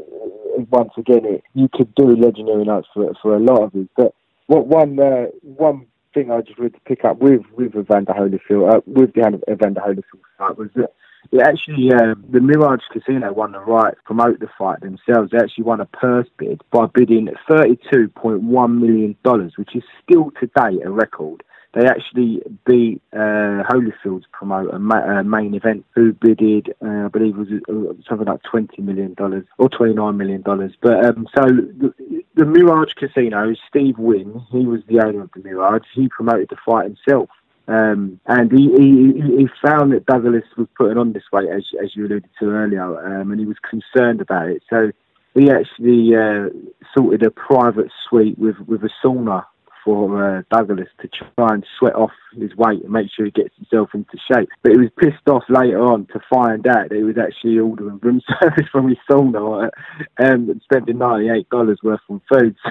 it, 0.60 0.70
once 0.70 0.92
again, 0.98 1.26
it, 1.26 1.44
you 1.54 1.70
could 1.74 1.94
do 1.96 2.16
legendary 2.16 2.66
nights 2.66 2.88
for 2.94 3.12
for 3.22 3.36
a 3.36 3.40
lot 3.40 3.64
of 3.64 3.76
it. 3.76 3.90
But 3.96 4.14
what 4.48 4.68
one 4.68 5.00
uh, 5.00 5.28
one 5.42 5.86
thing 6.14 6.32
I 6.32 6.42
just 6.42 6.58
wanted 6.58 6.74
to 6.74 6.82
pick 6.82 7.06
up 7.06 7.20
with 7.20 7.42
with 7.54 7.76
Evander 7.76 8.14
Holyfield, 8.14 8.74
uh, 8.74 8.82
with 8.86 9.14
the 9.14 9.42
Evander 9.50 9.82
Holyfield 9.82 10.22
fight 10.38 10.58
was 10.58 10.70
that 10.76 10.94
it 11.32 11.41
actually 11.41 11.91
uh, 11.91 12.16
the 12.30 12.40
Mirage 12.40 12.82
Casino 12.91 13.32
won 13.34 13.52
the 13.52 13.60
right 13.60 13.94
to 13.96 14.02
promote 14.04 14.40
the 14.40 14.50
fight 14.58 14.82
themselves. 14.82 15.32
They 15.32 15.38
actually 15.38 15.66
won 15.66 15.82
a 15.82 15.86
purse 15.86 16.28
bid 16.38 16.62
by 16.72 16.88
bidding 16.88 17.30
thirty 17.48 17.78
two 17.91 18.10
point 18.10 18.41
one 18.41 18.80
million 18.82 19.16
dollars, 19.24 19.54
which 19.58 19.76
is 19.76 19.84
still 20.04 20.32
today 20.40 20.82
a 20.84 20.90
record. 20.90 21.44
They 21.76 21.86
actually 21.86 22.41
beat 22.66 23.00
uh, 23.14 23.62
Holyfield's 23.70 24.26
promoter, 24.32 24.80
ma- 24.80 25.20
uh, 25.20 25.24
main 25.24 25.54
event, 25.54 25.86
who 25.94 26.14
bidded, 26.14 26.74
uh, 26.84 27.06
I 27.06 27.08
believe, 27.10 27.38
it 27.38 27.68
was 27.70 27.91
uh, 27.91 27.94
something 28.10 28.26
like 28.26 28.41
twenty 28.41 28.82
million 28.82 29.14
dollars 29.14 29.46
or 29.60 29.70
twenty 29.70 29.94
nine 29.94 30.18
million 30.18 30.41
dollars. 30.41 30.74
But 30.82 31.06
um, 31.06 31.28
so 31.36 31.44
the, 31.46 31.94
the 32.34 32.46
Mirage 32.46 32.94
Casino, 32.94 33.54
Steve 33.68 34.00
Wynn, 34.00 34.41
he 34.50 34.66
was 34.66 34.82
the 34.88 35.00
owner 35.00 35.22
of 35.22 35.30
the 35.36 35.44
Mirage. 35.44 35.84
He 35.94 36.08
promoted 36.08 36.50
the 36.50 36.58
fight 36.66 36.86
himself. 36.86 37.30
Um, 37.70 38.20
and 38.26 38.52
he, 38.52 38.68
he, 38.76 39.38
he 39.38 39.48
found 39.64 39.91
that 39.91 40.08
Douglas 40.08 40.44
was 40.58 40.68
putting 40.76 40.98
on 40.98 41.14
this 41.14 41.24
weight, 41.32 41.50
as, 41.50 41.64
as 41.84 41.96
you 41.96 42.08
alluded 42.08 42.30
to 42.40 42.46
earlier, 42.46 43.22
um, 43.22 43.32
and 43.32 43.40
he 43.40 43.46
was 43.46 43.58
concerned 43.70 44.22
about 44.22 44.50
it. 44.50 44.64
So 44.70 44.91
he 45.36 45.52
actually 45.52 46.16
uh, 46.16 46.50
sorted 46.98 47.22
a 47.22 47.30
private 47.30 47.91
suite 48.08 48.40
with, 48.40 48.58
with 48.66 48.84
a 48.84 48.90
sauna 49.04 49.46
for 49.86 50.38
uh, 50.40 50.41
Douglas 50.52 50.90
to 51.02 51.08
try 51.08 51.54
and 51.54 51.66
sweat 51.78 51.96
off 51.96 52.12
his 52.34 52.56
weight 52.56 52.84
and 52.84 52.91
make 52.91 53.08
sure 53.16 53.26
he 53.26 53.32
gets 53.32 53.56
himself 53.56 53.90
into 53.94 54.18
shape. 54.32 54.50
But 54.64 54.72
he 54.72 54.78
was 54.80 54.90
pissed 55.00 55.28
off 55.30 55.44
later 55.48 55.82
on 55.82 56.08
to 56.08 56.20
find 56.28 56.66
out 56.66 56.90
that 56.90 56.96
he 56.96 57.04
was 57.04 57.18
actually 57.18 57.60
ordering 57.60 58.00
room 58.00 58.22
service 58.41 58.68
from 58.72 58.90
his 58.90 58.98
sauna 59.10 59.66
um, 59.66 59.70
and 60.18 60.62
spending 60.64 60.98
$98 60.98 61.76
worth 61.84 62.00
on 62.10 62.22
food. 62.32 62.56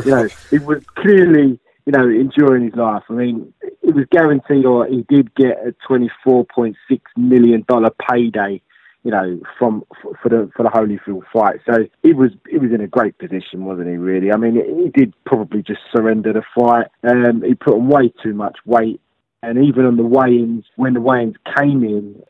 So, 0.00 0.02
you 0.04 0.10
know, 0.10 0.28
he 0.50 0.58
was 0.58 0.84
clearly 0.94 1.58
you 1.90 1.98
know, 1.98 2.08
enduring 2.08 2.64
his 2.64 2.74
life. 2.74 3.02
I 3.08 3.14
mean, 3.14 3.52
it 3.62 3.94
was 3.94 4.04
guaranteed, 4.12 4.64
or 4.64 4.86
he 4.86 5.04
did 5.08 5.34
get 5.34 5.58
a 5.66 5.74
twenty-four 5.86 6.46
point 6.46 6.76
six 6.88 7.10
million 7.16 7.64
dollar 7.68 7.90
payday 8.08 8.62
you 9.02 9.10
know, 9.10 9.40
from 9.58 9.82
for 10.22 10.28
the 10.28 10.50
for 10.54 10.62
the 10.62 10.68
Holyfield 10.68 11.22
fight. 11.32 11.60
So 11.66 11.86
he 12.02 12.12
was 12.12 12.32
he 12.50 12.58
was 12.58 12.70
in 12.70 12.82
a 12.82 12.86
great 12.86 13.16
position, 13.18 13.64
wasn't 13.64 13.88
he? 13.88 13.96
Really, 13.96 14.30
I 14.30 14.36
mean, 14.36 14.56
he 14.56 14.90
did 14.90 15.14
probably 15.24 15.62
just 15.62 15.80
surrender 15.94 16.34
the 16.34 16.42
fight. 16.54 16.88
Um, 17.02 17.42
he 17.42 17.54
put 17.54 17.74
on 17.74 17.88
way 17.88 18.12
too 18.22 18.34
much 18.34 18.58
weight. 18.66 19.00
And 19.42 19.64
even 19.64 19.86
on 19.86 19.96
the 19.96 20.04
weigh-ins, 20.04 20.66
when 20.76 20.92
the 20.92 21.00
weigh-ins 21.00 21.36
came 21.56 21.82
in, 21.82 22.22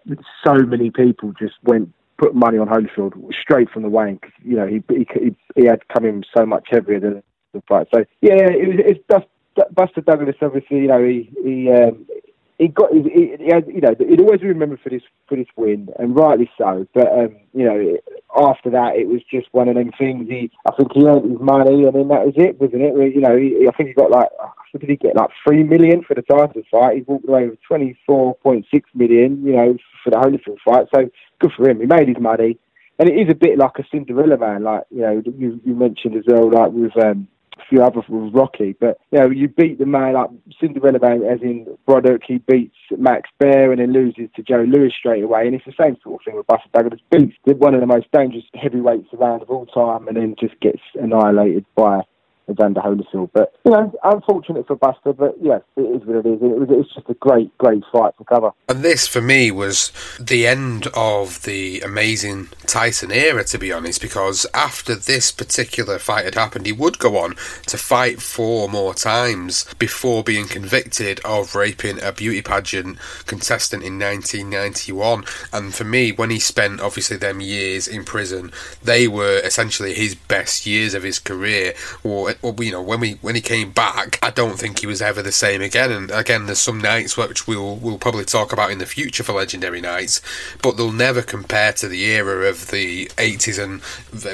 so 0.46 0.54
many 0.54 0.92
people 0.92 1.32
just 1.32 1.54
went 1.64 1.92
put 2.18 2.36
money 2.36 2.56
on 2.56 2.68
Holyfield 2.68 3.14
straight 3.42 3.68
from 3.70 3.82
the 3.82 3.88
weigh-in 3.88 4.20
you 4.44 4.54
know 4.54 4.68
he, 4.68 4.80
he 4.88 5.34
he 5.56 5.66
had 5.66 5.80
come 5.88 6.04
in 6.04 6.22
so 6.36 6.46
much 6.46 6.68
heavier 6.70 7.00
than 7.00 7.22
the 7.52 7.62
fight. 7.68 7.88
So 7.92 8.04
yeah, 8.20 8.48
it 8.48 8.68
was 8.68 8.76
it's 8.78 9.00
just 9.10 9.26
Buster 9.72 10.00
Douglas. 10.00 10.36
Obviously, 10.40 10.78
you 10.78 10.88
know 10.88 11.04
he 11.04 11.30
he 11.42 11.70
um, 11.70 12.06
he 12.60 12.68
got 12.68 12.92
he, 12.92 13.36
he, 13.40 13.48
had, 13.50 13.66
you 13.66 13.80
know 13.80 13.94
he'd 13.98 14.20
always 14.20 14.42
remember 14.42 14.76
for 14.76 14.90
this 14.90 15.02
for 15.26 15.36
this 15.36 15.46
win 15.56 15.88
and 15.98 16.14
rightly 16.14 16.48
so 16.58 16.86
but 16.92 17.10
um, 17.10 17.34
you 17.54 17.64
know 17.64 17.96
after 18.36 18.68
that 18.68 18.96
it 18.96 19.08
was 19.08 19.22
just 19.30 19.48
one 19.52 19.66
of 19.66 19.76
them 19.76 19.90
things 19.98 20.28
he 20.28 20.50
I 20.68 20.72
think 20.76 20.92
he 20.92 21.06
earned 21.06 21.30
his 21.30 21.40
money 21.40 21.84
and 21.84 21.94
then 21.94 22.08
that 22.08 22.26
was 22.26 22.34
it 22.36 22.60
wasn't 22.60 22.82
it 22.82 23.14
you 23.14 23.22
know 23.22 23.34
he, 23.34 23.66
I 23.66 23.72
think 23.72 23.88
he 23.88 23.94
got 23.94 24.10
like 24.10 24.28
did 24.78 24.90
he 24.90 24.96
get 24.96 25.16
like 25.16 25.30
three 25.42 25.62
million 25.62 26.04
for 26.04 26.14
the 26.14 26.22
Tyson 26.22 26.62
fight 26.70 26.96
he 26.96 27.02
walked 27.02 27.26
away 27.26 27.48
with 27.48 27.58
24.6 27.68 28.64
million 28.94 29.42
you 29.42 29.56
know 29.56 29.76
for 30.04 30.10
the 30.10 30.16
Holyfield 30.16 30.58
fight 30.62 30.86
so 30.94 31.08
good 31.38 31.52
for 31.56 31.66
him 31.66 31.80
he 31.80 31.86
made 31.86 32.08
his 32.08 32.20
money 32.20 32.58
and 32.98 33.08
it 33.08 33.14
is 33.18 33.30
a 33.30 33.34
bit 33.34 33.56
like 33.56 33.78
a 33.78 33.84
Cinderella 33.90 34.36
man 34.36 34.64
like 34.64 34.84
you 34.90 35.00
know 35.00 35.22
you, 35.38 35.58
you 35.64 35.74
mentioned 35.74 36.14
as 36.14 36.24
well 36.26 36.50
like 36.50 36.72
with 36.72 36.92
um, 37.02 37.26
few 37.68 37.82
others 37.82 38.04
was 38.08 38.32
Rocky. 38.32 38.76
But 38.78 38.98
you 39.10 39.20
know, 39.20 39.30
you 39.30 39.48
beat 39.48 39.78
the 39.78 39.86
man 39.86 40.14
like 40.14 40.30
Cinderella 40.60 40.98
man, 40.98 41.22
as 41.22 41.40
in 41.42 41.66
Braddock. 41.86 42.22
He 42.26 42.38
beats 42.38 42.76
Max 42.96 43.30
Baer 43.38 43.72
and 43.72 43.80
then 43.80 43.92
loses 43.92 44.28
to 44.36 44.42
Joe 44.42 44.64
Louis 44.66 44.92
straight 44.96 45.24
away. 45.24 45.46
And 45.46 45.54
it's 45.54 45.64
the 45.64 45.74
same 45.80 45.96
sort 46.02 46.20
of 46.20 46.24
thing 46.24 46.36
with 46.36 46.46
Buster 46.46 46.68
Douglas. 46.72 47.00
Beats 47.10 47.36
one 47.44 47.74
of 47.74 47.80
the 47.80 47.86
most 47.86 48.10
dangerous 48.12 48.44
heavyweights 48.54 49.08
around 49.12 49.42
of 49.42 49.50
all 49.50 49.66
time, 49.66 50.08
and 50.08 50.16
then 50.16 50.36
just 50.38 50.58
gets 50.60 50.80
annihilated 50.94 51.64
by 51.74 52.02
Evander 52.50 52.80
Holyfield. 52.80 53.30
But 53.32 53.54
you 53.64 53.72
know, 53.72 53.92
unfortunate 54.04 54.66
for 54.66 54.76
Buster, 54.76 55.12
but 55.12 55.36
yes, 55.40 55.62
it 55.76 55.82
is 55.82 56.04
what 56.04 56.16
it 56.16 56.26
is. 56.26 56.42
It 56.42 56.58
was, 56.58 56.68
it's 56.70 56.94
just 56.94 57.08
a 57.08 57.14
great, 57.14 57.56
great 57.58 57.82
fight 57.92 58.14
for 58.16 58.24
cover. 58.24 58.50
And 58.68 58.82
this, 58.82 59.06
for 59.06 59.20
me, 59.20 59.50
was 59.50 59.92
the 60.18 60.46
end 60.46 60.88
of 60.94 61.42
the 61.42 61.80
amazing 61.80 62.48
Tyson 62.66 63.10
era, 63.10 63.44
to 63.44 63.58
be 63.58 63.72
honest, 63.72 64.00
because 64.00 64.46
after 64.54 64.94
this 64.94 65.32
particular 65.32 65.98
fight 65.98 66.24
had 66.24 66.34
happened, 66.34 66.66
he 66.66 66.72
would 66.72 66.98
go 66.98 67.18
on 67.18 67.36
to 67.66 67.76
fight 67.76 68.20
four 68.20 68.68
more 68.68 68.94
times 68.94 69.72
before 69.78 70.22
being 70.22 70.46
convicted 70.46 71.20
of 71.24 71.54
raping 71.54 72.02
a 72.02 72.12
beauty 72.12 72.42
pageant 72.42 72.98
contestant 73.26 73.82
in 73.82 73.98
1991. 73.98 75.24
And 75.52 75.74
for 75.74 75.84
me, 75.84 76.12
when 76.12 76.30
he 76.30 76.38
spent 76.38 76.80
obviously 76.80 77.16
them 77.16 77.40
years 77.40 77.86
in 77.86 78.04
prison, 78.04 78.52
they 78.82 79.08
were 79.08 79.40
essentially 79.44 79.94
his 79.94 80.14
best 80.14 80.66
years 80.66 80.94
of 80.94 81.02
his 81.02 81.18
career. 81.18 81.74
Or 82.02 82.34
you 82.42 82.72
know, 82.72 82.82
when 82.82 83.00
we 83.00 83.12
when 83.22 83.34
he 83.34 83.40
came 83.40 83.70
back, 83.70 84.18
I 84.22 84.30
don't 84.30 84.58
think 84.58 84.80
he 84.80 84.86
was 84.86 85.02
ever 85.02 85.22
the 85.22 85.32
same 85.32 85.60
again. 85.62 85.90
And 85.90 86.10
again, 86.10 86.46
there's 86.46 86.58
some 86.58 86.80
nights 86.80 87.16
which 87.16 87.46
we'll 87.46 87.76
we'll 87.76 87.98
probably 87.98 88.24
talk 88.24 88.52
about 88.52 88.70
in 88.70 88.78
the 88.78 88.86
future 88.86 89.22
for 89.22 89.32
legendary 89.32 89.80
nights, 89.80 90.20
but 90.62 90.76
they'll 90.76 90.92
never 90.92 91.22
compare 91.22 91.72
to 91.74 91.88
the 91.88 92.04
era 92.04 92.48
of 92.48 92.70
the 92.70 93.06
80s 93.16 93.62
and 93.62 93.82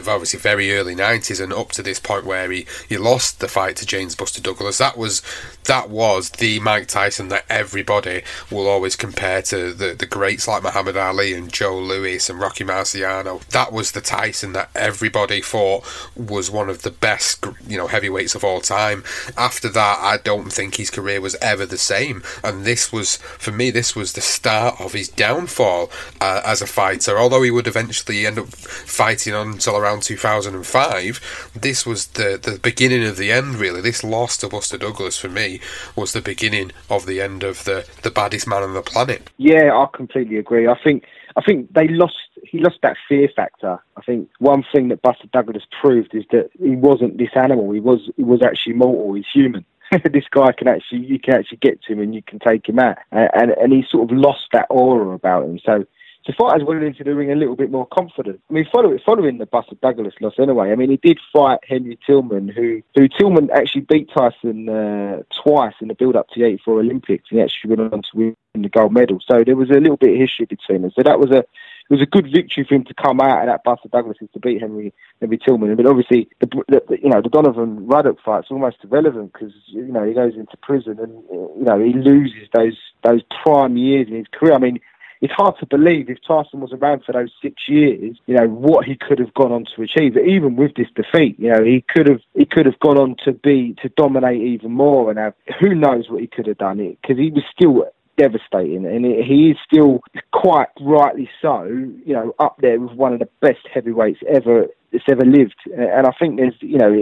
obviously 0.09 0.39
very 0.39 0.77
early 0.77 0.95
90s 0.95 1.43
and 1.43 1.53
up 1.53 1.71
to 1.73 1.83
this 1.83 1.99
point 1.99 2.25
where 2.25 2.51
he, 2.51 2.67
he 2.89 2.97
lost 2.97 3.41
the 3.41 3.49
fight 3.49 3.77
to 3.77 3.87
James 3.87 4.15
Buster 4.15 4.41
Douglas. 4.41 4.79
That 4.79 4.97
was 4.97 5.23
that 5.67 5.91
was 5.91 6.31
the 6.31 6.59
Mike 6.61 6.89
Tyson 6.89 7.29
that 7.29 7.45
everybody 7.49 8.23
will 8.51 8.67
always 8.67 8.97
compare 8.97 9.43
to 9.43 9.73
the 9.73 9.95
the 9.95 10.07
greats 10.07 10.49
like 10.49 10.63
Muhammad 10.63 10.97
Ali 10.97 11.35
and 11.35 11.53
Joe 11.53 11.79
Louis 11.79 12.29
and 12.29 12.39
Rocky 12.39 12.65
Marciano. 12.65 13.45
That 13.49 13.73
was 13.73 13.93
the 13.93 14.01
Tyson 14.01 14.53
that 14.53 14.71
everybody 14.75 15.41
thought 15.41 15.85
was 16.17 16.51
one 16.51 16.69
of 16.69 16.83
the 16.83 16.91
best, 16.91 17.47
you 17.67 17.77
know, 17.77 17.87
heavyweights 17.87 18.35
of 18.35 18.45
all 18.45 18.61
time. 18.61 19.05
After 19.37 19.69
that, 19.69 19.99
I 20.01 20.19
don't 20.23 20.53
think 20.53 20.77
his 20.77 20.91
career 20.91 21.21
was 21.21 21.37
ever 21.37 21.67
the 21.67 21.79
same. 21.79 22.23
And 22.43 22.65
this 22.65 22.93
was, 22.93 23.17
for 23.17 23.53
me, 23.53 23.71
this 23.71 23.95
was 23.95 24.13
the 24.13 24.21
start 24.21 24.81
of 24.81 24.93
his 24.93 25.09
downfall 25.09 25.91
uh, 26.21 26.43
as 26.45 26.63
a 26.63 26.67
fighter. 26.67 27.19
Although 27.19 27.43
he 27.43 27.51
would 27.51 27.67
eventually 27.67 28.27
end 28.27 28.39
up 28.39 28.49
fighting 28.49 29.35
until 29.35 29.77
around 29.77 30.03
2005, 30.03 31.51
this 31.55 31.87
was 31.87 32.09
the, 32.09 32.39
the 32.43 32.59
beginning 32.59 33.05
of 33.05 33.17
the 33.17 33.33
end, 33.33 33.57
really. 33.57 33.81
This 33.81 34.05
loss 34.05 34.37
to 34.39 34.49
Buster 34.49 34.79
Douglas, 34.79 35.19
for 35.19 35.29
me, 35.29 35.56
was 35.95 36.13
the 36.13 36.23
beginning 36.23 36.73
of 36.91 37.07
the 37.07 37.21
end 37.21 37.43
of 37.43 37.65
the, 37.65 37.89
the 38.03 38.11
baddest 38.11 38.47
man 38.47 38.63
on 38.63 38.75
the 38.75 38.83
planet. 38.83 39.31
Yeah, 39.37 39.73
I 39.75 39.87
completely 39.95 40.37
agree. 40.37 40.69
I 40.69 40.79
think 40.83 41.05
I 41.37 41.43
think 41.43 41.73
they 41.73 41.89
lost. 41.89 42.17
He 42.43 42.59
lost 42.59 42.79
that 42.83 42.97
fear 43.09 43.29
factor. 43.35 43.79
I 43.97 44.01
think 44.03 44.31
one 44.39 44.65
thing 44.73 44.89
that 44.89 45.03
Buster 45.03 45.29
Douglas 45.33 45.65
proved 45.83 46.15
is 46.15 46.25
that 46.33 46.51
he 46.59 46.77
wasn't 46.77 47.19
this 47.19 47.31
animal. 47.35 47.71
He 47.73 47.81
was. 47.81 48.11
He 48.17 48.25
was 48.25 48.41
actually 48.43 48.75
mortal. 48.75 49.15
He's 49.15 49.27
human. 49.33 49.65
this 50.13 50.25
guy 50.31 50.53
can 50.53 50.67
actually. 50.67 51.05
You 51.05 51.19
can 51.19 51.35
actually 51.35 51.59
get 51.59 51.83
to 51.83 51.93
him 51.93 52.01
and 52.01 52.15
you 52.15 52.23
can 52.23 52.39
take 52.39 52.67
him 52.67 52.79
out. 52.79 52.97
And 53.13 53.31
and, 53.35 53.51
and 53.51 53.73
he 53.73 53.85
sort 53.89 54.11
of 54.11 54.17
lost 54.17 54.47
that 54.53 54.67
aura 54.71 55.11
about 55.11 55.45
him. 55.45 55.59
So 55.65 55.85
so 56.27 56.33
fighters 56.37 56.67
went 56.67 56.83
into 56.83 57.05
the 57.05 57.15
ring 57.15 57.31
a 57.31 57.37
little 57.37 57.55
bit 57.55 57.71
more 57.71 57.87
confident. 57.87 58.41
I 58.51 58.53
mean, 58.53 58.67
following, 58.73 58.99
following 59.05 59.39
the 59.39 59.47
Buster 59.47 59.77
Douglas 59.81 60.15
loss 60.21 60.35
anyway, 60.39 60.73
I 60.73 60.75
mean, 60.75 60.91
he 60.91 60.97
did 60.97 61.19
fight 61.33 61.61
Henry 61.67 61.99
Tillman, 62.05 62.49
who, 62.49 62.83
who 62.97 63.09
Tillman 63.09 63.49
actually 63.55 63.83
beat 63.83 64.11
Tyson 64.17 64.69
uh, 64.69 65.23
twice 65.43 65.75
in 65.81 65.89
the 65.89 65.95
build-up 65.95 66.29
to 66.31 66.41
the 66.41 66.47
84 66.47 66.81
Olympics, 66.81 67.25
and 67.31 67.39
he 67.39 67.45
actually 67.45 67.77
went 67.77 67.93
on 67.93 68.03
to 68.03 68.09
win 68.15 68.37
the 68.55 68.69
gold 68.69 68.93
medal. 68.93 69.21
So 69.31 69.45
there 69.45 69.57
was 69.57 69.71
a 69.71 69.75
little 69.75 69.97
bit 69.97 70.15
of 70.15 70.19
history 70.19 70.47
between 70.47 70.83
them. 70.83 70.93
So 70.97 71.03
that 71.03 71.21
was 71.21 71.31
a 71.31 71.45
it 71.89 71.95
was 71.95 72.03
a 72.03 72.07
good 72.07 72.27
victory 72.33 72.65
for 72.65 72.75
him 72.75 72.85
to 72.85 72.95
come 72.95 73.21
out 73.21 73.43
of 73.43 73.47
that 73.47 73.63
Buster 73.63 73.89
Douglas 73.89 74.17
to 74.19 74.41
beat 74.41 74.61
Henry 74.61 74.93
Henry 75.21 75.39
Tillman. 75.39 75.77
But 75.77 75.87
obviously, 75.87 76.29
the, 76.41 76.49
the 76.69 76.99
you 77.01 77.09
know 77.09 77.23
the 77.23 77.29
Donovan 77.29 77.87
Ruddock 77.87 78.21
fight's 78.25 78.51
almost 78.51 78.79
irrelevant 78.83 79.33
because 79.33 79.53
you 79.67 79.85
know 79.85 80.05
he 80.05 80.13
goes 80.13 80.35
into 80.35 80.57
prison 80.57 80.99
and 80.99 81.13
you 81.31 81.65
know 81.65 81.79
he 81.79 81.93
loses 81.93 82.49
those 82.53 82.77
those 83.05 83.23
prime 83.45 83.77
years 83.77 84.09
in 84.09 84.17
his 84.17 84.27
career. 84.33 84.55
I 84.55 84.59
mean, 84.59 84.81
it's 85.27 85.35
hard 85.37 85.57
to 85.59 85.67
believe 85.67 86.09
if 86.09 86.19
Tyson 86.27 86.61
was 86.61 86.73
around 86.73 87.03
for 87.05 87.13
those 87.13 87.33
six 87.43 87.69
years, 87.69 88.17
you 88.27 88.37
know, 88.37 88.47
what 88.47 88.87
he 88.87 88.95
could 88.95 89.19
have 89.19 89.35
gone 89.35 89.51
on 89.51 89.65
to 89.75 89.83
achieve. 89.83 90.17
Even 90.17 90.55
with 90.55 90.75
this 90.77 90.87
defeat, 90.95 91.37
you 91.39 91.51
know, 91.51 91.65
he 91.65 91.85
could 91.89 92.07
have 92.07 92.21
he 92.35 92.47
could 92.47 92.65
have 92.65 92.79
gone 92.79 92.97
on 92.97 93.17
to 93.25 93.33
be 93.33 93.75
to 93.83 93.89
dominate 93.97 94.41
even 94.41 94.71
more 94.71 95.11
and 95.11 95.19
have 95.19 95.35
who 95.61 95.75
knows 95.75 96.09
what 96.09 96.21
he 96.21 96.29
could 96.29 96.47
have 96.47 96.59
done 96.59 96.79
it 96.79 96.97
because 97.03 97.19
he 97.19 97.33
was 97.33 97.43
still 97.53 97.85
devastating, 98.17 98.87
and 98.87 99.05
he 99.05 99.51
is 99.51 99.57
still 99.67 100.01
quite 100.33 100.69
rightly 100.81 101.29
so, 101.43 101.65
you 101.65 102.15
know, 102.15 102.33
up 102.39 102.57
there 102.61 102.79
with 102.79 102.93
one 102.93 103.13
of 103.13 103.19
the 103.19 103.29
best 103.41 103.67
heavyweights 103.75 104.21
ever 104.33 104.67
that's 104.93 105.05
ever 105.11 105.25
lived. 105.25 105.57
And 105.77 106.07
I 106.07 106.13
think 106.19 106.37
there's, 106.37 106.55
you 106.61 106.79
know, 106.79 106.93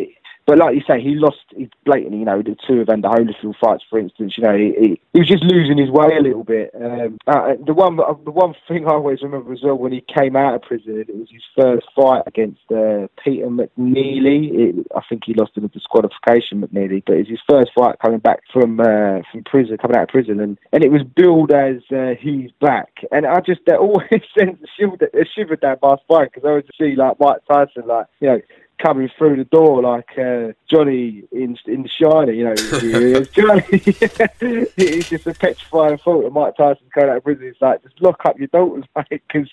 but 0.47 0.59
like 0.59 0.75
you 0.75 0.83
say, 0.87 1.01
he 1.01 1.15
lost 1.15 1.39
he 1.57 1.71
blatantly. 1.85 2.19
You 2.19 2.25
know, 2.27 2.43
the 2.43 2.57
two 2.67 2.83
Evander 2.83 3.09
Holyfield 3.09 3.55
fights, 3.59 3.85
for 3.89 3.99
instance. 3.99 4.35
You 4.37 4.45
know, 4.45 4.57
he, 4.57 4.75
he, 4.79 5.01
he, 5.13 5.19
was 5.21 5.29
just 5.29 5.43
losing 5.43 5.79
his 5.79 5.91
way 5.91 6.17
a 6.17 6.21
little 6.21 6.45
bit. 6.45 6.71
Um, 6.75 7.19
uh, 7.27 7.55
the 7.65 7.73
one, 7.73 7.97
the 7.97 8.31
one 8.31 8.55
thing 8.69 8.87
I 8.87 8.93
always 8.93 9.23
remember 9.23 9.53
as 9.53 9.61
well 9.63 9.77
when 9.77 9.93
he 9.93 10.03
came 10.03 10.37
out 10.37 10.55
of 10.55 10.63
prison, 10.63 11.01
it 11.01 11.17
was 11.17 11.29
his 11.31 11.43
first 11.59 11.87
fight 11.97 12.25
against 12.27 12.61
uh, 12.71 13.09
Peter 13.23 13.47
McNeeley. 13.47 14.53
It, 14.53 14.87
I 14.95 15.01
think 15.09 15.23
he 15.25 15.33
lost 15.33 15.53
in 15.57 15.63
the 15.63 15.69
disqualification, 15.69 16.61
McNeeley, 16.61 17.03
but 17.07 17.17
it's 17.17 17.31
his 17.31 17.41
first 17.49 17.71
fight 17.75 17.97
coming 18.05 18.21
back 18.21 18.41
from 18.53 18.81
uh, 18.81 19.25
from 19.33 19.45
prison, 19.45 19.79
coming 19.79 19.97
out 19.97 20.05
of 20.05 20.09
prison, 20.11 20.41
and, 20.41 20.59
and 20.73 20.85
it 20.85 20.93
was 20.93 21.03
billed 21.05 21.53
as 21.53 21.77
uh, 21.91 22.21
he's 22.21 22.51
back. 22.61 22.93
And 23.13 23.25
I 23.25 23.41
just 23.41 23.61
that 23.67 23.79
always 23.79 24.21
sent 24.37 24.61
a 24.63 24.67
shiver, 24.79 24.97
a 25.15 25.25
shiver 25.35 25.57
down 25.57 25.79
my 25.81 25.97
spine 26.03 26.27
because 26.27 26.45
I 26.45 26.49
always 26.49 26.65
see 26.79 26.97
like 26.97 27.19
Mike 27.19 27.41
Tyson, 27.49 27.87
like 27.87 28.07
you 28.21 28.29
know 28.29 28.41
coming 28.79 29.11
through 29.17 29.37
the 29.37 29.45
door 29.45 29.83
like 29.83 30.19
uh, 30.19 30.53
Johnny 30.71 31.25
in 31.33 31.57
in 31.67 31.83
The 31.83 31.89
Shining, 31.89 32.37
you 32.37 32.45
know. 32.45 32.55
Johnny, 33.33 33.63
he's 34.77 35.09
just 35.09 35.27
a 35.27 35.35
petrifying 35.35 35.99
thought 35.99 36.25
of 36.25 36.33
Mike 36.33 36.57
Tyson 36.57 36.87
coming 36.93 37.11
out 37.11 37.17
of 37.19 37.25
prison. 37.25 37.47
He's 37.47 37.61
like, 37.61 37.83
just 37.83 38.01
lock 38.01 38.21
up 38.25 38.39
your 38.39 38.49
daughters, 38.49 38.85
mate, 38.97 39.23
because 39.29 39.49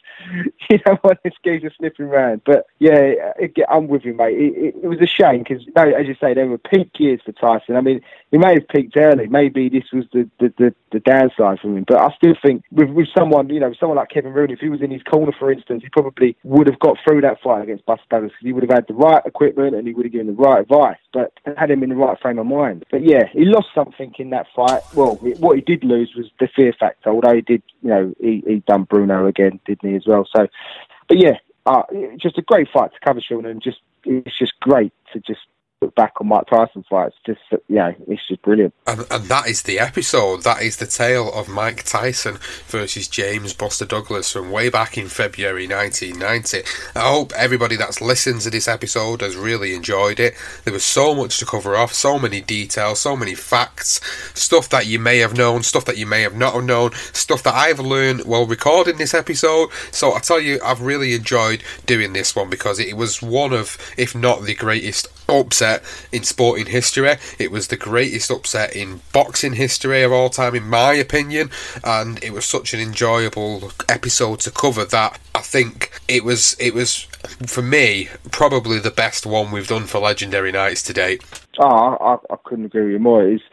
you 0.69 0.77
don't 0.79 1.03
want 1.03 1.19
this 1.23 1.33
geezer 1.43 1.71
sniffing 1.77 2.05
around. 2.05 2.41
But 2.45 2.65
yeah, 2.79 3.33
it, 3.39 3.53
I'm 3.69 3.87
with 3.87 4.05
you, 4.05 4.13
mate. 4.13 4.37
It, 4.37 4.57
it, 4.57 4.75
it 4.83 4.87
was 4.87 5.01
a 5.01 5.07
shame 5.07 5.43
because, 5.43 5.65
you 5.65 5.73
know, 5.75 5.89
as 5.89 6.07
you 6.07 6.15
say, 6.19 6.33
they 6.33 6.43
were 6.43 6.57
peak 6.57 6.91
years 6.97 7.21
for 7.25 7.31
Tyson. 7.33 7.75
I 7.75 7.81
mean, 7.81 8.01
he 8.31 8.37
may 8.37 8.55
have 8.55 8.67
peaked 8.67 8.97
early. 8.97 9.27
Maybe 9.27 9.69
this 9.69 9.91
was 9.91 10.05
the, 10.13 10.29
the, 10.39 10.53
the, 10.57 10.75
the 10.91 10.99
downside 10.99 11.59
for 11.59 11.67
him. 11.67 11.85
But 11.87 11.99
I 11.99 12.13
still 12.15 12.35
think 12.41 12.63
with, 12.71 12.89
with 12.89 13.07
someone, 13.15 13.49
you 13.49 13.59
know, 13.59 13.73
someone 13.79 13.97
like 13.97 14.09
Kevin 14.09 14.33
Rooney, 14.33 14.53
if 14.53 14.59
he 14.59 14.69
was 14.69 14.81
in 14.81 14.91
his 14.91 15.03
corner, 15.03 15.33
for 15.37 15.51
instance, 15.51 15.83
he 15.83 15.89
probably 15.89 16.35
would 16.43 16.67
have 16.67 16.79
got 16.79 16.97
through 17.03 17.21
that 17.21 17.41
fight 17.41 17.63
against 17.63 17.85
Buster 17.85 18.05
Douglas 18.09 18.31
because 18.31 18.45
he 18.45 18.53
would 18.53 18.63
have 18.63 18.71
had 18.71 18.87
the 18.87 18.93
right 18.93 19.10
right 19.11 19.25
equipment 19.25 19.75
and 19.75 19.87
he 19.87 19.93
would 19.93 20.05
have 20.05 20.13
given 20.13 20.27
the 20.27 20.33
right 20.33 20.61
advice, 20.61 20.97
but 21.13 21.33
had 21.57 21.71
him 21.71 21.83
in 21.83 21.89
the 21.89 21.95
right 21.95 22.19
frame 22.19 22.39
of 22.39 22.45
mind. 22.45 22.85
But 22.91 23.03
yeah, 23.03 23.23
he 23.31 23.45
lost 23.45 23.67
something 23.73 24.13
in 24.17 24.29
that 24.31 24.47
fight. 24.55 24.81
Well, 24.95 25.15
what 25.15 25.55
he 25.55 25.61
did 25.61 25.83
lose 25.83 26.13
was 26.15 26.27
the 26.39 26.47
fear 26.55 26.73
factor, 26.79 27.09
although 27.09 27.35
he 27.35 27.41
did, 27.41 27.63
you 27.81 27.89
know, 27.89 28.13
he, 28.19 28.43
he 28.47 28.63
done 28.67 28.83
Bruno 28.83 29.27
again, 29.27 29.59
didn't 29.65 29.89
he, 29.89 29.95
as 29.95 30.07
well? 30.07 30.27
So, 30.35 30.47
but 31.07 31.17
yeah, 31.17 31.37
uh, 31.65 31.83
just 32.17 32.37
a 32.37 32.41
great 32.41 32.67
fight 32.73 32.91
to 32.93 32.99
cover, 33.05 33.21
Sean, 33.21 33.45
and 33.45 33.61
just 33.61 33.79
it's 34.05 34.37
just 34.37 34.59
great 34.59 34.93
to 35.13 35.19
just 35.19 35.41
look 35.81 35.95
back 35.95 36.13
on 36.21 36.27
Mike 36.27 36.45
Tyson 36.47 36.85
fights, 36.89 37.15
just 37.25 37.39
you 37.51 37.75
know, 37.75 37.93
it's 38.07 38.27
just 38.27 38.41
brilliant. 38.43 38.73
And, 38.85 39.05
and 39.09 39.25
that 39.25 39.47
is 39.47 39.63
the 39.63 39.79
episode. 39.79 40.43
That 40.43 40.61
is 40.61 40.77
the 40.77 40.85
tale 40.85 41.31
of 41.33 41.49
Mike 41.49 41.83
Tyson 41.83 42.37
versus 42.67 43.07
James 43.07 43.53
Buster 43.53 43.85
Douglas 43.85 44.31
from 44.31 44.51
way 44.51 44.69
back 44.69 44.97
in 44.97 45.07
February 45.07 45.67
1990. 45.67 46.61
I 46.95 47.09
hope 47.09 47.33
everybody 47.35 47.75
that's 47.75 47.99
listened 47.99 48.41
to 48.41 48.49
this 48.51 48.67
episode 48.67 49.21
has 49.21 49.35
really 49.35 49.73
enjoyed 49.73 50.19
it. 50.19 50.35
There 50.63 50.73
was 50.73 50.83
so 50.83 51.15
much 51.15 51.39
to 51.39 51.45
cover 51.45 51.75
off, 51.75 51.93
so 51.93 52.19
many 52.19 52.41
details, 52.41 52.99
so 52.99 53.15
many 53.15 53.33
facts, 53.33 53.99
stuff 54.39 54.69
that 54.69 54.85
you 54.85 54.99
may 54.99 55.17
have 55.17 55.35
known, 55.35 55.63
stuff 55.63 55.85
that 55.85 55.97
you 55.97 56.05
may 56.05 56.21
have 56.21 56.35
not 56.35 56.63
known, 56.63 56.91
stuff 57.13 57.41
that 57.43 57.55
I've 57.55 57.79
learned 57.79 58.25
while 58.25 58.45
recording 58.45 58.97
this 58.97 59.15
episode. 59.15 59.69
So 59.91 60.13
I 60.13 60.19
tell 60.19 60.39
you, 60.39 60.59
I've 60.63 60.81
really 60.81 61.15
enjoyed 61.15 61.63
doing 61.87 62.13
this 62.13 62.35
one 62.35 62.49
because 62.49 62.79
it 62.79 62.95
was 62.95 63.21
one 63.21 63.51
of, 63.51 63.77
if 63.97 64.13
not 64.13 64.43
the 64.43 64.53
greatest 64.53 65.07
upset 65.29 65.83
in 66.11 66.23
sporting 66.23 66.67
history. 66.67 67.15
It 67.39 67.51
was 67.51 67.67
the 67.67 67.77
greatest 67.77 68.31
upset 68.31 68.75
in 68.75 69.01
boxing 69.13 69.53
history 69.53 70.03
of 70.03 70.11
all 70.11 70.29
time, 70.29 70.55
in 70.55 70.67
my 70.67 70.93
opinion, 70.93 71.49
and 71.83 72.23
it 72.23 72.33
was 72.33 72.45
such 72.45 72.73
an 72.73 72.79
enjoyable 72.79 73.71
episode 73.89 74.39
to 74.41 74.51
cover 74.51 74.85
that 74.85 75.19
I 75.35 75.41
think 75.41 75.99
it 76.07 76.23
was 76.23 76.55
it 76.59 76.73
was 76.73 77.07
for 77.45 77.61
me 77.61 78.09
probably 78.31 78.79
the 78.79 78.91
best 78.91 79.25
one 79.25 79.51
we've 79.51 79.67
done 79.67 79.85
for 79.85 79.99
Legendary 79.99 80.51
Nights 80.51 80.83
to 80.83 80.93
date. 80.93 81.23
Oh, 81.59 81.65
I, 81.67 82.33
I 82.33 82.37
couldn't 82.43 82.65
agree 82.65 82.83
with 82.83 82.93
you 82.93 82.99
more. 82.99 83.23
It's 83.23 83.43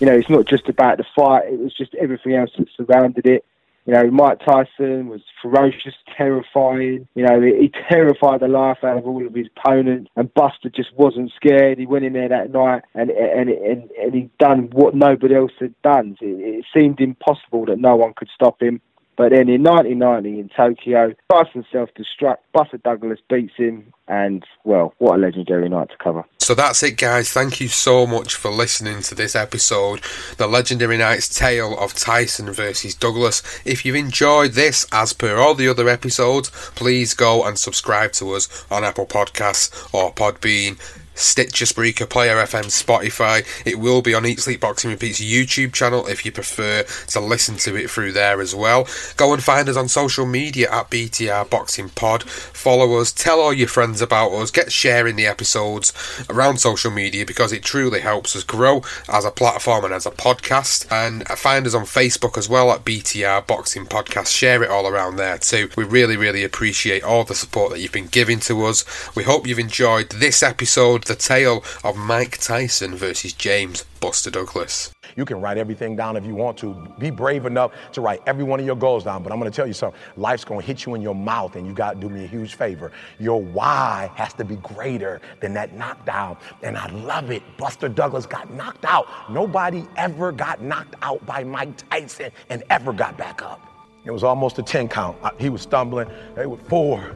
you 0.00 0.06
know, 0.06 0.14
it's 0.14 0.30
not 0.30 0.46
just 0.46 0.68
about 0.68 0.98
the 0.98 1.04
fight; 1.14 1.44
it 1.46 1.60
was 1.60 1.74
just 1.74 1.94
everything 1.94 2.34
else 2.34 2.50
that 2.58 2.68
surrounded 2.76 3.26
it. 3.26 3.44
You 3.84 3.94
know, 3.94 4.10
Mike 4.12 4.38
Tyson 4.46 5.08
was 5.08 5.22
ferocious, 5.40 5.94
terrifying. 6.16 7.08
You 7.16 7.26
know, 7.26 7.40
he, 7.40 7.62
he 7.62 7.72
terrified 7.90 8.40
the 8.40 8.48
life 8.48 8.78
out 8.84 8.98
of 8.98 9.06
all 9.06 9.26
of 9.26 9.34
his 9.34 9.48
opponents, 9.56 10.08
and 10.14 10.32
Buster 10.34 10.70
just 10.70 10.94
wasn't 10.96 11.32
scared. 11.34 11.78
He 11.78 11.86
went 11.86 12.04
in 12.04 12.12
there 12.12 12.28
that 12.28 12.52
night, 12.52 12.82
and 12.94 13.10
and 13.10 13.50
and, 13.50 13.90
and 13.90 14.14
he 14.14 14.30
done 14.38 14.70
what 14.72 14.94
nobody 14.94 15.34
else 15.34 15.52
had 15.58 15.74
done. 15.82 16.16
It, 16.20 16.26
it 16.26 16.64
seemed 16.76 17.00
impossible 17.00 17.66
that 17.66 17.78
no 17.78 17.96
one 17.96 18.14
could 18.14 18.28
stop 18.34 18.62
him. 18.62 18.80
But 19.16 19.30
then 19.30 19.48
in 19.48 19.62
1990 19.62 20.40
in 20.40 20.48
Tokyo, 20.48 21.12
Tyson 21.30 21.64
self-destruct, 21.70 22.38
Buster 22.52 22.78
Douglas 22.78 23.18
beats 23.28 23.52
him, 23.56 23.92
and 24.08 24.42
well, 24.64 24.94
what 24.98 25.16
a 25.16 25.18
legendary 25.18 25.68
night 25.68 25.90
to 25.90 25.96
cover. 26.02 26.24
So 26.38 26.54
that's 26.54 26.82
it, 26.82 26.96
guys. 26.96 27.30
Thank 27.30 27.60
you 27.60 27.68
so 27.68 28.06
much 28.06 28.34
for 28.34 28.50
listening 28.50 29.02
to 29.02 29.14
this 29.14 29.36
episode, 29.36 30.00
the 30.38 30.46
Legendary 30.46 30.96
Nights 30.96 31.28
tale 31.28 31.78
of 31.78 31.94
Tyson 31.94 32.50
versus 32.52 32.94
Douglas. 32.94 33.42
If 33.64 33.84
you've 33.84 33.96
enjoyed 33.96 34.52
this, 34.52 34.86
as 34.92 35.12
per 35.12 35.36
all 35.36 35.54
the 35.54 35.68
other 35.68 35.88
episodes, 35.88 36.50
please 36.74 37.14
go 37.14 37.44
and 37.44 37.58
subscribe 37.58 38.12
to 38.12 38.32
us 38.32 38.66
on 38.70 38.82
Apple 38.82 39.06
Podcasts 39.06 39.94
or 39.94 40.12
Podbean. 40.12 40.80
Stitcher, 41.14 41.66
Spreaker, 41.66 42.08
Player 42.08 42.36
FM, 42.36 42.64
Spotify. 42.64 43.46
It 43.66 43.78
will 43.78 44.02
be 44.02 44.14
on 44.14 44.26
Eat 44.26 44.40
Sleep 44.40 44.60
Boxing 44.60 44.90
Repeats 44.90 45.20
YouTube 45.20 45.72
channel 45.72 46.06
if 46.06 46.24
you 46.24 46.32
prefer 46.32 46.84
to 47.08 47.20
listen 47.20 47.56
to 47.58 47.76
it 47.76 47.90
through 47.90 48.12
there 48.12 48.40
as 48.40 48.54
well. 48.54 48.86
Go 49.16 49.32
and 49.32 49.42
find 49.42 49.68
us 49.68 49.76
on 49.76 49.88
social 49.88 50.26
media 50.26 50.70
at 50.70 50.90
BTR 50.90 51.48
Boxing 51.50 51.90
Pod. 51.90 52.22
Follow 52.24 53.00
us, 53.00 53.12
tell 53.12 53.40
all 53.40 53.52
your 53.52 53.68
friends 53.68 54.00
about 54.00 54.32
us, 54.32 54.50
get 54.50 54.72
sharing 54.72 55.16
the 55.16 55.26
episodes 55.26 55.92
around 56.30 56.58
social 56.58 56.90
media 56.90 57.26
because 57.26 57.52
it 57.52 57.62
truly 57.62 58.00
helps 58.00 58.34
us 58.34 58.44
grow 58.44 58.82
as 59.08 59.24
a 59.24 59.30
platform 59.30 59.84
and 59.84 59.94
as 59.94 60.06
a 60.06 60.10
podcast. 60.10 60.90
And 60.90 61.26
find 61.28 61.66
us 61.66 61.74
on 61.74 61.84
Facebook 61.84 62.36
as 62.38 62.48
well 62.48 62.70
at 62.70 62.84
BTR 62.84 63.46
Boxing 63.46 63.86
Podcast. 63.86 64.28
Share 64.28 64.62
it 64.62 64.70
all 64.70 64.86
around 64.86 65.16
there 65.16 65.38
too. 65.38 65.68
We 65.76 65.84
really, 65.84 66.16
really 66.16 66.44
appreciate 66.44 67.02
all 67.02 67.24
the 67.24 67.34
support 67.34 67.72
that 67.72 67.80
you've 67.80 67.92
been 67.92 68.06
giving 68.06 68.40
to 68.40 68.64
us. 68.64 68.84
We 69.14 69.24
hope 69.24 69.46
you've 69.46 69.58
enjoyed 69.58 70.10
this 70.10 70.42
episode 70.42 71.04
the 71.12 71.18
tale 71.18 71.62
of 71.84 71.94
Mike 71.94 72.38
Tyson 72.38 72.94
versus 72.96 73.34
James 73.34 73.84
Buster 74.00 74.30
Douglas. 74.30 74.94
You 75.14 75.26
can 75.26 75.42
write 75.42 75.58
everything 75.58 75.94
down 75.94 76.16
if 76.16 76.24
you 76.24 76.34
want 76.34 76.56
to. 76.58 76.72
Be 76.98 77.10
brave 77.10 77.44
enough 77.44 77.72
to 77.92 78.00
write 78.00 78.22
every 78.26 78.44
one 78.44 78.60
of 78.60 78.64
your 78.64 78.76
goals 78.76 79.04
down. 79.04 79.22
But 79.22 79.30
I'm 79.30 79.38
going 79.38 79.50
to 79.50 79.54
tell 79.54 79.66
you 79.66 79.74
something. 79.74 80.00
Life's 80.16 80.42
going 80.42 80.60
to 80.62 80.66
hit 80.66 80.86
you 80.86 80.94
in 80.94 81.02
your 81.02 81.14
mouth, 81.14 81.54
and 81.56 81.66
you 81.66 81.74
got 81.74 81.94
to 81.94 82.00
do 82.00 82.08
me 82.08 82.24
a 82.24 82.26
huge 82.26 82.54
favor. 82.54 82.92
Your 83.18 83.42
why 83.42 84.10
has 84.14 84.32
to 84.34 84.44
be 84.44 84.56
greater 84.56 85.20
than 85.40 85.52
that 85.52 85.74
knockdown. 85.74 86.38
And 86.62 86.78
I 86.78 86.86
love 86.92 87.30
it. 87.30 87.42
Buster 87.58 87.90
Douglas 87.90 88.24
got 88.24 88.50
knocked 88.54 88.86
out. 88.86 89.06
Nobody 89.30 89.86
ever 89.96 90.32
got 90.32 90.62
knocked 90.62 90.94
out 91.02 91.24
by 91.26 91.44
Mike 91.44 91.76
Tyson 91.90 92.30
and 92.48 92.62
ever 92.70 92.94
got 92.94 93.18
back 93.18 93.42
up. 93.42 93.60
It 94.06 94.12
was 94.12 94.24
almost 94.24 94.58
a 94.58 94.62
10 94.62 94.88
count. 94.88 95.18
He 95.38 95.50
was 95.50 95.60
stumbling. 95.60 96.08
They 96.34 96.46
were 96.46 96.56
four, 96.56 97.14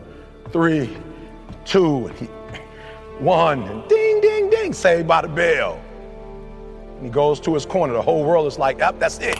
three, 0.52 0.94
two. 1.64 2.08
and 2.08 2.18
He, 2.18 2.28
one, 3.20 3.62
and 3.62 3.88
ding, 3.88 4.20
ding, 4.20 4.50
ding, 4.50 4.72
saved 4.72 5.08
by 5.08 5.22
the 5.22 5.28
bell. 5.28 5.80
And 6.96 7.04
he 7.04 7.10
goes 7.10 7.40
to 7.40 7.54
his 7.54 7.64
corner. 7.64 7.94
The 7.94 8.02
whole 8.02 8.24
world 8.24 8.46
is 8.46 8.58
like, 8.58 8.78
yep, 8.78 8.98
that's 8.98 9.18
it. 9.18 9.38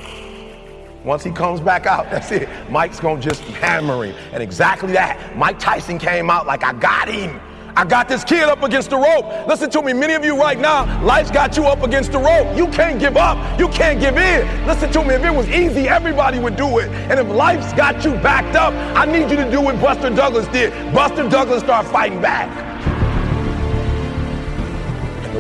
Once 1.05 1.23
he 1.23 1.31
comes 1.31 1.61
back 1.61 1.87
out, 1.87 2.05
that's 2.11 2.33
it. 2.33 2.49
Mike's 2.71 3.01
gonna 3.01 3.21
just 3.21 3.43
hammer 3.43 4.05
him. 4.05 4.15
And 4.33 4.43
exactly 4.43 4.93
that. 4.93 5.37
Mike 5.37 5.59
Tyson 5.59 5.99
came 5.99 6.31
out 6.31 6.47
like, 6.47 6.65
I 6.65 6.73
got 6.73 7.09
him. 7.09 7.41
I 7.79 7.85
got 7.85 8.09
this 8.09 8.25
kid 8.25 8.45
up 8.45 8.63
against 8.63 8.89
the 8.89 8.97
rope. 8.97 9.47
Listen 9.47 9.69
to 9.69 9.83
me, 9.83 9.93
many 9.93 10.15
of 10.15 10.25
you 10.25 10.35
right 10.41 10.59
now, 10.59 11.05
life's 11.05 11.31
got 11.31 11.59
you 11.59 11.67
up 11.67 11.83
against 11.83 12.11
the 12.11 12.19
rope. 12.19 12.57
You 12.57 12.69
can't 12.69 12.99
give 12.99 13.19
up. 13.19 13.61
You 13.61 13.69
can't 13.69 14.01
give 14.01 14.17
in. 14.17 14.67
Listen 14.67 14.91
to 14.93 15.05
me, 15.05 15.15
if 15.15 15.23
it 15.23 15.31
was 15.31 15.47
easy, 15.51 15.87
everybody 15.87 16.39
would 16.39 16.57
do 16.57 16.79
it. 16.79 16.89
And 17.11 17.21
if 17.21 17.29
life's 17.29 17.75
got 17.75 18.03
you 18.03 18.13
backed 18.13 18.57
up, 18.57 18.73
I 18.97 19.05
need 19.05 19.31
you 19.31 19.37
to 19.37 19.51
do 19.51 19.61
what 19.61 19.79
Buster 19.79 20.09
Douglas 20.09 20.49
did. 20.49 20.73
Buster 20.95 21.29
Douglas 21.29 21.63
start 21.63 21.87
fighting 21.87 22.23
back 22.23 22.49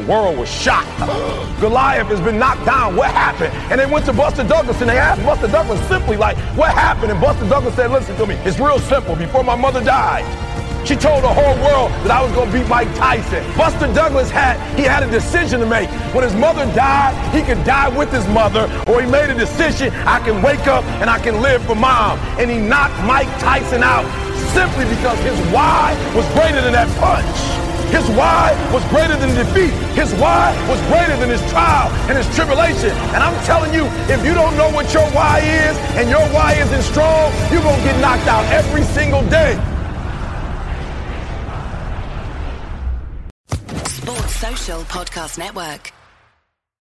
world 0.02 0.38
was 0.38 0.48
shocked. 0.48 0.88
Goliath 1.60 2.08
has 2.08 2.20
been 2.20 2.38
knocked 2.38 2.64
down. 2.64 2.96
What 2.96 3.10
happened? 3.10 3.52
And 3.70 3.80
they 3.80 3.86
went 3.86 4.04
to 4.06 4.12
Buster 4.12 4.44
Douglas 4.44 4.80
and 4.80 4.90
they 4.90 4.98
asked 4.98 5.24
Buster 5.24 5.48
Douglas 5.48 5.80
simply, 5.88 6.16
like, 6.16 6.36
what 6.56 6.72
happened? 6.72 7.12
And 7.12 7.20
Buster 7.20 7.48
Douglas 7.48 7.74
said, 7.74 7.90
listen 7.90 8.16
to 8.16 8.26
me, 8.26 8.34
it's 8.44 8.58
real 8.58 8.78
simple. 8.78 9.16
Before 9.16 9.42
my 9.42 9.56
mother 9.56 9.82
died, 9.82 10.24
she 10.86 10.94
told 10.94 11.24
the 11.24 11.34
whole 11.34 11.56
world 11.66 11.90
that 12.06 12.12
I 12.12 12.22
was 12.22 12.30
going 12.32 12.46
to 12.52 12.58
beat 12.58 12.68
Mike 12.68 12.86
Tyson. 12.94 13.42
Buster 13.56 13.92
Douglas 13.92 14.30
had 14.30 14.54
he 14.78 14.84
had 14.84 15.02
a 15.02 15.10
decision 15.10 15.58
to 15.58 15.66
make. 15.66 15.90
When 16.14 16.22
his 16.22 16.34
mother 16.34 16.64
died, 16.76 17.10
he 17.34 17.42
could 17.42 17.64
die 17.64 17.88
with 17.88 18.12
his 18.12 18.26
mother, 18.28 18.70
or 18.86 19.02
he 19.02 19.10
made 19.10 19.28
a 19.28 19.34
decision, 19.34 19.92
I 20.06 20.20
can 20.20 20.42
wake 20.42 20.68
up 20.68 20.84
and 21.02 21.10
I 21.10 21.18
can 21.18 21.42
live 21.42 21.64
for 21.66 21.74
mom. 21.74 22.20
And 22.38 22.48
he 22.48 22.58
knocked 22.58 23.02
Mike 23.04 23.26
Tyson 23.40 23.82
out 23.82 24.06
simply 24.54 24.84
because 24.84 25.18
his 25.26 25.38
why 25.52 25.98
was 26.14 26.24
greater 26.38 26.62
than 26.62 26.72
that 26.72 26.88
punch. 27.02 27.65
His 27.90 28.08
why 28.10 28.52
was 28.72 28.84
greater 28.86 29.16
than 29.16 29.34
defeat. 29.34 29.72
His 29.94 30.12
why 30.14 30.54
was 30.68 30.80
greater 30.88 31.16
than 31.16 31.30
his 31.30 31.40
trial 31.50 31.90
and 32.08 32.18
his 32.18 32.28
tribulation. 32.34 32.90
And 33.14 33.22
I'm 33.22 33.36
telling 33.44 33.72
you, 33.72 33.86
if 34.12 34.24
you 34.24 34.34
don't 34.34 34.56
know 34.56 34.70
what 34.70 34.92
your 34.92 35.06
why 35.10 35.40
is 35.40 35.76
and 35.96 36.10
your 36.10 36.26
why 36.34 36.54
isn't 36.54 36.82
strong, 36.82 37.32
you're 37.50 37.62
going 37.62 37.78
to 37.78 37.84
get 37.84 38.00
knocked 38.00 38.26
out 38.26 38.44
every 38.52 38.82
single 38.82 39.22
day. 39.28 39.54
Sports 43.86 44.36
Social 44.36 44.80
Podcast 44.82 45.38
Network. 45.38 45.95